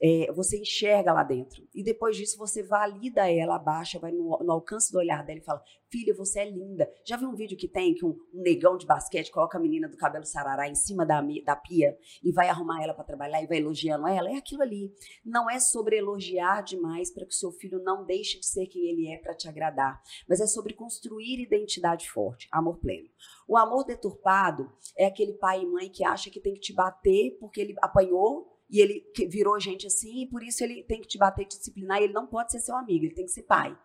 É, 0.00 0.32
você 0.32 0.58
enxerga 0.58 1.12
lá 1.12 1.22
dentro. 1.22 1.66
E 1.74 1.82
depois 1.82 2.16
disso, 2.16 2.38
você 2.38 2.62
valida 2.62 3.30
ela, 3.30 3.56
abaixa, 3.56 3.98
vai 3.98 4.12
no, 4.12 4.38
no 4.38 4.52
alcance 4.52 4.92
do 4.92 4.98
olhar 4.98 5.24
dela 5.24 5.38
e 5.38 5.44
fala: 5.44 5.62
Filha, 5.90 6.14
você 6.14 6.40
é 6.40 6.50
linda. 6.50 6.90
Já 7.04 7.16
viu 7.16 7.28
um 7.28 7.34
vídeo 7.34 7.56
que 7.56 7.68
tem 7.68 7.94
que 7.94 8.04
um, 8.04 8.16
um 8.32 8.42
negão 8.42 8.76
de 8.76 8.86
basquete 8.86 9.30
coloca 9.30 9.58
a 9.58 9.60
menina 9.60 9.88
do 9.88 9.96
cabelo 9.96 10.24
sarará 10.24 10.68
em 10.68 10.74
cima 10.74 11.04
da, 11.04 11.22
da 11.44 11.54
pia 11.54 11.96
e 12.24 12.32
vai 12.32 12.48
arrumar 12.48 12.82
ela 12.82 12.94
para 12.94 13.04
trabalhar 13.04 13.42
e 13.42 13.46
vai 13.46 13.58
elogiando 13.58 14.06
ela? 14.06 14.30
É 14.30 14.36
aquilo 14.36 14.62
ali. 14.62 14.92
Não 15.24 15.50
é 15.50 15.60
sobre 15.60 15.98
elogiar 15.98 16.62
demais 16.62 17.12
para 17.12 17.26
que 17.26 17.32
o 17.32 17.36
seu 17.36 17.52
filho 17.52 17.82
não 17.82 18.04
deixe 18.06 18.38
de 18.40 18.46
ser 18.46 18.66
quem 18.66 18.88
ele 18.88 19.08
é 19.08 19.18
para 19.18 19.34
te 19.34 19.48
agradar, 19.48 20.00
mas 20.28 20.40
é 20.40 20.46
sobre 20.46 20.74
construir 20.74 21.42
identidade 21.42 22.10
forte, 22.10 22.48
amor 22.50 22.78
pleno. 22.78 23.08
O 23.46 23.56
amor 23.56 23.84
deturpado 23.84 24.72
é 24.96 25.06
aquele 25.06 25.34
pai 25.34 25.62
e 25.62 25.66
mãe 25.66 25.90
que 25.90 26.04
acha 26.04 26.30
que 26.30 26.40
tem 26.40 26.54
que 26.54 26.60
te 26.60 26.72
bater 26.72 27.36
porque 27.38 27.60
ele 27.60 27.74
apanhou 27.82 28.51
e 28.72 28.80
ele 28.80 29.04
virou 29.28 29.60
gente 29.60 29.86
assim, 29.86 30.22
e 30.22 30.28
por 30.28 30.42
isso 30.42 30.64
ele 30.64 30.82
tem 30.84 31.00
que 31.00 31.06
te 31.06 31.18
bater, 31.18 31.44
te 31.44 31.58
disciplinar, 31.58 32.00
e 32.00 32.04
ele 32.04 32.14
não 32.14 32.26
pode 32.26 32.50
ser 32.50 32.60
seu 32.60 32.74
amigo, 32.74 33.04
ele 33.04 33.14
tem 33.14 33.26
que 33.26 33.30
ser 33.30 33.42
pai. 33.42 33.78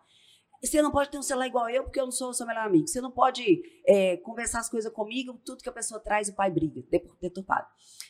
Você 0.64 0.82
não 0.82 0.90
pode 0.90 1.10
ter 1.10 1.18
um 1.18 1.22
celular 1.22 1.46
igual 1.46 1.68
eu, 1.68 1.84
porque 1.84 2.00
eu 2.00 2.04
não 2.06 2.10
sou 2.10 2.30
o 2.30 2.34
seu 2.34 2.44
melhor 2.46 2.66
amigo. 2.66 2.88
Você 2.88 3.00
não 3.00 3.12
pode 3.12 3.62
é, 3.86 4.16
conversar 4.16 4.58
as 4.58 4.68
coisas 4.68 4.92
comigo, 4.92 5.40
tudo 5.44 5.62
que 5.62 5.68
a 5.68 5.72
pessoa 5.72 6.00
traz, 6.00 6.28
o 6.28 6.34
pai 6.34 6.50
briga, 6.50 6.82
de- 6.82 7.10
deturpado. 7.20 7.66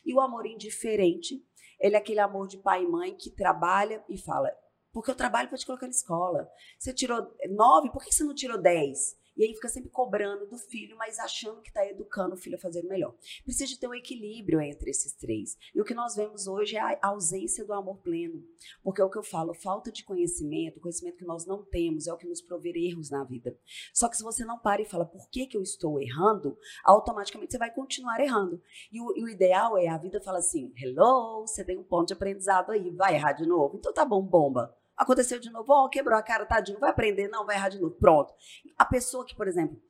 E 0.07 0.15
o 0.15 0.21
amor 0.21 0.47
indiferente, 0.47 1.45
ele 1.79 1.95
é 1.95 1.99
aquele 1.99 2.21
amor 2.21 2.49
de 2.49 2.57
pai 2.57 2.85
e 2.85 2.89
mãe 2.89 3.15
que 3.15 3.31
trabalha 3.31 4.03
e 4.09 4.17
fala, 4.17 4.51
porque 4.93 5.11
eu 5.11 5.15
trabalho 5.15 5.49
para 5.49 5.59
te 5.59 5.67
colocar 5.67 5.87
na 5.87 5.91
escola. 5.91 6.49
Você 6.79 6.95
tirou 6.95 7.19
nove, 7.51 7.91
por 7.91 8.03
que 8.03 8.15
você 8.15 8.25
não 8.25 8.35
tirou 8.35 8.57
dez? 8.57 9.18
E 9.39 9.45
aí 9.45 9.55
fica 9.55 9.69
sempre 9.69 9.89
cobrando 9.89 10.47
do 10.47 10.59
filho, 10.59 10.97
mas 10.97 11.21
achando 11.21 11.63
que 11.63 11.69
está 11.69 11.87
educando 11.87 12.35
o 12.35 12.37
filho 12.37 12.57
a 12.57 12.61
fazer 12.61 12.83
melhor. 12.83 13.15
Precisa 13.45 13.67
de 13.67 13.79
ter 13.79 13.87
um 13.87 13.95
equilíbrio 13.95 14.61
entre 14.61 14.91
esses 14.91 15.13
três. 15.15 15.57
E 15.73 15.81
o 15.81 15.85
que 15.85 15.95
nós 15.95 16.17
vemos 16.17 16.49
hoje 16.49 16.77
é 16.77 16.81
a 16.81 16.99
ausência 17.03 17.65
do 17.65 17.73
amor 17.73 17.99
pleno. 17.99 18.45
Porque 18.83 19.01
é 19.01 19.05
o 19.05 19.11
que 19.11 19.17
eu 19.17 19.23
falo, 19.23 19.55
falta 19.55 19.93
de 19.93 20.05
conhecimento, 20.05 20.81
conhecimento 20.81 21.19
que 21.19 21.25
nós 21.25 21.47
não 21.47 21.65
temos, 21.65 22.09
é 22.09 22.13
o 22.13 22.17
que 22.17 22.27
nos 22.27 22.41
prover 22.41 22.75
erros 22.77 23.11
na 23.11 23.23
vida. 23.23 23.57
Só 23.95 24.09
que 24.09 24.17
se 24.17 24.25
você 24.25 24.45
não 24.45 24.59
para 24.59 24.83
e 24.83 24.85
fala, 24.85 25.07
por 25.07 25.31
que, 25.31 25.47
que 25.47 25.57
eu 25.57 25.63
estou 25.63 26.01
errando? 26.01 26.59
Automaticamente 26.85 27.53
você 27.53 27.59
vai 27.59 27.73
continuar 27.73 28.19
errando. 28.21 28.61
E 28.91 29.01
o, 29.01 29.17
e 29.17 29.23
o 29.23 29.29
ideal 29.29 29.79
é, 29.79 29.87
a 29.87 29.99
vida 29.99 30.21
fala 30.21 30.39
assim, 30.39 30.73
hello, 30.77 31.47
você 31.47 31.65
tem 31.65 31.79
um 31.79 31.85
ponto 31.85 32.09
de 32.09 32.15
aprendizado 32.15 32.73
aí, 32.73 32.91
vai 32.91 33.15
errar 33.15 33.35
de 33.35 33.47
novo? 33.47 33.77
Então 33.77 33.93
tá 33.93 34.05
bom, 34.05 34.21
bomba. 34.21 34.78
Aconteceu 34.99 35.39
de 35.39 35.49
novo, 35.51 35.73
ó, 35.73 35.89
quebrou 35.89 36.19
a 36.19 36.23
cara, 36.23 36.45
tadinho, 36.45 36.81
vai 36.81 36.91
aprender, 36.91 37.29
não, 37.29 37.47
vai 37.47 37.55
errar 37.55 37.69
de 37.69 37.81
novo. 37.81 37.95
Pronto. 37.95 38.35
A 38.77 38.85
pessoa 38.85 39.25
que, 39.25 39.35
por 39.35 39.47
exemplo, 39.47 39.81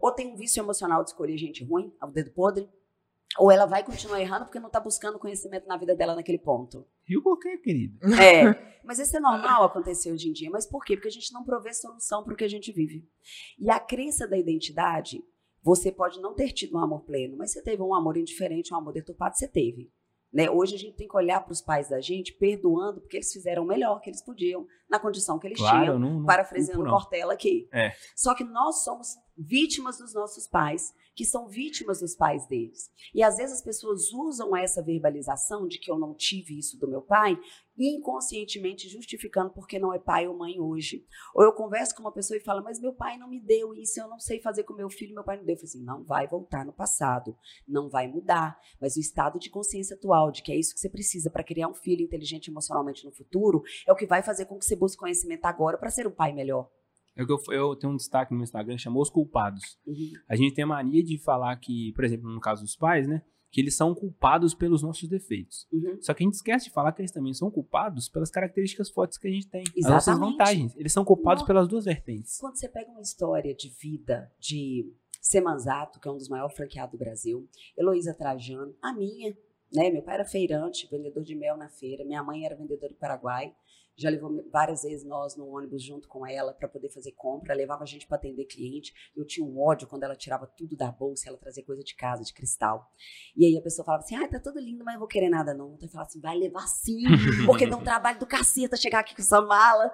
ou 0.00 0.10
tem 0.10 0.32
um 0.32 0.36
vício 0.36 0.60
emocional 0.60 1.04
de 1.04 1.10
escolher 1.10 1.36
gente 1.36 1.62
ruim, 1.62 1.94
o 2.02 2.06
dedo 2.06 2.32
podre, 2.32 2.68
ou 3.38 3.50
ela 3.50 3.66
vai 3.66 3.84
continuar 3.84 4.20
errando 4.20 4.44
porque 4.44 4.60
não 4.60 4.68
está 4.68 4.80
buscando 4.80 5.18
conhecimento 5.18 5.66
na 5.66 5.76
vida 5.76 5.94
dela 5.94 6.14
naquele 6.14 6.38
ponto. 6.38 6.86
E 7.08 7.16
o 7.16 7.22
porquê, 7.22 7.58
querida? 7.58 7.98
É, 8.20 8.44
mas 8.84 8.98
isso 8.98 9.16
é 9.16 9.20
normal 9.20 9.64
acontecer 9.64 10.12
hoje 10.12 10.28
em 10.28 10.32
dia. 10.32 10.50
Mas 10.50 10.66
por 10.66 10.84
quê? 10.84 10.96
Porque 10.96 11.08
a 11.08 11.12
gente 11.12 11.32
não 11.32 11.44
provê 11.44 11.72
solução 11.74 12.22
para 12.22 12.32
o 12.32 12.36
que 12.36 12.44
a 12.44 12.48
gente 12.48 12.72
vive. 12.72 13.06
E 13.58 13.70
a 13.70 13.78
crença 13.78 14.26
da 14.26 14.38
identidade, 14.38 15.22
você 15.62 15.90
pode 15.90 16.20
não 16.20 16.34
ter 16.34 16.52
tido 16.52 16.76
um 16.76 16.80
amor 16.80 17.04
pleno, 17.04 17.36
mas 17.36 17.52
você 17.52 17.62
teve 17.62 17.82
um 17.82 17.94
amor 17.94 18.16
indiferente, 18.16 18.72
um 18.72 18.76
amor 18.76 18.92
deturpado, 18.92 19.36
você 19.36 19.48
teve. 19.48 19.92
Né? 20.34 20.50
Hoje 20.50 20.74
a 20.74 20.78
gente 20.78 20.96
tem 20.96 21.06
que 21.06 21.16
olhar 21.16 21.40
para 21.44 21.52
os 21.52 21.60
pais 21.62 21.88
da 21.88 22.00
gente 22.00 22.32
perdoando 22.32 23.00
porque 23.00 23.18
eles 23.18 23.32
fizeram 23.32 23.62
o 23.62 23.66
melhor 23.66 24.00
que 24.00 24.10
eles 24.10 24.20
podiam 24.20 24.66
na 24.90 24.98
condição 24.98 25.38
que 25.38 25.46
eles 25.46 25.58
Claro, 25.58 25.78
tinham, 25.84 25.98
não- 25.98 26.18
não 26.18 26.26
parafraseando 26.26 26.82
não. 26.82 26.90
Cortella 26.90 27.32
aqui. 27.32 27.68
É. 27.72 27.92
Só 28.16 28.34
que 28.34 28.42
nós 28.42 28.82
somos 28.82 29.14
vítimas 29.36 29.98
dos 29.98 30.14
nossos 30.14 30.46
pais, 30.46 30.94
que 31.14 31.24
são 31.24 31.46
vítimas 31.46 32.00
dos 32.00 32.14
pais 32.14 32.46
deles. 32.46 32.90
E 33.14 33.22
às 33.22 33.36
vezes 33.36 33.56
as 33.56 33.62
pessoas 33.62 34.12
usam 34.12 34.56
essa 34.56 34.82
verbalização 34.82 35.68
de 35.68 35.78
que 35.78 35.90
eu 35.90 35.98
não 35.98 36.14
tive 36.14 36.58
isso 36.58 36.78
do 36.78 36.88
meu 36.88 37.00
pai, 37.00 37.38
inconscientemente 37.78 38.88
justificando 38.88 39.50
porque 39.50 39.78
não 39.78 39.92
é 39.92 39.98
pai 39.98 40.26
ou 40.26 40.36
mãe 40.36 40.60
hoje. 40.60 41.06
Ou 41.34 41.44
eu 41.44 41.52
converso 41.52 41.94
com 41.94 42.02
uma 42.02 42.12
pessoa 42.12 42.36
e 42.36 42.40
falo, 42.40 42.62
mas 42.62 42.80
meu 42.80 42.92
pai 42.92 43.16
não 43.16 43.28
me 43.28 43.40
deu 43.40 43.74
isso, 43.74 44.00
eu 44.00 44.08
não 44.08 44.18
sei 44.18 44.40
fazer 44.40 44.64
com 44.64 44.74
meu 44.74 44.90
filho, 44.90 45.14
meu 45.14 45.24
pai 45.24 45.36
não 45.36 45.44
deu. 45.44 45.54
Eu 45.54 45.58
falo 45.58 45.68
assim, 45.68 45.84
não 45.84 46.04
vai 46.04 46.26
voltar 46.26 46.64
no 46.64 46.72
passado, 46.72 47.36
não 47.66 47.88
vai 47.88 48.08
mudar. 48.08 48.58
Mas 48.80 48.96
o 48.96 49.00
estado 49.00 49.38
de 49.38 49.50
consciência 49.50 49.96
atual, 49.96 50.32
de 50.32 50.42
que 50.42 50.52
é 50.52 50.56
isso 50.56 50.74
que 50.74 50.80
você 50.80 50.88
precisa 50.88 51.30
para 51.30 51.44
criar 51.44 51.68
um 51.68 51.74
filho 51.74 52.02
inteligente 52.02 52.50
emocionalmente 52.50 53.04
no 53.04 53.12
futuro, 53.12 53.62
é 53.86 53.92
o 53.92 53.96
que 53.96 54.06
vai 54.06 54.22
fazer 54.22 54.46
com 54.46 54.58
que 54.58 54.64
você 54.64 54.74
busque 54.74 54.98
conhecimento 54.98 55.44
agora 55.44 55.78
para 55.78 55.90
ser 55.90 56.06
um 56.06 56.12
pai 56.12 56.32
melhor. 56.32 56.68
É 57.16 57.24
que 57.24 57.32
eu, 57.32 57.38
eu 57.50 57.76
tenho 57.76 57.92
um 57.92 57.96
destaque 57.96 58.32
no 58.32 58.38
meu 58.38 58.44
Instagram, 58.44 58.76
chamou 58.76 59.02
os 59.02 59.10
culpados. 59.10 59.78
Uhum. 59.86 60.12
A 60.28 60.34
gente 60.34 60.54
tem 60.54 60.64
a 60.64 60.66
mania 60.66 61.02
de 61.02 61.16
falar 61.18 61.56
que, 61.56 61.92
por 61.92 62.04
exemplo, 62.04 62.28
no 62.28 62.40
caso 62.40 62.62
dos 62.62 62.74
pais, 62.76 63.06
né? 63.06 63.22
Que 63.52 63.60
eles 63.60 63.76
são 63.76 63.94
culpados 63.94 64.52
pelos 64.52 64.82
nossos 64.82 65.08
defeitos. 65.08 65.68
Uhum. 65.72 65.96
Só 66.00 66.12
que 66.12 66.24
a 66.24 66.26
gente 66.26 66.34
esquece 66.34 66.66
de 66.66 66.72
falar 66.72 66.92
que 66.92 67.00
eles 67.00 67.12
também 67.12 67.32
são 67.32 67.50
culpados 67.50 68.08
pelas 68.08 68.30
características 68.30 68.90
fortes 68.90 69.16
que 69.16 69.28
a 69.28 69.30
gente 69.30 69.48
tem. 69.48 69.62
As 69.62 69.88
nossas 69.88 70.08
Exatamente. 70.08 70.32
vantagens. 70.32 70.76
Eles 70.76 70.92
são 70.92 71.04
culpados 71.04 71.42
Não. 71.42 71.46
pelas 71.46 71.68
duas 71.68 71.84
vertentes. 71.84 72.36
Quando 72.40 72.58
você 72.58 72.68
pega 72.68 72.90
uma 72.90 73.00
história 73.00 73.54
de 73.54 73.68
vida 73.80 74.32
de 74.40 74.92
Semanzato, 75.20 76.00
que 76.00 76.08
é 76.08 76.10
um 76.10 76.16
dos 76.16 76.28
maiores 76.28 76.56
franqueados 76.56 76.92
do 76.92 76.98
Brasil, 76.98 77.48
Heloísa 77.78 78.12
Trajano, 78.12 78.74
a 78.82 78.92
minha, 78.92 79.36
né? 79.72 79.88
Meu 79.88 80.02
pai 80.02 80.16
era 80.16 80.24
feirante, 80.24 80.88
vendedor 80.90 81.22
de 81.22 81.34
mel 81.34 81.56
na 81.56 81.68
feira, 81.68 82.04
minha 82.04 82.22
mãe 82.22 82.44
era 82.44 82.56
vendedora 82.56 82.92
do 82.92 82.98
Paraguai. 82.98 83.54
Já 83.96 84.10
levou 84.10 84.44
várias 84.50 84.82
vezes 84.82 85.04
nós 85.04 85.36
no 85.36 85.46
ônibus 85.46 85.82
junto 85.82 86.08
com 86.08 86.26
ela 86.26 86.52
para 86.52 86.68
poder 86.68 86.90
fazer 86.90 87.12
compra, 87.12 87.54
levava 87.54 87.84
a 87.84 87.86
gente 87.86 88.06
para 88.06 88.16
atender 88.16 88.44
cliente. 88.44 88.92
Eu 89.16 89.24
tinha 89.24 89.46
um 89.46 89.60
ódio 89.60 89.86
quando 89.86 90.02
ela 90.02 90.16
tirava 90.16 90.46
tudo 90.46 90.76
da 90.76 90.90
bolsa, 90.90 91.28
ela 91.28 91.38
trazia 91.38 91.64
coisa 91.64 91.82
de 91.82 91.94
casa, 91.94 92.24
de 92.24 92.32
cristal. 92.32 92.90
E 93.36 93.46
aí 93.46 93.56
a 93.56 93.62
pessoa 93.62 93.84
falava 93.84 94.02
assim: 94.02 94.16
"Ah, 94.16 94.28
tá 94.28 94.40
tudo 94.40 94.58
lindo, 94.58 94.84
mas 94.84 94.94
eu 94.94 95.00
vou 95.00 95.08
querer 95.08 95.28
nada 95.28 95.54
não". 95.54 95.74
Então 95.74 95.86
eu 95.86 95.92
falava 95.92 96.08
assim: 96.08 96.20
"Vai 96.20 96.36
levar 96.36 96.66
sim, 96.66 97.02
porque 97.46 97.66
dá 97.66 97.76
um 97.76 97.84
trabalho 97.84 98.18
do 98.18 98.26
caceta 98.26 98.76
chegar 98.76 99.00
aqui 99.00 99.14
com 99.14 99.22
essa 99.22 99.40
mala". 99.40 99.92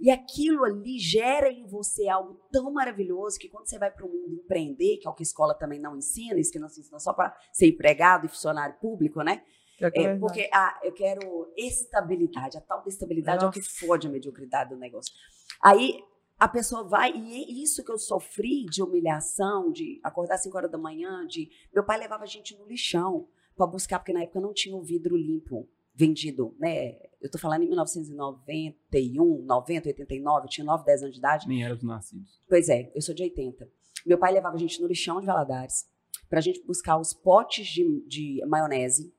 E 0.00 0.10
aquilo 0.10 0.64
ali 0.64 0.98
gera 0.98 1.50
em 1.50 1.66
você 1.66 2.08
algo 2.08 2.40
tão 2.50 2.72
maravilhoso 2.72 3.38
que 3.38 3.48
quando 3.48 3.68
você 3.68 3.78
vai 3.78 3.90
para 3.90 4.04
o 4.04 4.08
mundo 4.08 4.34
empreender, 4.34 4.96
que 4.96 5.06
é 5.06 5.10
o 5.10 5.14
que 5.14 5.22
a 5.22 5.24
escola 5.24 5.54
também 5.54 5.78
não 5.78 5.96
ensina, 5.96 6.40
isso 6.40 6.50
que 6.50 6.58
não 6.58 6.68
se 6.68 6.80
ensina 6.80 6.98
só 6.98 7.12
para 7.12 7.36
ser 7.52 7.68
empregado 7.68 8.26
e 8.26 8.28
funcionário 8.28 8.74
público, 8.80 9.22
né? 9.22 9.42
É 9.86 9.90
É, 10.02 10.18
porque 10.18 10.48
ah, 10.52 10.80
eu 10.82 10.92
quero 10.92 11.52
estabilidade. 11.56 12.56
A 12.56 12.60
tal 12.60 12.82
da 12.82 12.88
estabilidade 12.88 13.44
é 13.44 13.48
o 13.48 13.50
que 13.50 13.60
Nossa. 13.60 13.86
fode 13.86 14.06
a 14.06 14.10
mediocridade 14.10 14.70
do 14.70 14.76
negócio. 14.76 15.12
Aí 15.60 16.02
a 16.38 16.48
pessoa 16.48 16.82
vai, 16.82 17.12
e 17.12 17.34
é 17.34 17.62
isso 17.62 17.84
que 17.84 17.92
eu 17.92 17.98
sofri 17.98 18.64
de 18.64 18.82
humilhação, 18.82 19.70
de 19.70 20.00
acordar 20.02 20.34
às 20.34 20.42
5 20.42 20.56
horas 20.56 20.70
da 20.70 20.78
manhã, 20.78 21.26
de. 21.26 21.50
Meu 21.72 21.84
pai 21.84 21.98
levava 21.98 22.24
a 22.24 22.26
gente 22.26 22.56
no 22.56 22.66
lixão 22.66 23.28
para 23.56 23.66
buscar, 23.66 23.98
porque 23.98 24.12
na 24.12 24.22
época 24.22 24.40
não 24.40 24.52
tinha 24.52 24.76
o 24.76 24.82
vidro 24.82 25.16
limpo 25.16 25.68
vendido, 25.94 26.54
né? 26.58 26.98
Eu 27.20 27.30
tô 27.30 27.38
falando 27.38 27.62
em 27.62 27.68
1991, 27.68 29.42
90, 29.44 29.88
89, 29.88 30.46
eu 30.46 30.50
tinha 30.50 30.64
9, 30.64 30.84
10 30.84 31.02
anos 31.02 31.14
de 31.14 31.18
idade. 31.20 31.46
Nem 31.46 31.64
era 31.64 31.76
dos 31.76 31.84
nascidos. 31.84 32.40
Pois 32.48 32.68
é, 32.68 32.90
eu 32.94 33.02
sou 33.02 33.14
de 33.14 33.22
80. 33.22 33.68
Meu 34.04 34.18
pai 34.18 34.32
levava 34.32 34.56
a 34.56 34.58
gente 34.58 34.80
no 34.80 34.88
lixão 34.88 35.20
de 35.20 35.26
Valadares 35.26 35.86
pra 36.28 36.40
gente 36.40 36.64
buscar 36.64 36.98
os 36.98 37.12
potes 37.12 37.66
de, 37.66 38.04
de 38.08 38.44
maionese. 38.46 39.14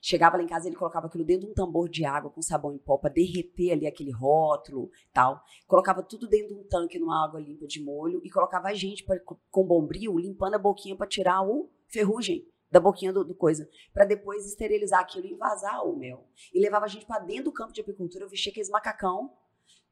Chegava 0.00 0.36
lá 0.36 0.42
em 0.42 0.46
casa, 0.46 0.68
ele 0.68 0.76
colocava 0.76 1.06
aquilo 1.06 1.24
dentro 1.24 1.46
de 1.46 1.52
um 1.52 1.54
tambor 1.54 1.88
de 1.88 2.04
água 2.04 2.30
com 2.30 2.40
sabão 2.40 2.72
em 2.72 2.78
pó 2.78 2.96
pra 2.96 3.10
derreter 3.10 3.72
ali 3.72 3.86
aquele 3.86 4.12
rótulo 4.12 4.90
tal. 5.12 5.42
Colocava 5.66 6.02
tudo 6.02 6.28
dentro 6.28 6.54
de 6.54 6.60
um 6.60 6.64
tanque 6.64 6.98
numa 6.98 7.24
água 7.24 7.40
limpa 7.40 7.66
de 7.66 7.82
molho 7.82 8.20
e 8.24 8.30
colocava 8.30 8.68
a 8.68 8.74
gente 8.74 9.04
pra, 9.04 9.18
com 9.50 9.64
bombril 9.66 10.16
limpando 10.18 10.54
a 10.54 10.58
boquinha 10.58 10.94
pra 10.96 11.06
tirar 11.06 11.42
o 11.42 11.68
ferrugem 11.88 12.46
da 12.70 12.78
boquinha 12.78 13.12
do, 13.12 13.24
do 13.24 13.34
coisa, 13.34 13.68
Pra 13.94 14.04
depois 14.04 14.44
esterilizar 14.46 15.00
aquilo 15.00 15.26
e 15.26 15.34
vazar 15.34 15.84
o 15.86 15.96
mel. 15.96 16.28
E 16.52 16.60
levava 16.60 16.84
a 16.84 16.88
gente 16.88 17.06
pra 17.06 17.18
dentro 17.18 17.44
do 17.44 17.52
campo 17.52 17.72
de 17.72 17.80
apicultura, 17.80 18.24
eu 18.24 18.28
vestia 18.28 18.50
aqueles 18.52 18.68
macacão, 18.68 19.32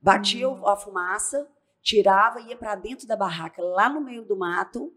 batia 0.01 0.49
o- 0.49 0.69
a 0.69 0.77
fumaça, 0.77 1.51
tirava 1.81 2.41
e 2.41 2.49
ia 2.49 2.57
pra 2.57 2.75
dentro 2.75 3.07
da 3.07 3.17
barraca, 3.17 3.63
lá 3.63 3.89
no 3.89 4.01
meio 4.01 4.25
do 4.27 4.37
mato, 4.37 4.93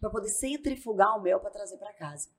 para 0.00 0.08
poder 0.10 0.28
centrifugar 0.30 1.18
o 1.18 1.22
mel 1.22 1.38
para 1.38 1.50
trazer 1.50 1.76
para 1.76 1.92
casa. 1.92 2.30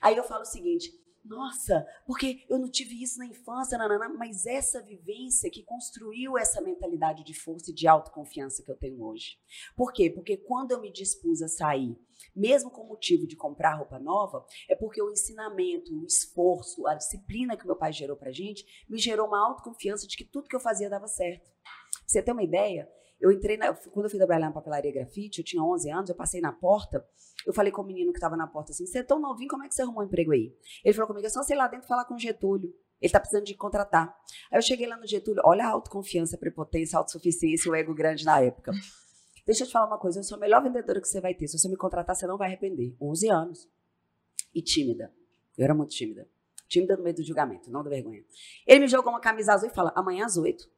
Aí 0.00 0.16
eu 0.16 0.22
falo 0.24 0.42
o 0.42 0.46
seguinte: 0.46 0.92
nossa, 1.24 1.86
porque 2.06 2.44
eu 2.50 2.58
não 2.58 2.70
tive 2.70 3.02
isso 3.02 3.18
na 3.18 3.24
infância, 3.24 3.78
nanana, 3.78 4.08
mas 4.10 4.44
essa 4.44 4.82
vivência 4.82 5.50
que 5.50 5.62
construiu 5.62 6.36
essa 6.36 6.60
mentalidade 6.60 7.24
de 7.24 7.32
força 7.32 7.70
e 7.70 7.74
de 7.74 7.88
autoconfiança 7.88 8.62
que 8.62 8.70
eu 8.70 8.76
tenho 8.76 9.02
hoje. 9.02 9.38
Por 9.74 9.90
quê? 9.90 10.10
Porque 10.10 10.36
quando 10.36 10.72
eu 10.72 10.80
me 10.80 10.92
dispus 10.92 11.40
a 11.40 11.48
sair, 11.48 11.96
mesmo 12.36 12.70
com 12.70 12.82
o 12.82 12.88
motivo 12.88 13.26
de 13.26 13.36
comprar 13.36 13.74
roupa 13.74 13.98
nova, 13.98 14.44
é 14.68 14.76
porque 14.76 15.00
o 15.00 15.10
ensinamento, 15.10 15.98
o 15.98 16.04
esforço, 16.04 16.86
a 16.86 16.94
disciplina 16.94 17.56
que 17.56 17.66
meu 17.66 17.76
pai 17.76 17.92
gerou 17.92 18.16
pra 18.16 18.30
gente, 18.30 18.66
me 18.86 18.98
gerou 18.98 19.26
uma 19.26 19.46
autoconfiança 19.46 20.06
de 20.06 20.16
que 20.16 20.24
tudo 20.24 20.48
que 20.48 20.56
eu 20.56 20.60
fazia 20.60 20.90
dava 20.90 21.08
certo. 21.08 21.50
Você 22.06 22.22
ter 22.22 22.32
uma 22.32 22.42
ideia, 22.42 22.86
eu 23.18 23.32
entrei 23.32 23.56
na, 23.56 23.72
quando 23.72 24.04
eu 24.04 24.10
fui 24.10 24.18
trabalhar 24.18 24.46
na 24.46 24.52
papelaria 24.52 24.92
grafite, 24.92 25.38
eu 25.38 25.44
tinha 25.44 25.62
11 25.62 25.90
anos, 25.90 26.10
eu 26.10 26.16
passei 26.16 26.40
na 26.40 26.52
porta, 26.52 27.02
eu 27.46 27.52
falei 27.52 27.72
com 27.72 27.82
o 27.82 27.84
menino 27.84 28.12
que 28.12 28.18
estava 28.18 28.36
na 28.36 28.46
porta 28.46 28.72
assim: 28.72 28.86
"Você 28.86 28.98
é 28.98 29.02
tão 29.02 29.20
novinho, 29.20 29.48
como 29.48 29.64
é 29.64 29.68
que 29.68 29.74
você 29.74 29.82
arrumou 29.82 30.02
um 30.02 30.06
emprego 30.06 30.32
aí?" 30.32 30.54
Ele 30.84 30.94
falou 30.94 31.08
comigo: 31.08 31.26
"É 31.26 31.30
só 31.30 31.42
sei 31.42 31.56
lá 31.56 31.68
dentro 31.68 31.86
falar 31.86 32.04
com 32.04 32.14
o 32.14 32.18
Getúlio. 32.18 32.74
Ele 33.00 33.12
tá 33.12 33.20
precisando 33.20 33.44
de 33.44 33.54
contratar". 33.54 34.16
Aí 34.50 34.58
eu 34.58 34.62
cheguei 34.62 34.86
lá 34.86 34.96
no 34.96 35.06
Getúlio, 35.06 35.42
olha 35.44 35.64
a 35.64 35.70
autoconfiança, 35.70 36.36
a 36.36 36.38
prepotência, 36.38 36.96
a 36.96 37.00
autossuficiência, 37.00 37.70
o 37.70 37.74
ego 37.74 37.94
grande 37.94 38.24
na 38.24 38.40
época. 38.40 38.72
Deixa 39.46 39.64
eu 39.64 39.66
te 39.66 39.72
falar 39.72 39.86
uma 39.86 39.98
coisa, 39.98 40.20
eu 40.20 40.24
sou 40.24 40.36
a 40.36 40.40
melhor 40.40 40.62
vendedora 40.62 41.00
que 41.00 41.08
você 41.08 41.20
vai 41.20 41.34
ter. 41.34 41.46
Se 41.46 41.58
você 41.58 41.68
me 41.68 41.76
contratar, 41.76 42.16
você 42.16 42.26
não 42.26 42.38
vai 42.38 42.48
arrepender. 42.48 42.96
11 43.00 43.28
anos. 43.28 43.68
E 44.54 44.62
tímida. 44.62 45.12
Eu 45.56 45.64
era 45.64 45.74
muito 45.74 45.90
tímida. 45.90 46.26
Tímida 46.66 46.96
no 46.96 47.02
meio 47.02 47.14
do 47.14 47.22
julgamento, 47.22 47.70
não 47.70 47.84
da 47.84 47.90
vergonha. 47.90 48.24
Ele 48.66 48.80
me 48.80 48.88
jogou 48.88 49.12
uma 49.12 49.20
camisa 49.20 49.52
azul 49.52 49.68
e 49.68 49.72
fala: 49.72 49.92
amanhã 49.94 50.24
às 50.24 50.36
8. 50.36 50.68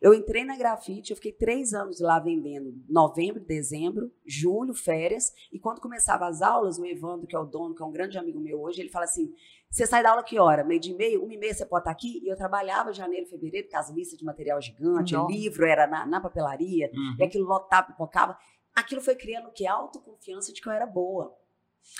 Eu 0.00 0.12
entrei 0.12 0.44
na 0.44 0.56
grafite, 0.56 1.10
eu 1.10 1.16
fiquei 1.16 1.32
três 1.32 1.72
anos 1.72 2.00
lá 2.00 2.18
vendendo, 2.18 2.74
novembro, 2.88 3.42
dezembro, 3.42 4.12
julho, 4.26 4.74
férias, 4.74 5.32
e 5.50 5.58
quando 5.58 5.80
começava 5.80 6.26
as 6.26 6.42
aulas, 6.42 6.78
o 6.78 6.84
Evandro, 6.84 7.26
que 7.26 7.34
é 7.34 7.38
o 7.38 7.46
dono, 7.46 7.74
que 7.74 7.82
é 7.82 7.86
um 7.86 7.90
grande 7.90 8.18
amigo 8.18 8.38
meu 8.38 8.60
hoje, 8.60 8.80
ele 8.80 8.90
fala 8.90 9.06
assim, 9.06 9.32
você 9.70 9.86
sai 9.86 10.02
da 10.02 10.10
aula 10.10 10.22
que 10.22 10.38
hora? 10.38 10.62
Meio 10.62 10.80
de 10.80 10.94
meio? 10.94 11.24
Uma 11.24 11.32
e 11.32 11.38
meia 11.38 11.54
você 11.54 11.64
pode 11.64 11.82
estar 11.82 11.90
aqui? 11.90 12.20
E 12.22 12.28
eu 12.30 12.36
trabalhava 12.36 12.92
janeiro, 12.92 13.26
fevereiro, 13.26 13.68
com 13.70 13.76
as 13.78 13.90
listas 13.90 14.18
de 14.18 14.24
material 14.24 14.60
gigante, 14.60 15.14
Nossa. 15.14 15.32
livro 15.32 15.66
era 15.66 15.86
na, 15.86 16.06
na 16.06 16.20
papelaria, 16.20 16.90
Uhum. 16.94 17.16
e 17.18 17.24
aquilo 17.24 17.46
lotava, 17.46 17.88
pipocava. 17.88 18.36
Aquilo 18.74 19.00
foi 19.00 19.16
criando 19.16 19.48
o 19.48 19.52
quê? 19.52 19.66
Autoconfiança 19.66 20.52
de 20.52 20.60
que 20.60 20.68
eu 20.68 20.72
era 20.72 20.86
boa. 20.86 21.34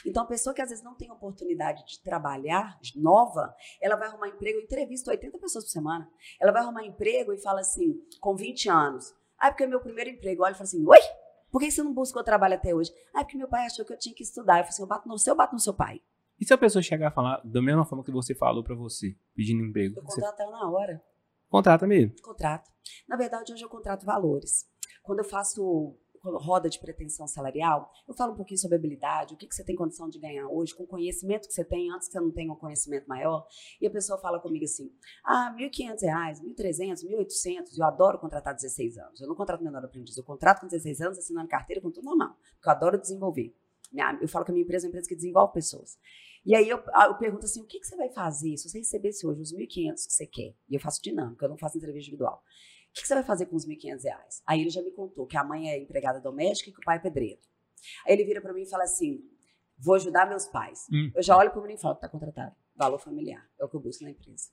Então, 0.05 0.23
a 0.23 0.27
pessoa 0.27 0.55
que 0.55 0.63
às 0.63 0.69
vezes 0.71 0.85
não 0.85 0.95
tem 0.95 1.11
oportunidade 1.11 1.85
de 1.87 2.03
trabalhar, 2.03 2.79
nova, 2.97 3.55
ela 3.81 3.97
vai 3.97 4.09
arrumar 4.09 4.29
emprego, 4.29 4.59
eu 4.59 4.63
entrevisto 4.65 5.11
80 5.11 5.39
pessoas 5.39 5.65
por 5.65 5.71
semana. 5.71 6.09
Ela 6.41 6.53
vai 6.53 6.63
arrumar 6.63 6.85
emprego 6.85 7.33
e 7.33 7.39
fala 7.39 7.61
assim, 7.61 8.01
com 8.21 8.35
20 8.37 8.69
anos. 8.69 9.15
Ah, 9.39 9.51
porque 9.51 9.65
é 9.65 9.67
meu 9.67 9.81
primeiro 9.81 10.11
emprego. 10.11 10.43
Olha 10.43 10.53
e 10.53 10.55
fala 10.55 10.65
assim, 10.65 10.85
oi? 10.87 10.99
Por 11.51 11.61
que 11.61 11.71
você 11.71 11.83
não 11.83 11.95
buscou 11.95 12.23
trabalho 12.25 12.55
até 12.55 12.75
hoje? 12.75 12.93
Ah, 13.15 13.25
porque 13.25 13.37
meu 13.37 13.49
pai 13.49 13.67
achou 13.67 13.85
que 13.85 13.93
eu 13.93 13.99
tinha 13.99 14.15
que 14.15 14.23
estudar. 14.23 14.55
Eu 14.59 14.65
falei 14.65 14.69
assim, 14.71 14.83
eu 14.83 14.87
bato 14.89 15.09
no 15.09 15.19
seu, 15.19 15.33
eu 15.33 15.37
bato 15.37 15.55
no 15.55 15.61
seu 15.61 15.75
pai. 15.75 16.01
E 16.39 16.45
se 16.45 16.53
a 16.53 16.59
pessoa 16.59 16.83
chegar 16.83 17.09
a 17.09 17.11
falar 17.11 17.41
da 17.45 17.63
mesma 17.63 17.85
forma 17.85 18.05
que 18.05 18.11
você 18.13 18.35
falou 18.35 18.63
pra 18.63 18.75
você, 18.75 19.17
pedindo 19.35 19.65
emprego? 19.65 19.99
Eu 19.99 20.05
Você 20.05 20.21
contrato 20.21 20.41
ela 20.41 20.51
na 20.53 20.71
hora. 20.71 21.03
contrata 21.49 21.87
mesmo. 21.87 22.15
Contrato. 22.23 22.71
Na 23.09 23.17
verdade, 23.17 23.53
hoje 23.53 23.65
eu 23.65 23.69
contrato 23.71 24.05
valores. 24.05 24.67
Quando 25.03 25.21
eu 25.21 25.25
faço 25.25 25.97
roda 26.31 26.69
de 26.69 26.79
pretensão 26.79 27.27
salarial, 27.27 27.91
eu 28.07 28.15
falo 28.15 28.33
um 28.33 28.37
pouquinho 28.37 28.59
sobre 28.59 28.77
habilidade, 28.77 29.35
o 29.35 29.37
que, 29.37 29.47
que 29.47 29.55
você 29.55 29.65
tem 29.65 29.77
condição 29.77 30.09
de 30.09 30.19
ganhar 30.19 30.49
hoje, 30.49 30.75
com 30.75 30.85
o 30.85 30.87
conhecimento 30.87 31.47
que 31.49 31.55
você 31.55 31.65
tem, 31.65 31.91
antes 31.91 32.09
que 32.09 32.13
você 32.13 32.21
não 32.21 32.31
tenha 32.31 32.53
um 32.53 32.57
conhecimento 32.57 33.07
maior. 33.07 33.47
E 33.81 33.87
a 33.87 33.91
pessoa 33.91 34.19
fala 34.19 34.41
comigo 34.41 34.65
assim, 34.65 34.93
ah, 35.25 35.55
1.500 35.59 36.03
reais, 36.03 36.41
R$ 36.41 36.55
1.300, 36.55 37.03
R$ 37.03 37.25
1.800, 37.25 37.79
eu 37.79 37.85
adoro 37.85 38.19
contratar 38.19 38.55
16 38.55 38.99
anos. 38.99 39.21
Eu 39.21 39.29
não 39.29 39.35
contrato 39.35 39.63
menor 39.63 39.85
aprendiz, 39.85 40.17
eu 40.17 40.25
contrato 40.25 40.61
com 40.61 40.67
16 40.67 41.01
anos, 41.01 41.19
assinando 41.19 41.49
carteira 41.49 41.81
com 41.81 41.91
tudo 41.91 42.05
normal, 42.05 42.37
porque 42.55 42.69
eu 42.69 42.73
adoro 42.73 43.01
desenvolver. 43.01 43.55
eu 44.21 44.29
falo 44.29 44.45
que 44.45 44.51
a 44.51 44.55
minha 44.55 44.65
empresa 44.65 44.87
é 44.87 44.89
uma 44.89 44.91
empresa 44.91 45.09
que 45.09 45.15
desenvolve 45.15 45.53
pessoas. 45.53 45.99
E 46.47 46.55
aí 46.55 46.69
eu, 46.69 46.79
eu 46.79 47.15
pergunto 47.17 47.45
assim, 47.45 47.61
o 47.61 47.67
que, 47.67 47.81
que 47.81 47.87
você 47.87 47.97
vai 47.97 48.09
fazer 48.09 48.57
se 48.57 48.69
você 48.69 48.79
recebesse 48.79 49.27
hoje 49.27 49.41
os 49.41 49.53
1.500 49.53 49.95
que 49.95 50.13
você 50.13 50.27
quer? 50.27 50.55
E 50.69 50.77
eu 50.77 50.81
faço 50.81 51.03
dinâmica, 51.03 51.45
eu 51.45 51.49
não 51.49 51.59
faço 51.59 51.77
entrevista 51.77 52.09
individual. 52.09 52.41
O 52.97 52.99
que, 52.99 53.03
que 53.03 53.09
você 53.09 53.15
vai 53.15 53.25
fazer 53.25 53.45
com 53.45 53.57
os 53.57 53.67
1.500 53.67 54.05
reais? 54.05 54.43
Aí 54.47 54.63
ele 54.63 54.71
já 54.71 54.81
me 54.81 54.91
contou 54.91 55.27
que 55.27 55.37
a 55.37 55.45
mãe 55.45 55.71
é 55.71 55.79
empregada 55.79 56.19
doméstica 56.19 56.71
e 56.71 56.73
que 56.73 56.81
o 56.81 56.83
pai 56.83 56.97
é 56.97 57.01
pedreiro. 57.01 57.39
Aí 58.07 58.15
ele 58.15 58.25
vira 58.25 58.41
para 58.41 58.55
mim 58.55 58.63
e 58.63 58.71
fala 58.71 58.85
assim, 58.85 59.23
vou 59.77 59.97
ajudar 59.97 60.27
meus 60.27 60.47
pais. 60.47 60.87
Hum. 60.91 61.13
Eu 61.15 61.23
já 61.23 61.37
olho 61.37 61.51
para 61.51 61.59
o 61.59 61.63
menino 61.63 61.79
e 61.79 61.83
falo, 61.83 61.95
tá 61.97 62.09
contratado. 62.09 62.57
Valor 62.75 62.99
familiar, 62.99 63.47
é 63.61 63.65
o 63.67 63.69
que 63.69 63.77
eu 63.77 63.81
busco 63.81 64.03
na 64.03 64.11
empresa. 64.11 64.49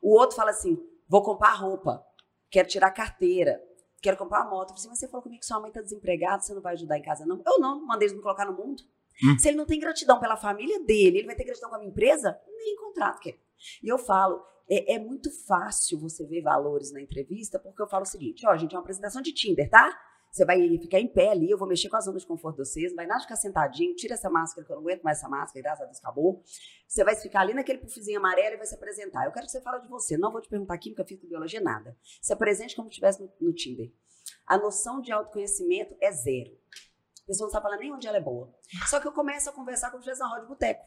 O 0.00 0.18
outro 0.18 0.34
fala 0.34 0.52
assim, 0.52 0.78
vou 1.06 1.22
comprar 1.22 1.52
roupa, 1.52 2.02
quero 2.50 2.66
tirar 2.66 2.90
carteira, 2.92 3.62
quero 4.00 4.16
comprar 4.16 4.40
uma 4.40 4.50
moto. 4.50 4.70
Eu 4.70 4.76
falei 4.76 4.80
assim, 4.80 4.88
mas 4.88 4.98
você 4.98 5.08
falou 5.08 5.22
comigo 5.22 5.40
que 5.40 5.46
sua 5.46 5.60
mãe 5.60 5.68
está 5.68 5.82
desempregada, 5.82 6.42
você 6.42 6.54
não 6.54 6.62
vai 6.62 6.72
ajudar 6.72 6.96
em 6.96 7.02
casa, 7.02 7.26
não? 7.26 7.42
Eu 7.44 7.58
não, 7.58 7.84
mandei 7.84 8.08
ele 8.08 8.16
me 8.16 8.22
colocar 8.22 8.46
no 8.46 8.56
mundo. 8.56 8.82
Hum. 9.22 9.38
Se 9.38 9.48
ele 9.48 9.58
não 9.58 9.66
tem 9.66 9.78
gratidão 9.78 10.18
pela 10.18 10.38
família 10.38 10.82
dele, 10.82 11.18
ele 11.18 11.26
vai 11.26 11.36
ter 11.36 11.44
gratidão 11.44 11.68
com 11.68 11.76
a 11.76 11.78
minha 11.78 11.90
empresa? 11.90 12.40
Nem 12.56 12.74
contrato 12.76 13.20
quer. 13.20 13.38
E 13.82 13.88
eu 13.88 13.98
falo, 13.98 14.42
é, 14.68 14.94
é, 14.94 14.98
muito 14.98 15.30
fácil 15.46 15.98
você 15.98 16.24
ver 16.26 16.42
valores 16.42 16.92
na 16.92 17.00
entrevista, 17.00 17.58
porque 17.58 17.82
eu 17.82 17.88
falo 17.88 18.02
o 18.02 18.06
seguinte, 18.06 18.46
ó, 18.46 18.56
gente, 18.56 18.74
é 18.74 18.76
uma 18.76 18.82
apresentação 18.82 19.22
de 19.22 19.32
Tinder, 19.32 19.68
tá? 19.68 19.98
Você 20.30 20.46
vai 20.46 20.58
ficar 20.78 20.98
em 20.98 21.06
pé 21.06 21.28
ali, 21.28 21.50
eu 21.50 21.58
vou 21.58 21.68
mexer 21.68 21.90
com 21.90 21.96
as 21.96 22.06
zonas 22.06 22.22
de 22.22 22.28
conforto 22.28 22.56
de 22.56 22.66
vocês, 22.66 22.90
não 22.90 22.96
vai 22.96 23.06
nada 23.06 23.20
ficar 23.20 23.36
sentadinho, 23.36 23.94
tira 23.94 24.14
essa 24.14 24.30
máscara 24.30 24.66
que 24.66 24.72
eu 24.72 24.76
não 24.76 24.82
aguento 24.82 25.02
mais 25.02 25.18
essa 25.18 25.28
máscara, 25.28 25.62
graças 25.62 25.82
a 25.82 25.84
Deus 25.84 25.98
acabou. 25.98 26.42
Você 26.88 27.04
vai 27.04 27.14
ficar 27.16 27.40
ali 27.40 27.52
naquele 27.52 27.78
puffzinho 27.80 28.18
amarelo 28.18 28.54
e 28.54 28.56
vai 28.56 28.64
se 28.66 28.74
apresentar. 28.74 29.26
Eu 29.26 29.32
quero 29.32 29.44
que 29.44 29.52
você 29.52 29.60
fale 29.60 29.82
de 29.82 29.88
você, 29.88 30.16
não 30.16 30.32
vou 30.32 30.40
te 30.40 30.48
perguntar 30.48 30.78
química, 30.78 31.04
física, 31.04 31.26
biologia, 31.26 31.60
nada. 31.60 31.94
Se 32.22 32.32
apresente 32.32 32.74
como 32.74 32.88
se 32.88 32.92
estivesse 32.92 33.20
no, 33.20 33.30
no 33.38 33.52
Tinder. 33.52 33.92
A 34.46 34.56
noção 34.56 35.02
de 35.02 35.12
autoconhecimento 35.12 35.94
é 36.00 36.10
zero. 36.10 36.58
A 37.24 37.26
pessoa 37.26 37.46
não 37.46 37.52
sabe 37.52 37.64
falar 37.64 37.76
nem 37.76 37.92
onde 37.92 38.08
ela 38.08 38.16
é 38.16 38.20
boa. 38.20 38.50
Só 38.88 39.00
que 39.00 39.06
eu 39.06 39.12
começo 39.12 39.50
a 39.50 39.52
conversar 39.52 39.90
se 39.90 40.00
tivesse 40.00 40.20
na 40.20 40.28
roda 40.28 40.42
de 40.42 40.48
boteco. 40.48 40.82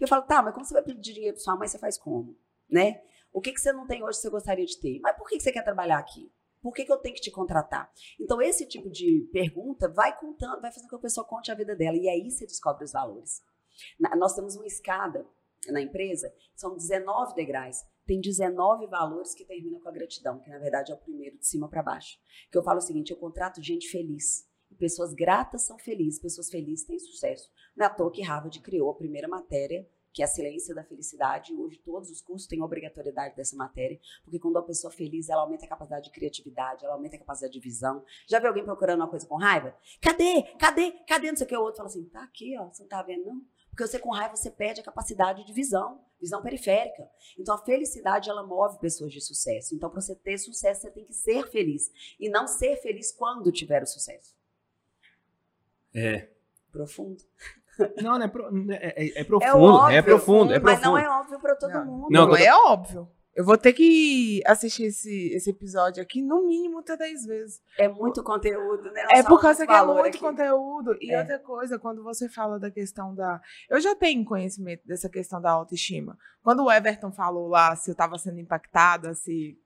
Eu 0.00 0.06
falo, 0.06 0.22
tá, 0.22 0.40
mas 0.40 0.54
como 0.54 0.64
você 0.64 0.72
vai 0.72 0.84
pedir 0.84 1.12
dinheiro 1.12 1.34
para 1.34 1.42
sua 1.42 1.56
mãe, 1.56 1.66
você 1.66 1.78
faz 1.78 1.98
como? 1.98 2.36
Né? 2.70 3.02
O 3.34 3.40
que, 3.40 3.52
que 3.52 3.60
você 3.60 3.72
não 3.72 3.84
tem 3.84 4.00
hoje 4.04 4.16
que 4.16 4.22
você 4.22 4.30
gostaria 4.30 4.64
de 4.64 4.78
ter? 4.80 5.00
Mas 5.00 5.16
por 5.16 5.28
que, 5.28 5.36
que 5.36 5.42
você 5.42 5.50
quer 5.50 5.64
trabalhar 5.64 5.98
aqui? 5.98 6.32
Por 6.62 6.72
que, 6.72 6.84
que 6.84 6.92
eu 6.92 6.98
tenho 6.98 7.16
que 7.16 7.20
te 7.20 7.32
contratar? 7.32 7.92
Então, 8.18 8.40
esse 8.40 8.64
tipo 8.64 8.88
de 8.88 9.28
pergunta 9.32 9.88
vai 9.88 10.16
contando, 10.16 10.62
vai 10.62 10.70
fazendo 10.70 10.84
com 10.84 10.90
que 10.90 11.00
a 11.00 11.00
pessoa 11.00 11.26
conte 11.26 11.50
a 11.50 11.54
vida 11.54 11.74
dela. 11.74 11.96
E 11.96 12.08
aí 12.08 12.30
você 12.30 12.46
descobre 12.46 12.84
os 12.84 12.92
valores. 12.92 13.42
Na, 13.98 14.14
nós 14.14 14.36
temos 14.36 14.54
uma 14.54 14.66
escada 14.66 15.26
na 15.66 15.80
empresa, 15.80 16.32
são 16.54 16.76
19 16.76 17.34
degraus. 17.34 17.78
Tem 18.06 18.20
19 18.20 18.86
valores 18.86 19.34
que 19.34 19.44
terminam 19.44 19.80
com 19.80 19.88
a 19.88 19.92
gratidão, 19.92 20.38
que 20.38 20.48
na 20.48 20.58
verdade 20.58 20.92
é 20.92 20.94
o 20.94 20.98
primeiro 20.98 21.36
de 21.36 21.46
cima 21.46 21.68
para 21.68 21.82
baixo. 21.82 22.16
Que 22.52 22.56
eu 22.56 22.62
falo 22.62 22.78
o 22.78 22.82
seguinte: 22.82 23.10
eu 23.10 23.16
contrato 23.16 23.60
gente 23.60 23.88
feliz. 23.88 24.46
Pessoas 24.78 25.12
gratas 25.12 25.66
são 25.66 25.76
felizes, 25.78 26.20
pessoas 26.20 26.48
felizes 26.48 26.86
têm 26.86 26.98
sucesso. 27.00 27.50
Não 27.76 27.84
é 27.84 27.88
à 27.88 27.92
toa 27.92 28.12
que 28.12 28.22
Harvard 28.22 28.60
criou 28.60 28.90
a 28.90 28.96
primeira 28.96 29.26
matéria, 29.26 29.88
que 30.14 30.22
é 30.22 30.24
a 30.24 30.28
Silêncio 30.28 30.72
da 30.74 30.84
Felicidade. 30.84 31.52
Hoje 31.52 31.76
todos 31.84 32.08
os 32.08 32.20
cursos 32.20 32.46
têm 32.46 32.62
obrigatoriedade 32.62 33.34
dessa 33.34 33.56
matéria, 33.56 33.98
porque 34.22 34.38
quando 34.38 34.56
a 34.56 34.62
pessoa 34.62 34.92
é 34.92 34.96
feliz, 34.96 35.28
ela 35.28 35.42
aumenta 35.42 35.66
a 35.66 35.68
capacidade 35.68 36.04
de 36.04 36.12
criatividade, 36.12 36.84
ela 36.84 36.94
aumenta 36.94 37.16
a 37.16 37.18
capacidade 37.18 37.52
de 37.52 37.58
visão. 37.60 38.04
Já 38.28 38.38
viu 38.38 38.48
alguém 38.48 38.64
procurando 38.64 39.00
uma 39.00 39.10
coisa 39.10 39.26
com 39.26 39.36
raiva? 39.36 39.76
Cadê? 40.00 40.42
Cadê? 40.56 40.92
Cadê? 41.06 41.28
Não 41.28 41.36
sei 41.36 41.46
o 41.46 41.48
que. 41.48 41.56
O 41.56 41.62
outro 41.62 41.78
fala 41.78 41.88
assim, 41.88 42.04
tá 42.04 42.22
aqui, 42.22 42.56
ó, 42.56 42.68
você 42.68 42.82
não 42.82 42.88
tá 42.88 43.02
vendo, 43.02 43.24
não? 43.24 43.44
Porque 43.70 43.88
você 43.88 43.98
com 43.98 44.12
raiva, 44.12 44.36
você 44.36 44.52
perde 44.52 44.80
a 44.80 44.84
capacidade 44.84 45.44
de 45.44 45.52
visão, 45.52 46.00
visão 46.20 46.40
periférica. 46.40 47.10
Então 47.36 47.56
a 47.56 47.58
felicidade, 47.58 48.30
ela 48.30 48.46
move 48.46 48.78
pessoas 48.78 49.12
de 49.12 49.20
sucesso. 49.20 49.74
Então 49.74 49.90
para 49.90 50.00
você 50.00 50.14
ter 50.14 50.38
sucesso, 50.38 50.82
você 50.82 50.92
tem 50.92 51.04
que 51.04 51.12
ser 51.12 51.50
feliz. 51.50 51.90
E 52.20 52.28
não 52.28 52.46
ser 52.46 52.76
feliz 52.76 53.10
quando 53.10 53.50
tiver 53.50 53.82
o 53.82 53.86
sucesso. 53.86 54.32
É. 55.92 56.30
Profundo. 56.70 57.24
Não, 58.02 58.18
não 58.18 58.22
é, 58.22 58.28
pro, 58.28 58.72
é, 58.72 58.94
é, 58.96 59.20
é 59.20 59.24
profundo. 59.24 59.44
É, 59.44 59.54
óbvio, 59.54 59.96
é 59.96 60.02
profundo, 60.02 60.52
é 60.52 60.60
profundo. 60.60 60.62
Mas 60.62 60.80
não 60.80 60.98
é 60.98 61.08
óbvio 61.08 61.40
para 61.40 61.56
todo 61.56 61.72
não. 61.72 61.84
mundo. 61.84 62.06
Não, 62.10 62.28
não 62.28 62.36
é 62.36 62.54
óbvio. 62.54 63.08
Eu 63.34 63.44
vou 63.44 63.58
ter 63.58 63.72
que 63.72 64.40
assistir 64.46 64.84
esse, 64.84 65.32
esse 65.34 65.50
episódio 65.50 66.00
aqui, 66.00 66.22
no 66.22 66.46
mínimo, 66.46 66.78
até 66.78 66.96
10 66.96 67.26
vezes. 67.26 67.60
É 67.76 67.88
muito 67.88 68.22
conteúdo, 68.22 68.92
né? 68.92 69.06
é 69.10 69.22
por 69.24 69.40
causa 69.40 69.66
que 69.66 69.72
é 69.72 69.82
muito 69.84 70.06
aqui. 70.06 70.18
conteúdo. 70.20 70.96
E 71.00 71.12
é. 71.12 71.18
outra 71.18 71.40
coisa, 71.40 71.76
quando 71.76 72.04
você 72.04 72.28
fala 72.28 72.60
da 72.60 72.70
questão 72.70 73.12
da. 73.12 73.40
Eu 73.68 73.80
já 73.80 73.94
tenho 73.96 74.24
conhecimento 74.24 74.86
dessa 74.86 75.08
questão 75.08 75.40
da 75.40 75.50
autoestima. 75.50 76.16
Quando 76.44 76.64
o 76.64 76.70
Everton 76.70 77.10
falou 77.10 77.48
lá 77.48 77.74
se 77.74 77.90
eu 77.90 77.92
estava 77.92 78.16
sendo 78.18 78.38
impactada, 78.38 79.12
se. 79.14 79.58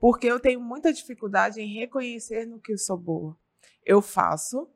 Porque 0.00 0.26
eu 0.26 0.40
tenho 0.40 0.60
muita 0.60 0.92
dificuldade 0.92 1.60
em 1.60 1.72
reconhecer 1.78 2.46
no 2.46 2.60
que 2.60 2.72
eu 2.72 2.78
sou 2.78 2.96
boa. 2.96 3.36
Eu 3.86 4.02
faço, 4.02 4.68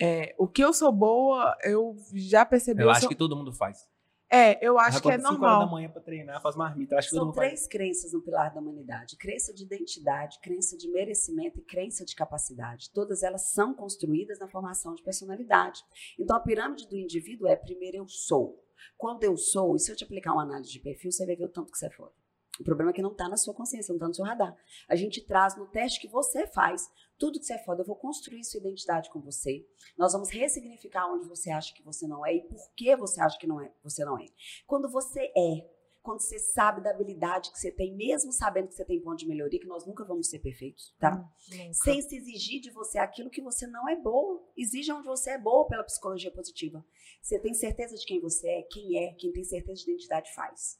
é, 0.00 0.34
o 0.38 0.48
que 0.48 0.62
eu 0.62 0.72
sou 0.72 0.90
boa, 0.90 1.56
eu 1.62 1.96
já 2.14 2.44
percebi. 2.44 2.80
Eu, 2.80 2.86
eu 2.86 2.90
acho 2.90 3.00
sou... 3.00 3.08
que 3.08 3.14
todo 3.14 3.36
mundo 3.36 3.52
faz. 3.52 3.88
É, 4.32 4.64
eu 4.64 4.78
acho 4.78 5.02
que 5.02 5.10
é 5.10 5.18
normal. 5.18 5.32
5 5.32 5.44
horas 5.44 5.58
da 5.58 5.66
manhã 5.66 5.90
para 5.90 6.00
treinar, 6.00 6.40
faz 6.40 6.54
marmita. 6.54 6.96
Acho 6.96 7.08
que 7.08 7.16
São 7.16 7.26
todo 7.26 7.34
três 7.34 7.62
faz. 7.62 7.66
crenças 7.66 8.12
no 8.12 8.22
pilar 8.22 8.54
da 8.54 8.60
humanidade: 8.60 9.16
crença 9.16 9.52
de 9.52 9.64
identidade, 9.64 10.38
crença 10.40 10.76
de 10.76 10.88
merecimento 10.88 11.58
e 11.58 11.62
crença 11.62 12.04
de 12.04 12.14
capacidade. 12.14 12.90
Todas 12.92 13.24
elas 13.24 13.50
são 13.52 13.74
construídas 13.74 14.38
na 14.38 14.46
formação 14.46 14.94
de 14.94 15.02
personalidade. 15.02 15.82
Então, 16.18 16.36
a 16.36 16.40
pirâmide 16.40 16.88
do 16.88 16.96
indivíduo 16.96 17.48
é: 17.48 17.56
primeiro 17.56 17.96
eu 17.96 18.08
sou. 18.08 18.64
Quando 18.96 19.24
eu 19.24 19.36
sou, 19.36 19.74
e 19.74 19.80
se 19.80 19.90
eu 19.90 19.96
te 19.96 20.04
aplicar 20.04 20.32
uma 20.32 20.44
análise 20.44 20.70
de 20.70 20.78
perfil, 20.78 21.10
você 21.10 21.26
vai 21.26 21.34
ver 21.34 21.44
o 21.44 21.48
tanto 21.48 21.72
que 21.72 21.78
você 21.78 21.86
é 21.86 21.90
foda. 21.90 22.12
O 22.60 22.64
problema 22.64 22.90
é 22.90 22.94
que 22.94 23.00
não 23.00 23.12
está 23.12 23.26
na 23.26 23.38
sua 23.38 23.54
consciência, 23.54 23.90
não 23.90 23.96
está 23.96 24.08
no 24.08 24.14
seu 24.14 24.24
radar. 24.24 24.54
A 24.86 24.94
gente 24.94 25.24
traz 25.24 25.56
no 25.56 25.66
teste 25.66 25.98
que 25.98 26.08
você 26.08 26.46
faz 26.46 26.90
tudo 27.18 27.38
que 27.38 27.46
você 27.46 27.54
é 27.54 27.58
foda. 27.58 27.82
Eu 27.82 27.86
vou 27.86 27.96
construir 27.96 28.44
sua 28.44 28.60
identidade 28.60 29.10
com 29.10 29.20
você. 29.20 29.66
Nós 29.96 30.12
vamos 30.12 30.28
ressignificar 30.30 31.06
onde 31.10 31.26
você 31.26 31.50
acha 31.50 31.74
que 31.74 31.82
você 31.82 32.06
não 32.06 32.24
é 32.24 32.34
e 32.34 32.42
por 32.42 32.58
que 32.76 32.94
você 32.96 33.20
acha 33.20 33.38
que 33.38 33.46
não 33.46 33.60
é, 33.60 33.72
você 33.82 34.04
não 34.04 34.18
é. 34.18 34.26
Quando 34.66 34.90
você 34.90 35.32
é, 35.36 35.66
quando 36.02 36.20
você 36.20 36.38
sabe 36.38 36.82
da 36.82 36.90
habilidade 36.90 37.50
que 37.50 37.58
você 37.58 37.70
tem, 37.70 37.94
mesmo 37.94 38.32
sabendo 38.32 38.68
que 38.68 38.74
você 38.74 38.84
tem 38.84 39.00
ponto 39.00 39.18
de 39.18 39.28
melhoria, 39.28 39.60
que 39.60 39.66
nós 39.66 39.86
nunca 39.86 40.04
vamos 40.04 40.28
ser 40.28 40.38
perfeitos, 40.38 40.94
tá? 40.98 41.16
Hum, 41.16 41.72
Sem 41.72 42.00
se 42.00 42.16
exigir 42.16 42.60
de 42.60 42.70
você 42.70 42.98
aquilo 42.98 43.30
que 43.30 43.42
você 43.42 43.66
não 43.66 43.88
é 43.88 43.96
boa. 43.96 44.42
Exija 44.56 44.94
onde 44.94 45.06
você 45.06 45.30
é 45.30 45.38
boa 45.38 45.66
pela 45.66 45.84
psicologia 45.84 46.30
positiva. 46.30 46.84
Você 47.22 47.38
tem 47.38 47.52
certeza 47.54 47.96
de 47.96 48.04
quem 48.04 48.20
você 48.20 48.48
é? 48.48 48.62
Quem 48.62 48.98
é? 48.98 49.14
Quem 49.14 49.32
tem 49.32 49.44
certeza 49.44 49.82
de 49.82 49.90
identidade 49.90 50.34
faz. 50.34 50.78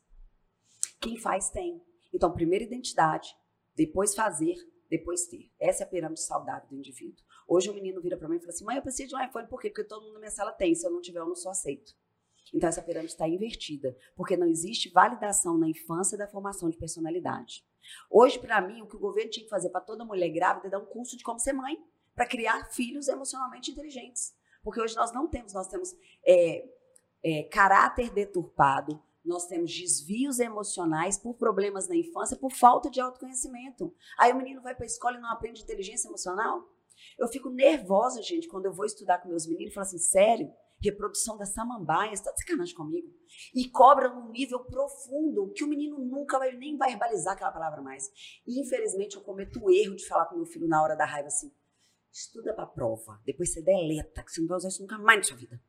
Quem 1.01 1.16
faz 1.16 1.51
tem. 1.51 1.82
Então, 2.12 2.32
primeiro 2.32 2.64
identidade, 2.64 3.35
depois 3.74 4.14
fazer, 4.14 4.56
depois 4.89 5.27
ter. 5.27 5.51
Essa 5.59 5.85
é 5.85 5.86
a 5.86 5.89
pirâmide 5.89 6.20
saudável 6.20 6.68
do 6.68 6.77
indivíduo. 6.77 7.24
Hoje 7.48 7.70
o 7.70 7.74
menino 7.74 8.01
vira 8.01 8.16
para 8.16 8.28
mim 8.28 8.36
e 8.36 8.40
fala 8.40 8.51
assim: 8.51 8.64
mãe, 8.64 8.77
eu 8.77 8.82
preciso 8.82 9.09
de 9.09 9.16
um 9.16 9.24
iPhone, 9.24 9.48
por 9.48 9.60
quê? 9.60 9.70
Porque 9.70 9.85
todo 9.85 10.02
mundo 10.02 10.14
na 10.14 10.18
minha 10.20 10.31
sala 10.31 10.52
tem. 10.52 10.74
Se 10.74 10.86
eu 10.86 10.90
não 10.90 11.01
tiver, 11.01 11.20
eu 11.20 11.27
não 11.27 11.35
sou 11.35 11.51
aceito. 11.51 11.94
Então, 12.52 12.68
essa 12.68 12.82
pirâmide 12.82 13.12
está 13.12 13.28
invertida, 13.28 13.97
porque 14.16 14.36
não 14.36 14.47
existe 14.47 14.90
validação 14.90 15.56
na 15.56 15.68
infância 15.68 16.18
da 16.18 16.27
formação 16.27 16.68
de 16.68 16.77
personalidade. 16.77 17.64
Hoje, 18.10 18.39
para 18.39 18.60
mim, 18.60 18.82
o 18.82 18.86
que 18.86 18.97
o 18.97 19.01
governo 19.01 19.31
tinha 19.31 19.44
que 19.44 19.51
fazer 19.51 19.70
para 19.70 19.81
toda 19.81 20.05
mulher 20.05 20.28
grávida 20.31 20.66
é 20.66 20.70
dar 20.70 20.81
um 20.81 20.86
curso 20.86 21.16
de 21.16 21.22
como 21.22 21.39
ser 21.39 21.52
mãe, 21.52 21.78
para 22.14 22.27
criar 22.27 22.64
filhos 22.72 23.09
emocionalmente 23.09 23.70
inteligentes. 23.70 24.35
Porque 24.62 24.81
hoje 24.81 24.97
nós 24.97 25.12
não 25.12 25.28
temos, 25.28 25.55
nós 25.55 25.68
temos 25.68 25.94
é, 26.27 26.68
é, 27.22 27.43
caráter 27.44 28.10
deturpado, 28.10 29.01
nós 29.24 29.47
temos 29.47 29.72
desvios 29.72 30.38
emocionais 30.38 31.18
por 31.18 31.34
problemas 31.34 31.88
na 31.88 31.97
infância, 31.97 32.36
por 32.36 32.52
falta 32.52 32.90
de 32.90 33.01
autoconhecimento. 33.01 33.94
Aí 34.18 34.32
o 34.32 34.36
menino 34.36 34.62
vai 34.62 34.74
para 34.74 34.84
a 34.84 34.86
escola 34.86 35.16
e 35.16 35.20
não 35.20 35.30
aprende 35.30 35.62
inteligência 35.62 36.09
emocional. 36.09 36.66
Eu 37.18 37.28
fico 37.28 37.51
nervosa, 37.51 38.22
gente, 38.22 38.48
quando 38.48 38.66
eu 38.66 38.72
vou 38.72 38.84
estudar 38.84 39.18
com 39.18 39.28
meus 39.28 39.47
meninos 39.47 39.72
e 39.72 39.74
falo 39.74 39.86
assim, 39.86 39.98
sério, 39.98 40.52
reprodução 40.82 41.36
da 41.36 41.44
samambaia, 41.44 42.14
você 42.14 42.24
tá 42.24 42.32
de 42.32 42.40
sacanagem 42.40 42.74
comigo? 42.74 43.09
E 43.55 43.68
cobra 43.68 44.09
num 44.09 44.30
nível 44.30 44.60
profundo 44.64 45.52
que 45.55 45.62
o 45.62 45.68
menino 45.68 45.98
nunca 45.98 46.38
vai 46.38 46.52
nem 46.56 46.76
verbalizar 46.76 47.34
aquela 47.34 47.52
palavra 47.52 47.82
mais. 47.82 48.10
E 48.47 48.60
infelizmente 48.60 49.16
eu 49.16 49.22
cometo 49.22 49.62
o 49.62 49.70
erro 49.70 49.94
de 49.94 50.06
falar 50.06 50.26
com 50.26 50.36
meu 50.36 50.47
filho 50.47 50.68
na 50.68 50.82
hora 50.82 50.97
da 50.97 51.05
raiva 51.05 51.28
assim, 51.28 51.52
estuda 52.12 52.55
para 52.55 52.66
prova, 52.66 53.20
depois 53.24 53.52
você 53.52 53.62
deleta, 53.62 54.22
que 54.22 54.32
você 54.32 54.40
não 54.40 54.48
vai 54.48 54.56
usar 54.56 54.68
isso 54.68 54.82
nunca 54.82 54.98
mais 54.98 55.18
na 55.18 55.24
sua 55.24 55.36
vida. 55.36 55.60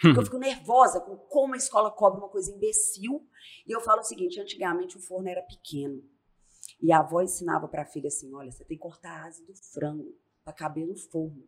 Porque 0.00 0.18
eu 0.18 0.24
fico 0.24 0.38
nervosa 0.38 1.00
com 1.00 1.16
como 1.16 1.54
a 1.54 1.58
escola 1.58 1.90
cobra 1.90 2.20
uma 2.20 2.28
coisa 2.28 2.50
imbecil. 2.50 3.28
E 3.66 3.72
eu 3.72 3.80
falo 3.80 4.00
o 4.00 4.04
seguinte: 4.04 4.40
antigamente 4.40 4.96
o 4.96 5.00
forno 5.00 5.28
era 5.28 5.42
pequeno. 5.42 6.02
E 6.80 6.90
a 6.92 7.00
avó 7.00 7.20
ensinava 7.20 7.68
para 7.68 7.82
a 7.82 7.86
filha 7.86 8.08
assim: 8.08 8.34
olha, 8.34 8.50
você 8.50 8.64
tem 8.64 8.76
que 8.76 8.82
cortar 8.82 9.10
a 9.10 9.26
asa 9.26 9.44
do 9.44 9.54
frango 9.54 10.16
para 10.42 10.52
caber 10.52 10.86
no 10.86 10.96
forno. 10.96 11.46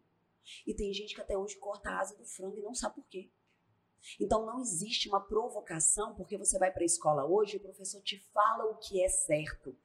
E 0.67 0.75
tem 0.75 0.93
gente 0.93 1.15
que 1.15 1.21
até 1.21 1.37
hoje 1.37 1.57
corta 1.57 1.91
a 1.91 2.01
asa 2.01 2.17
do 2.17 2.25
frango 2.25 2.59
e 2.59 2.63
não 2.63 2.75
sabe 2.75 2.97
por 2.97 3.07
quê. 3.09 3.31
Então 4.21 4.45
não 4.45 4.61
existe 4.61 5.09
uma 5.09 5.21
provocação 5.21 6.15
porque 6.15 6.37
você 6.37 6.59
vai 6.59 6.73
para 6.73 6.83
a 6.83 6.87
escola 6.87 7.25
hoje 7.25 7.55
e 7.55 7.57
o 7.59 7.63
professor 7.63 8.03
te 8.03 8.19
fala 8.33 8.65
o 8.65 8.77
que 8.77 9.03
é 9.03 9.09
certo. 9.09 9.77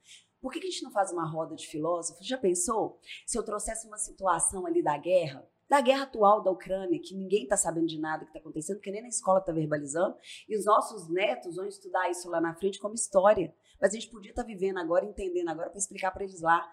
Por 0.42 0.52
que, 0.52 0.60
que 0.60 0.68
a 0.68 0.70
gente 0.70 0.84
não 0.84 0.92
faz 0.92 1.12
uma 1.12 1.30
roda 1.30 1.56
de 1.56 1.68
filósofos? 1.68 2.26
Já 2.26 2.38
pensou? 2.38 3.00
Se 3.26 3.38
eu 3.38 3.44
trouxesse 3.44 3.88
uma 3.88 3.98
situação 3.98 4.66
ali 4.66 4.84
da 4.84 4.98
guerra, 4.98 5.48
da 5.70 5.82
guerra 5.82 6.04
atual 6.04 6.42
da 6.42 6.52
Ucrânia, 6.52 7.00
que 7.02 7.16
ninguém 7.16 7.44
está 7.44 7.58
sabendo 7.58 7.88
de 7.88 8.00
nada 8.00 8.24
que 8.24 8.30
está 8.30 8.40
acontecendo, 8.40 8.78
porque 8.78 8.92
nem 8.92 9.02
na 9.02 9.10
escola 9.10 9.40
está 9.40 9.52
verbalizando, 9.52 10.16
e 10.48 10.58
os 10.58 10.66
nossos 10.66 11.10
netos 11.10 11.56
vão 11.56 11.68
estudar 11.68 12.10
isso 12.10 12.30
lá 12.30 12.40
na 12.40 12.56
frente 12.56 12.80
como 12.80 12.96
história. 12.96 13.54
Mas 13.80 13.92
a 13.92 13.94
gente 13.94 14.10
podia 14.10 14.32
estar 14.32 14.44
tá 14.44 14.48
vivendo 14.48 14.78
agora, 14.78 15.06
entendendo 15.06 15.50
agora, 15.50 15.70
para 15.70 15.78
explicar 15.78 16.12
para 16.12 16.24
eles 16.24 16.42
lá. 16.42 16.68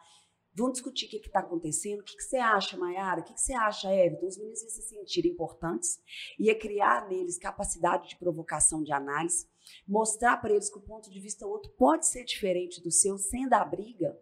Vamos 0.57 0.75
discutir 0.75 1.07
o 1.07 1.09
que 1.09 1.17
está 1.17 1.41
acontecendo. 1.41 2.01
O 2.01 2.05
que, 2.05 2.17
que, 2.17 2.23
você 2.23 2.37
acha, 2.37 2.77
Mayara? 2.77 3.21
O 3.21 3.25
que, 3.25 3.35
que, 3.35 3.41
você 3.41 3.53
acha, 3.55 3.93
Everton? 3.93 4.27
Os 4.27 4.39
meninos 4.39 4.63
iam 4.63 4.71
se 4.71 4.83
sentir 4.83 5.27
importantes, 5.27 6.01
ia 6.39 6.57
criar 6.57 7.09
neles 7.09 7.39
capacidade 7.39 8.09
de 8.09 8.17
provocação 8.17 8.81
de 8.83 8.93
análise, 8.93 9.49
mostrar 9.87 10.37
para 10.37 10.53
eles 10.53 10.71
que 10.71 10.79
o 10.79 10.83
ponto 10.83 11.11
de 11.11 11.19
vista 11.19 11.45
outro 11.45 11.73
pode 11.73 12.07
ser 12.07 12.25
diferente 12.25 12.81
do 12.81 12.93
seu, 12.93 13.19
sem 13.19 13.49
dar 13.49 13.65
briga. 13.65 14.17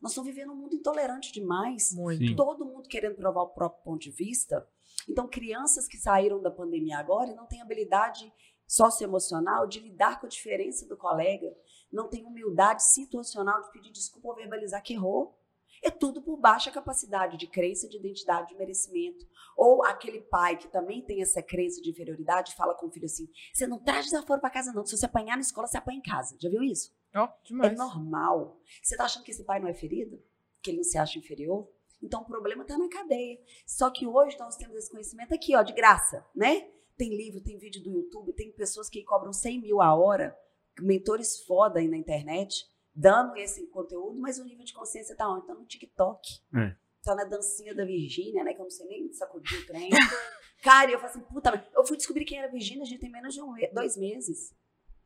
Nós 0.00 0.12
estamos 0.12 0.30
vivendo 0.32 0.52
um 0.52 0.56
mundo 0.56 0.74
intolerante 0.74 1.32
demais. 1.32 1.92
Muito. 1.94 2.36
Todo 2.36 2.64
mundo 2.64 2.88
querendo 2.88 3.16
provar 3.16 3.42
o 3.42 3.48
próprio 3.48 3.82
ponto 3.82 4.00
de 4.00 4.10
vista. 4.10 4.66
Então, 5.08 5.28
crianças 5.28 5.86
que 5.86 5.96
saíram 5.96 6.40
da 6.40 6.50
pandemia 6.50 6.98
agora 6.98 7.30
e 7.30 7.34
não 7.34 7.46
têm 7.46 7.60
habilidade 7.60 8.32
socioemocional 8.66 9.66
de 9.66 9.80
lidar 9.80 10.20
com 10.20 10.26
a 10.26 10.28
diferença 10.28 10.86
do 10.86 10.96
colega, 10.96 11.50
não 11.90 12.08
têm 12.08 12.26
humildade 12.26 12.84
situacional 12.84 13.62
de 13.62 13.72
pedir 13.72 13.90
desculpa 13.90 14.28
ou 14.28 14.36
verbalizar 14.36 14.82
que 14.82 14.92
errou. 14.92 15.36
É 15.82 15.90
tudo 15.90 16.20
por 16.20 16.36
baixa 16.36 16.70
capacidade 16.70 17.38
de 17.38 17.46
crença, 17.46 17.88
de 17.88 17.96
identidade, 17.96 18.48
de 18.48 18.56
merecimento. 18.56 19.24
Ou 19.56 19.84
aquele 19.84 20.20
pai 20.20 20.56
que 20.56 20.68
também 20.68 21.02
tem 21.02 21.22
essa 21.22 21.40
crença 21.40 21.80
de 21.80 21.90
inferioridade 21.90 22.54
fala 22.56 22.74
com 22.74 22.88
o 22.88 22.90
filho 22.90 23.06
assim: 23.06 23.28
você 23.52 23.66
não 23.66 23.78
traz 23.78 24.06
desaforo 24.06 24.40
para 24.40 24.50
casa, 24.50 24.72
não. 24.72 24.84
Se 24.84 24.96
você 24.96 25.06
apanhar 25.06 25.36
na 25.36 25.42
escola, 25.42 25.68
você 25.68 25.78
apanha 25.78 25.98
em 25.98 26.02
casa. 26.02 26.36
Já 26.40 26.50
viu 26.50 26.62
isso? 26.62 26.92
Oh, 27.14 27.28
demais. 27.44 27.72
É 27.72 27.76
normal. 27.76 28.60
Você 28.82 28.96
tá 28.96 29.04
achando 29.04 29.24
que 29.24 29.30
esse 29.30 29.44
pai 29.44 29.60
não 29.60 29.68
é 29.68 29.74
ferido? 29.74 30.22
Que 30.62 30.70
ele 30.70 30.78
não 30.78 30.84
se 30.84 30.98
acha 30.98 31.18
inferior? 31.18 31.68
Então 32.02 32.22
o 32.22 32.26
problema 32.26 32.62
está 32.62 32.76
na 32.78 32.88
cadeia. 32.88 33.38
Só 33.66 33.90
que 33.90 34.06
hoje 34.06 34.38
nós 34.38 34.56
temos 34.56 34.76
esse 34.76 34.90
conhecimento 34.90 35.34
aqui, 35.34 35.56
ó, 35.56 35.62
de 35.62 35.72
graça, 35.72 36.24
né? 36.34 36.68
Tem 36.96 37.16
livro, 37.16 37.40
tem 37.40 37.58
vídeo 37.58 37.82
do 37.82 37.90
YouTube, 37.90 38.32
tem 38.32 38.52
pessoas 38.52 38.88
que 38.88 39.02
cobram 39.04 39.32
100 39.32 39.60
mil 39.60 39.80
a 39.80 39.94
hora, 39.94 40.36
mentores 40.80 41.44
foda 41.44 41.78
aí 41.78 41.88
na 41.88 41.96
internet 41.96 42.66
dando 42.98 43.36
esse 43.36 43.64
conteúdo, 43.68 44.18
mas 44.18 44.38
o 44.38 44.44
nível 44.44 44.64
de 44.64 44.72
consciência 44.72 45.14
tá 45.14 45.28
onde? 45.30 45.46
Tá 45.46 45.54
no 45.54 45.64
TikTok. 45.64 46.20
É. 46.52 46.74
Tá 47.04 47.14
na 47.14 47.24
dancinha 47.24 47.72
da 47.72 47.84
Virgínia, 47.84 48.42
né? 48.42 48.52
Que 48.52 48.60
eu 48.60 48.64
não 48.64 48.70
sei 48.70 48.86
nem 48.88 49.12
sacudir 49.12 49.60
o 49.60 49.66
trem. 49.66 49.88
Cara, 50.64 50.90
eu 50.90 50.98
falei 50.98 51.14
assim, 51.14 51.24
puta, 51.32 51.64
eu 51.72 51.86
fui 51.86 51.96
descobrir 51.96 52.24
quem 52.24 52.38
era 52.38 52.50
Virgínia, 52.50 52.82
a 52.82 52.86
gente 52.86 52.98
tem 52.98 53.10
menos 53.10 53.32
de 53.32 53.40
um, 53.40 53.54
dois 53.72 53.96
meses. 53.96 54.52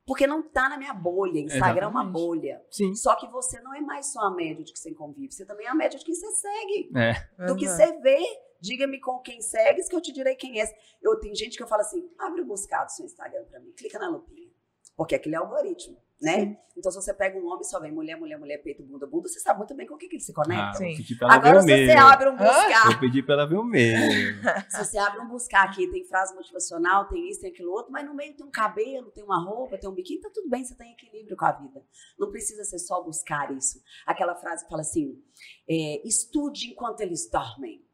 Porque 0.05 0.27
não 0.27 0.43
tá 0.43 0.69
na 0.69 0.77
minha 0.77 0.93
bolha. 0.93 1.39
Instagram 1.39 1.57
Exatamente. 1.57 1.85
é 1.85 1.87
uma 1.87 2.05
bolha. 2.05 2.65
Sim. 2.71 2.95
Só 2.95 3.15
que 3.15 3.27
você 3.29 3.61
não 3.61 3.75
é 3.75 3.81
mais 3.81 4.13
só 4.13 4.21
a 4.21 4.31
média 4.31 4.65
de 4.65 4.73
que 4.73 4.79
você 4.79 4.93
convive, 4.93 5.33
você 5.33 5.47
também 5.47 5.67
é 5.67 5.71
a 5.71 5.75
média 5.75 5.99
de 5.99 6.05
quem 6.05 6.15
você 6.15 6.31
segue. 6.33 6.91
É. 6.97 7.47
Do 7.47 7.57
que 7.57 7.69
você 7.69 7.99
vê. 8.01 8.21
Diga-me 8.61 9.01
com 9.01 9.19
quem 9.19 9.41
segues 9.41 9.89
que 9.89 9.97
eu 9.97 10.01
te 10.01 10.13
direi 10.13 10.37
quem 10.37 10.61
é. 10.61 10.65
Eu 11.03 11.19
tenho 11.19 11.35
gente 11.35 11.57
que 11.57 11.63
eu 11.63 11.67
falo 11.67 11.83
assim: 11.83 12.09
abre 12.17 12.43
o 12.43 12.45
buscado 12.45 12.87
do 12.87 12.93
seu 12.93 13.05
Instagram 13.05 13.45
para 13.47 13.59
mim, 13.59 13.73
clica 13.73 13.99
na 13.99 14.09
lupinha. 14.09 14.49
Porque 14.97 15.17
aquele 15.17 15.35
é 15.35 15.39
algoritmo 15.39 16.01
né? 16.23 16.57
Então, 16.77 16.91
se 16.91 16.97
você 16.97 17.13
pega 17.13 17.39
um 17.39 17.47
homem 17.47 17.61
e 17.61 17.65
só 17.65 17.79
vem 17.81 17.93
mulher, 17.93 18.17
mulher, 18.17 18.39
mulher, 18.39 18.59
peito, 18.59 18.83
bunda, 18.83 19.07
bunda, 19.07 19.29
você 19.29 19.41
sabe 19.41 19.59
muito 19.59 19.75
bem 19.75 19.87
com 19.87 19.95
o 19.95 19.99
que, 19.99 20.09
que 20.09 20.17
ele 20.17 20.23
se 20.23 20.33
conecta. 20.33 20.71
Ah, 20.71 20.75
Sim. 20.75 20.97
Agora, 21.23 21.61
se 21.61 21.87
você 21.87 21.93
abre 21.93 22.29
um 22.31 22.37
buscar. 22.37 22.93
Eu 22.93 23.01
pedi 23.01 23.23
pra 23.23 23.35
ela 23.35 23.47
ver 23.47 23.57
o 23.57 23.65
meu. 23.65 23.99
se 24.71 24.85
você 24.85 24.97
abre 24.97 25.21
um 25.21 25.29
buscar 25.29 25.65
aqui, 25.65 25.91
tem 25.91 26.05
frase 26.05 26.35
motivacional, 26.35 27.09
tem 27.09 27.29
isso, 27.29 27.41
tem 27.41 27.51
aquilo 27.51 27.73
outro, 27.73 27.93
mas 27.93 28.07
no 28.07 28.15
meio 28.15 28.35
tem 28.35 28.47
um 28.47 28.51
cabelo, 28.51 29.11
tem 29.11 29.23
uma 29.23 29.43
roupa, 29.45 29.77
tem 29.77 29.91
um 29.91 29.95
biquíni, 29.95 30.21
tá 30.21 30.31
tudo 30.33 30.49
bem, 30.49 30.65
você 30.65 30.75
tem 30.75 30.93
equilíbrio 30.93 31.37
com 31.37 31.45
a 31.45 31.53
vida. 31.53 31.85
Não 32.19 32.31
precisa 32.31 32.65
ser 32.65 32.79
só 32.79 33.03
buscar 33.03 33.53
isso. 33.53 33.83
Aquela 34.07 34.35
frase 34.35 34.65
que 34.65 34.71
fala 34.71 34.83
assim: 34.83 35.21
é, 35.69 36.07
estude 36.07 36.69
enquanto 36.69 37.01
eles 37.01 37.29
dormem. 37.31 37.85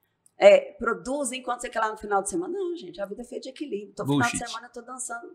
É, 0.41 0.73
produza 0.79 1.35
enquanto 1.35 1.63
você 1.63 1.69
quer 1.69 1.81
lá 1.81 1.91
no 1.91 1.97
final 1.97 2.23
de 2.23 2.31
semana. 2.31 2.53
Não, 2.57 2.77
gente, 2.77 3.01
a 3.01 3.07
vida 3.07 3.23
é 3.23 3.25
feita 3.25 3.45
de 3.45 3.49
equilíbrio. 3.49 3.91
Então, 3.91 4.07
no 4.07 4.13
final 4.13 4.31
de 4.31 4.39
semana 4.39 4.67
eu 4.69 4.73
tô 4.73 4.83
dançando 4.83 5.35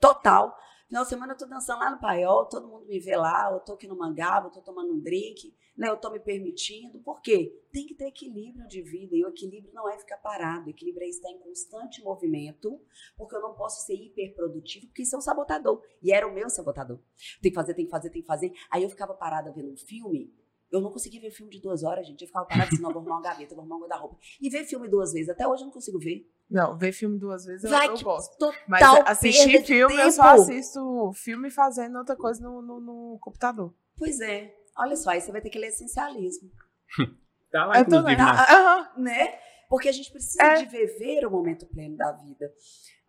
total. 0.00 0.56
Final 0.88 1.02
de 1.02 1.08
semana 1.10 1.32
eu 1.34 1.36
tô 1.36 1.44
dançando 1.44 1.80
lá 1.80 1.90
no 1.90 2.00
paiol, 2.00 2.46
todo 2.46 2.66
mundo 2.66 2.86
me 2.86 2.98
vê 2.98 3.14
lá, 3.14 3.50
eu 3.52 3.60
tô 3.60 3.74
aqui 3.74 3.86
no 3.86 3.94
mangaba, 3.94 4.46
eu 4.46 4.50
tô 4.50 4.62
tomando 4.62 4.90
um 4.90 4.98
drink, 4.98 5.54
né? 5.76 5.86
Eu 5.90 5.98
tô 5.98 6.10
me 6.10 6.18
permitindo. 6.18 6.98
Por 7.00 7.20
quê? 7.20 7.62
Tem 7.70 7.86
que 7.86 7.94
ter 7.94 8.06
equilíbrio 8.06 8.66
de 8.66 8.80
vida. 8.80 9.14
E 9.14 9.22
o 9.22 9.28
equilíbrio 9.28 9.70
não 9.74 9.86
é 9.86 9.98
ficar 9.98 10.16
parado. 10.16 10.66
O 10.66 10.70
equilíbrio 10.70 11.04
é 11.04 11.08
estar 11.10 11.30
em 11.30 11.38
constante 11.40 12.02
movimento, 12.02 12.80
porque 13.18 13.36
eu 13.36 13.42
não 13.42 13.52
posso 13.52 13.84
ser 13.84 13.94
hiperprodutivo, 13.96 14.86
porque 14.86 15.02
isso 15.02 15.14
é 15.14 15.18
um 15.18 15.20
sabotador. 15.20 15.82
E 16.02 16.10
era 16.10 16.26
o 16.26 16.32
meu 16.32 16.48
sabotador. 16.48 16.98
Tem 17.42 17.52
que 17.52 17.54
fazer, 17.54 17.74
tem 17.74 17.84
que 17.84 17.90
fazer, 17.90 18.08
tem 18.08 18.22
que 18.22 18.26
fazer. 18.26 18.52
Aí 18.70 18.82
eu 18.82 18.88
ficava 18.88 19.12
parada 19.12 19.52
vendo 19.52 19.70
um 19.70 19.76
filme 19.76 20.34
eu 20.70 20.82
não 20.82 20.90
conseguia 20.92 21.20
ver 21.20 21.30
filme 21.30 21.50
de 21.50 21.60
duas 21.60 21.82
horas, 21.82 22.06
gente. 22.06 22.20
Eu 22.20 22.26
ficava 22.26 22.44
parada 22.44 22.68
assim, 22.70 22.82
não, 22.82 22.92
vou 22.92 23.00
arrumar 23.00 23.16
uma 23.16 23.22
gaveta, 23.22 23.54
vou 23.54 23.62
arrumar 23.62 23.76
um 23.76 23.80
guarda-roupa. 23.80 24.18
E 24.40 24.50
ver 24.50 24.64
filme 24.64 24.86
duas 24.86 25.12
vezes. 25.12 25.30
Até 25.30 25.48
hoje 25.48 25.62
eu 25.62 25.66
não 25.66 25.72
consigo 25.72 25.98
ver. 25.98 26.30
Não, 26.50 26.76
ver 26.78 26.92
filme 26.92 27.18
duas 27.18 27.44
vezes 27.44 27.64
eu, 27.64 27.70
Vai, 27.70 27.88
eu 27.88 28.00
gosto. 28.00 28.36
Total 28.38 28.54
Mas 28.66 28.82
assistir 29.06 29.62
filme, 29.64 29.96
eu 29.96 30.10
só 30.10 30.34
assisto 30.34 31.12
filme 31.14 31.50
fazendo 31.50 31.98
outra 31.98 32.16
coisa 32.16 32.42
no, 32.42 32.62
no, 32.62 32.80
no, 32.80 33.18
computador. 33.20 33.74
Pois 33.96 34.20
é. 34.20 34.54
Olha 34.76 34.96
só, 34.96 35.10
aí 35.10 35.20
você 35.20 35.30
vai 35.30 35.40
ter 35.40 35.50
que 35.50 35.58
ler 35.58 35.68
essencialismo. 35.68 36.50
tá 37.52 37.66
lá, 37.66 37.80
inclusive, 37.80 38.16
na... 38.16 38.46
Tá, 38.46 38.94
né? 38.96 39.38
Porque 39.68 39.88
a 39.88 39.92
gente 39.92 40.10
precisa 40.10 40.42
é. 40.42 40.54
de 40.62 40.66
viver 40.66 41.26
o 41.26 41.30
momento 41.30 41.66
pleno 41.66 41.96
da 41.96 42.12
vida. 42.12 42.50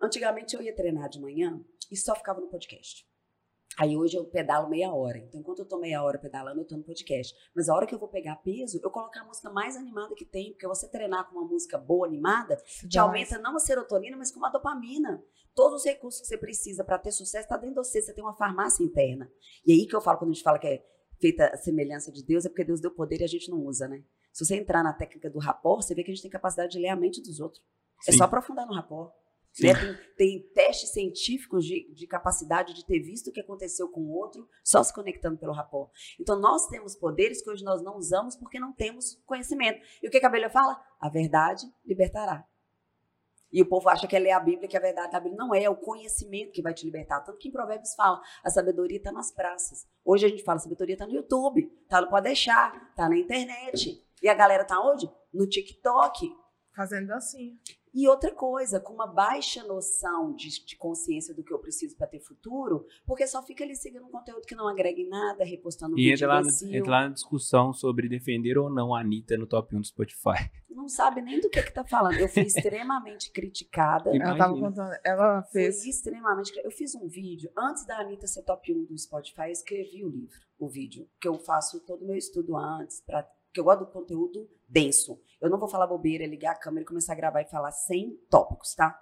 Antigamente 0.01 0.55
eu 0.55 0.61
ia 0.61 0.75
treinar 0.75 1.07
de 1.07 1.21
manhã 1.21 1.59
e 1.89 1.95
só 1.95 2.13
ficava 2.15 2.41
no 2.41 2.47
podcast. 2.47 3.08
Aí 3.79 3.95
hoje 3.95 4.17
eu 4.17 4.25
pedalo 4.25 4.67
meia 4.67 4.93
hora. 4.93 5.19
Então, 5.19 5.39
enquanto 5.39 5.59
eu 5.59 5.65
tô 5.65 5.77
meia 5.79 6.03
hora 6.03 6.19
pedalando, 6.19 6.59
eu 6.59 6.65
tô 6.65 6.75
no 6.75 6.83
podcast. 6.83 7.33
Mas 7.55 7.69
a 7.69 7.73
hora 7.73 7.87
que 7.87 7.95
eu 7.95 7.99
vou 7.99 8.09
pegar 8.09 8.35
peso, 8.35 8.77
eu 8.83 8.91
coloco 8.91 9.17
a 9.17 9.23
música 9.23 9.49
mais 9.49 9.77
animada 9.77 10.13
que 10.15 10.25
tem. 10.25 10.51
Porque 10.51 10.67
você 10.67 10.85
treinar 10.89 11.29
com 11.29 11.39
uma 11.39 11.47
música 11.47 11.77
boa, 11.77 12.05
animada, 12.05 12.61
te 12.89 12.99
aumenta 12.99 13.39
não 13.39 13.55
a 13.55 13.59
serotonina, 13.59 14.17
mas 14.17 14.31
como 14.31 14.45
a 14.45 14.49
dopamina. 14.49 15.23
Todos 15.55 15.79
os 15.79 15.85
recursos 15.85 16.19
que 16.19 16.27
você 16.27 16.37
precisa 16.37 16.83
para 16.83 16.99
ter 16.99 17.13
sucesso 17.13 17.45
está 17.45 17.55
dentro 17.55 17.81
de 17.81 17.87
você. 17.87 18.01
Você 18.01 18.13
tem 18.13 18.21
uma 18.21 18.35
farmácia 18.35 18.83
interna. 18.83 19.31
E 19.65 19.71
aí 19.71 19.87
que 19.87 19.95
eu 19.95 20.01
falo, 20.01 20.17
quando 20.17 20.31
a 20.31 20.33
gente 20.33 20.43
fala 20.43 20.59
que 20.59 20.67
é 20.67 20.85
feita 21.17 21.47
a 21.47 21.55
semelhança 21.55 22.11
de 22.11 22.21
Deus, 22.21 22.45
é 22.45 22.49
porque 22.49 22.65
Deus 22.65 22.81
deu 22.81 22.91
poder 22.91 23.21
e 23.21 23.23
a 23.23 23.27
gente 23.27 23.49
não 23.49 23.65
usa, 23.65 23.87
né? 23.87 24.03
Se 24.33 24.45
você 24.45 24.57
entrar 24.57 24.83
na 24.83 24.91
técnica 24.91 25.29
do 25.29 25.39
rapport, 25.39 25.81
você 25.81 25.95
vê 25.95 26.03
que 26.03 26.11
a 26.11 26.13
gente 26.13 26.21
tem 26.21 26.29
capacidade 26.29 26.73
de 26.73 26.79
ler 26.79 26.89
a 26.89 26.97
mente 26.97 27.21
dos 27.21 27.39
outros. 27.39 27.63
É 28.01 28.11
Sim. 28.11 28.11
É 28.11 28.17
só 28.17 28.25
aprofundar 28.25 28.67
no 28.67 28.73
rapport. 28.73 29.13
Né? 29.61 29.73
Tem, 29.73 29.97
tem, 30.15 30.53
testes 30.53 30.91
científicos 30.91 31.65
de, 31.65 31.91
de, 31.93 32.07
capacidade 32.07 32.73
de 32.73 32.85
ter 32.85 32.99
visto 32.99 33.27
o 33.27 33.33
que 33.33 33.41
aconteceu 33.41 33.89
com 33.89 34.01
o 34.01 34.11
outro, 34.11 34.47
só 34.63 34.83
se 34.83 34.93
conectando 34.93 35.37
pelo 35.37 35.53
rapó. 35.53 35.89
Então, 36.19 36.39
nós 36.39 36.67
temos 36.67 36.95
poderes 36.95 37.41
que 37.41 37.49
hoje 37.49 37.63
nós 37.63 37.81
não 37.81 37.97
usamos 37.97 38.35
porque 38.35 38.59
não 38.59 38.71
temos 38.71 39.15
conhecimento. 39.25 39.81
E 40.01 40.07
o 40.07 40.11
que 40.11 40.23
a 40.23 40.29
Bíblia 40.29 40.49
fala? 40.49 40.79
A 40.99 41.09
verdade 41.09 41.65
libertará. 41.85 42.45
E 43.51 43.61
o 43.61 43.65
povo 43.67 43.89
acha 43.89 44.07
que 44.07 44.15
é 44.15 44.19
ler 44.19 44.31
a 44.31 44.39
Bíblia, 44.39 44.67
que 44.67 44.77
a 44.77 44.79
verdade 44.79 45.11
da 45.11 45.19
Bíblia 45.19 45.37
não 45.37 45.53
é, 45.53 45.63
é 45.63 45.69
o 45.69 45.75
conhecimento 45.75 46.51
que 46.51 46.61
vai 46.61 46.73
te 46.73 46.85
libertar. 46.85 47.21
Tanto 47.21 47.39
que 47.39 47.49
em 47.49 47.51
Provérbios 47.51 47.95
fala, 47.95 48.21
a 48.43 48.49
sabedoria 48.49 48.97
está 48.97 49.11
nas 49.11 49.31
praças. 49.31 49.87
Hoje 50.05 50.25
a 50.25 50.29
gente 50.29 50.43
fala, 50.43 50.57
a 50.57 50.61
sabedoria 50.61 50.93
está 50.93 51.07
no 51.07 51.13
YouTube, 51.13 51.67
tá, 51.87 51.99
não 52.01 52.09
pode 52.09 52.25
deixar, 52.25 52.93
tá 52.93 53.09
na 53.09 53.17
internet. 53.17 54.05
E 54.21 54.29
a 54.29 54.33
galera 54.33 54.63
tá 54.65 54.79
onde? 54.79 55.09
No 55.33 55.47
TikTok. 55.47 56.31
Fazendo 56.75 57.11
assim. 57.11 57.57
E 57.93 58.07
outra 58.07 58.31
coisa, 58.31 58.79
com 58.79 58.93
uma 58.93 59.07
baixa 59.07 59.63
noção 59.63 60.33
de, 60.33 60.63
de 60.65 60.75
consciência 60.75 61.33
do 61.33 61.43
que 61.43 61.53
eu 61.53 61.59
preciso 61.59 61.95
para 61.95 62.07
ter 62.07 62.19
futuro, 62.19 62.85
porque 63.05 63.25
só 63.25 63.41
fica 63.41 63.63
ali 63.63 63.75
seguindo 63.75 64.05
um 64.05 64.11
conteúdo 64.11 64.45
que 64.45 64.55
não 64.55 64.67
agrega 64.67 64.99
em 64.99 65.09
nada, 65.09 65.43
repostando 65.43 65.97
e 65.97 66.03
vídeo 66.03 66.15
entra 66.15 66.27
lá, 66.27 66.41
no, 66.41 66.75
entra 66.75 66.91
lá 66.91 67.01
na 67.07 67.13
discussão 67.13 67.73
sobre 67.73 68.07
defender 68.07 68.57
ou 68.57 68.69
não 68.69 68.93
a 68.93 69.01
Anitta 69.01 69.37
no 69.37 69.47
top 69.47 69.75
1 69.75 69.79
do 69.79 69.87
Spotify. 69.87 70.49
Não 70.69 70.87
sabe 70.87 71.21
nem 71.21 71.41
do 71.41 71.49
que 71.49 71.61
que 71.61 71.73
tá 71.73 71.83
falando. 71.83 72.17
Eu 72.17 72.29
fui 72.29 72.43
extremamente 72.43 73.31
criticada. 73.33 74.15
Ela 74.15 74.37
tava 74.37 74.53
contando, 74.53 74.91
ela 75.03 75.43
fez... 75.43 75.81
Fui 75.81 75.89
extremamente 75.89 76.57
Eu 76.63 76.71
fiz 76.71 76.95
um 76.95 77.05
vídeo, 77.05 77.51
antes 77.55 77.85
da 77.85 77.99
Anitta 77.99 78.25
ser 78.25 78.43
top 78.43 78.73
1 78.73 78.85
do 78.85 78.97
Spotify, 78.97 79.47
eu 79.47 79.51
escrevi 79.51 80.05
o 80.05 80.09
livro, 80.09 80.39
o 80.57 80.69
vídeo, 80.69 81.05
que 81.19 81.27
eu 81.27 81.37
faço 81.37 81.81
todo 81.81 82.03
o 82.03 82.07
meu 82.07 82.15
estudo 82.15 82.55
antes, 82.55 83.01
para 83.01 83.29
que 83.53 83.59
eu 83.59 83.63
gosto 83.63 83.79
do 83.79 83.91
conteúdo 83.91 84.49
denso. 84.67 85.19
Eu 85.41 85.49
não 85.49 85.57
vou 85.59 85.67
falar 85.67 85.87
bobeira, 85.87 86.25
ligar 86.25 86.51
a 86.51 86.59
câmera 86.59 86.83
e 86.83 86.87
começar 86.87 87.13
a 87.13 87.15
gravar 87.15 87.41
e 87.41 87.49
falar 87.49 87.71
sem 87.71 88.17
tópicos, 88.29 88.75
tá? 88.75 88.99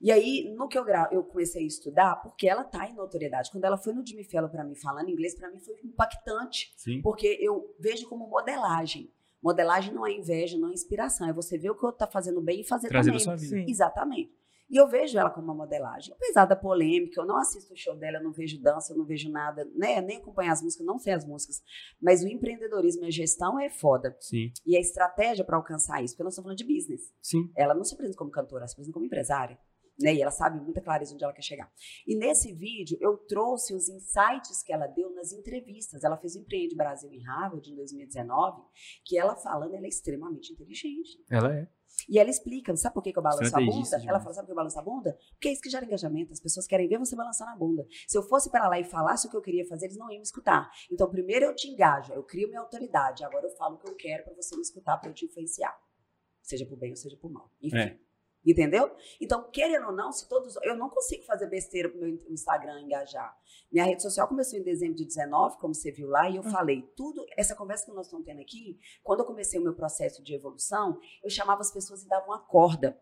E 0.00 0.12
aí, 0.12 0.54
no 0.56 0.68
que 0.68 0.78
eu, 0.78 0.84
gra... 0.84 1.08
eu 1.10 1.24
comecei 1.24 1.62
a 1.62 1.66
estudar, 1.66 2.16
porque 2.16 2.46
ela 2.46 2.64
tá 2.64 2.86
em 2.86 2.94
notoriedade. 2.94 3.50
Quando 3.50 3.64
ela 3.64 3.78
foi 3.78 3.94
no 3.94 4.06
Jimmy 4.06 4.24
Fallon 4.24 4.48
para 4.48 4.64
mim 4.64 4.74
falando 4.74 5.08
inglês, 5.08 5.34
para 5.34 5.50
mim 5.50 5.58
foi 5.58 5.74
impactante. 5.82 6.72
Sim. 6.76 7.00
Porque 7.00 7.38
eu 7.40 7.74
vejo 7.80 8.08
como 8.08 8.28
modelagem. 8.28 9.10
Modelagem 9.42 9.94
não 9.94 10.06
é 10.06 10.12
inveja, 10.12 10.58
não 10.58 10.68
é 10.70 10.72
inspiração. 10.72 11.28
É 11.28 11.32
você 11.32 11.56
ver 11.56 11.70
o 11.70 11.74
que 11.74 11.82
o 11.82 11.86
outro 11.86 12.00
tá 12.00 12.06
fazendo 12.06 12.42
bem 12.42 12.60
e 12.60 12.64
fazer 12.64 12.88
Trazer 12.88 13.10
também. 13.10 13.24
Sua 13.24 13.36
vida. 13.36 13.70
Exatamente. 13.70 14.34
E 14.68 14.76
eu 14.76 14.88
vejo 14.88 15.18
ela 15.18 15.30
como 15.30 15.46
uma 15.46 15.54
modelagem. 15.54 16.12
Apesar 16.14 16.44
da 16.44 16.56
polêmica, 16.56 17.20
eu 17.20 17.26
não 17.26 17.36
assisto 17.36 17.72
o 17.72 17.76
show 17.76 17.96
dela, 17.96 18.18
eu 18.18 18.22
não 18.22 18.32
vejo 18.32 18.60
dança, 18.60 18.92
eu 18.92 18.98
não 18.98 19.04
vejo 19.04 19.30
nada, 19.30 19.64
né? 19.74 20.00
Nem 20.00 20.18
acompanho 20.18 20.52
as 20.52 20.62
músicas, 20.62 20.86
não 20.86 20.98
sei 20.98 21.12
as 21.12 21.24
músicas. 21.24 21.62
Mas 22.00 22.22
o 22.22 22.28
empreendedorismo 22.28 23.04
e 23.04 23.06
a 23.06 23.10
gestão 23.10 23.60
é 23.60 23.70
foda. 23.70 24.16
Sim. 24.20 24.50
E 24.66 24.76
a 24.76 24.80
estratégia 24.80 25.44
para 25.44 25.56
alcançar 25.56 26.02
isso, 26.02 26.14
porque 26.14 26.24
nós 26.24 26.32
estamos 26.32 26.46
falando 26.46 26.58
de 26.58 26.64
business. 26.64 27.12
Sim. 27.22 27.50
Ela 27.56 27.74
não 27.74 27.84
se 27.84 27.94
apresenta 27.94 28.18
como 28.18 28.30
cantora, 28.30 28.62
ela 28.62 28.68
se 28.68 28.74
apresenta 28.74 28.94
como 28.94 29.06
empresária. 29.06 29.58
Né? 29.98 30.14
E 30.14 30.20
ela 30.20 30.30
sabe 30.30 30.60
muita 30.60 30.80
clareza 30.80 31.14
onde 31.14 31.24
ela 31.24 31.32
quer 31.32 31.42
chegar. 31.42 31.72
E 32.06 32.14
nesse 32.16 32.52
vídeo 32.52 32.98
eu 33.00 33.16
trouxe 33.16 33.74
os 33.74 33.88
insights 33.88 34.62
que 34.62 34.72
ela 34.72 34.86
deu 34.86 35.10
nas 35.14 35.32
entrevistas. 35.32 36.04
Ela 36.04 36.18
fez 36.18 36.34
o 36.34 36.40
Empreende 36.40 36.76
Brasil 36.76 37.10
em 37.10 37.22
Harvard 37.22 37.70
em 37.70 37.74
2019, 37.74 38.62
que 39.04 39.18
ela 39.18 39.34
falando, 39.36 39.74
ela 39.74 39.86
é 39.86 39.88
extremamente 39.88 40.52
inteligente. 40.52 41.18
Ela 41.30 41.54
é. 41.54 41.68
E 42.08 42.18
ela 42.18 42.30
explica, 42.30 42.74
sabe 42.76 42.94
por 42.94 43.02
que, 43.02 43.12
que 43.12 43.18
eu 43.18 43.22
balanço 43.22 43.56
a 43.56 43.60
bunda? 43.60 44.02
Ela 44.06 44.20
fala, 44.20 44.34
sabe 44.34 44.44
por 44.44 44.46
que 44.46 44.52
eu 44.52 44.56
balanço 44.56 44.78
a 44.78 44.82
bunda? 44.82 45.18
Porque 45.32 45.48
é 45.48 45.52
isso 45.52 45.62
que 45.62 45.70
gera 45.70 45.84
engajamento. 45.84 46.32
As 46.32 46.40
pessoas 46.40 46.66
querem 46.66 46.88
ver 46.88 46.98
você 46.98 47.16
balançando 47.16 47.50
a 47.50 47.56
bunda. 47.56 47.86
Se 48.06 48.16
eu 48.16 48.22
fosse 48.22 48.50
para 48.50 48.68
lá 48.68 48.78
e 48.78 48.84
falasse 48.84 49.26
o 49.26 49.30
que 49.30 49.36
eu 49.36 49.42
queria 49.42 49.66
fazer, 49.66 49.86
eles 49.86 49.96
não 49.96 50.10
iam 50.10 50.18
me 50.18 50.22
escutar. 50.22 50.70
Então, 50.90 51.08
primeiro 51.08 51.46
eu 51.46 51.54
te 51.54 51.68
engajo, 51.68 52.12
eu 52.12 52.22
crio 52.22 52.48
minha 52.48 52.60
autoridade. 52.60 53.24
Agora 53.24 53.46
eu 53.46 53.50
falo 53.56 53.76
o 53.76 53.78
que 53.78 53.88
eu 53.88 53.94
quero 53.96 54.24
para 54.24 54.34
você 54.34 54.54
me 54.54 54.62
escutar, 54.62 54.98
para 54.98 55.10
eu 55.10 55.14
te 55.14 55.24
influenciar. 55.24 55.76
Seja 56.42 56.64
por 56.66 56.78
bem 56.78 56.90
ou 56.90 56.96
seja 56.96 57.16
por 57.16 57.30
mal. 57.30 57.50
Enfim. 57.60 57.76
É. 57.76 58.05
Entendeu? 58.46 58.90
Então, 59.20 59.50
querendo 59.50 59.86
ou 59.86 59.92
não, 59.92 60.12
se 60.12 60.28
todos. 60.28 60.56
Eu 60.62 60.76
não 60.76 60.88
consigo 60.88 61.24
fazer 61.24 61.48
besteira 61.48 61.88
pro 61.88 61.98
meu 61.98 62.16
Instagram 62.30 62.80
engajar. 62.80 63.36
Minha 63.72 63.84
rede 63.84 64.02
social 64.02 64.28
começou 64.28 64.58
em 64.58 64.62
dezembro 64.62 64.94
de 64.94 65.04
19, 65.04 65.58
como 65.58 65.74
você 65.74 65.90
viu 65.90 66.08
lá, 66.08 66.30
e 66.30 66.36
eu 66.36 66.42
Hum. 66.42 66.50
falei 66.50 66.82
tudo. 66.96 67.24
Essa 67.36 67.56
conversa 67.56 67.86
que 67.86 67.92
nós 67.92 68.06
estamos 68.06 68.24
tendo 68.24 68.40
aqui, 68.40 68.78
quando 69.02 69.20
eu 69.20 69.26
comecei 69.26 69.58
o 69.58 69.62
meu 69.64 69.74
processo 69.74 70.22
de 70.22 70.34
evolução, 70.34 70.98
eu 71.24 71.28
chamava 71.30 71.60
as 71.60 71.72
pessoas 71.72 72.04
e 72.04 72.08
dava 72.08 72.26
uma 72.26 72.38
corda. 72.38 72.96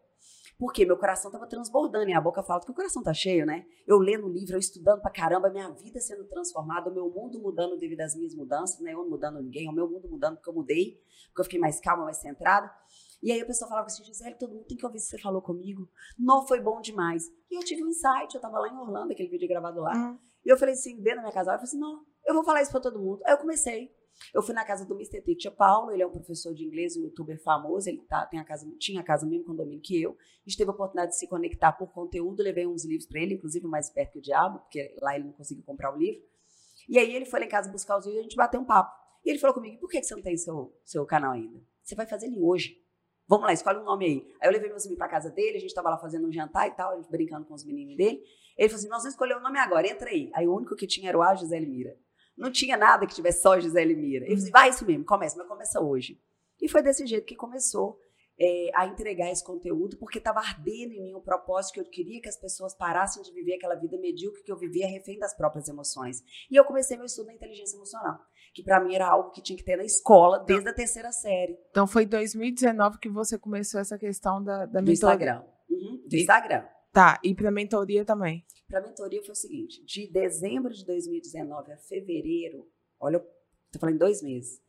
Porque 0.57 0.87
meu 0.87 0.97
coração 0.97 1.31
estava 1.31 1.47
transbordando, 1.49 2.09
e 2.09 2.15
a 2.15 2.21
boca 2.21 2.43
fala 2.43 2.61
que 2.61 2.71
o 2.71 2.75
coração 2.75 3.03
tá 3.03 3.13
cheio, 3.13 3.45
né? 3.45 3.67
Eu 3.87 3.99
lendo 3.99 4.29
livro, 4.29 4.55
eu 4.55 4.61
estudando 4.61 5.01
pra 5.03 5.11
caramba, 5.11 5.51
minha 5.51 5.69
vida 5.71 6.01
sendo 6.01 6.25
transformada, 6.25 6.89
o 6.91 6.95
meu 6.95 7.11
mundo 7.11 7.41
mudando 7.41 7.77
devido 7.77 8.01
às 8.01 8.15
minhas 8.15 8.35
mudanças, 8.35 8.79
né? 8.81 8.93
Eu 8.93 8.99
não 8.99 9.11
mudando 9.11 9.43
ninguém, 9.43 9.69
o 9.69 9.73
meu 9.73 9.91
mundo 9.91 10.09
mudando 10.09 10.37
porque 10.37 10.49
eu 10.49 10.55
mudei, 10.55 11.03
porque 11.27 11.41
eu 11.41 11.45
fiquei 11.45 11.59
mais 11.59 11.81
calma, 11.81 12.05
mais 12.05 12.19
centrada. 12.19 12.73
E 13.25 13.33
aí 13.33 13.41
a 13.41 13.47
pessoa 13.47 13.67
falava 13.67 13.87
assim, 13.87 14.05
Gisele, 14.05 14.35
todo 14.35 14.53
mundo 14.53 14.67
tem 14.67 14.77
que 14.77 14.85
ouvir 14.85 14.99
o 14.99 15.01
que 15.01 15.07
você 15.07 15.19
falou 15.19 15.41
comigo. 15.41 15.89
Não 16.19 16.47
foi 16.47 16.61
bom 16.61 16.79
demais. 16.83 17.25
E 17.51 17.57
eu 17.57 17.65
tive 17.65 17.83
um 17.83 17.89
insight, 17.89 18.35
eu 18.35 18.41
tava 18.41 18.59
lá 18.59 18.69
em 18.69 18.77
Orlando, 18.77 19.13
aquele 19.13 19.31
vídeo 19.31 19.49
gravado 19.49 19.81
lá. 19.81 19.97
Hum. 19.97 20.19
E 20.45 20.53
eu 20.53 20.59
falei 20.59 20.75
assim, 20.75 20.97
dentro 20.97 21.17
da 21.17 21.23
minha 21.23 21.33
casa, 21.33 21.51
eu 21.51 21.55
falei 21.55 21.65
assim, 21.65 21.79
não, 21.79 22.05
eu 22.27 22.35
vou 22.35 22.45
falar 22.45 22.61
isso 22.61 22.71
pra 22.71 22.81
todo 22.81 22.99
mundo. 22.99 23.23
Aí 23.25 23.33
eu 23.33 23.39
comecei. 23.39 23.91
Eu 24.35 24.43
fui 24.43 24.55
na 24.55 24.63
casa 24.63 24.85
do 24.85 24.95
Mr. 24.95 25.23
Teacher 25.23 25.57
Paulo, 25.57 25.91
ele 25.91 26.03
é 26.03 26.07
um 26.07 26.11
professor 26.11 26.53
de 26.53 26.67
inglês, 26.67 26.99
um 26.99 27.05
youtuber 27.05 27.43
famoso, 27.43 27.89
ele 27.89 28.03
tá, 28.03 28.27
tem 28.27 28.39
a 28.39 28.45
casa, 28.45 28.71
tinha 28.79 29.01
a 29.01 29.03
casa 29.03 29.27
mesmo 29.27 29.47
condomínio 29.47 29.81
que 29.83 30.03
eu. 30.03 30.11
A 30.11 30.49
gente 30.49 30.59
teve 30.59 30.71
a 30.71 30.75
oportunidade 30.75 31.13
de 31.13 31.19
se 31.19 31.27
conectar 31.27 31.73
por 31.73 31.91
conteúdo, 31.93 32.43
levei 32.43 32.67
uns 32.67 32.85
livros 32.85 33.07
para 33.07 33.21
ele, 33.21 33.37
inclusive 33.37 33.67
o 33.67 33.71
Mais 33.71 33.89
Perto 33.89 34.13
que 34.13 34.19
o 34.19 34.23
Diabo, 34.23 34.59
porque 34.59 34.95
lá 35.01 35.17
ele 35.17 35.25
não 35.25 35.33
conseguiu 35.33 35.65
comprar 35.65 35.95
o 35.95 35.97
livro. 35.97 36.23
E 36.91 36.99
aí 36.99 37.17
ele 37.17 37.25
foi 37.25 37.41
lá 37.41 37.47
em 37.47 37.49
casa 37.49 37.73
buscar 37.73 37.97
os 37.97 38.05
livros 38.05 38.19
e 38.19 38.21
a 38.21 38.23
gente 38.25 38.37
bateu 38.37 38.61
um 38.61 38.67
papo. 38.67 38.95
E 39.25 39.31
ele 39.31 39.39
falou 39.39 39.55
comigo, 39.55 39.81
por 39.81 39.89
que 39.89 39.99
que 39.99 40.07
você 40.07 40.15
não 40.15 40.23
tem 40.23 40.37
seu, 40.37 40.79
seu 40.85 41.07
canal 41.07 41.33
ainda? 41.33 41.59
Você 41.83 41.95
vai 41.95 42.07
fazer 42.07 42.27
ele 42.27 42.39
hoje. 42.41 42.84
Vamos 43.27 43.47
lá, 43.47 43.53
escolhe 43.53 43.79
um 43.79 43.85
nome 43.85 44.05
aí. 44.05 44.35
Aí 44.41 44.49
eu 44.49 44.53
levei 44.53 44.69
meus 44.69 44.85
meninos 44.85 44.99
pra 44.99 45.09
casa 45.09 45.31
dele, 45.31 45.57
a 45.57 45.61
gente 45.61 45.75
tava 45.75 45.91
lá 45.91 45.99
fazendo 45.99 46.27
um 46.29 46.33
jantar 46.33 46.69
e 46.69 46.73
tal, 46.73 46.93
a 46.93 46.97
gente 46.97 47.11
brincando 47.11 47.47
com 47.47 47.55
os 47.55 47.65
meninos 47.65 47.97
dele. 47.97 48.23
Ele 48.57 48.69
falou 48.69 48.79
assim, 48.79 48.89
nós 48.89 48.99
vamos 48.99 49.15
escolher 49.15 49.37
o 49.37 49.41
nome 49.41 49.59
agora, 49.59 49.89
entra 49.89 50.11
aí. 50.11 50.31
Aí 50.35 50.47
o 50.47 50.55
único 50.55 50.77
que 50.77 50.87
tinha 50.87 51.09
era 51.09 51.19
o 51.19 51.23
A. 51.23 51.35
Gisele 51.35 51.67
Mira. 51.67 51.97
Não 52.37 52.51
tinha 52.51 52.77
nada 52.77 53.07
que 53.07 53.15
tivesse 53.15 53.43
só 53.43 53.59
Gisele 53.59 53.95
Mira. 53.95 54.25
Ele 54.25 54.35
falou 54.35 54.43
assim, 54.43 54.51
vai 54.51 54.69
isso 54.69 54.87
mesmo, 54.87 55.05
começa, 55.05 55.37
mas 55.37 55.49
começa 55.49 55.81
hoje. 55.81 56.21
E 56.61 56.69
foi 56.69 56.83
desse 56.83 57.07
jeito 57.07 57.27
que 57.27 57.35
começou 57.35 57.99
é, 58.39 58.71
a 58.75 58.87
entregar 58.87 59.31
esse 59.31 59.45
conteúdo, 59.45 59.97
porque 59.99 60.19
estava 60.19 60.41
ardendo 60.41 60.93
em 60.93 61.03
mim 61.03 61.15
o 61.15 61.21
propósito 61.21 61.75
que 61.75 61.81
eu 61.81 61.85
queria 61.85 62.21
que 62.21 62.29
as 62.29 62.37
pessoas 62.37 62.75
parassem 62.75 63.23
de 63.23 63.33
viver 63.33 63.55
aquela 63.55 63.75
vida 63.75 63.99
medíocre 63.99 64.43
que 64.43 64.51
eu 64.51 64.59
vivia 64.59 64.87
refém 64.87 65.19
das 65.19 65.35
próprias 65.37 65.69
emoções. 65.69 66.23
E 66.51 66.57
eu 66.57 66.65
comecei 66.65 66.97
meu 66.97 67.07
estudo 67.07 67.27
da 67.27 67.35
inteligência 67.35 67.77
emocional, 67.77 68.19
que 68.55 68.63
para 68.63 68.81
mim 68.83 68.95
era 68.95 69.09
algo 69.09 69.31
que 69.33 69.43
tinha 69.43 69.59
que 69.59 69.65
ter 69.65 69.77
na 69.77 69.85
escola 69.85 70.39
desde 70.39 70.69
a 70.69 70.73
terceira 70.73 71.11
série, 71.11 71.59
Então 71.71 71.87
foi 71.87 72.05
em 72.05 72.09
2019 72.09 72.99
que 72.99 73.09
você 73.09 73.37
começou 73.37 73.81
essa 73.81 73.99
questão 73.99 74.43
da, 74.43 74.65
da 74.65 74.81
do 74.81 74.87
mentoria. 74.87 74.93
Instagram. 74.93 75.43
Uhum, 75.69 76.05
do 76.09 76.17
Instagram. 76.17 76.65
Tá, 76.93 77.21
e 77.25 77.35
pra 77.35 77.51
mentoria 77.51 78.05
também. 78.05 78.47
Para 78.69 78.79
a 78.79 78.83
mentoria 78.83 79.21
foi 79.23 79.33
o 79.33 79.37
seguinte: 79.37 79.85
de 79.85 80.07
dezembro 80.11 80.73
de 80.73 80.87
2019 80.87 81.73
a 81.73 81.77
fevereiro, 81.79 82.71
olha, 83.01 83.17
eu 83.17 83.27
tô 83.73 83.81
falando 83.81 83.97
em 83.97 83.99
dois 83.99 84.23
meses, 84.23 84.61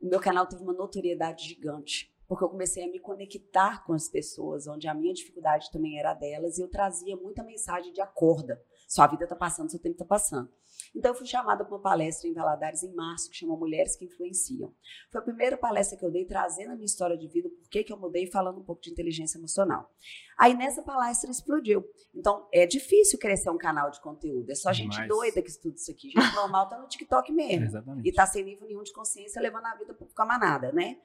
o 0.00 0.06
meu 0.08 0.20
canal 0.20 0.46
teve 0.46 0.62
uma 0.62 0.72
notoriedade 0.72 1.48
gigante. 1.48 2.14
Porque 2.26 2.42
eu 2.42 2.48
comecei 2.48 2.82
a 2.82 2.90
me 2.90 2.98
conectar 2.98 3.84
com 3.84 3.92
as 3.92 4.08
pessoas, 4.08 4.66
onde 4.66 4.88
a 4.88 4.94
minha 4.94 5.12
dificuldade 5.12 5.70
também 5.70 5.98
era 5.98 6.14
delas, 6.14 6.56
e 6.56 6.62
eu 6.62 6.68
trazia 6.68 7.14
muita 7.16 7.42
mensagem 7.42 7.92
de 7.92 8.00
acorda. 8.00 8.58
Sua 8.88 9.06
vida 9.06 9.26
tá 9.26 9.36
passando, 9.36 9.70
seu 9.70 9.78
tempo 9.78 9.98
tá 9.98 10.06
passando. 10.06 10.50
Então, 10.94 11.10
eu 11.10 11.14
fui 11.14 11.26
chamada 11.26 11.64
para 11.64 11.74
uma 11.74 11.82
palestra 11.82 12.28
em 12.28 12.32
Valadares 12.32 12.82
em 12.82 12.94
março, 12.94 13.28
que 13.28 13.36
chama 13.36 13.56
Mulheres 13.56 13.96
que 13.96 14.04
Influenciam. 14.04 14.72
Foi 15.10 15.20
a 15.20 15.24
primeira 15.24 15.56
palestra 15.56 15.98
que 15.98 16.04
eu 16.04 16.10
dei, 16.10 16.24
trazendo 16.24 16.72
a 16.72 16.74
minha 16.74 16.86
história 16.86 17.16
de 17.16 17.26
vida, 17.26 17.48
por 17.48 17.68
que 17.68 17.82
que 17.82 17.92
eu 17.92 17.96
mudei, 17.96 18.26
falando 18.26 18.60
um 18.60 18.64
pouco 18.64 18.82
de 18.82 18.90
inteligência 18.90 19.38
emocional. 19.38 19.90
Aí, 20.38 20.54
nessa 20.54 20.82
palestra, 20.82 21.30
explodiu. 21.30 21.84
Então, 22.14 22.48
é 22.52 22.66
difícil 22.66 23.18
crescer 23.18 23.50
um 23.50 23.58
canal 23.58 23.90
de 23.90 24.00
conteúdo. 24.00 24.50
É 24.50 24.54
só 24.54 24.72
gente 24.72 25.00
doida 25.06 25.42
que 25.42 25.50
estuda 25.50 25.74
isso 25.74 25.90
aqui. 25.90 26.10
Gente 26.10 26.34
normal 26.34 26.68
tá 26.68 26.78
no 26.78 26.86
TikTok 26.86 27.32
mesmo. 27.32 27.66
Exatamente. 27.66 28.08
E 28.08 28.12
tá 28.12 28.26
sem 28.26 28.44
nível 28.44 28.66
nenhum 28.66 28.82
de 28.82 28.92
consciência, 28.92 29.42
levando 29.42 29.66
a 29.66 29.74
vida 29.76 29.94
com 29.94 30.22
a 30.22 30.26
manada, 30.26 30.72
né? 30.72 30.98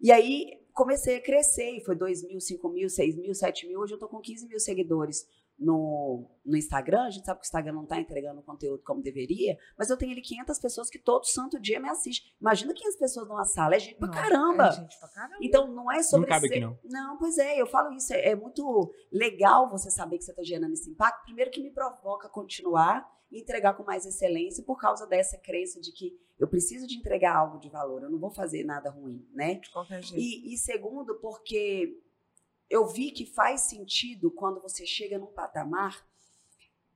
E 0.00 0.12
aí, 0.12 0.62
comecei 0.72 1.16
a 1.16 1.22
crescer. 1.22 1.70
E 1.76 1.84
foi 1.84 1.96
2 1.96 2.24
mil, 2.24 2.40
5 2.40 2.68
mil, 2.68 2.88
6 2.88 3.16
mil, 3.16 3.34
7 3.34 3.66
mil. 3.66 3.80
Hoje 3.80 3.94
eu 3.94 3.98
tô 3.98 4.08
com 4.08 4.20
15 4.20 4.46
mil 4.48 4.58
seguidores 4.58 5.26
no, 5.58 6.28
no 6.44 6.56
Instagram. 6.56 7.04
A 7.04 7.10
gente 7.10 7.24
sabe 7.24 7.40
que 7.40 7.44
o 7.44 7.48
Instagram 7.48 7.72
não 7.72 7.86
tá 7.86 7.98
entregando 7.98 8.42
conteúdo 8.42 8.82
como 8.84 9.02
deveria. 9.02 9.58
Mas 9.78 9.90
eu 9.90 9.96
tenho 9.96 10.12
ali 10.12 10.22
500 10.22 10.58
pessoas 10.58 10.90
que 10.90 10.98
todo 10.98 11.24
santo 11.24 11.60
dia 11.60 11.80
me 11.80 11.88
assistem. 11.88 12.32
Imagina 12.40 12.74
500 12.74 12.96
pessoas 12.96 13.28
numa 13.28 13.44
sala. 13.44 13.74
É 13.74 13.78
gente 13.78 13.96
pra 13.96 14.08
Não, 14.08 14.14
caramba. 14.14 14.68
É 14.68 14.72
gente 14.72 14.98
pra 14.98 15.08
caramba. 15.08 15.38
Então, 15.40 15.68
não 15.68 15.90
é 15.90 16.02
sobre 16.02 16.28
cabe 16.28 16.48
ser... 16.48 16.54
aqui, 16.54 16.78
não. 16.90 17.16
pois 17.18 17.38
é, 17.38 17.60
eu 17.60 17.66
falo 17.66 17.92
isso. 17.92 18.12
É, 18.12 18.30
é 18.30 18.34
muito 18.34 18.92
legal 19.10 19.70
você 19.70 19.90
saber 19.90 20.18
que 20.18 20.24
você 20.24 20.32
está 20.32 20.42
gerando 20.42 20.72
esse 20.72 20.90
impacto. 20.90 21.24
Primeiro 21.24 21.50
que 21.50 21.62
me 21.62 21.70
provoca 21.70 22.28
continuar 22.28 23.06
e 23.30 23.40
entregar 23.40 23.74
com 23.74 23.82
mais 23.82 24.06
excelência 24.06 24.62
por 24.64 24.78
causa 24.78 25.06
dessa 25.06 25.36
crença 25.38 25.80
de 25.80 25.92
que 25.92 26.16
eu 26.38 26.46
preciso 26.46 26.86
de 26.86 26.96
entregar 26.96 27.34
algo 27.36 27.58
de 27.58 27.68
valor. 27.68 28.02
Eu 28.02 28.10
não 28.10 28.18
vou 28.18 28.30
fazer 28.30 28.62
nada 28.62 28.90
ruim, 28.90 29.26
né? 29.32 29.54
de 29.54 29.70
qualquer 29.70 30.02
jeito. 30.02 30.20
E, 30.20 30.52
e 30.52 30.58
segundo, 30.58 31.14
porque 31.16 31.98
eu 32.68 32.86
vi 32.86 33.10
que 33.10 33.26
faz 33.26 33.62
sentido 33.62 34.30
quando 34.30 34.60
você 34.60 34.86
chega 34.86 35.18
num 35.18 35.26
patamar. 35.26 36.06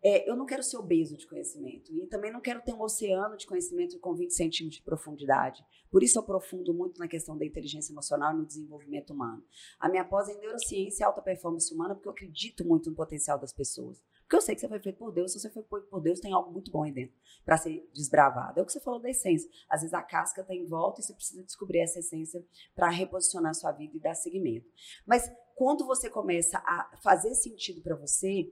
é, 0.03 0.29
eu 0.29 0.35
não 0.35 0.47
quero 0.47 0.63
ser 0.63 0.79
obeso 0.79 1.15
de 1.15 1.27
conhecimento 1.27 1.93
e 1.93 2.07
também 2.07 2.33
não 2.33 2.41
quero 2.41 2.63
ter 2.63 2.73
um 2.73 2.81
oceano 2.81 3.37
de 3.37 3.47
conhecimento 3.47 3.99
com 3.99 4.15
20 4.15 4.33
centímetros 4.33 4.79
de 4.79 4.83
profundidade. 4.83 5.63
Por 5.91 6.03
isso 6.03 6.19
eu 6.19 6.23
aprofundo 6.23 6.73
muito 6.73 6.99
na 6.99 7.07
questão 7.07 7.37
da 7.37 7.45
inteligência 7.45 7.93
emocional 7.93 8.33
e 8.33 8.39
no 8.39 8.47
desenvolvimento 8.47 9.13
humano. 9.13 9.45
A 9.79 9.91
minha 9.91 10.05
pós 10.05 10.29
é 10.29 10.33
em 10.33 10.41
neurociência 10.41 11.05
e 11.05 11.07
alta 11.07 11.21
performance 11.21 11.73
humana 11.75 11.95
porque 11.95 12.09
eu 12.09 12.13
acredito 12.13 12.65
muito 12.65 12.89
no 12.89 12.97
potencial 12.97 13.39
das 13.39 13.53
pessoas. 13.53 14.03
Porque 14.31 14.37
eu 14.37 14.41
sei 14.41 14.55
que 14.55 14.61
você 14.61 14.69
foi 14.69 14.79
feito 14.79 14.97
por 14.97 15.13
Deus, 15.13 15.33
se 15.33 15.41
você 15.41 15.51
foi 15.51 15.65
feito 15.65 15.89
por 15.89 16.01
Deus, 16.01 16.21
tem 16.21 16.33
algo 16.33 16.53
muito 16.53 16.71
bom 16.71 16.85
aí 16.85 16.93
dentro 16.93 17.17
para 17.45 17.57
ser 17.57 17.85
desbravado. 17.93 18.61
É 18.61 18.63
o 18.63 18.67
que 18.67 18.73
você 18.73 18.81
falou 18.81 19.01
da 19.01 19.11
essência. 19.11 19.51
Às 19.69 19.81
vezes 19.81 19.93
a 19.93 20.03
casca 20.03 20.43
está 20.43 20.55
em 20.55 20.65
volta 20.67 21.01
e 21.01 21.05
você 21.05 21.13
precisa 21.13 21.43
descobrir 21.43 21.81
essa 21.81 21.99
essência 21.99 22.41
para 22.75 22.89
reposicionar 22.89 23.53
sua 23.57 23.73
vida 23.73 23.97
e 23.97 24.01
dar 24.01 24.15
seguimento. 24.15 24.71
Mas 25.05 25.29
quando 25.61 25.85
você 25.85 26.09
começa 26.09 26.57
a 26.65 26.91
fazer 27.03 27.35
sentido 27.35 27.83
para 27.83 27.95
você, 27.95 28.51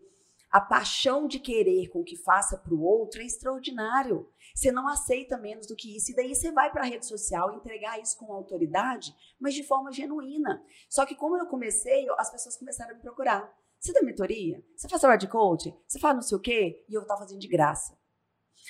a 0.50 0.60
paixão 0.60 1.26
de 1.26 1.40
querer 1.40 1.88
com 1.88 2.04
que 2.04 2.18
faça 2.18 2.58
para 2.58 2.74
o 2.74 2.82
outro 2.82 3.22
é 3.22 3.24
extraordinário. 3.24 4.30
Você 4.54 4.70
não 4.70 4.86
aceita 4.86 5.38
menos 5.38 5.66
do 5.66 5.74
que 5.74 5.96
isso. 5.96 6.12
E 6.12 6.14
daí 6.14 6.34
você 6.34 6.52
vai 6.52 6.70
para 6.70 6.82
a 6.82 6.84
rede 6.84 7.06
social 7.06 7.54
entregar 7.54 7.98
isso 7.98 8.18
com 8.18 8.30
autoridade, 8.30 9.14
mas 9.40 9.54
de 9.54 9.62
forma 9.62 9.90
genuína. 9.90 10.62
Só 10.86 11.06
que 11.06 11.14
como 11.14 11.38
eu 11.38 11.46
comecei, 11.46 12.06
as 12.18 12.30
pessoas 12.30 12.58
começaram 12.58 12.90
a 12.90 12.94
me 12.96 13.00
procurar. 13.00 13.56
Você 13.80 13.90
dá 13.94 14.02
mentoria? 14.02 14.62
Você 14.76 14.86
faz 14.86 15.00
trabalho 15.00 15.20
de 15.20 15.28
coaching? 15.28 15.74
Você 15.86 15.98
faz 15.98 16.14
não 16.14 16.20
sei 16.20 16.36
o 16.36 16.40
quê? 16.42 16.84
E 16.90 16.92
eu 16.92 17.00
estava 17.00 17.20
fazendo 17.20 17.40
de 17.40 17.48
graça. 17.48 17.98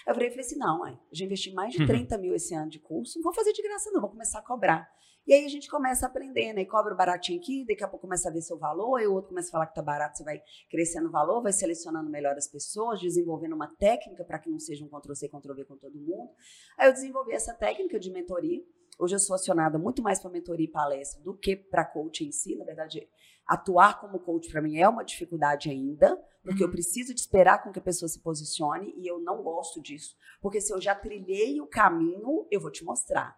Aí 0.06 0.12
eu 0.12 0.15
virei 0.15 0.28
e 0.28 0.31
falei 0.31 0.47
assim, 0.47 0.59
não, 0.59 0.78
mãe, 0.78 0.97
já 1.10 1.24
investi 1.24 1.52
mais 1.52 1.73
de 1.73 1.85
30 1.85 2.16
mil 2.19 2.36
esse 2.36 2.55
ano 2.55 2.70
de 2.70 2.78
curso, 2.78 3.19
não 3.19 3.24
vou 3.24 3.35
fazer 3.35 3.52
de 3.52 3.62
graça 3.62 3.90
não, 3.90 4.01
vou 4.01 4.10
começar 4.10 4.39
a 4.39 4.43
cobrar. 4.43 4.89
E 5.28 5.34
aí 5.34 5.44
a 5.44 5.48
gente 5.48 5.68
começa 5.68 6.06
a 6.06 6.09
aprender, 6.09 6.55
né? 6.55 6.62
E 6.62 6.66
cobra 6.66 6.94
baratinho 6.94 7.38
aqui, 7.38 7.62
daqui 7.66 7.84
a 7.84 7.86
pouco 7.86 8.06
começa 8.06 8.30
a 8.30 8.32
ver 8.32 8.40
seu 8.40 8.56
valor, 8.59 8.96
aí 8.96 9.06
o 9.06 9.12
outro 9.12 9.28
começa 9.28 9.48
a 9.48 9.52
falar 9.52 9.66
que 9.66 9.74
tá 9.74 9.82
barato, 9.82 10.16
você 10.16 10.24
vai 10.24 10.40
crescendo 10.70 11.09
o 11.09 11.10
valor, 11.10 11.42
vai 11.42 11.52
selecionando 11.52 12.09
melhor 12.09 12.34
as 12.34 12.48
pessoas, 12.48 12.98
desenvolvendo 12.98 13.55
uma 13.55 13.68
técnica 13.76 14.24
para 14.24 14.38
que 14.38 14.48
não 14.48 14.59
seja 14.59 14.82
um 14.82 14.88
Ctrl-C, 14.88 15.28
Ctrl-V 15.28 15.66
com 15.66 15.76
todo 15.76 16.00
mundo. 16.00 16.30
Aí 16.78 16.88
eu 16.88 16.94
desenvolvi 16.94 17.32
essa 17.32 17.52
técnica 17.52 18.00
de 18.00 18.10
mentoria. 18.10 18.64
Hoje 18.98 19.16
eu 19.16 19.18
sou 19.18 19.36
acionada 19.36 19.78
muito 19.78 20.02
mais 20.02 20.18
para 20.18 20.30
mentoria 20.30 20.64
e 20.64 20.70
palestra 20.70 21.22
do 21.22 21.36
que 21.36 21.55
para 21.55 21.84
coaching 21.84 22.28
em 22.28 22.32
si. 22.32 22.56
Na 22.56 22.64
verdade, 22.64 23.06
atuar 23.46 24.00
como 24.00 24.18
coach 24.20 24.50
para 24.50 24.62
mim 24.62 24.78
é 24.78 24.88
uma 24.88 25.05
dificuldade 25.05 25.68
ainda, 25.68 26.16
porque 26.42 26.62
eu 26.62 26.68
Uhum. 26.68 26.72
preciso 26.72 27.12
de 27.12 27.20
esperar 27.20 27.62
com 27.62 27.70
que 27.70 27.78
a 27.78 27.82
pessoa 27.82 28.09
se 28.09 28.18
posicione 28.18 28.94
e 28.96 29.06
eu 29.06 29.20
não 29.20 29.42
gosto 29.42 29.80
disso. 29.82 30.16
Porque 30.40 30.59
se 30.59 30.72
eu 30.72 30.80
já 30.80 30.94
trilhei 30.94 31.60
o 31.60 31.66
caminho, 31.66 32.46
eu 32.50 32.60
vou 32.60 32.70
te 32.70 32.82
mostrar. 32.82 33.36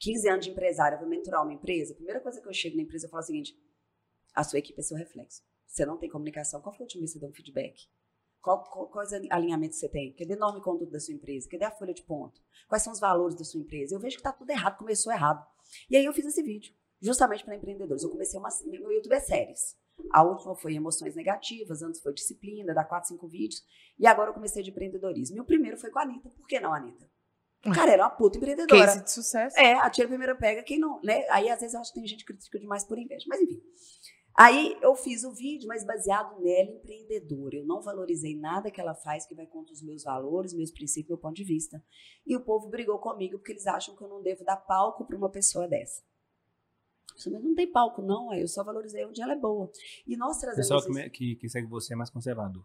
15 0.00 0.28
anos 0.28 0.44
de 0.44 0.50
empresária, 0.50 0.98
vou 0.98 1.06
mentorar 1.06 1.42
uma 1.42 1.52
empresa. 1.52 1.92
A 1.92 1.96
primeira 1.96 2.20
coisa 2.20 2.40
que 2.40 2.48
eu 2.48 2.52
chego 2.52 2.76
na 2.76 2.82
empresa, 2.82 3.06
eu 3.06 3.10
falo 3.10 3.22
o 3.22 3.26
seguinte: 3.26 3.54
a 4.34 4.42
sua 4.42 4.58
equipe 4.58 4.80
é 4.80 4.82
seu 4.82 4.96
reflexo. 4.96 5.42
Você 5.66 5.86
não 5.86 5.98
tem 5.98 6.08
comunicação, 6.08 6.60
qual 6.60 6.74
foi 6.74 6.82
a 6.82 6.86
última 6.86 7.00
vez 7.00 7.12
que 7.12 7.18
você 7.18 7.20
deu 7.20 7.28
um 7.28 7.34
feedback? 7.34 7.86
Qual, 8.40 8.64
qual, 8.64 8.88
quais 8.88 9.12
alinhamentos 9.12 9.78
você 9.78 9.88
tem? 9.88 10.14
Cadê 10.14 10.34
nome 10.34 10.58
e 10.58 10.62
conduta 10.62 10.90
da 10.90 10.98
sua 10.98 11.14
empresa? 11.14 11.48
Cadê 11.48 11.64
a 11.64 11.70
folha 11.70 11.92
de 11.92 12.02
ponto? 12.02 12.40
Quais 12.66 12.82
são 12.82 12.92
os 12.92 12.98
valores 12.98 13.36
da 13.36 13.44
sua 13.44 13.60
empresa? 13.60 13.94
Eu 13.94 14.00
vejo 14.00 14.16
que 14.16 14.20
está 14.20 14.32
tudo 14.32 14.50
errado, 14.50 14.78
começou 14.78 15.12
errado. 15.12 15.46
E 15.90 15.96
aí 15.96 16.04
eu 16.04 16.12
fiz 16.14 16.24
esse 16.24 16.42
vídeo, 16.42 16.74
justamente 17.00 17.44
para 17.44 17.54
empreendedores. 17.54 18.02
Eu 18.02 18.10
comecei 18.10 18.40
uma. 18.40 18.48
Meu 18.66 18.90
YouTube 18.90 19.12
é 19.12 19.20
séries. 19.20 19.76
A 20.10 20.22
última 20.22 20.56
foi 20.56 20.74
emoções 20.74 21.14
negativas, 21.14 21.82
antes 21.82 22.00
foi 22.00 22.14
disciplina, 22.14 22.72
dá 22.72 22.82
quatro, 22.82 23.08
cinco 23.08 23.28
vídeos. 23.28 23.62
E 23.98 24.06
agora 24.06 24.30
eu 24.30 24.34
comecei 24.34 24.62
de 24.62 24.70
empreendedorismo. 24.70 25.36
E 25.36 25.40
o 25.40 25.44
primeiro 25.44 25.76
foi 25.76 25.90
com 25.90 25.98
a 25.98 26.02
Anitta. 26.02 26.30
Por 26.30 26.46
que 26.46 26.58
não, 26.58 26.72
Anitta? 26.72 27.09
Cara, 27.74 27.92
era 27.92 28.04
uma 28.04 28.10
puta 28.10 28.38
empreendedora. 28.38 28.86
Case 28.86 29.04
de 29.04 29.10
sucesso. 29.10 29.58
É, 29.58 29.74
atira 29.74 30.08
primeiro 30.08 30.36
pega, 30.38 30.62
quem 30.62 30.78
não, 30.78 31.00
né? 31.02 31.26
Aí 31.30 31.48
às 31.50 31.60
vezes 31.60 31.74
eu 31.74 31.80
acho 31.80 31.92
que 31.92 31.98
tem 32.00 32.08
gente 32.08 32.24
que 32.24 32.32
critica 32.32 32.58
demais 32.58 32.84
por 32.84 32.98
inveja, 32.98 33.24
mas 33.28 33.40
enfim. 33.40 33.60
Aí 34.38 34.78
eu 34.80 34.94
fiz 34.94 35.24
o 35.24 35.32
vídeo, 35.34 35.66
mas 35.68 35.84
baseado 35.84 36.40
nela, 36.40 36.70
empreendedora. 36.70 37.56
Eu 37.56 37.66
não 37.66 37.82
valorizei 37.82 38.34
nada 38.38 38.70
que 38.70 38.80
ela 38.80 38.94
faz 38.94 39.26
que 39.26 39.34
vai 39.34 39.46
contra 39.46 39.74
os 39.74 39.82
meus 39.82 40.04
valores, 40.04 40.54
meus 40.54 40.70
princípios, 40.70 41.08
meu 41.10 41.18
ponto 41.18 41.34
de 41.34 41.44
vista. 41.44 41.82
E 42.26 42.34
o 42.36 42.40
povo 42.40 42.68
brigou 42.68 42.98
comigo 42.98 43.36
porque 43.38 43.52
eles 43.52 43.66
acham 43.66 43.94
que 43.94 44.02
eu 44.02 44.08
não 44.08 44.22
devo 44.22 44.42
dar 44.44 44.56
palco 44.56 45.04
para 45.04 45.16
uma 45.16 45.28
pessoa 45.30 45.68
dessa. 45.68 46.00
Eu 47.26 47.32
mas 47.32 47.42
não 47.44 47.54
tem 47.54 47.70
palco, 47.70 48.00
não. 48.00 48.32
Eu 48.32 48.48
só 48.48 48.64
valorizei 48.64 49.04
onde 49.04 49.20
ela 49.20 49.32
é 49.34 49.36
boa. 49.38 49.70
E 50.06 50.16
nós 50.16 50.38
O 50.38 50.40
trazemos. 50.40 50.66
pessoal 50.68 50.80
esse- 50.80 51.10
que, 51.10 51.34
que, 51.34 51.36
que 51.40 51.48
segue 51.50 51.66
você 51.68 51.92
é 51.92 51.96
mais 51.96 52.08
conservador. 52.08 52.64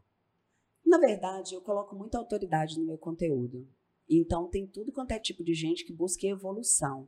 Na 0.86 0.98
verdade, 1.00 1.56
eu 1.56 1.62
coloco 1.62 1.96
muita 1.96 2.18
autoridade 2.18 2.80
no 2.80 2.86
meu 2.86 2.98
conteúdo. 2.98 3.68
Então, 4.10 4.50
tem 4.50 4.68
tudo 4.68 4.92
quanto 4.92 5.12
é 5.12 5.20
tipo 5.20 5.44
de 5.44 5.54
gente 5.54 5.86
que 5.86 5.94
busca 5.94 6.28
evolução. 6.28 7.08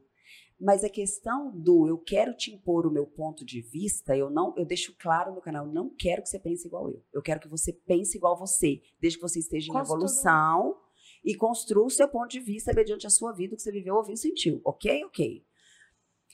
Mas 0.60 0.84
a 0.84 0.90
questão 0.90 1.52
do 1.52 1.88
eu 1.88 2.00
quero 2.00 2.36
te 2.36 2.52
impor 2.52 2.88
o 2.88 2.92
meu 2.92 3.06
ponto 3.06 3.46
de 3.46 3.62
vista, 3.62 4.18
eu 4.18 4.30
não, 4.30 4.56
eu 4.58 4.66
deixo 4.66 4.96
claro 4.98 5.34
no 5.34 5.42
canal, 5.42 5.68
eu 5.68 5.72
não 5.72 5.94
quero 5.96 6.24
que 6.24 6.30
você 6.30 6.40
pense 6.40 6.68
igual 6.68 6.90
eu. 6.90 7.04
Eu 7.14 7.22
quero 7.22 7.40
que 7.40 7.48
você 7.48 7.72
pense 7.72 8.18
igual 8.18 8.38
você, 8.38 8.82
desde 9.00 9.20
que 9.20 9.22
você 9.22 9.40
esteja 9.40 9.72
em 9.72 9.78
evolução 9.78 10.76
e 11.24 11.36
construa 11.36 11.86
o 11.86 11.92
seu 11.92 12.08
ponto 12.10 12.30
de 12.30 12.40
vista 12.40 12.74
mediante 12.74 13.06
a 13.06 13.10
sua 13.10 13.34
vida, 13.34 13.54
o 13.54 13.58
que 13.58 13.62
você 13.62 13.72
viveu, 13.72 13.96
ouviu, 13.96 14.18
sentiu. 14.18 14.60
Ok? 14.66 15.04
Ok. 15.06 15.46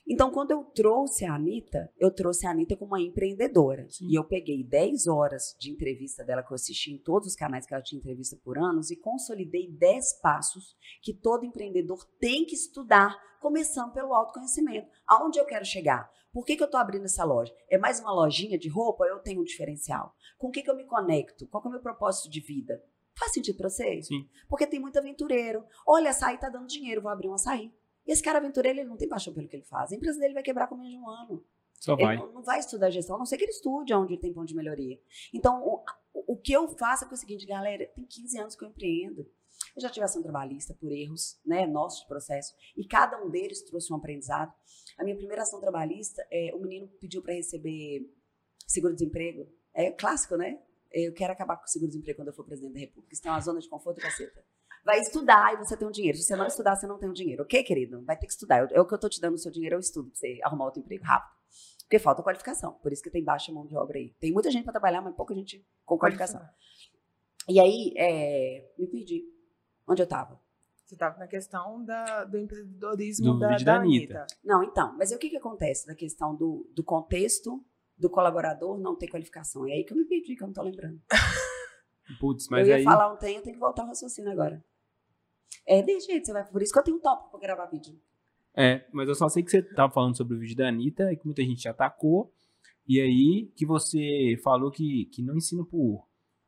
Então, 0.06 0.32
quando 0.32 0.52
eu 0.52 0.64
trouxe 0.66 1.26
a 1.26 1.34
Anitta, 1.34 1.90
eu 1.98 2.12
trouxe 2.14 2.46
a 2.46 2.52
Anitta 2.52 2.76
como 2.76 2.92
uma 2.92 3.02
empreendedora. 3.02 3.88
Sim. 3.90 4.08
E 4.10 4.16
eu 4.16 4.24
peguei 4.24 4.64
10 4.64 5.08
horas 5.08 5.56
de 5.58 5.72
entrevista 5.72 6.24
dela 6.24 6.44
que 6.44 6.52
eu 6.52 6.56
assisti 6.56 6.92
em 6.92 6.98
todos 6.98 7.30
os 7.30 7.36
canais 7.36 7.66
que 7.66 7.74
ela 7.74 7.82
tinha 7.82 8.00
entrevista 8.00 8.38
por 8.44 8.58
anos 8.58 8.92
e 8.92 8.98
consolidei 8.98 9.72
10 9.72 10.20
passos 10.22 10.76
que 11.02 11.14
todo 11.14 11.46
empreendedor 11.46 12.06
tem 12.20 12.46
que 12.46 12.56
estudar, 12.56 13.18
começando 13.40 13.94
pelo 13.94 14.14
autoconhecimento. 14.14 14.88
Aonde 15.08 15.40
eu 15.40 15.46
quero 15.46 15.66
chegar? 15.66 16.12
Por 16.34 16.44
que, 16.46 16.58
que 16.58 16.64
eu 16.64 16.66
estou 16.66 16.80
abrindo 16.80 17.06
essa 17.06 17.24
loja? 17.24 17.54
É 17.70 17.78
mais 17.78 18.00
uma 18.00 18.12
lojinha 18.12 18.58
de 18.58 18.68
roupa? 18.68 19.06
Eu 19.06 19.20
tenho 19.20 19.42
um 19.42 19.46
diferencial. 19.46 20.14
Com 20.38 20.48
o 20.48 20.52
que, 20.52 20.64
que 20.64 20.70
eu 20.70 20.76
me 20.76 20.84
conecto? 20.84 21.48
Qual 21.48 21.64
é 21.64 21.68
o 21.68 21.72
meu 21.72 21.80
propósito 21.80 22.30
de 22.30 22.42
vida? 22.42 22.84
Faz 23.18 23.32
sentido 23.32 23.58
para 23.58 23.70
vocês? 23.70 24.08
Sim. 24.08 24.28
Porque 24.50 24.66
tem 24.66 24.80
muito 24.80 24.98
aventureiro. 24.98 25.64
Olha, 25.88 26.10
açaí 26.10 26.38
tá 26.40 26.50
dando 26.50 26.68
dinheiro, 26.68 27.02
vou 27.02 27.12
abrir 27.12 27.30
um 27.30 27.36
açaí. 27.36 27.72
E 28.06 28.12
esse 28.12 28.22
cara 28.22 28.40
aventureiro, 28.40 28.80
ele 28.80 28.90
não 28.90 28.98
tem 28.98 29.08
paixão 29.08 29.34
pelo 29.34 29.48
que 29.48 29.56
ele 29.56 29.66
faz. 29.66 29.92
A 29.92 29.96
empresa 29.96 30.20
dele 30.20 30.34
vai 30.34 30.44
quebrar 30.44 30.68
com 30.68 30.76
menos 30.76 30.92
de 30.92 30.98
um 30.98 31.10
ano. 31.10 31.46
Só 31.80 31.96
vai. 31.96 32.16
Ele 32.16 32.24
não, 32.24 32.34
não 32.34 32.44
vai 32.44 32.60
estudar 32.60 32.90
gestão, 32.90 33.16
a 33.16 33.20
não 33.20 33.26
ser 33.26 33.38
que 33.38 33.44
ele 33.44 33.52
estude 33.52 33.94
onde 33.94 34.18
tem 34.18 34.34
ponto 34.34 34.48
de 34.48 34.56
melhoria. 34.56 35.00
Então, 35.34 35.62
o, 35.62 35.84
o 36.14 36.38
que 36.38 36.54
eu 36.54 36.68
faço 36.78 37.06
é 37.06 37.08
o 37.08 37.16
seguinte, 37.16 37.46
galera, 37.46 37.86
tem 37.88 38.06
15 38.06 38.40
anos 38.40 38.56
que 38.56 38.64
eu 38.64 38.70
empreendo. 38.70 39.30
Eu 39.76 39.82
já 39.82 39.90
tive 39.90 40.06
ação 40.06 40.22
trabalhista 40.22 40.74
por 40.74 40.92
erros, 40.92 41.40
né, 41.46 41.66
nossos 41.66 42.02
de 42.02 42.08
processo, 42.08 42.54
e 42.78 42.86
cada 42.86 43.22
um 43.24 43.30
deles 43.30 43.62
trouxe 43.64 43.92
um 43.92 43.96
aprendizado. 43.96 44.54
A 44.98 45.04
minha 45.04 45.16
primeira 45.16 45.42
ação 45.42 45.60
trabalhista, 45.60 46.26
é, 46.32 46.54
o 46.54 46.60
menino 46.60 46.88
pediu 47.00 47.22
para 47.22 47.34
receber 47.34 48.08
seguro-desemprego. 48.68 49.52
É 49.74 49.92
clássico, 49.92 50.36
né? 50.36 50.62
Eu 50.92 51.14
quero 51.14 51.34
acabar 51.34 51.58
com 51.58 51.64
o 51.64 51.68
seguro-desemprego 51.68 52.18
quando 52.18 52.28
eu 52.28 52.34
for 52.34 52.46
presidente 52.46 52.74
da 52.74 52.80
República. 52.80 53.14
Isso 53.14 53.22
tem 53.22 53.32
uma 53.32 53.42
zona 53.42 53.60
de 53.60 53.68
conforto, 53.68 54.00
caceta. 54.00 54.46
Vai 54.84 55.00
estudar 55.00 55.54
e 55.54 55.58
você 55.58 55.78
tem 55.78 55.88
um 55.88 55.92
dinheiro. 55.92 56.18
Se 56.18 56.24
você 56.24 56.36
não 56.36 56.46
estudar, 56.46 56.76
você 56.76 56.86
não 56.86 56.98
tem 57.00 57.10
um 57.10 57.14
dinheiro. 57.14 57.44
Ok, 57.44 57.64
querido? 57.64 58.04
Vai 58.04 58.18
ter 58.18 58.26
que 58.28 58.34
estudar. 58.34 58.60
Eu- 58.60 58.68
É 58.78 58.82
o 58.82 58.86
que 58.86 58.94
eu 58.94 59.00
tô 59.00 59.08
te 59.08 59.22
dando 59.22 59.36
o 59.36 59.38
seu 59.38 59.52
dinheiro, 59.52 59.76
eu 59.76 59.80
estudo 59.80 60.10
pra 60.10 60.18
você 60.20 60.40
arrumar 60.44 60.66
outro 60.66 60.82
emprego 60.82 61.04
rápido. 61.04 61.32
Porque 61.84 62.00
falta 62.00 62.22
qualificação. 62.24 62.74
Por 62.82 62.92
isso 62.92 63.02
que 63.04 63.10
tem 63.10 63.24
baixa 63.24 63.52
mão 63.52 63.66
de 63.66 63.76
obra 63.76 63.98
aí. 63.98 64.14
Tem 64.20 64.32
muita 64.34 64.50
gente 64.52 64.64
para 64.64 64.74
trabalhar, 64.74 65.02
mas 65.02 65.16
pouca 65.16 65.34
gente 65.34 65.66
com 65.86 65.98
qualificação. 65.98 66.42
E 67.48 67.60
aí, 67.60 67.94
é, 67.98 68.72
me 68.78 68.88
perdi. 68.88 69.24
Onde 69.88 70.02
eu 70.02 70.08
tava? 70.08 70.42
Você 70.86 70.96
estava 70.96 71.18
na 71.18 71.28
questão 71.28 71.84
da, 71.86 72.24
do 72.26 72.38
empreendedorismo 72.38 73.34
Do 73.34 73.40
da, 73.40 73.50
da 73.50 73.58
da 73.58 73.76
Anitta. 73.78 74.20
Anitta. 74.20 74.28
Não, 74.44 74.64
então. 74.64 74.96
Mas 74.98 75.12
o 75.12 75.18
que, 75.18 75.30
que 75.30 75.38
acontece 75.38 75.88
da 75.88 75.96
questão 75.96 76.36
do, 76.36 76.70
do 76.74 76.84
contexto 76.84 77.64
do 77.98 78.10
colaborador 78.10 78.78
não 78.80 78.96
ter 78.98 79.08
qualificação? 79.08 79.66
É 79.68 79.72
aí 79.74 79.84
que 79.86 79.94
eu 79.94 79.98
me 79.98 80.06
perdi, 80.06 80.36
que 80.36 80.44
eu 80.44 80.48
não 80.48 80.54
tô 80.54 80.62
lembrando. 80.62 81.02
Putz, 82.20 82.48
mas 82.50 82.68
eu 82.68 82.72
ia 82.74 82.76
aí. 82.78 82.84
falar 82.84 83.14
um 83.14 83.18
tem, 83.18 83.38
eu 83.38 83.42
tenho 83.42 83.56
que 83.56 83.60
voltar 83.60 83.84
ao 83.84 83.88
raciocínio 83.90 84.32
agora. 84.32 84.64
É, 85.66 85.82
desse 85.82 86.08
jeito, 86.08 86.26
você 86.26 86.34
vai. 86.34 86.46
Por 86.46 86.62
isso 86.62 86.72
que 86.74 86.80
eu 86.80 86.84
tenho 86.84 86.98
um 86.98 87.02
tópico 87.02 87.32
pra 87.32 87.40
gravar 87.40 87.66
vídeo. 87.68 88.00
É, 88.56 88.86
mas 88.92 89.08
eu 89.10 89.16
só 89.16 89.28
sei 89.30 89.42
que 89.44 89.50
você 89.52 89.62
tava 89.62 89.92
falando 89.92 90.16
sobre 90.16 90.36
o 90.36 90.40
vídeo 90.40 90.56
da 90.56 90.68
Anitta 90.68 91.12
e 91.12 91.18
que 91.18 91.26
muita 91.26 91.42
gente 91.44 91.68
atacou. 91.68 92.32
E 92.88 93.00
aí 93.00 93.52
que 93.56 93.66
você 93.66 94.38
falou 94.44 94.70
que, 94.70 95.06
que 95.06 95.22
não 95.22 95.36
ensina 95.36 95.66
por. 95.66 96.08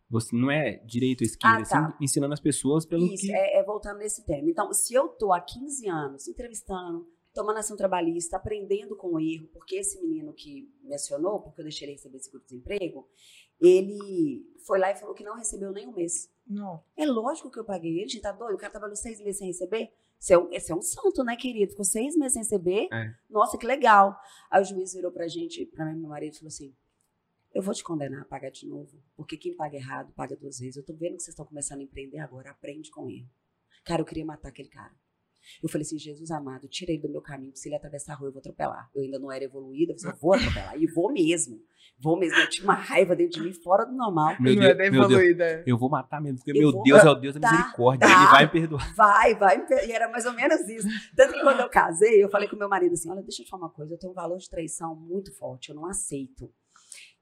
Você 0.09 0.35
não 0.35 0.51
é 0.51 0.77
direito 0.85 1.21
ou 1.21 1.25
esquerda, 1.25 1.57
Ah, 1.61 1.65
tá. 1.67 1.85
assim, 1.87 1.97
ensinando 2.03 2.33
as 2.33 2.39
pessoas 2.39 2.85
pelo 2.85 3.05
Isso, 3.05 3.25
que. 3.25 3.33
é, 3.33 3.57
é 3.59 3.63
voltando 3.63 3.97
nesse 3.97 4.23
tema. 4.23 4.47
Então, 4.49 4.71
se 4.71 4.93
eu 4.93 5.07
tô 5.07 5.33
há 5.33 5.41
15 5.41 5.89
anos 5.89 6.27
entrevistando, 6.27 7.07
tomando 7.33 7.57
ação 7.57 7.75
trabalhista, 7.75 8.37
aprendendo 8.37 8.95
com 8.95 9.13
o 9.15 9.19
erro, 9.19 9.47
porque 9.51 9.77
esse 9.77 9.99
menino 9.99 10.31
que 10.31 10.69
mencionou, 10.83 11.41
porque 11.41 11.59
eu 11.59 11.65
deixei 11.65 11.87
ele 11.87 11.93
receber 11.93 12.19
seguro-desemprego, 12.19 13.07
ele 13.59 14.45
foi 14.65 14.79
lá 14.79 14.91
e 14.91 14.95
falou 14.95 15.13
que 15.13 15.23
não 15.23 15.35
recebeu 15.35 15.71
nem 15.71 15.87
um 15.87 15.93
mês. 15.93 16.29
Não. 16.47 16.83
É 16.95 17.05
lógico 17.05 17.49
que 17.49 17.59
eu 17.59 17.65
paguei 17.65 17.99
ele, 17.99 18.07
gente, 18.07 18.21
tá 18.21 18.31
doido? 18.31 18.55
O 18.55 18.57
cara 18.57 18.71
trabalhou 18.71 18.95
seis 18.95 19.19
meses 19.19 19.37
sem 19.37 19.47
receber. 19.47 19.91
Você 20.19 20.33
é 20.33 20.37
um, 20.37 20.51
esse 20.51 20.71
é 20.71 20.75
um 20.75 20.81
santo, 20.81 21.23
né, 21.23 21.35
querido? 21.35 21.71
Ficou 21.71 21.85
seis 21.85 22.15
meses 22.15 22.33
sem 22.33 22.41
receber. 22.41 22.87
É. 22.91 23.13
Nossa, 23.29 23.57
que 23.57 23.65
legal. 23.65 24.17
Aí 24.49 24.61
o 24.61 24.65
juiz 24.65 24.93
virou 24.93 25.11
pra 25.11 25.27
gente, 25.27 25.65
pra 25.65 25.85
mim, 25.85 25.99
meu 25.99 26.09
marido, 26.09 26.33
e 26.33 26.37
falou 26.37 26.47
assim: 26.47 26.75
Eu 27.53 27.61
vou 27.61 27.73
te 27.73 27.83
condenar 27.83 28.21
a 28.21 28.25
pagar 28.25 28.51
de 28.51 28.67
novo, 28.67 29.01
porque 29.15 29.37
quem 29.37 29.55
paga 29.55 29.75
errado 29.75 30.13
paga 30.13 30.35
duas 30.35 30.59
vezes. 30.59 30.77
Eu 30.77 30.85
tô 30.85 30.93
vendo 30.93 31.17
que 31.17 31.23
vocês 31.23 31.29
estão 31.29 31.45
começando 31.45 31.79
a 31.79 31.83
empreender 31.83 32.19
agora, 32.19 32.51
aprende 32.51 32.91
com 32.91 33.09
ele. 33.09 33.29
Cara, 33.83 34.01
eu 34.01 34.05
queria 34.05 34.25
matar 34.25 34.49
aquele 34.49 34.69
cara. 34.69 34.93
Eu 35.61 35.69
falei 35.69 35.83
assim, 35.83 35.97
Jesus 35.97 36.31
amado, 36.31 36.67
tira 36.67 36.91
ele 36.91 37.01
do 37.01 37.09
meu 37.09 37.21
caminho, 37.21 37.51
porque 37.51 37.59
se 37.59 37.69
ele 37.69 37.75
atravessar 37.75 38.13
a 38.13 38.15
rua, 38.15 38.29
eu 38.29 38.33
vou 38.33 38.39
atropelar. 38.39 38.89
Eu 38.95 39.03
ainda 39.03 39.19
não 39.19 39.31
era 39.31 39.43
evoluída, 39.43 39.93
eu 39.93 39.99
falei, 39.99 40.15
eu 40.15 40.19
vou 40.21 40.33
atropelar. 40.33 40.77
E 40.77 40.87
vou 40.87 41.11
mesmo. 41.11 41.59
Vou 41.97 42.19
mesmo. 42.19 42.37
Eu 42.37 42.49
tinha 42.49 42.63
uma 42.65 42.73
raiva 42.73 43.15
dentro 43.15 43.39
de 43.39 43.47
mim, 43.47 43.53
fora 43.53 43.85
do 43.85 43.93
normal. 43.93 44.35
Meu 44.39 44.53
não 44.53 44.61
Deus, 44.61 44.71
é 44.71 44.73
bem 44.73 44.91
meu 44.91 45.01
Deus. 45.07 45.11
evoluída. 45.13 45.63
Eu 45.65 45.77
vou 45.77 45.89
matar 45.89 46.21
mesmo, 46.21 46.39
porque 46.39 46.51
Eu 46.51 46.71
meu 46.71 46.83
Deus 46.83 47.03
é 47.03 47.09
o 47.09 47.15
Deus 47.15 47.33
da 47.35 47.39
matar. 47.39 47.57
misericórdia. 47.57 48.07
Tá. 48.07 48.13
Ele 48.21 48.31
vai 48.31 48.45
me 48.45 48.51
perdoar. 48.51 48.95
Vai, 48.95 49.35
vai. 49.35 49.65
E 49.87 49.91
era 49.91 50.09
mais 50.09 50.25
ou 50.25 50.33
menos 50.33 50.67
isso. 50.67 50.87
Tanto 51.15 51.33
que 51.33 51.41
quando 51.41 51.59
eu 51.61 51.69
casei, 51.69 52.23
eu 52.23 52.29
falei 52.29 52.49
com 52.49 52.55
meu 52.55 52.67
marido 52.67 52.93
assim: 52.93 53.09
olha, 53.09 53.21
deixa 53.21 53.41
eu 53.41 53.45
te 53.45 53.49
falar 53.49 53.63
uma 53.63 53.69
coisa, 53.73 53.93
eu 53.93 53.97
tenho 53.97 54.11
um 54.11 54.15
valor 54.15 54.37
de 54.37 54.49
traição 54.49 54.95
muito 54.95 55.33
forte, 55.37 55.69
eu 55.69 55.75
não 55.75 55.85
aceito. 55.85 56.51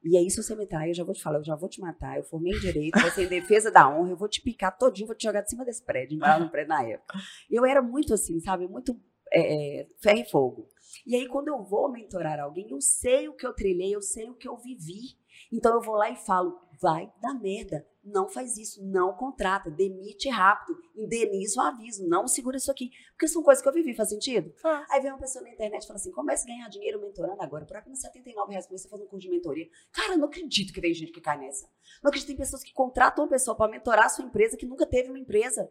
E 0.04 0.18
aí, 0.18 0.30
se 0.30 0.42
você 0.42 0.54
me 0.54 0.66
trair, 0.66 0.90
eu 0.90 0.94
já 0.94 1.04
vou 1.04 1.14
te 1.14 1.22
falar, 1.22 1.38
eu 1.38 1.44
já 1.44 1.56
vou 1.56 1.68
te 1.68 1.80
matar. 1.80 2.18
Eu 2.18 2.24
formei 2.24 2.52
em 2.52 2.60
direito, 2.60 2.98
ser 3.12 3.24
em 3.24 3.28
defesa 3.28 3.70
da 3.70 3.88
honra, 3.88 4.10
eu 4.10 4.16
vou 4.16 4.28
te 4.28 4.42
picar 4.42 4.76
todinho, 4.76 5.06
vou 5.06 5.16
te 5.16 5.24
jogar 5.24 5.40
de 5.40 5.48
cima 5.48 5.64
desse 5.64 5.82
prédio, 5.82 6.18
lá 6.18 6.38
no 6.38 6.50
prédio 6.50 6.68
na 6.68 6.82
época. 6.82 7.18
Eu 7.50 7.64
era 7.64 7.80
muito 7.80 8.12
assim, 8.12 8.38
sabe? 8.40 8.68
Muito 8.68 9.00
é, 9.32 9.80
é, 9.80 9.86
ferro 10.02 10.18
e 10.18 10.24
fogo. 10.24 10.68
E 11.06 11.16
aí, 11.16 11.26
quando 11.26 11.48
eu 11.48 11.62
vou 11.62 11.90
mentorar 11.90 12.38
alguém, 12.38 12.70
eu 12.70 12.80
sei 12.80 13.28
o 13.28 13.34
que 13.34 13.46
eu 13.46 13.54
trilhei, 13.54 13.94
eu 13.94 14.02
sei 14.02 14.28
o 14.28 14.34
que 14.34 14.46
eu 14.46 14.56
vivi. 14.56 15.16
Então, 15.52 15.74
eu 15.74 15.80
vou 15.80 15.96
lá 15.96 16.10
e 16.10 16.16
falo: 16.16 16.60
vai 16.80 17.12
dar 17.20 17.34
merda. 17.34 17.86
Não 18.04 18.28
faz 18.28 18.58
isso, 18.58 18.84
não 18.84 19.14
contrata, 19.14 19.70
demite 19.70 20.28
rápido, 20.28 20.78
indeniza 20.94 21.58
o 21.58 21.64
aviso, 21.64 22.06
não 22.06 22.28
segura 22.28 22.58
isso 22.58 22.70
aqui. 22.70 22.90
Porque 23.12 23.26
são 23.26 23.42
coisas 23.42 23.62
que 23.62 23.68
eu 23.68 23.72
vivi, 23.72 23.94
faz 23.94 24.10
sentido? 24.10 24.52
Faz. 24.60 24.86
Aí 24.90 25.00
vem 25.00 25.10
uma 25.10 25.18
pessoa 25.18 25.42
na 25.42 25.50
internet 25.50 25.82
e 25.82 25.86
fala 25.86 25.98
assim: 25.98 26.12
comece 26.12 26.44
a 26.44 26.54
ganhar 26.54 26.68
dinheiro 26.68 27.00
mentorando 27.00 27.40
agora, 27.40 27.64
por 27.64 27.76
apenas 27.76 28.00
79 28.00 28.50
reais 28.50 28.66
por 28.66 28.72
mês 28.72 28.82
você 28.82 28.88
faz 28.90 29.00
um 29.00 29.06
curso 29.06 29.26
de 29.26 29.30
mentoria. 29.30 29.66
Cara, 29.90 30.12
eu 30.12 30.18
não 30.18 30.26
acredito 30.26 30.72
que 30.74 30.82
tem 30.82 30.92
gente 30.92 31.12
que 31.12 31.20
cai 31.20 31.38
nessa. 31.38 31.66
Não 32.02 32.08
acredito 32.10 32.26
que 32.26 32.34
tem 32.34 32.44
pessoas 32.44 32.62
que 32.62 32.74
contratam 32.74 33.24
uma 33.24 33.30
pessoa 33.30 33.56
para 33.56 33.70
mentorar 33.70 34.04
a 34.04 34.10
sua 34.10 34.24
empresa 34.26 34.56
que 34.56 34.66
nunca 34.66 34.86
teve 34.86 35.08
uma 35.08 35.18
empresa. 35.18 35.70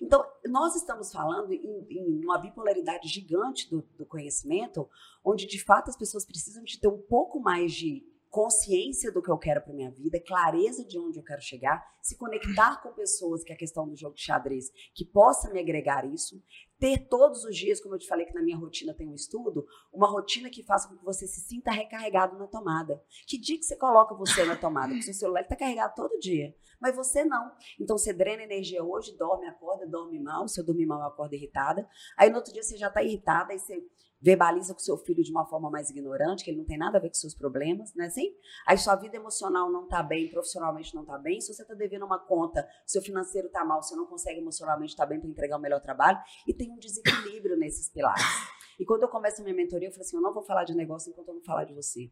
Então, 0.00 0.24
nós 0.46 0.74
estamos 0.76 1.12
falando 1.12 1.52
em, 1.52 1.86
em 1.90 2.24
uma 2.24 2.38
bipolaridade 2.38 3.08
gigante 3.08 3.68
do, 3.68 3.82
do 3.98 4.06
conhecimento, 4.06 4.88
onde 5.22 5.46
de 5.46 5.62
fato 5.62 5.90
as 5.90 5.96
pessoas 5.96 6.24
precisam 6.24 6.62
de 6.64 6.80
ter 6.80 6.88
um 6.88 7.02
pouco 7.02 7.40
mais 7.40 7.72
de 7.72 8.02
consciência 8.34 9.12
do 9.12 9.22
que 9.22 9.30
eu 9.30 9.38
quero 9.38 9.62
para 9.62 9.72
minha 9.72 9.92
vida, 9.92 10.18
clareza 10.18 10.84
de 10.84 10.98
onde 10.98 11.20
eu 11.20 11.22
quero 11.22 11.40
chegar, 11.40 11.80
se 12.02 12.18
conectar 12.18 12.82
com 12.82 12.92
pessoas, 12.92 13.44
que 13.44 13.52
é 13.52 13.54
a 13.54 13.58
questão 13.58 13.88
do 13.88 13.94
jogo 13.94 14.16
de 14.16 14.22
xadrez, 14.22 14.72
que 14.92 15.04
possa 15.04 15.52
me 15.52 15.60
agregar 15.60 16.04
isso, 16.04 16.42
ter 16.76 17.06
todos 17.06 17.44
os 17.44 17.56
dias, 17.56 17.80
como 17.80 17.94
eu 17.94 17.98
te 18.00 18.08
falei 18.08 18.26
que 18.26 18.34
na 18.34 18.42
minha 18.42 18.56
rotina 18.56 18.92
tem 18.92 19.08
um 19.08 19.14
estudo, 19.14 19.64
uma 19.92 20.08
rotina 20.10 20.50
que 20.50 20.64
faça 20.64 20.88
com 20.88 20.96
que 20.96 21.04
você 21.04 21.28
se 21.28 21.42
sinta 21.42 21.70
recarregado 21.70 22.36
na 22.36 22.48
tomada. 22.48 23.00
Que 23.24 23.38
dia 23.38 23.56
que 23.56 23.64
você 23.64 23.76
coloca 23.76 24.16
você 24.16 24.44
na 24.44 24.56
tomada? 24.56 24.88
Porque 24.88 25.04
seu 25.04 25.14
celular 25.14 25.42
está 25.42 25.54
carregado 25.54 25.94
todo 25.94 26.18
dia, 26.18 26.52
mas 26.80 26.96
você 26.96 27.24
não. 27.24 27.52
Então 27.80 27.96
você 27.96 28.12
drena 28.12 28.42
energia 28.42 28.82
hoje, 28.82 29.16
dorme, 29.16 29.46
acorda, 29.46 29.86
dorme 29.86 30.18
mal, 30.18 30.48
se 30.48 30.60
eu 30.60 30.66
dormir 30.66 30.86
mal, 30.86 30.98
eu 30.98 31.06
acordo 31.06 31.36
irritada. 31.36 31.88
Aí 32.18 32.30
no 32.30 32.36
outro 32.36 32.52
dia 32.52 32.64
você 32.64 32.76
já 32.76 32.88
está 32.88 33.00
irritada, 33.00 33.52
aí 33.52 33.60
você 33.60 33.80
verbaliza 34.24 34.72
com 34.72 34.80
seu 34.80 34.96
filho 34.96 35.22
de 35.22 35.30
uma 35.30 35.44
forma 35.44 35.70
mais 35.70 35.90
ignorante, 35.90 36.42
que 36.42 36.50
ele 36.50 36.56
não 36.56 36.64
tem 36.64 36.78
nada 36.78 36.96
a 36.96 37.00
ver 37.00 37.08
com 37.08 37.14
seus 37.14 37.34
problemas, 37.34 37.94
né? 37.94 38.06
Assim? 38.06 38.34
Aí 38.66 38.78
sua 38.78 38.96
vida 38.96 39.14
emocional 39.16 39.70
não 39.70 39.86
tá 39.86 40.02
bem, 40.02 40.30
profissionalmente 40.30 40.94
não 40.94 41.04
tá 41.04 41.18
bem. 41.18 41.42
Se 41.42 41.52
você 41.52 41.62
tá 41.62 41.74
devendo 41.74 42.06
uma 42.06 42.18
conta, 42.18 42.66
seu 42.86 43.02
financeiro 43.02 43.50
tá 43.50 43.62
mal, 43.66 43.82
você 43.82 43.94
não 43.94 44.06
consegue 44.06 44.40
emocionalmente 44.40 44.92
estar 44.92 45.04
bem 45.04 45.20
para 45.20 45.28
entregar 45.28 45.58
o 45.58 45.60
melhor 45.60 45.80
trabalho 45.82 46.18
e 46.48 46.54
tem 46.54 46.72
um 46.72 46.78
desequilíbrio 46.78 47.58
nesses 47.58 47.90
pilares. 47.90 48.24
E 48.80 48.84
quando 48.86 49.02
eu 49.02 49.08
começo 49.08 49.42
a 49.42 49.44
minha 49.44 49.54
mentoria, 49.54 49.88
eu 49.88 49.92
falo 49.92 50.02
assim, 50.02 50.16
eu 50.16 50.22
não 50.22 50.32
vou 50.32 50.42
falar 50.42 50.64
de 50.64 50.74
negócio 50.74 51.10
enquanto 51.10 51.28
eu 51.28 51.34
não 51.34 51.42
falar 51.42 51.64
de 51.64 51.74
você. 51.74 52.10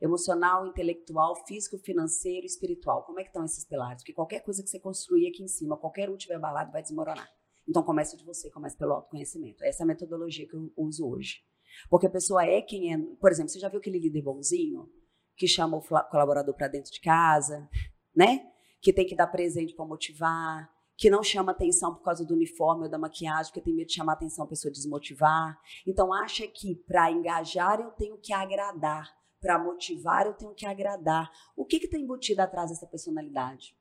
Emocional, 0.00 0.66
intelectual, 0.66 1.36
físico, 1.46 1.78
financeiro, 1.78 2.46
espiritual. 2.46 3.04
Como 3.04 3.20
é 3.20 3.22
que 3.22 3.28
estão 3.28 3.44
esses 3.44 3.64
pilares? 3.64 4.02
Porque 4.02 4.14
qualquer 4.14 4.40
coisa 4.40 4.62
que 4.62 4.68
você 4.68 4.80
construir 4.80 5.28
aqui 5.28 5.42
em 5.42 5.48
cima, 5.48 5.76
qualquer 5.76 6.10
um 6.10 6.16
tiver 6.16 6.36
abalado, 6.36 6.72
vai 6.72 6.82
desmoronar. 6.82 7.28
Então 7.68 7.82
comece 7.84 8.16
de 8.16 8.24
você, 8.24 8.50
comece 8.50 8.76
pelo 8.76 8.94
autoconhecimento. 8.94 9.62
Essa 9.62 9.82
é 9.82 9.84
a 9.84 9.86
metodologia 9.86 10.48
que 10.48 10.56
eu 10.56 10.72
uso 10.76 11.06
hoje. 11.08 11.44
Porque 11.88 12.06
a 12.06 12.10
pessoa 12.10 12.44
é 12.44 12.60
quem 12.60 12.92
é. 12.92 12.98
Por 13.20 13.30
exemplo, 13.30 13.50
você 13.50 13.58
já 13.58 13.68
viu 13.68 13.78
aquele 13.78 13.98
líder 13.98 14.22
bonzinho 14.22 14.88
que 15.36 15.46
chama 15.46 15.76
o 15.76 15.82
colaborador 16.10 16.54
para 16.54 16.68
dentro 16.68 16.92
de 16.92 17.00
casa, 17.00 17.68
né? 18.14 18.50
Que 18.80 18.92
tem 18.92 19.06
que 19.06 19.16
dar 19.16 19.26
presente 19.26 19.74
para 19.74 19.86
motivar, 19.86 20.70
que 21.00 21.08
não 21.08 21.22
chama 21.22 21.52
atenção 21.52 21.94
por 21.94 22.02
causa 22.02 22.26
do 22.26 22.34
uniforme 22.34 22.84
ou 22.84 22.90
da 22.90 22.98
maquiagem, 22.98 23.50
porque 23.50 23.62
tem 23.62 23.74
medo 23.74 23.86
de 23.86 23.94
chamar 23.94 24.12
atenção 24.12 24.44
a 24.44 24.48
pessoa 24.48 24.70
desmotivar. 24.70 25.58
Então 25.86 26.12
acha 26.12 26.46
que 26.46 26.74
para 26.86 27.10
engajar 27.10 27.80
eu 27.80 27.90
tenho 27.92 28.18
que 28.18 28.34
agradar, 28.34 29.10
para 29.40 29.58
motivar 29.58 30.26
eu 30.26 30.34
tenho 30.34 30.52
que 30.54 30.66
agradar. 30.66 31.30
O 31.56 31.64
que 31.64 31.76
está 31.76 31.96
embutido 31.96 32.42
atrás 32.42 32.68
dessa 32.68 32.86
personalidade? 32.86 33.74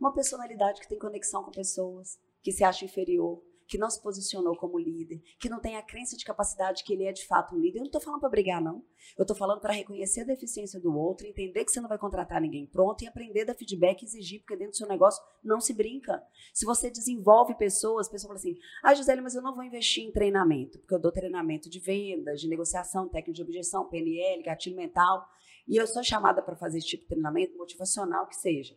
Uma 0.00 0.12
personalidade 0.12 0.80
que 0.80 0.88
tem 0.88 0.98
conexão 0.98 1.44
com 1.44 1.52
pessoas, 1.52 2.18
que 2.42 2.50
se 2.50 2.64
acha 2.64 2.84
inferior, 2.84 3.40
que 3.70 3.78
não 3.78 3.88
se 3.88 4.02
posicionou 4.02 4.56
como 4.56 4.80
líder, 4.80 5.22
que 5.38 5.48
não 5.48 5.60
tem 5.60 5.76
a 5.76 5.82
crença 5.82 6.16
de 6.16 6.24
capacidade 6.24 6.82
que 6.82 6.92
ele 6.92 7.04
é 7.04 7.12
de 7.12 7.24
fato 7.24 7.54
um 7.54 7.60
líder. 7.60 7.78
Eu 7.78 7.82
não 7.82 7.86
estou 7.86 8.00
falando 8.00 8.18
para 8.18 8.28
brigar, 8.28 8.60
não. 8.60 8.84
Eu 9.16 9.22
estou 9.22 9.36
falando 9.36 9.60
para 9.60 9.72
reconhecer 9.72 10.22
a 10.22 10.24
deficiência 10.24 10.80
do 10.80 10.92
outro, 10.92 11.24
entender 11.24 11.64
que 11.64 11.70
você 11.70 11.80
não 11.80 11.88
vai 11.88 11.96
contratar 11.96 12.40
ninguém 12.40 12.66
pronto 12.66 13.04
e 13.04 13.06
aprender 13.06 13.44
da 13.44 13.54
feedback 13.54 14.02
e 14.02 14.06
exigir, 14.06 14.40
porque 14.40 14.56
dentro 14.56 14.72
do 14.72 14.76
seu 14.76 14.88
negócio 14.88 15.22
não 15.44 15.60
se 15.60 15.72
brinca. 15.72 16.20
Se 16.52 16.66
você 16.66 16.90
desenvolve 16.90 17.54
pessoas, 17.54 18.08
a 18.08 18.10
pessoa 18.10 18.30
fala 18.30 18.40
assim: 18.40 18.56
ah, 18.82 18.92
Gisele, 18.92 19.20
mas 19.20 19.36
eu 19.36 19.42
não 19.42 19.54
vou 19.54 19.62
investir 19.62 20.02
em 20.02 20.10
treinamento, 20.10 20.80
porque 20.80 20.94
eu 20.94 21.00
dou 21.00 21.12
treinamento 21.12 21.70
de 21.70 21.78
vendas, 21.78 22.40
de 22.40 22.48
negociação, 22.48 23.08
técnica 23.08 23.32
de 23.34 23.42
objeção, 23.42 23.88
PNL, 23.88 24.42
gatilho 24.42 24.74
mental, 24.74 25.24
e 25.68 25.76
eu 25.76 25.86
sou 25.86 26.02
chamada 26.02 26.42
para 26.42 26.56
fazer 26.56 26.78
esse 26.78 26.88
tipo 26.88 27.04
de 27.04 27.10
treinamento 27.10 27.56
motivacional 27.56 28.26
que 28.26 28.34
seja. 28.34 28.76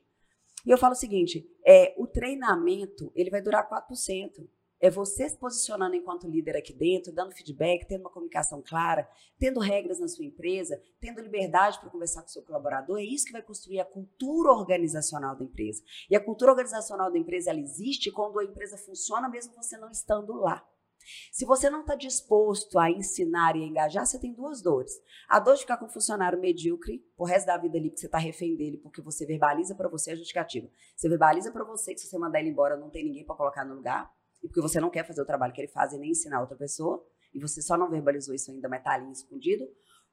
E 0.68 0.70
eu 0.70 0.78
falo 0.78 0.94
o 0.94 0.98
seguinte: 0.98 1.49
é, 1.65 1.95
o 1.98 2.06
treinamento 2.06 3.11
ele 3.15 3.32
vai 3.32 3.41
durar 3.41 3.68
4%. 3.68 4.48
É 4.84 4.89
você 4.89 5.30
se 5.30 5.38
posicionando 5.38 5.95
enquanto 5.95 6.27
líder 6.27 6.57
aqui 6.57 6.73
dentro, 6.73 7.14
dando 7.14 7.31
feedback, 7.31 7.88
tendo 7.88 8.01
uma 8.01 8.10
comunicação 8.10 8.61
clara, 8.61 9.07
tendo 9.39 9.61
regras 9.61 9.97
na 9.97 10.10
sua 10.10 10.26
empresa, 10.26 10.77
tendo 10.99 11.22
liberdade 11.22 11.80
para 11.80 11.89
conversar 11.89 12.19
com 12.19 12.27
o 12.27 12.30
seu 12.30 12.43
colaborador. 12.43 12.99
É 12.99 13.03
isso 13.05 13.26
que 13.26 13.31
vai 13.31 13.41
construir 13.41 13.80
a 13.80 13.85
cultura 13.85 14.51
organizacional 14.51 15.38
da 15.38 15.45
empresa. 15.45 15.81
E 16.10 16.18
a 16.18 16.19
cultura 16.19 16.51
organizacional 16.51 17.10
da 17.10 17.18
empresa 17.18 17.51
ela 17.51 17.61
existe 17.61 18.11
quando 18.11 18.38
a 18.39 18.43
empresa 18.43 18.77
funciona 18.77 19.30
mesmo 19.30 19.55
você 19.55 19.77
não 19.77 19.89
estando 19.89 20.34
lá. 20.34 20.61
Se 21.31 21.45
você 21.45 21.69
não 21.69 21.80
está 21.80 21.95
disposto 21.95 22.77
a 22.77 22.91
ensinar 22.91 23.55
e 23.55 23.64
a 23.64 23.65
engajar, 23.65 24.05
você 24.05 24.19
tem 24.19 24.34
duas 24.34 24.61
dores. 24.61 25.01
A 25.30 25.39
dor 25.39 25.55
de 25.55 25.61
ficar 25.61 25.77
com 25.77 25.85
um 25.85 25.89
funcionário 25.89 26.38
medíocre, 26.38 27.01
o 27.18 27.23
resto 27.23 27.45
da 27.45 27.55
vida 27.55 27.77
ali, 27.77 27.89
que 27.89 28.01
você 28.01 28.07
está 28.07 28.18
refém 28.18 28.53
dele, 28.53 28.80
porque 28.80 29.01
você 29.01 29.26
verbaliza 29.26 29.76
para 29.76 29.88
você 29.88 30.11
a 30.11 30.15
justificativa. 30.15 30.69
Você 30.93 31.07
verbaliza 31.07 31.53
para 31.53 31.64
você 31.64 31.93
que 31.93 32.01
se 32.01 32.07
você 32.07 32.18
mandar 32.18 32.41
ele 32.41 32.49
embora, 32.49 32.76
não 32.76 32.89
tem 32.89 33.05
ninguém 33.05 33.26
para 33.26 33.35
colocar 33.35 33.64
no 33.64 33.76
lugar 33.76 34.11
e 34.44 34.48
porque 34.48 34.61
você 34.61 34.80
não 34.80 34.90
quer 34.90 35.07
fazer 35.07 35.22
o 35.22 35.26
trabalho 35.26 35.53
que 35.53 35.61
ele 35.61 35.70
faz 35.70 35.94
e 35.94 35.98
nem 35.98 36.11
ensinar 36.11 36.41
outra 36.41 36.57
pessoa, 36.57 37.03
e 37.34 37.40
você 37.40 37.61
só 37.61 37.78
não 37.78 37.90
verbalizou 37.90 38.36
isso 38.36 38.52
ainda, 38.52 38.68
mas 38.68 38.80
está 38.80 38.91
ali 38.94 39.11
escondido, 39.11 39.65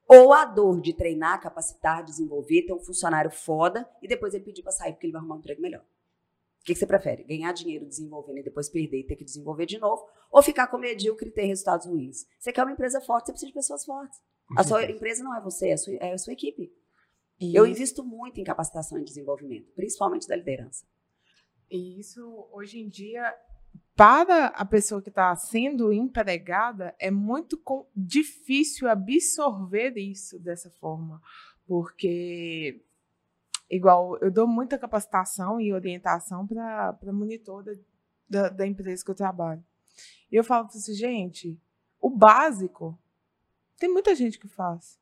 ou 0.08 0.32
a 0.32 0.44
dor 0.44 0.80
de 0.80 0.92
treinar, 0.92 1.40
capacitar, 1.40 2.04
desenvolver, 2.04 2.62
ter 2.62 2.72
um 2.72 2.80
funcionário 2.80 3.30
foda 3.30 3.88
e 4.02 4.08
depois 4.08 4.34
ele 4.34 4.44
pedir 4.44 4.62
para 4.62 4.72
sair 4.72 4.92
porque 4.92 5.06
ele 5.06 5.12
vai 5.12 5.20
arrumar 5.20 5.36
um 5.36 5.38
emprego 5.38 5.60
melhor. 5.60 5.82
O 5.82 6.64
que, 6.64 6.74
que, 6.74 6.78
você 6.78 6.86
prefere? 6.86 7.24
Ganhar 7.24 7.52
dinheiro 7.52 7.86
desenvolvendo 7.86 8.38
e 8.38 8.42
depois 8.42 8.68
perder 8.68 9.00
e 9.00 9.06
ter 9.06 9.16
que 9.16 9.24
desenvolver 9.24 9.66
de 9.66 9.78
novo? 9.78 10.04
Ou 10.30 10.42
ficar 10.42 10.66
com 10.66 10.78
medíocre 10.78 11.28
e 11.28 11.32
ter 11.32 11.44
resultados 11.44 11.86
ruins? 11.86 12.26
Você 12.38 12.52
quer 12.52 12.62
uma 12.62 12.72
empresa 12.72 13.00
forte, 13.00 13.26
você 13.26 13.32
precisa 13.32 13.48
de 13.48 13.54
pessoas 13.54 13.84
fortes. 13.84 14.20
A 14.56 14.64
sua 14.64 14.84
empresa 14.84 15.22
não 15.22 15.34
é 15.34 15.40
você, 15.40 15.68
é 15.68 15.72
a 15.74 15.78
sua, 15.78 15.94
é 15.94 16.12
a 16.12 16.18
sua 16.18 16.32
equipe. 16.32 16.72
Isso. 17.40 17.56
Eu 17.56 17.66
invisto 17.66 18.04
muito 18.04 18.40
em 18.40 18.44
capacitação 18.44 18.98
e 18.98 19.04
desenvolvimento, 19.04 19.72
principalmente 19.74 20.28
da 20.28 20.36
liderança. 20.36 20.84
E 21.70 21.98
isso, 21.98 22.48
hoje 22.52 22.80
em 22.80 22.88
dia, 22.88 23.32
para 24.00 24.46
a 24.46 24.64
pessoa 24.64 25.02
que 25.02 25.10
está 25.10 25.36
sendo 25.36 25.92
empregada, 25.92 26.94
é 26.98 27.10
muito 27.10 27.62
difícil 27.94 28.88
absorver 28.88 29.98
isso 29.98 30.38
dessa 30.38 30.70
forma, 30.70 31.20
porque, 31.66 32.82
igual, 33.68 34.16
eu 34.18 34.30
dou 34.30 34.46
muita 34.46 34.78
capacitação 34.78 35.60
e 35.60 35.72
orientação 35.72 36.46
para 36.46 37.12
monitor 37.12 37.62
da, 37.62 37.72
da, 38.26 38.48
da, 38.48 38.66
empresa 38.66 39.04
que 39.04 39.10
eu 39.10 39.14
trabalho. 39.14 39.62
E 40.32 40.36
eu 40.36 40.44
falo 40.44 40.66
assim, 40.66 40.94
gente, 40.94 41.60
o 42.00 42.08
básico, 42.08 42.98
tem 43.78 43.92
muita 43.92 44.14
gente 44.14 44.38
que 44.38 44.48
faz. 44.48 44.98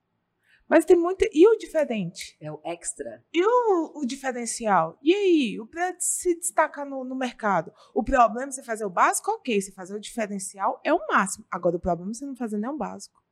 Mas 0.69 0.85
tem 0.85 0.97
muito. 0.97 1.24
E 1.32 1.49
o 1.49 1.57
diferente? 1.57 2.36
É 2.40 2.53
o 2.53 2.61
extra. 2.62 3.24
E 3.32 3.43
o, 3.43 4.01
o 4.01 4.05
diferencial? 4.05 4.99
E 5.03 5.15
aí? 5.15 5.61
O 5.61 5.66
para 5.66 5.95
se 5.99 6.39
destacar 6.39 6.85
no, 6.85 7.03
no, 7.05 7.16
mercado? 7.16 7.73
O 7.95 8.05
problema 8.05 8.49
é 8.49 8.53
você 8.53 8.62
fazer 8.62 8.85
o 8.85 8.90
básico, 8.90 9.31
ok. 9.31 9.61
Você 9.61 9.73
fazer 9.73 9.97
o 9.97 10.01
diferencial 10.01 10.81
é 10.85 10.93
o 10.93 11.01
máximo. 11.09 11.47
Agora, 11.51 11.77
o 11.77 11.81
problema 11.81 12.11
é 12.11 12.15
você 12.15 12.27
não 12.27 12.36
fazer 12.36 12.59
nem 12.59 12.69
o 12.69 12.77
básico. 12.77 13.23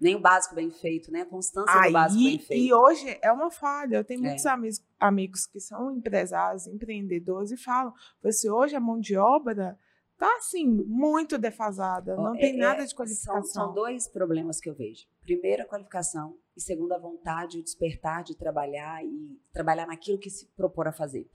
Nem 0.00 0.16
o 0.16 0.20
básico 0.20 0.54
bem 0.54 0.70
feito, 0.70 1.12
né? 1.12 1.20
A 1.20 1.26
constância 1.26 1.78
aí, 1.78 1.90
do 1.90 1.92
básico 1.92 2.24
bem 2.24 2.38
feito. 2.38 2.62
E 2.64 2.72
hoje 2.72 3.18
é 3.22 3.30
uma 3.30 3.50
falha. 3.50 3.96
Eu 3.96 4.04
tenho 4.04 4.22
muitos 4.22 4.46
é. 4.46 4.48
amigos, 4.48 4.82
amigos 4.98 5.46
que 5.46 5.60
são 5.60 5.92
empresários, 5.92 6.66
empreendedores, 6.66 7.52
e 7.52 7.56
falam: 7.56 7.92
você 8.22 8.50
hoje 8.50 8.74
a 8.74 8.80
mão 8.80 8.98
de 8.98 9.16
obra 9.16 9.78
tá 10.20 10.36
assim, 10.36 10.66
muito 10.86 11.38
defasada, 11.38 12.14
não 12.14 12.34
é, 12.34 12.38
tem 12.38 12.56
nada 12.58 12.86
de 12.86 12.94
qualificação. 12.94 13.42
São, 13.42 13.64
são, 13.64 13.74
dois 13.74 14.06
problemas 14.06 14.60
que 14.60 14.68
eu 14.68 14.74
vejo. 14.74 15.06
Primeiro, 15.22 15.62
a 15.62 15.64
qualificação, 15.64 16.36
e 16.60 16.62
segundo, 16.62 16.92
a 16.92 16.98
vontade, 16.98 17.58
o 17.58 17.62
despertar 17.62 18.22
de 18.22 18.36
trabalhar 18.36 19.02
e 19.02 19.40
trabalhar 19.50 19.86
naquilo 19.86 20.18
que 20.18 20.28
se 20.28 20.46
propor 20.54 20.86
a 20.86 20.92
fazer. 20.92 21.28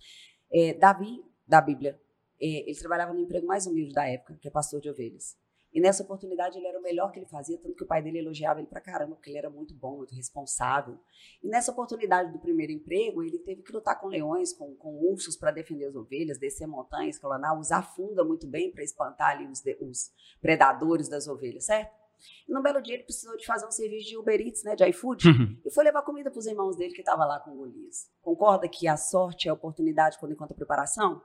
É, 0.54 0.74
Davi, 0.76 1.26
da 1.48 1.60
Bíblia, 1.60 2.00
é, 2.40 2.70
ele 2.70 2.78
trabalhava 2.78 3.12
no 3.12 3.20
emprego 3.20 3.48
mais 3.48 3.66
humilde 3.66 3.92
da 3.92 4.08
época, 4.08 4.38
que 4.40 4.48
é 4.48 4.52
pastor 4.52 4.80
de 4.80 4.90
ovelhas. 4.90 5.36
E 5.74 5.82
nessa 5.82 6.04
oportunidade 6.04 6.58
ele 6.58 6.68
era 6.68 6.80
o 6.80 6.82
melhor 6.82 7.12
que 7.12 7.20
ele 7.20 7.26
fazia, 7.26 7.58
tanto 7.58 7.76
que 7.76 7.84
o 7.84 7.88
pai 7.88 8.02
dele 8.02 8.20
elogiava 8.20 8.60
ele 8.60 8.68
pra 8.68 8.80
caramba, 8.80 9.16
porque 9.16 9.32
ele 9.32 9.40
era 9.40 9.50
muito 9.50 9.74
bom, 9.74 9.98
muito 9.98 10.16
responsável. 10.16 10.98
E 11.44 11.50
nessa 11.50 11.72
oportunidade 11.72 12.32
do 12.32 12.40
primeiro 12.40 12.72
emprego, 12.72 13.24
ele 13.24 13.40
teve 13.40 13.64
que 13.64 13.74
lutar 13.74 14.00
com 14.00 14.08
leões, 14.08 14.54
com, 14.54 14.76
com 14.76 14.96
ursos 15.12 15.36
para 15.36 15.52
defender 15.52 15.86
as 15.86 15.96
ovelhas, 15.96 16.38
descer 16.38 16.68
montanhas, 16.68 17.16
escalonar, 17.16 17.60
usar 17.60 17.82
funda 17.82 18.24
muito 18.24 18.48
bem 18.48 18.72
para 18.72 18.84
espantar 18.84 19.32
ali 19.32 19.48
os, 19.48 19.62
os 19.82 20.14
predadores 20.40 21.10
das 21.10 21.28
ovelhas, 21.28 21.66
certo? 21.66 22.05
E 22.48 22.54
num 22.54 22.62
belo 22.62 22.82
dia 22.82 22.96
ele 22.96 23.04
precisou 23.04 23.36
de 23.38 23.46
fazer 23.46 23.66
um 23.66 23.72
serviço 23.72 24.10
de 24.10 24.18
Uber 24.18 24.40
Eats, 24.40 24.64
né, 24.64 24.76
de 24.76 24.88
iFood, 24.90 25.28
uhum. 25.28 25.62
e 25.66 25.72
foi 25.72 25.84
levar 25.84 26.02
comida 26.04 26.30
para 26.30 26.40
os 26.40 26.46
irmãos 26.46 26.76
dele 26.76 26.94
que 26.94 27.02
estavam 27.02 27.28
lá 27.28 27.40
com 27.40 27.56
Golias. 27.56 28.10
Concorda 28.22 28.68
que 28.68 28.88
a 28.88 28.98
sorte 28.98 29.48
é 29.48 29.52
a 29.52 29.54
oportunidade 29.54 30.18
quando 30.20 30.34
encontra 30.34 30.56
preparação? 30.56 31.22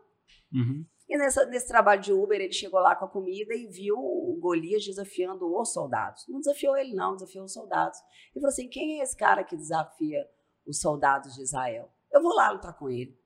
Uhum. 0.52 0.84
E 1.08 1.18
nessa, 1.18 1.44
nesse 1.46 1.66
trabalho 1.66 2.00
de 2.00 2.12
Uber, 2.12 2.40
ele 2.40 2.52
chegou 2.52 2.78
lá 2.78 2.94
com 2.94 3.04
a 3.04 3.08
comida 3.08 3.52
e 3.52 3.66
viu 3.66 3.96
o 3.96 4.38
Golias 4.40 4.84
desafiando 4.84 5.52
os 5.52 5.72
soldados. 5.72 6.24
Não 6.28 6.38
desafiou 6.38 6.76
ele, 6.76 6.94
não, 6.94 7.14
desafiou 7.14 7.44
os 7.44 7.52
soldados. 7.52 7.98
E 8.30 8.34
falou 8.34 8.48
assim: 8.48 8.68
quem 8.68 9.00
é 9.00 9.02
esse 9.02 9.16
cara 9.16 9.42
que 9.42 9.56
desafia 9.56 10.24
os 10.64 10.80
soldados 10.80 11.34
de 11.34 11.42
Israel? 11.42 11.90
Eu 12.12 12.22
vou 12.22 12.32
lá 12.32 12.52
lutar 12.52 12.78
com 12.78 12.88
ele. 12.88 13.19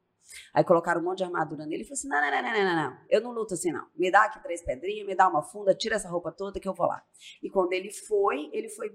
Aí 0.53 0.65
colocaram 0.65 1.01
um 1.01 1.05
monte 1.05 1.19
de 1.19 1.25
armadura 1.25 1.67
nele 1.67 1.83
e 1.83 1.85
falou 1.85 1.95
assim: 1.95 2.09
não, 2.09 2.21
não, 2.21 2.31
não, 2.31 2.43
não, 2.43 2.65
não, 2.65 2.91
não, 2.91 2.99
eu 3.09 3.21
não 3.21 3.31
luto 3.33 3.55
assim, 3.55 3.73
não. 3.73 3.87
Me 3.97 4.11
dá 4.11 4.25
aqui 4.25 4.43
três 4.43 4.63
pedrinhas, 4.65 5.07
me 5.07 5.15
dá 5.15 5.29
uma 5.29 5.43
funda, 5.43 5.75
tira 5.75 5.97
essa 5.97 6.09
roupa 6.09 6.33
toda 6.33 6.59
que 6.61 6.69
eu 6.69 6.75
vou 6.75 6.87
lá. 6.87 7.03
E 7.43 7.51
quando 7.51 7.73
ele 7.73 7.91
foi, 7.91 8.51
ele 8.53 8.69
foi. 8.69 8.91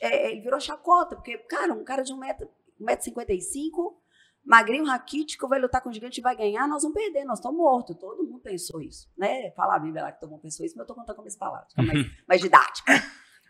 É, 0.00 0.30
ele 0.30 0.40
virou 0.40 0.58
chacota, 0.58 1.14
porque, 1.14 1.38
cara, 1.38 1.72
um 1.72 1.84
cara 1.84 2.02
de 2.02 2.12
1,55m, 2.12 2.16
um 2.16 2.18
metro, 2.18 2.48
um 2.80 2.84
metro 2.84 3.96
magrinho, 4.46 4.84
raquítico, 4.84 5.48
vai 5.48 5.60
lutar 5.60 5.82
com 5.82 5.90
o 5.90 5.92
gigante 5.92 6.20
e 6.20 6.22
vai 6.22 6.36
ganhar, 6.36 6.68
nós 6.68 6.82
vamos 6.82 6.96
perder, 6.96 7.24
nós 7.24 7.40
estamos 7.40 7.58
mortos. 7.58 7.96
Todo 7.96 8.22
mundo 8.22 8.40
pensou 8.40 8.80
isso, 8.80 9.10
né? 9.18 9.50
Fala 9.50 9.74
a 9.74 9.78
Bíblia 9.78 10.04
lá 10.04 10.12
que 10.12 10.20
todo 10.20 10.30
mundo 10.30 10.42
pensou 10.42 10.64
isso, 10.64 10.74
mas 10.76 10.80
eu 10.80 10.84
estou 10.84 10.96
contando 10.96 11.16
como 11.16 11.26
esse 11.28 11.36
palavra, 11.36 11.66
mais, 11.76 12.06
mais 12.26 12.40
didática. 12.40 12.92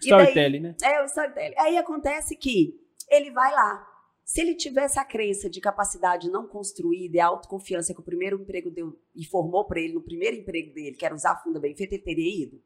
storytelling, 0.01 0.61
né? 0.61 0.75
É, 0.83 1.03
o 1.03 1.05
storytelling. 1.05 1.55
Aí 1.59 1.77
acontece 1.77 2.35
que 2.35 2.75
ele 3.11 3.31
vai 3.31 3.53
lá. 3.53 3.87
Se 4.27 4.41
ele 4.41 4.57
tivesse 4.57 4.99
a 4.99 5.05
crença 5.05 5.49
de 5.49 5.61
capacidade 5.61 6.29
não 6.29 6.49
construída 6.49 7.17
e 7.17 7.21
a 7.21 7.27
autoconfiança 7.27 7.95
que 7.95 8.01
o 8.01 8.05
primeiro 8.05 8.43
emprego 8.43 8.73
deu 8.73 9.01
e 9.15 9.25
formou 9.25 9.65
para 9.65 9.79
ele 9.79 9.95
no 9.95 10.03
primeiro 10.03 10.37
emprego 10.37 10.75
dele, 10.75 10.97
que 10.97 11.07
era 11.07 11.15
usar 11.15 11.31
a 11.31 11.37
funda 11.37 11.61
bem 11.61 11.77
feita, 11.77 11.95
ele 11.95 12.03
teria 12.03 12.43
ido. 12.43 12.61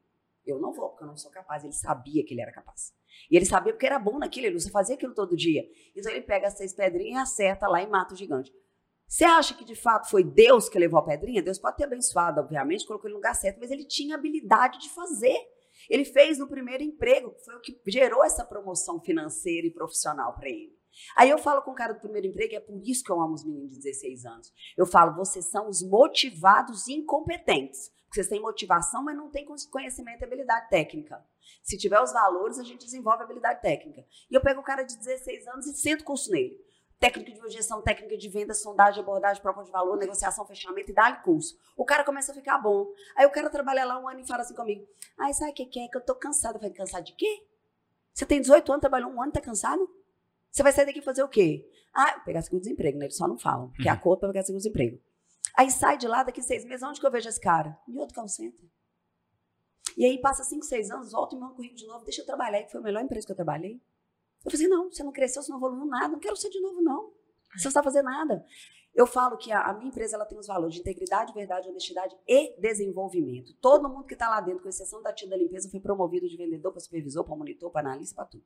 Eu 0.47 0.59
não 0.59 0.73
vou, 0.73 0.89
porque 0.89 1.05
eu 1.05 1.09
não 1.09 1.19
sou 1.19 1.31
capaz. 1.31 1.63
Ele 1.63 1.75
sabia 1.75 2.25
que 2.25 2.33
ele 2.33 2.41
era 2.41 2.51
capaz. 2.51 2.95
E 3.31 3.37
ele 3.37 3.45
sabia 3.45 3.75
porque 3.75 3.85
era 3.85 3.99
bom 3.99 4.19
naquilo, 4.19 4.47
ele 4.47 4.59
não 4.59 4.71
fazia 4.71 4.95
aquilo 4.95 5.13
todo 5.13 5.37
dia. 5.37 5.63
Então 5.95 6.11
ele 6.11 6.23
pega 6.23 6.47
as 6.47 6.57
seis 6.57 6.73
pedrinhas 6.73 7.19
e 7.19 7.23
acerta 7.23 7.69
lá 7.69 7.83
e 7.83 7.87
mata 7.87 8.15
o 8.15 8.17
gigante. 8.17 8.51
Você 9.07 9.25
acha 9.25 9.53
que 9.53 9.65
de 9.65 9.75
fato 9.75 10.09
foi 10.09 10.25
Deus 10.25 10.67
que 10.67 10.79
levou 10.79 10.99
a 10.99 11.05
pedrinha? 11.05 11.43
Deus 11.43 11.59
pode 11.59 11.77
ter 11.77 11.85
abençoado, 11.85 12.41
obviamente, 12.41 12.87
colocou 12.87 13.07
ele 13.07 13.13
no 13.13 13.19
lugar 13.19 13.35
certo, 13.35 13.61
mas 13.61 13.71
ele 13.71 13.85
tinha 13.85 14.15
habilidade 14.15 14.79
de 14.79 14.89
fazer. 14.89 15.37
Ele 15.91 16.07
fez 16.07 16.39
no 16.39 16.49
primeiro 16.49 16.83
emprego, 16.83 17.35
foi 17.45 17.55
o 17.57 17.61
que 17.61 17.79
gerou 17.87 18.25
essa 18.25 18.47
promoção 18.47 18.99
financeira 18.99 19.67
e 19.67 19.71
profissional 19.71 20.35
para 20.35 20.49
ele. 20.49 20.80
Aí 21.17 21.31
eu 21.31 21.39
falo 21.39 21.63
com 21.63 21.71
o 21.71 21.75
cara 21.75 21.93
do 21.93 22.01
primeiro 22.01 22.27
emprego, 22.27 22.55
é 22.55 22.61
por 22.61 22.81
isso 22.85 23.05
que 23.05 23.11
eu 23.11 23.21
amo 23.21 23.35
os 23.35 23.45
meninos 23.45 23.71
de 23.73 23.79
16 23.79 24.25
anos. 24.27 24.53
Eu 24.77 24.87
falo, 24.87 25.15
vocês 25.15 25.47
são 25.47 25.69
os 25.69 25.83
motivados 25.83 26.89
incompetentes. 26.89 27.91
Vocês 28.13 28.29
têm 28.29 28.41
motivação, 28.41 29.05
mas 29.05 29.17
não 29.17 29.31
têm 29.31 29.47
conhecimento 29.71 30.21
e 30.21 30.25
habilidade 30.25 30.69
técnica. 30.69 31.25
Se 31.63 31.79
tiver 31.79 32.01
os 32.01 32.13
valores, 32.13 32.59
a 32.59 32.65
gente 32.65 32.85
desenvolve 32.85 33.23
habilidade 33.23 33.63
técnica. 33.63 34.05
E 34.31 34.35
eu 34.35 34.41
pego 34.41 34.61
o 34.61 34.65
cara 34.65 34.83
de 34.83 34.97
16 34.97 35.47
anos 35.47 35.67
e 35.67 35.75
sento 35.75 36.05
curso 36.05 36.31
nele. 36.31 36.59
técnica 36.99 37.33
de 37.33 37.49
gestão, 37.51 37.81
técnica 37.81 38.17
de 38.17 38.29
venda, 38.29 38.53
sondagem, 38.53 39.01
abordagem, 39.01 39.41
proposta 39.41 39.67
de 39.67 39.73
valor, 39.73 39.97
negociação, 39.97 40.45
fechamento 40.45 40.91
e 40.91 40.95
dá 40.95 41.13
curso. 41.17 41.57
O 41.77 41.85
cara 41.85 42.05
começa 42.05 42.33
a 42.33 42.35
ficar 42.35 42.59
bom. 42.59 42.87
Aí 43.17 43.25
o 43.25 43.31
cara 43.31 43.49
trabalha 43.49 43.85
lá 43.85 43.99
um 43.99 44.09
ano 44.09 44.21
e 44.21 44.27
fala 44.27 44.43
assim 44.43 44.55
comigo: 44.55 44.87
ai, 45.19 45.33
sabe 45.33 45.53
o 45.53 45.55
que, 45.55 45.67
que 45.67 45.81
é? 45.81 45.89
Que 45.89 45.97
eu 45.97 46.05
tô 46.05 46.15
cansado. 46.15 46.57
Eu 46.57 46.61
falei: 46.61 46.75
cansado 46.75 47.05
de 47.05 47.15
quê? 47.15 47.47
Você 48.13 48.27
tem 48.27 48.41
18 48.41 48.71
anos, 48.73 48.81
trabalhou 48.81 49.11
um 49.11 49.23
ano, 49.23 49.33
tá 49.33 49.41
cansado? 49.41 49.89
Você 50.51 50.63
vai 50.63 50.73
sair 50.73 50.87
daqui 50.87 51.01
fazer 51.01 51.23
o 51.23 51.29
quê? 51.29 51.69
Ah, 51.93 52.21
pegar 52.21 52.43
seguro-desemprego, 52.43 52.99
né? 52.99 53.07
Eles 53.07 53.17
só 53.17 53.27
não 53.27 53.39
falam, 53.39 53.71
porque 53.71 53.89
uhum. 53.89 53.95
a 53.95 53.97
conta 53.97 54.21
para 54.21 54.29
pegar 54.31 54.43
seguro-desemprego. 54.43 55.01
Aí 55.57 55.71
sai 55.71 55.99
de 55.99 56.07
lá, 56.07 56.23
daqui 56.23 56.43
seis 56.43 56.65
meses, 56.65 56.83
onde 56.83 57.01
que 57.01 57.07
eu 57.07 57.11
vejo 57.11 57.29
esse 57.29 57.41
cara? 57.41 57.77
Em 57.89 57.99
outro 57.99 58.15
call 58.15 58.29
center. 58.29 58.69
E 59.97 60.05
aí 60.05 60.21
passa 60.21 60.45
cinco, 60.45 60.65
seis 60.65 60.91
anos, 60.91 61.13
volta 61.13 61.35
e 61.35 61.39
meu 61.39 61.51
currículo 61.51 61.79
de 61.79 61.87
novo, 61.87 62.05
deixa 62.05 62.23
eu 62.23 62.27
trabalhar, 62.27 62.63
que 62.63 62.71
foi 62.71 62.81
a 62.81 62.85
melhor 62.85 63.03
empresa 63.03 63.27
que 63.27 63.33
eu 63.33 63.37
trabalhei. 63.37 63.81
Eu 64.45 64.51
falei, 64.51 64.69
não, 64.69 64.91
você 64.91 65.03
não 65.03 65.13
cresceu, 65.13 65.43
você 65.43 65.51
não 65.51 65.59
evoluiu 65.59 65.85
nada, 65.85 66.09
não 66.09 66.19
quero 66.19 66.37
ser 66.37 66.49
de 66.49 66.61
novo, 66.61 66.81
não. 66.81 67.13
Você 67.55 67.65
não 67.65 67.71
está 67.71 67.83
fazendo 67.83 68.05
nada. 68.05 68.45
Eu 68.95 69.07
falo 69.07 69.37
que 69.37 69.53
a, 69.53 69.63
a, 69.63 69.75
minha 69.75 69.89
empresa 69.89 70.17
ela 70.17 70.25
tem 70.25 70.39
os 70.39 70.47
valores 70.47 70.75
de 70.75 70.81
integridade, 70.81 71.33
verdade, 71.33 71.69
honestidade 71.69 72.17
e 72.27 72.59
desenvolvimento. 72.61 73.55
Todo 73.61 73.89
mundo 73.89 74.07
que 74.07 74.15
está 74.15 74.29
lá 74.29 74.41
dentro, 74.41 74.63
com 74.63 74.69
exceção 74.69 75.03
da 75.03 75.13
tia 75.13 75.29
da 75.29 75.37
limpeza, 75.37 75.71
foi 75.71 75.81
promovido 75.81 76.29
de 76.29 76.37
vendedor 76.37 76.73
para 76.73 76.81
supervisor, 76.81 77.25
para 77.25 77.37
monitor, 77.37 77.71
para 77.71 77.89
analista, 77.89 78.15
para 78.15 78.25
tudo. 78.25 78.45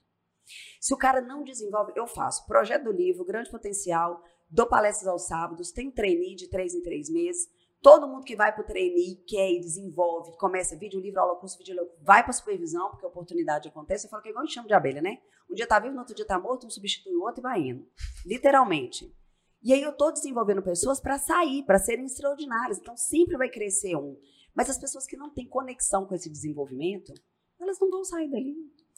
Se 0.80 0.92
o 0.92 0.96
cara 0.96 1.20
não 1.20 1.42
desenvolve, 1.42 1.92
eu 1.96 2.06
faço 2.06 2.46
projeto 2.46 2.84
do 2.84 2.92
livro, 2.92 3.24
grande 3.24 3.50
potencial, 3.50 4.22
dou 4.50 4.66
palestras 4.66 5.08
aos 5.08 5.26
sábados, 5.26 5.72
tem 5.72 5.90
trainee 5.90 6.34
de 6.34 6.48
três 6.48 6.74
em 6.74 6.82
três 6.82 7.10
meses. 7.10 7.48
Todo 7.82 8.08
mundo 8.08 8.24
que 8.24 8.34
vai 8.34 8.50
para 8.50 8.62
o 8.62 8.66
trainee, 8.66 9.22
quer 9.26 9.50
e 9.50 9.60
desenvolve, 9.60 10.36
começa 10.38 10.76
vídeo, 10.76 11.00
livro, 11.00 11.20
aula, 11.20 11.38
curso, 11.38 11.58
vídeo, 11.58 11.76
vai 12.02 12.22
para 12.22 12.32
supervisão, 12.32 12.90
porque 12.90 13.04
a 13.04 13.08
oportunidade 13.08 13.68
acontece. 13.68 14.06
Eu 14.06 14.10
falo 14.10 14.22
que 14.22 14.28
é 14.28 14.30
igual 14.30 14.42
a 14.42 14.46
gente 14.46 14.66
de 14.66 14.72
abelha, 14.72 15.02
né? 15.02 15.18
Um 15.50 15.54
dia 15.54 15.66
tá 15.66 15.78
vivo, 15.78 15.92
no 15.92 16.00
outro 16.00 16.14
dia 16.14 16.24
tá 16.24 16.38
morto, 16.38 16.66
um 16.66 16.70
substitui 16.70 17.14
o 17.14 17.22
outro 17.22 17.40
e 17.40 17.42
vai 17.42 17.60
indo. 17.60 17.86
Literalmente. 18.24 19.14
E 19.62 19.72
aí 19.72 19.82
eu 19.82 19.90
estou 19.90 20.12
desenvolvendo 20.12 20.62
pessoas 20.62 21.00
para 21.00 21.18
sair, 21.18 21.62
para 21.64 21.78
serem 21.78 22.06
extraordinárias. 22.06 22.78
Então 22.78 22.96
sempre 22.96 23.36
vai 23.36 23.48
crescer 23.48 23.96
um. 23.96 24.18
Mas 24.54 24.70
as 24.70 24.78
pessoas 24.78 25.06
que 25.06 25.16
não 25.16 25.30
têm 25.30 25.48
conexão 25.48 26.06
com 26.06 26.14
esse 26.14 26.30
desenvolvimento, 26.30 27.12
elas 27.60 27.78
não 27.80 27.90
vão 27.90 28.04
sair 28.04 28.30
dali. 28.30 28.54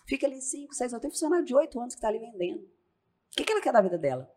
Fica 0.06 0.26
ali 0.26 0.40
5, 0.40 0.74
6, 0.74 0.92
eu 0.92 1.00
tenho 1.00 1.12
funcionário 1.12 1.44
de 1.44 1.54
8 1.54 1.80
anos 1.80 1.94
que 1.94 1.98
está 1.98 2.08
ali 2.08 2.18
vendendo. 2.18 2.60
O 2.62 3.36
que, 3.36 3.44
que 3.44 3.52
ela 3.52 3.60
quer 3.60 3.72
da 3.72 3.80
vida 3.80 3.98
dela? 3.98 4.30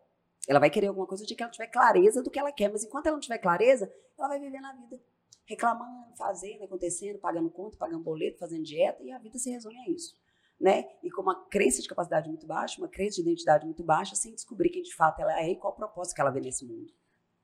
Ela 0.48 0.58
vai 0.58 0.70
querer 0.70 0.88
alguma 0.88 1.06
coisa 1.06 1.24
de 1.24 1.34
que 1.34 1.42
ela 1.42 1.52
tiver 1.52 1.68
clareza 1.68 2.22
do 2.22 2.30
que 2.30 2.38
ela 2.38 2.50
quer, 2.50 2.70
mas 2.70 2.84
enquanto 2.84 3.06
ela 3.06 3.16
não 3.16 3.20
tiver 3.20 3.38
clareza, 3.38 3.92
ela 4.18 4.28
vai 4.28 4.40
viver 4.40 4.60
na 4.60 4.72
vida. 4.72 5.00
Reclamando, 5.46 6.16
fazendo, 6.16 6.64
acontecendo, 6.64 7.18
pagando 7.18 7.50
conta, 7.50 7.76
pagando 7.76 8.02
boleto, 8.02 8.38
fazendo 8.38 8.62
dieta, 8.62 9.02
e 9.02 9.12
a 9.12 9.18
vida 9.18 9.38
se 9.38 9.50
resume 9.50 9.78
a 9.78 9.88
isso 9.88 10.14
né? 10.60 10.84
E 11.02 11.10
com 11.10 11.22
uma 11.22 11.46
crença 11.46 11.80
de 11.80 11.88
capacidade 11.88 12.28
muito 12.28 12.46
baixa, 12.46 12.80
uma 12.80 12.88
crença 12.88 13.16
de 13.16 13.22
identidade 13.22 13.64
muito 13.64 13.82
baixa, 13.82 14.14
sem 14.14 14.34
descobrir 14.34 14.68
quem 14.68 14.82
de 14.82 14.94
fato 14.94 15.20
ela 15.20 15.40
é 15.40 15.50
e 15.50 15.56
qual 15.56 15.72
o 15.72 15.76
propósito 15.76 16.14
que 16.14 16.20
ela 16.20 16.30
vê 16.30 16.40
nesse 16.40 16.66
mundo. 16.66 16.92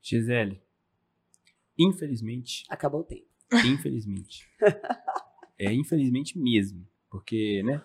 Gisele, 0.03 0.63
infelizmente. 1.79 2.65
Acabou 2.69 3.01
o 3.01 3.05
tempo. 3.05 3.27
Infelizmente. 3.65 4.47
é, 5.59 5.73
infelizmente 5.73 6.39
mesmo. 6.39 6.87
Porque, 7.09 7.63
né? 7.65 7.83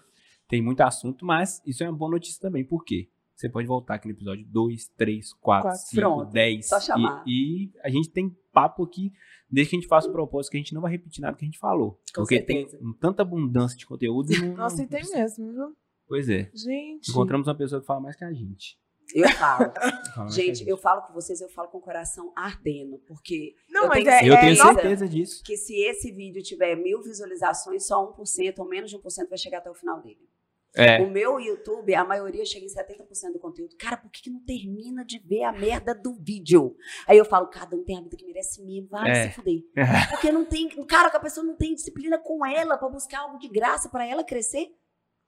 Tem 0.52 0.62
muito 0.62 0.82
assunto, 0.82 1.26
mas 1.26 1.62
isso 1.66 1.82
é 1.82 1.90
uma 1.90 1.98
boa 1.98 2.12
notícia 2.12 2.42
também. 2.42 2.66
Por 2.66 2.84
quê? 2.84 3.08
Você 3.34 3.48
pode 3.48 3.66
voltar 3.66 3.96
aqui 3.96 4.10
no 4.10 4.14
episódio 4.14 4.46
2, 4.50 4.90
3, 4.98 5.34
4, 5.36 5.72
5, 5.76 6.26
10. 6.26 6.68
Só 6.68 6.80
chamar. 6.82 7.24
E, 7.26 7.68
e 7.68 7.72
a 7.82 7.90
gente 7.90 8.10
tem 8.10 8.36
papo 8.52 8.84
aqui 8.84 9.14
desde 9.50 9.70
que 9.70 9.78
a 9.78 9.80
gente 9.80 9.88
faça 9.88 10.10
o 10.10 10.12
propósito, 10.12 10.52
que 10.52 10.58
a 10.58 10.60
gente 10.60 10.74
não 10.74 10.82
vai 10.82 10.92
repetir 10.92 11.22
nada 11.22 11.38
que 11.38 11.46
a 11.46 11.48
gente 11.48 11.58
falou. 11.58 11.92
Com 12.14 12.24
porque 12.24 12.36
certeza. 12.36 12.78
tem 12.78 12.94
tanta 13.00 13.22
abundância 13.22 13.78
de 13.78 13.86
conteúdo. 13.86 14.30
Não, 14.42 14.58
Nossa, 14.58 14.76
não, 14.76 14.84
e 14.84 14.88
tem 14.88 15.10
mesmo, 15.10 15.54
viu? 15.54 15.74
Pois 16.06 16.28
é. 16.28 16.52
Gente. 16.54 17.10
Encontramos 17.10 17.48
uma 17.48 17.56
pessoa 17.56 17.80
que 17.80 17.88
fala 17.88 18.02
mais 18.02 18.18
que 18.18 18.26
a 18.26 18.34
gente. 18.34 18.78
Eu 19.16 19.30
falo. 19.30 19.72
gente, 20.30 20.60
gente, 20.60 20.70
eu 20.70 20.76
falo 20.76 21.02
com 21.04 21.14
vocês, 21.14 21.40
eu 21.40 21.48
falo 21.48 21.70
com 21.70 21.78
o 21.78 21.82
coração 21.82 22.34
ardendo, 22.36 23.00
porque 23.08 23.56
não, 23.70 23.86
eu, 23.86 23.92
tenho, 23.92 24.10
é, 24.10 24.28
eu 24.28 24.40
tenho 24.40 24.56
certeza 24.58 25.08
disso. 25.08 25.42
Que 25.46 25.56
se 25.56 25.80
esse 25.82 26.12
vídeo 26.12 26.44
tiver 26.44 26.76
mil 26.76 27.02
visualizações, 27.02 27.88
só 27.88 28.14
1% 28.14 28.60
ou 28.60 28.68
menos 28.68 28.92
de 28.92 28.98
1% 28.98 29.30
vai 29.30 29.38
chegar 29.38 29.60
até 29.60 29.72
o 29.72 29.74
final 29.74 30.02
dele. 30.02 30.30
É. 30.76 31.02
O 31.02 31.10
meu 31.10 31.40
YouTube, 31.40 31.94
a 31.94 32.06
maioria 32.06 32.46
chega 32.46 32.66
em 32.66 32.70
70% 32.70 33.34
do 33.34 33.40
conteúdo. 33.40 33.76
Cara, 33.78 33.98
por 33.98 34.10
que, 34.10 34.22
que, 34.22 34.30
não 34.30 34.40
termina 34.40 35.04
de 35.04 35.20
ver 35.20 35.44
a 35.44 35.52
merda 35.52 35.94
do 35.94 36.14
vídeo? 36.14 36.76
Aí 37.06 37.18
eu 37.18 37.26
falo, 37.26 37.48
cada 37.48 37.76
um 37.76 37.84
tem 37.84 37.98
a 37.98 38.02
vida 38.02 38.16
que 38.16 38.26
merece 38.26 38.64
mesmo, 38.64 38.88
vai 38.90 39.10
é. 39.10 39.30
se 39.30 39.36
fuder. 39.36 39.62
Porque 40.12 40.32
não 40.32 40.46
tem. 40.46 40.70
Cara, 40.86 41.10
que 41.10 41.18
a 41.18 41.22
pessoa 41.22 41.46
não 41.46 41.56
tem 41.56 41.76
disciplina 41.76 42.18
com 42.18 42.46
ela 42.46 42.78
para 42.78 42.90
buscar 42.90 43.22
algo 43.22 43.38
de 43.38 43.50
graça 43.50 43.90
para 43.90 44.06
ela 44.06 44.24
crescer. 44.24 44.70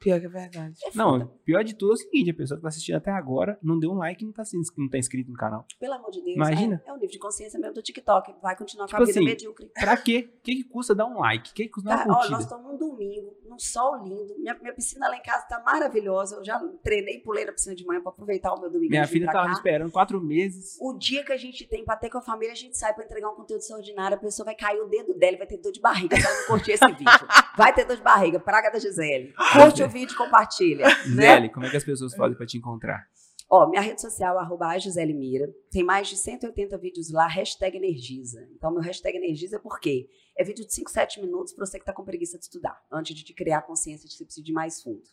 Pior 0.03 0.19
que 0.19 0.25
é 0.25 0.29
verdade. 0.29 0.75
É 0.85 0.91
não, 0.93 1.27
pior 1.45 1.63
de 1.63 1.73
tudo 1.73 1.91
é 1.91 1.95
o 1.95 1.97
seguinte: 1.97 2.31
a 2.31 2.33
pessoa 2.33 2.57
que 2.57 2.61
tá 2.61 2.67
assistindo 2.67 2.95
até 2.95 3.11
agora 3.11 3.57
não 3.63 3.79
deu 3.79 3.91
um 3.91 3.95
like 3.95 4.23
e 4.23 4.27
não 4.27 4.33
tá, 4.33 4.43
não 4.77 4.89
tá 4.89 4.97
inscrito 4.97 5.31
no 5.31 5.37
canal. 5.37 5.65
Pelo 5.79 5.93
amor 5.93 6.11
de 6.11 6.21
Deus. 6.21 6.35
Imagina. 6.35 6.81
É, 6.85 6.89
é 6.89 6.91
um 6.91 6.95
nível 6.95 7.09
de 7.09 7.19
consciência 7.19 7.59
mesmo 7.59 7.73
do 7.73 7.81
TikTok. 7.81 8.35
Vai 8.41 8.55
continuar 8.57 8.87
tipo 8.87 8.97
com 8.97 9.03
a 9.03 9.05
vida 9.05 9.19
assim, 9.19 9.25
medíocre. 9.25 9.71
Pra 9.73 9.95
quê? 9.95 10.29
O 10.37 10.41
que, 10.41 10.55
que 10.55 10.63
custa 10.65 10.93
dar 10.93 11.05
um 11.05 11.19
like? 11.19 11.51
O 11.51 11.53
que, 11.53 11.63
que 11.63 11.69
custa 11.69 11.89
dar 11.89 12.05
uma 12.05 12.13
Ó, 12.13 12.15
curtida? 12.15 12.35
nós 12.35 12.43
estamos 12.43 12.71
num 12.71 12.77
domingo, 12.77 13.37
num 13.47 13.57
sol 13.57 14.03
lindo. 14.03 14.35
Minha, 14.37 14.55
minha 14.55 14.73
piscina 14.73 15.07
lá 15.07 15.15
em 15.15 15.21
casa 15.21 15.45
tá 15.47 15.61
maravilhosa. 15.65 16.35
Eu 16.35 16.43
já 16.43 16.59
treinei 16.83 17.15
e 17.15 17.19
pulei 17.19 17.45
na 17.45 17.53
piscina 17.53 17.75
de 17.75 17.85
manhã 17.85 18.01
pra 18.01 18.11
aproveitar 18.11 18.53
o 18.53 18.59
meu 18.59 18.69
domingo. 18.69 18.91
Minha 18.91 19.07
filha 19.07 19.27
tava 19.27 19.43
cá. 19.43 19.47
me 19.47 19.53
esperando 19.53 19.91
quatro 19.91 20.19
meses. 20.21 20.77
O 20.81 20.97
dia 20.97 21.23
que 21.23 21.31
a 21.31 21.37
gente 21.37 21.65
tem 21.65 21.85
pra 21.85 21.95
ter 21.95 22.09
com 22.09 22.17
a 22.17 22.21
família, 22.21 22.51
a 22.51 22.57
gente 22.57 22.77
sai 22.77 22.93
pra 22.93 23.05
entregar 23.05 23.29
um 23.29 23.35
conteúdo 23.35 23.61
extraordinário, 23.61 24.17
a 24.17 24.19
pessoa 24.19 24.45
vai 24.45 24.55
cair 24.55 24.79
o 24.79 24.87
dedo 24.87 25.13
dela 25.13 25.35
e 25.35 25.37
vai 25.37 25.47
ter 25.47 25.57
dor 25.57 25.71
de 25.71 25.79
barriga 25.79 26.17
se 26.17 26.25
ela 26.25 26.35
não 26.35 26.47
curtir 26.47 26.71
esse 26.71 26.85
vídeo. 26.87 27.03
Vai 27.55 27.71
ter 27.71 27.85
dor 27.85 27.95
de 27.95 28.01
barriga, 28.01 28.39
praga 28.39 28.71
da 28.71 28.79
Gisele. 28.79 29.31
Curte 29.53 29.83
o 29.83 29.89
vídeo 29.93 30.13
e 30.13 30.17
compartilha. 30.17 30.85
né? 30.87 30.95
Gisele, 31.05 31.49
como 31.49 31.65
é 31.65 31.69
que 31.69 31.77
as 31.77 31.83
pessoas 31.83 32.13
fazem 32.15 32.35
pra 32.35 32.45
te 32.45 32.57
encontrar? 32.57 33.07
Ó, 33.49 33.69
minha 33.69 33.81
rede 33.81 34.01
social, 34.01 34.39
arroba 34.39 34.77
Gisele 34.79 35.13
Mira. 35.13 35.47
Tem 35.69 35.83
mais 35.83 36.07
de 36.07 36.17
180 36.17 36.75
vídeos 36.79 37.11
lá, 37.11 37.27
hashtag 37.27 37.77
Energiza. 37.77 38.47
Então, 38.55 38.71
meu 38.71 38.81
hashtag 38.81 39.15
Energiza 39.15 39.57
é 39.57 39.59
por 39.59 39.79
quê? 39.79 40.09
É 40.35 40.43
vídeo 40.43 40.65
de 40.65 40.73
5, 40.73 40.89
7 40.89 41.21
minutos 41.21 41.53
para 41.53 41.65
você 41.65 41.77
que 41.77 41.85
tá 41.85 41.93
com 41.93 42.03
preguiça 42.03 42.37
de 42.37 42.45
estudar, 42.45 42.75
antes 42.91 43.15
de 43.15 43.23
te 43.23 43.33
criar 43.33 43.61
consciência 43.61 44.09
de 44.09 44.17
precisa 44.17 44.43
de 44.43 44.51
mais 44.51 44.81
fundo. 44.81 45.03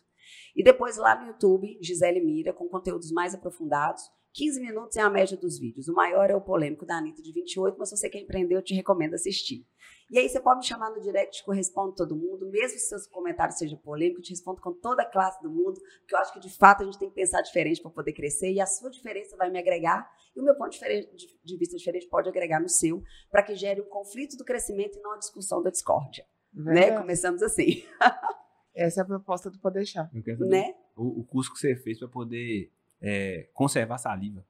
E 0.55 0.63
depois 0.63 0.97
lá 0.97 1.19
no 1.19 1.27
YouTube, 1.27 1.77
Gisele 1.81 2.19
Mira, 2.19 2.51
com 2.51 2.67
conteúdos 2.67 3.11
mais 3.11 3.35
aprofundados. 3.35 4.01
15 4.33 4.61
minutos 4.61 4.95
é 4.97 5.01
a 5.01 5.09
média 5.09 5.37
dos 5.37 5.59
vídeos. 5.59 5.87
O 5.89 5.93
maior 5.93 6.29
é 6.29 6.35
o 6.35 6.41
polêmico 6.41 6.85
da 6.85 6.97
Anitta 6.97 7.21
de 7.21 7.33
28, 7.33 7.75
mas 7.77 7.89
se 7.89 7.97
você 7.97 8.09
quer 8.09 8.21
empreender, 8.21 8.55
eu 8.55 8.61
te 8.63 8.73
recomendo 8.73 9.13
assistir. 9.13 9.67
E 10.11 10.19
aí 10.19 10.27
você 10.27 10.41
pode 10.41 10.59
me 10.59 10.65
chamar 10.65 10.89
no 10.89 10.99
direct 10.99 11.41
que 11.41 11.49
eu 11.49 11.53
respondo 11.53 11.95
todo 11.95 12.17
mundo, 12.17 12.45
mesmo 12.49 12.77
se 12.77 12.89
seus 12.89 13.07
comentários 13.07 13.57
sejam 13.57 13.77
polêmicos, 13.79 14.19
eu 14.19 14.23
te 14.25 14.29
respondo 14.31 14.59
com 14.61 14.73
toda 14.73 15.03
a 15.03 15.05
classe 15.05 15.41
do 15.41 15.49
mundo, 15.49 15.79
porque 15.99 16.13
eu 16.13 16.19
acho 16.19 16.33
que 16.33 16.39
de 16.41 16.49
fato 16.49 16.81
a 16.81 16.85
gente 16.85 16.99
tem 16.99 17.07
que 17.07 17.15
pensar 17.15 17.41
diferente 17.41 17.81
para 17.81 17.89
poder 17.91 18.11
crescer 18.11 18.51
e 18.51 18.59
a 18.59 18.65
sua 18.65 18.89
diferença 18.91 19.37
vai 19.37 19.49
me 19.49 19.57
agregar 19.57 20.05
e 20.35 20.39
o 20.41 20.43
meu 20.43 20.53
ponto 20.55 20.77
de 20.77 21.57
vista 21.57 21.77
diferente 21.77 22.07
pode 22.09 22.27
agregar 22.27 22.59
no 22.59 22.67
seu, 22.67 23.01
para 23.31 23.41
que 23.41 23.55
gere 23.55 23.79
o 23.79 23.85
conflito 23.85 24.35
do 24.35 24.43
crescimento 24.43 24.97
e 24.99 25.01
não 25.01 25.13
a 25.13 25.17
discussão 25.17 25.63
da 25.63 25.69
discórdia. 25.69 26.25
Né? 26.53 26.91
Começamos 26.97 27.41
assim. 27.41 27.85
Essa 28.75 28.99
é 28.99 29.03
a 29.03 29.05
proposta 29.05 29.49
do 29.49 29.59
Poder 29.59 29.85
Chá. 29.85 30.09
Eu 30.13 30.21
quero 30.21 30.39
saber 30.39 30.49
Né? 30.49 30.75
o, 30.95 31.21
o 31.21 31.23
curso 31.23 31.53
que 31.53 31.59
você 31.59 31.73
fez 31.77 31.97
pra 31.99 32.09
poder 32.09 32.69
é, 33.01 33.49
conservar 33.53 33.97
saliva. 33.97 34.45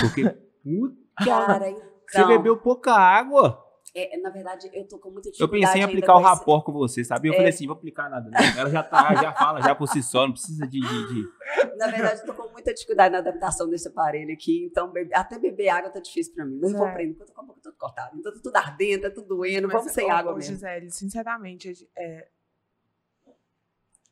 Porque, 0.00 0.22
puta, 0.62 0.96
Cara, 1.24 1.70
você 1.70 2.18
então, 2.18 2.28
bebeu 2.28 2.56
pouca 2.56 2.92
água. 2.92 3.66
É, 3.94 4.16
na 4.18 4.30
verdade, 4.30 4.70
eu 4.72 4.86
tô 4.86 4.98
com 4.98 5.10
muita 5.10 5.28
Eu 5.28 5.32
dificuldade 5.32 5.64
pensei 5.66 5.80
em 5.80 5.84
aplicar 5.84 6.14
o 6.14 6.20
esse- 6.20 6.28
rapor 6.28 6.62
com 6.64 6.72
você, 6.72 7.02
sabe? 7.04 7.28
Eu 7.28 7.32
É. 7.32 7.36
falei 7.36 7.50
assim, 7.50 7.66
vou 7.66 7.74
aplicar 7.76 8.08
nada. 8.08 8.30
Não. 8.30 8.58
Ela 8.60 8.70
já 8.70 8.82
tá, 8.82 9.14
já 9.14 9.32
fala 9.32 9.60
já 9.62 9.74
por 9.74 9.88
si 9.88 10.02
só, 10.02 10.26
não 10.26 10.32
precisa 10.32 10.66
de. 10.66 10.80
de, 10.80 11.14
de- 11.14 11.28
Na 11.76 11.86
verdade, 11.88 12.20
eu 12.20 12.26
tô 12.26 12.34
com 12.34 12.52
muita 12.52 12.72
dificuldade 12.74 13.12
na 13.12 13.18
adaptação 13.18 13.68
desse 13.68 13.88
aparelho 13.88 14.32
aqui, 14.32 14.64
então 14.64 14.90
bebe- 14.90 15.14
até 15.14 15.38
beber 15.38 15.68
água 15.70 15.90
tá 15.90 15.98
difícil 16.00 16.34
pra 16.34 16.44
mim. 16.44 16.58
Mas 16.60 16.72
eu 16.72 16.78
vou 16.78 16.86
É. 16.86 16.90
aprender, 16.90 17.14
porque 17.14 17.22
eu 17.24 17.26
tô 17.28 17.32
com 17.34 17.40
a 17.40 17.44
boca 17.44 17.60
toda 17.62 17.76
cortada. 17.76 18.10
Então 18.16 18.32
tá 18.32 18.40
tudo 18.42 18.56
ardendo, 18.56 19.02
tá 19.02 19.10
tudo 19.10 19.28
doendo, 19.28 19.66
Mas, 19.68 19.76
vamos 19.76 19.92
sem 19.92 20.10
água 20.10 20.34
mesmo. 20.34 20.54
Gisele, 20.54 20.90
sinceramente, 20.90 21.88
é... 21.96 22.28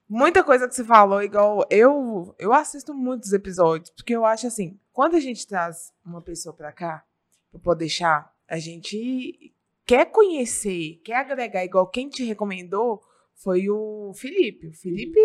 muita 0.08 0.42
coisa 0.42 0.66
que 0.66 0.74
você 0.74 0.84
falou, 0.84 1.22
igual 1.22 1.64
eu, 1.70 2.34
eu 2.38 2.52
assisto 2.52 2.94
muitos 2.94 3.32
episódios, 3.32 3.90
porque 3.90 4.14
eu 4.16 4.24
acho 4.24 4.46
assim, 4.46 4.78
quando 4.92 5.16
a 5.16 5.20
gente 5.20 5.46
traz 5.46 5.92
uma 6.04 6.22
pessoa 6.22 6.54
pra 6.54 6.72
cá, 6.72 7.04
pra 7.50 7.60
poder 7.60 7.80
deixar, 7.80 8.34
a 8.48 8.58
gente 8.58 9.54
quer 9.88 10.04
conhecer, 10.12 11.00
quer 11.02 11.16
agregar, 11.16 11.64
igual 11.64 11.88
quem 11.88 12.08
te 12.10 12.22
recomendou 12.22 13.00
foi 13.34 13.68
o 13.70 14.12
Felipe. 14.14 14.66
O 14.68 14.72
Felipe, 14.74 15.18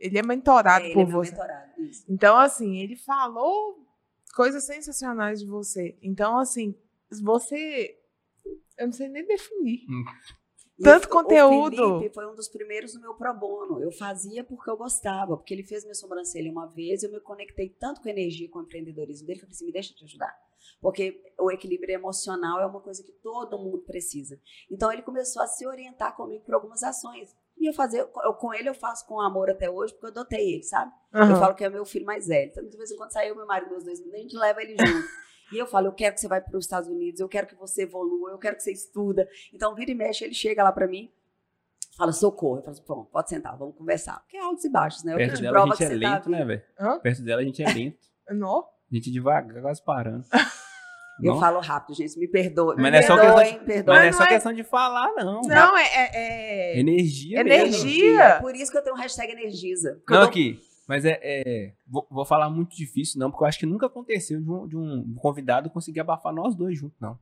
ele 0.00 0.18
é 0.18 0.22
mentorado 0.22 0.84
É, 0.84 0.88
ele 0.88 0.94
por 0.94 1.02
é 1.08 1.12
você. 1.12 1.30
mentorado, 1.30 1.80
isso. 1.82 2.04
Então, 2.08 2.36
assim, 2.36 2.78
ele 2.78 2.96
falou 2.96 3.86
coisas 4.34 4.64
sensacionais 4.66 5.40
de 5.40 5.46
você. 5.46 5.96
Então, 6.02 6.36
assim, 6.38 6.74
você. 7.22 7.96
Eu 8.76 8.86
não 8.86 8.92
sei 8.92 9.08
nem 9.08 9.24
definir. 9.26 9.80
E 10.78 10.82
Tanto 10.82 11.06
o- 11.06 11.08
conteúdo. 11.10 11.82
O 11.82 11.98
Felipe 11.98 12.14
foi 12.14 12.26
um 12.26 12.34
dos 12.34 12.48
primeiros 12.48 12.94
no 12.94 13.00
meu 13.00 13.14
pro 13.14 13.34
bono. 13.34 13.82
Eu 13.82 13.90
fazia 13.92 14.42
porque 14.44 14.70
eu 14.70 14.76
gostava, 14.76 15.36
porque 15.36 15.52
ele 15.52 15.64
fez 15.64 15.82
minha 15.84 15.94
sobrancelha 15.94 16.50
uma 16.50 16.66
vez 16.66 17.02
e 17.02 17.06
eu 17.06 17.12
me 17.12 17.20
conectei 17.20 17.68
tanto 17.68 18.00
com 18.00 18.08
a 18.08 18.12
energia, 18.12 18.48
com 18.48 18.60
o 18.60 18.62
empreendedorismo 18.62 19.26
dele, 19.26 19.38
que 19.40 19.44
eu 19.44 19.48
falei 19.48 19.54
assim, 19.56 19.66
me 19.66 19.72
deixa 19.72 19.92
te 19.94 20.04
ajudar. 20.04 20.34
Porque 20.80 21.20
o 21.38 21.50
equilíbrio 21.50 21.94
emocional 21.94 22.60
é 22.60 22.66
uma 22.66 22.80
coisa 22.80 23.02
que 23.02 23.12
todo 23.12 23.58
mundo 23.58 23.78
precisa. 23.78 24.40
Então 24.70 24.92
ele 24.92 25.02
começou 25.02 25.42
a 25.42 25.46
se 25.46 25.66
orientar 25.66 26.16
comigo 26.16 26.44
por 26.44 26.54
algumas 26.54 26.82
ações. 26.82 27.34
E 27.56 27.68
eu 27.68 27.72
fazer, 27.72 28.00
eu, 28.00 28.34
com 28.34 28.54
ele 28.54 28.68
eu 28.68 28.74
faço 28.74 29.06
com 29.06 29.20
amor 29.20 29.50
até 29.50 29.68
hoje, 29.68 29.92
porque 29.92 30.06
eu 30.06 30.10
adotei 30.10 30.54
ele, 30.54 30.62
sabe? 30.62 30.92
Aham. 31.12 31.30
Eu 31.30 31.36
falo 31.36 31.54
que 31.54 31.64
é 31.64 31.68
meu 31.68 31.84
filho 31.84 32.06
mais 32.06 32.26
velho. 32.28 32.50
Então, 32.50 32.66
de 32.68 32.76
vez 32.76 32.90
em 32.90 32.96
quando 32.96 33.12
saiu 33.12 33.34
meu 33.34 33.46
marido, 33.46 33.70
meus 33.70 33.84
dois, 33.84 34.00
a 34.00 34.16
gente 34.16 34.36
leva 34.36 34.62
ele 34.62 34.76
junto. 34.78 35.08
E 35.52 35.58
eu 35.58 35.66
falo, 35.66 35.86
eu 35.88 35.92
quero 35.92 36.14
que 36.14 36.20
você 36.20 36.28
vá 36.28 36.40
para 36.40 36.56
os 36.56 36.64
Estados 36.64 36.88
Unidos, 36.88 37.20
eu 37.20 37.28
quero 37.28 37.46
que 37.46 37.54
você 37.54 37.82
evolua, 37.82 38.30
eu 38.30 38.38
quero 38.38 38.54
que 38.56 38.62
você 38.62 38.70
estuda. 38.70 39.28
Então, 39.52 39.74
vira 39.74 39.90
e 39.90 39.94
mexe, 39.94 40.24
ele 40.24 40.34
chega 40.34 40.62
lá 40.62 40.70
para 40.70 40.86
mim, 40.86 41.10
fala, 41.96 42.12
socorro. 42.12 42.58
Eu 42.58 42.62
falo, 42.62 42.82
pronto, 42.82 43.10
pode 43.10 43.28
sentar, 43.28 43.56
vamos 43.56 43.74
conversar. 43.74 44.20
Porque 44.20 44.36
é 44.36 44.40
altos 44.40 44.64
e 44.64 44.70
baixos, 44.70 45.02
né? 45.02 45.14
Eu 45.14 45.16
Perto 45.16 45.40
dela 45.40 45.62
a 45.62 45.66
gente 45.66 45.84
é 45.84 45.88
tá 45.88 45.94
lento, 45.94 46.30
né, 46.30 46.38
vivo. 46.38 46.48
velho? 46.48 47.00
Perto 47.00 47.22
dela 47.22 47.40
a 47.40 47.44
gente 47.44 47.62
é 47.62 47.66
lento. 47.72 47.98
Não? 48.30 48.58
A 48.60 48.94
gente 48.94 49.10
devagar, 49.10 49.60
quase 49.62 49.82
parando. 49.82 50.24
Eu 51.22 51.32
Não? 51.34 51.40
falo 51.40 51.60
rápido, 51.60 51.96
gente, 51.96 52.18
me 52.18 52.28
perdoe. 52.28 52.76
Mas 52.76 52.84
me 52.84 52.90
não 52.92 52.98
é 52.98 53.02
só 53.02 53.16
questão 53.16 53.64
perdoem. 53.64 53.98
Mas 53.98 54.02
não 54.02 54.08
é 54.08 54.12
só 54.12 54.26
questão 54.28 54.52
de 54.52 54.62
falar, 54.64 55.12
não. 55.16 55.42
Não, 55.42 55.76
é. 55.76 55.82
é- 55.84 56.10
é- 56.76 56.78
Energia 56.80 57.40
Energia. 57.40 58.04
mesmo. 58.04 58.20
É 58.20 58.40
por 58.40 58.54
isso 58.54 58.70
que 58.70 58.78
eu 58.78 58.82
tenho 58.82 58.94
um 58.96 58.98
hashtag 58.98 59.32
energiza. 59.32 60.00
Não, 60.08 60.16
eu 60.16 60.20
dou- 60.20 60.28
aqui. 60.28 60.60
Mas 60.86 61.04
é. 61.04 61.18
é- 61.22 61.72
vou, 61.86 62.06
vou 62.10 62.24
falar 62.24 62.48
muito 62.48 62.74
difícil, 62.74 63.18
não, 63.20 63.30
porque 63.30 63.44
eu 63.44 63.48
acho 63.48 63.58
que 63.58 63.66
nunca 63.66 63.86
aconteceu 63.86 64.40
de 64.40 64.50
um, 64.50 64.66
de 64.66 64.76
um 64.76 65.14
convidado 65.18 65.68
conseguir 65.68 66.00
abafar 66.00 66.32
nós 66.32 66.54
dois 66.54 66.78
juntos, 66.78 66.96
não. 67.00 67.18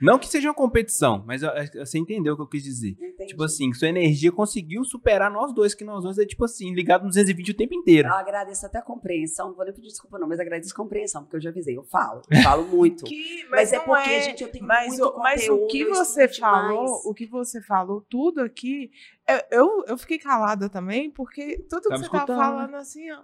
Não 0.00 0.18
que 0.18 0.26
seja 0.28 0.48
uma 0.48 0.54
competição, 0.54 1.22
mas 1.26 1.42
eu- 1.42 1.50
você 1.84 1.98
entendeu 1.98 2.34
o 2.34 2.36
que 2.36 2.42
eu 2.42 2.46
quis 2.46 2.62
dizer. 2.62 2.96
Entendi. 3.00 3.26
Tipo 3.30 3.42
assim, 3.44 3.70
que 3.70 3.76
sua 3.76 3.88
energia 3.88 4.30
conseguiu 4.32 4.84
superar 4.84 5.30
nós 5.30 5.52
dois, 5.52 5.74
que 5.74 5.84
nós 5.84 6.02
dois 6.04 6.18
é 6.18 6.24
tipo 6.26 6.44
assim, 6.44 6.72
ligado 6.74 7.02
no 7.02 7.08
220 7.08 7.50
o 7.50 7.56
tempo 7.56 7.74
inteiro. 7.74 8.08
Eu 8.08 8.14
agradeço 8.14 8.64
até 8.66 8.78
a 8.78 8.82
compreensão, 8.82 9.48
não 9.48 9.54
vou 9.54 9.64
nem 9.64 9.74
pedir 9.74 9.88
desculpa 9.88 10.18
não, 10.18 10.28
mas 10.28 10.38
agradeço 10.40 10.72
a 10.72 10.76
compreensão, 10.76 11.22
porque 11.22 11.36
eu 11.36 11.40
já 11.40 11.50
avisei, 11.50 11.76
eu 11.76 11.84
falo, 11.84 12.22
eu 12.30 12.42
falo 12.42 12.64
muito. 12.68 13.04
Que- 13.04 13.46
mas, 13.50 13.72
é 13.72 13.76
não 13.78 13.84
porque, 13.84 14.20
gente, 14.20 14.42
eu 14.42 14.50
tenho 14.50 14.66
mas, 14.66 14.88
muito 14.88 15.04
o, 15.08 15.18
mas 15.18 15.40
conteúdo, 15.42 15.64
o 15.64 15.66
que 15.68 15.84
você 15.84 16.28
falou, 16.28 16.84
demais. 16.84 17.04
o 17.06 17.14
que 17.14 17.26
você 17.26 17.60
falou, 17.62 18.00
tudo 18.08 18.40
aqui, 18.40 18.90
eu, 19.28 19.58
eu, 19.58 19.84
eu 19.88 19.98
fiquei 19.98 20.18
calada 20.18 20.68
também, 20.68 21.10
porque 21.10 21.58
tudo 21.68 21.82
que 21.82 21.88
Tava 21.88 22.02
você 22.02 22.08
tava 22.10 22.22
escutando, 22.22 22.38
falando 22.38 22.74
assim, 22.76 23.10
ó. 23.10 23.22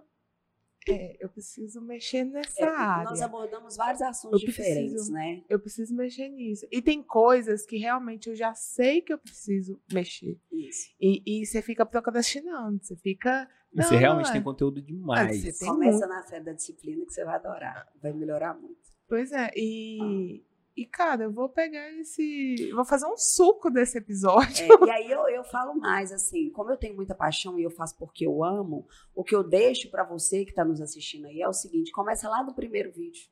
É, 0.88 1.16
eu 1.24 1.28
preciso 1.28 1.80
mexer 1.80 2.24
nessa 2.24 2.62
É, 2.64 2.68
área. 2.68 3.04
nós 3.10 3.22
abordamos 3.22 3.76
vários 3.76 4.02
assuntos 4.02 4.42
Eu 4.42 4.48
diferentes, 4.48 4.92
preciso- 4.92 5.12
né? 5.12 5.42
Eu 5.48 5.58
preciso 5.60 5.94
mexer 5.94 6.28
nisso. 6.28 6.66
E 6.70 6.82
tem 6.82 7.02
coisas 7.02 7.64
que 7.64 7.76
realmente 7.76 8.28
eu 8.28 8.34
já 8.36 8.54
sei 8.54 9.00
que 9.00 9.12
eu 9.12 9.18
preciso 9.18 9.80
mexer. 9.92 10.38
Isso. 10.52 10.90
E, 11.00 11.22
e 11.24 11.46
você 11.46 11.62
fica 11.62 11.84
procrastinando, 11.86 12.78
você 12.82 12.96
fica. 12.96 13.48
E 13.72 13.82
você 13.82 13.94
Não, 13.94 14.00
realmente 14.00 14.24
não 14.26 14.30
é. 14.30 14.34
tem 14.34 14.42
conteúdo 14.42 14.80
demais. 14.82 15.40
você 15.42 15.52
tem 15.58 15.68
Começa 15.68 16.06
na 16.06 16.22
série 16.22 16.44
da 16.44 16.52
disciplina 16.52 17.04
que 17.04 17.12
você 17.12 17.24
vai 17.24 17.34
adorar, 17.36 17.88
vai 18.02 18.12
melhorar 18.12 18.54
muito. 18.54 18.78
Pois 19.08 19.32
é, 19.32 19.50
e. 19.56 20.42
E, 20.76 20.84
cara, 20.84 21.24
eu 21.24 21.32
vou 21.32 21.48
pegar 21.48 21.88
esse. 22.00 22.70
Vou 22.72 22.84
fazer 22.84 23.06
um 23.06 23.16
suco 23.16 23.70
desse 23.70 23.98
episódio. 23.98 24.66
É, 24.84 24.86
e 24.86 24.90
aí 24.90 25.10
eu, 25.10 25.28
eu 25.28 25.44
falo 25.44 25.74
mais 25.74 26.10
assim, 26.10 26.50
como 26.50 26.70
eu 26.70 26.76
tenho 26.76 26.96
muita 26.96 27.14
paixão 27.14 27.58
e 27.58 27.62
eu 27.62 27.70
faço 27.70 27.96
porque 27.96 28.26
eu 28.26 28.42
amo, 28.42 28.86
o 29.14 29.22
que 29.22 29.34
eu 29.34 29.44
deixo 29.44 29.88
pra 29.88 30.02
você 30.02 30.44
que 30.44 30.52
tá 30.52 30.64
nos 30.64 30.80
assistindo 30.80 31.26
aí 31.26 31.40
é 31.40 31.48
o 31.48 31.52
seguinte, 31.52 31.92
começa 31.92 32.28
lá 32.28 32.42
do 32.42 32.54
primeiro 32.54 32.90
vídeo. 32.90 33.28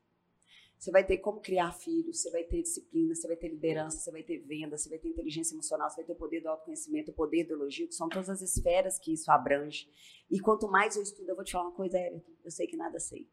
Você 0.79 0.91
vai 0.91 1.05
ter 1.05 1.19
como 1.19 1.41
criar 1.41 1.73
filhos, 1.73 2.21
você 2.21 2.31
vai 2.31 2.43
ter 2.43 2.63
disciplina, 2.63 3.15
você 3.15 3.29
vai 3.29 3.37
ter 3.37 3.49
liderança, 3.49 3.99
você 3.99 4.11
vai 4.11 4.23
ter 4.23 4.39
venda, 4.39 4.77
você 4.77 4.89
vai 4.89 4.99
ter 4.99 5.09
inteligência 5.09 5.55
emocional, 5.55 5.89
você 5.89 5.97
vai 5.97 6.05
ter 6.05 6.13
o 6.13 6.17
poder 6.17 6.41
do 6.41 6.49
autoconhecimento, 6.49 7.13
o 7.13 7.15
poder 7.15 7.45
do 7.45 7.55
elogio, 7.55 7.87
que 7.87 7.95
são 7.95 8.09
todas 8.09 8.29
as 8.29 8.43
esferas 8.43 8.99
que 8.99 9.13
isso 9.13 9.31
abrange. 9.31 9.89
E 10.29 10.41
quanto 10.41 10.69
mais 10.69 10.97
eu 10.97 11.03
estudo, 11.03 11.29
eu 11.29 11.37
vou 11.37 11.45
te 11.45 11.53
falar 11.53 11.67
uma 11.67 11.77
coisa, 11.77 11.97
Everton, 11.99 12.33
eu 12.45 12.51
sei 12.51 12.67
que 12.67 12.77
nada 12.77 12.99
sei. 12.99 13.29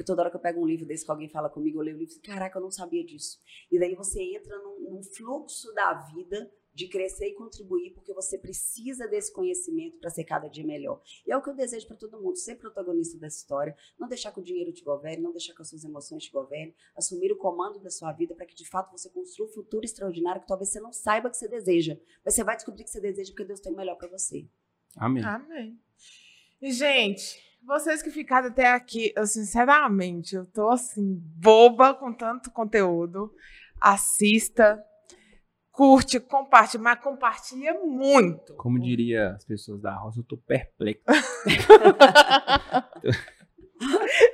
Porque 0.00 0.06
toda 0.06 0.22
hora 0.22 0.30
que 0.30 0.36
eu 0.36 0.40
pego 0.40 0.62
um 0.62 0.66
livro 0.66 0.86
desse 0.86 1.04
que 1.04 1.10
alguém 1.10 1.28
fala 1.28 1.50
comigo, 1.50 1.78
eu 1.78 1.82
leio 1.82 1.96
o 1.96 2.00
livro 2.00 2.14
e 2.14 2.16
falo, 2.16 2.34
caraca, 2.34 2.58
eu 2.58 2.62
não 2.62 2.70
sabia 2.70 3.04
disso. 3.04 3.38
E 3.70 3.78
daí 3.78 3.94
você 3.94 4.22
entra 4.34 4.56
num, 4.58 4.92
num 4.92 5.02
fluxo 5.02 5.74
da 5.74 5.92
vida 5.92 6.50
de 6.72 6.88
crescer 6.88 7.26
e 7.26 7.34
contribuir, 7.34 7.92
porque 7.92 8.14
você 8.14 8.38
precisa 8.38 9.06
desse 9.06 9.30
conhecimento 9.30 9.98
para 9.98 10.08
ser 10.08 10.24
cada 10.24 10.48
dia 10.48 10.64
melhor. 10.64 11.02
E 11.26 11.30
é 11.30 11.36
o 11.36 11.42
que 11.42 11.50
eu 11.50 11.54
desejo 11.54 11.86
para 11.86 11.98
todo 11.98 12.18
mundo, 12.18 12.36
ser 12.36 12.54
protagonista 12.54 13.18
dessa 13.18 13.40
história, 13.40 13.76
não 13.98 14.08
deixar 14.08 14.32
que 14.32 14.40
o 14.40 14.42
dinheiro 14.42 14.72
te 14.72 14.82
governe, 14.82 15.22
não 15.22 15.32
deixar 15.32 15.52
que 15.52 15.60
as 15.60 15.68
suas 15.68 15.84
emoções 15.84 16.24
te 16.24 16.32
governem, 16.32 16.74
assumir 16.96 17.30
o 17.30 17.36
comando 17.36 17.78
da 17.78 17.90
sua 17.90 18.10
vida 18.10 18.34
para 18.34 18.46
que 18.46 18.54
de 18.54 18.66
fato 18.66 18.90
você 18.90 19.10
construa 19.10 19.48
um 19.48 19.52
futuro 19.52 19.84
extraordinário 19.84 20.40
que 20.40 20.48
talvez 20.48 20.70
você 20.70 20.80
não 20.80 20.94
saiba 20.94 21.28
que 21.28 21.36
você 21.36 21.46
deseja, 21.46 22.00
mas 22.24 22.34
você 22.34 22.42
vai 22.42 22.56
descobrir 22.56 22.84
que 22.84 22.90
você 22.90 23.02
deseja 23.02 23.32
porque 23.32 23.44
Deus 23.44 23.60
tem 23.60 23.70
o 23.70 23.76
melhor 23.76 23.96
para 23.96 24.08
você. 24.08 24.48
Amém. 24.96 25.22
Amém. 25.22 25.78
E, 26.62 26.72
gente, 26.72 27.49
vocês 27.66 28.02
que 28.02 28.10
ficaram 28.10 28.48
até 28.48 28.72
aqui, 28.72 29.12
eu 29.16 29.26
sinceramente, 29.26 30.34
eu 30.34 30.46
tô 30.46 30.68
assim, 30.68 31.20
boba 31.36 31.94
com 31.94 32.12
tanto 32.12 32.50
conteúdo. 32.50 33.32
Assista, 33.80 34.82
curte, 35.70 36.20
compartilha, 36.20 36.82
mas 36.82 37.00
compartilha 37.00 37.74
muito. 37.74 38.54
Como 38.54 38.78
diria 38.78 39.30
as 39.30 39.44
pessoas 39.44 39.80
da 39.80 39.94
roça, 39.94 40.20
eu 40.20 40.24
tô 40.24 40.36
perplexo. 40.36 41.02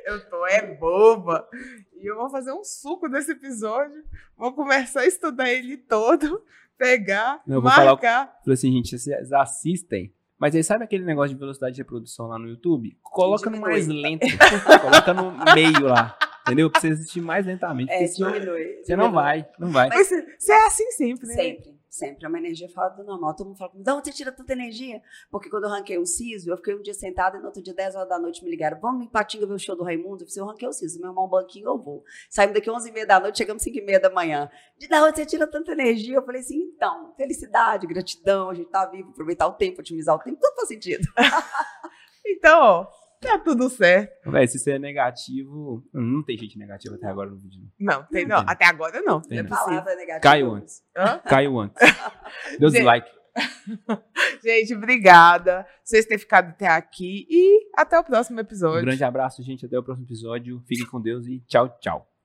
Eu 0.04 0.28
tô 0.28 0.46
é 0.46 0.74
boba. 0.74 1.48
E 1.94 2.10
eu 2.10 2.16
vou 2.16 2.28
fazer 2.28 2.52
um 2.52 2.64
suco 2.64 3.08
desse 3.08 3.32
episódio. 3.32 4.04
Vou 4.36 4.52
começar 4.52 5.02
a 5.02 5.06
estudar 5.06 5.50
ele 5.50 5.76
todo, 5.76 6.42
pegar, 6.76 7.42
Eu 7.46 7.62
vou 7.62 7.70
falar 7.70 7.92
marcar. 7.92 8.38
Falei 8.40 8.54
assim, 8.54 8.72
gente, 8.72 8.98
vocês 8.98 9.32
assistem. 9.32 10.12
Mas 10.38 10.54
aí 10.54 10.62
sabe 10.62 10.84
aquele 10.84 11.04
negócio 11.04 11.34
de 11.34 11.40
velocidade 11.40 11.74
de 11.74 11.80
reprodução 11.80 12.26
lá 12.26 12.38
no 12.38 12.48
YouTube? 12.48 12.96
Coloca 13.02 13.48
no 13.48 13.60
mais 13.60 13.86
lento. 13.86 14.26
Coloca 14.82 15.14
no 15.14 15.32
meio 15.54 15.84
lá. 15.84 16.16
Entendeu? 16.42 16.70
Pra 16.70 16.80
você 16.80 16.88
assistir 16.88 17.20
mais 17.20 17.44
lentamente. 17.46 17.90
É, 17.90 18.04
diminui. 18.04 18.80
você 18.82 18.94
não 18.94 19.06
diminui. 19.06 19.10
vai, 19.10 19.48
não 19.58 19.70
vai. 19.70 19.88
Mas 19.88 20.08
você 20.08 20.52
é 20.52 20.66
assim 20.66 20.90
sempre, 20.92 21.26
né? 21.26 21.34
Sempre, 21.34 21.75
sempre. 21.96 22.24
É 22.24 22.28
uma 22.28 22.38
energia 22.38 22.68
fora 22.68 22.90
do 22.90 23.04
normal. 23.04 23.34
Todo 23.34 23.46
mundo 23.48 23.56
fala 23.56 23.70
comigo, 23.70 23.84
de 23.84 23.92
onde 23.92 24.08
você 24.08 24.12
tira 24.12 24.32
tanta 24.32 24.52
energia? 24.52 25.02
Porque 25.30 25.48
quando 25.48 25.64
eu 25.64 25.70
ranquei 25.70 25.98
o 25.98 26.06
siso, 26.06 26.50
eu 26.50 26.56
fiquei 26.56 26.74
um 26.74 26.82
dia 26.82 26.94
sentada 26.94 27.36
e 27.36 27.40
no 27.40 27.46
outro 27.46 27.62
dia, 27.62 27.74
10 27.74 27.96
horas 27.96 28.08
da 28.08 28.18
noite, 28.18 28.44
me 28.44 28.50
ligaram, 28.50 28.78
vamos 28.80 29.04
em 29.04 29.08
Patinga 29.08 29.46
ver 29.46 29.54
o 29.54 29.58
show 29.58 29.76
do 29.76 29.82
Raimundo? 29.82 30.24
Eu 30.24 30.28
falei, 30.28 30.40
eu 30.40 30.46
ranquei 30.46 30.68
o 30.68 30.72
siso, 30.72 31.00
meu 31.00 31.10
irmão, 31.10 31.26
um 31.26 31.28
banquinho, 31.28 31.68
eu 31.68 31.78
vou. 31.78 32.04
Saímos 32.30 32.54
daqui 32.54 32.70
11 32.70 32.88
e 32.88 32.92
meia 32.92 33.06
da 33.06 33.20
noite, 33.20 33.38
chegamos 33.38 33.62
5 33.62 33.78
e 33.78 33.82
meia 33.82 34.00
da 34.00 34.10
manhã. 34.10 34.50
De 34.78 34.86
onde 34.94 35.16
você 35.16 35.26
tira 35.26 35.46
tanta 35.46 35.72
energia? 35.72 36.16
Eu 36.16 36.24
falei 36.24 36.40
assim, 36.40 36.56
então, 36.56 37.14
felicidade, 37.16 37.86
gratidão, 37.86 38.50
a 38.50 38.54
gente 38.54 38.68
tá 38.68 38.86
vivo, 38.86 39.10
aproveitar 39.10 39.46
o 39.46 39.52
tempo, 39.52 39.80
otimizar 39.80 40.14
o 40.14 40.18
tempo, 40.18 40.38
tudo 40.40 40.54
faz 40.54 40.68
sentido. 40.68 41.06
Então, 42.28 42.88
tá 43.20 43.38
tudo 43.38 43.68
certo. 43.70 44.30
Véi, 44.30 44.46
se 44.46 44.58
você 44.58 44.72
é 44.72 44.78
negativo. 44.78 45.82
Não 45.92 46.22
tem 46.24 46.36
gente 46.36 46.58
negativa 46.58 46.94
até 46.96 47.06
agora 47.06 47.30
no 47.30 47.36
vídeo. 47.38 47.60
não. 47.78 47.96
Não, 47.98 48.04
tem, 48.06 48.26
Não 48.26 48.38
tem. 48.44 48.52
Até 48.52 48.64
agora 48.66 49.00
não. 49.02 49.20
Tem 49.20 49.38
não 49.38 49.46
é. 49.46 49.48
Palavra 49.48 49.94
negativa. 49.96 50.20
Caiu 50.20 50.50
antes. 50.52 50.82
Hã? 50.96 51.18
Caiu 51.18 51.58
antes. 51.58 51.76
Deu 52.58 52.68
Gente, 52.70 52.78
dislike. 52.78 53.10
Gente, 54.42 54.74
obrigada. 54.74 55.66
Vocês 55.84 56.06
terem 56.06 56.18
ficado 56.18 56.48
até 56.50 56.66
aqui 56.68 57.26
e 57.28 57.68
até 57.76 57.98
o 57.98 58.04
próximo 58.04 58.38
Um 58.38 58.40
episódio. 58.40 58.84
grande 58.84 59.04
abraço, 59.04 59.42
gente. 59.42 59.66
Até 59.66 59.78
o 59.78 59.82
próximo 59.82 60.06
episódio. 60.06 60.62
Fiquem 60.66 60.86
com 60.86 61.00
Deus 61.00 61.26
e 61.26 61.40
tchau, 61.46 61.68
tchau. 61.80 62.15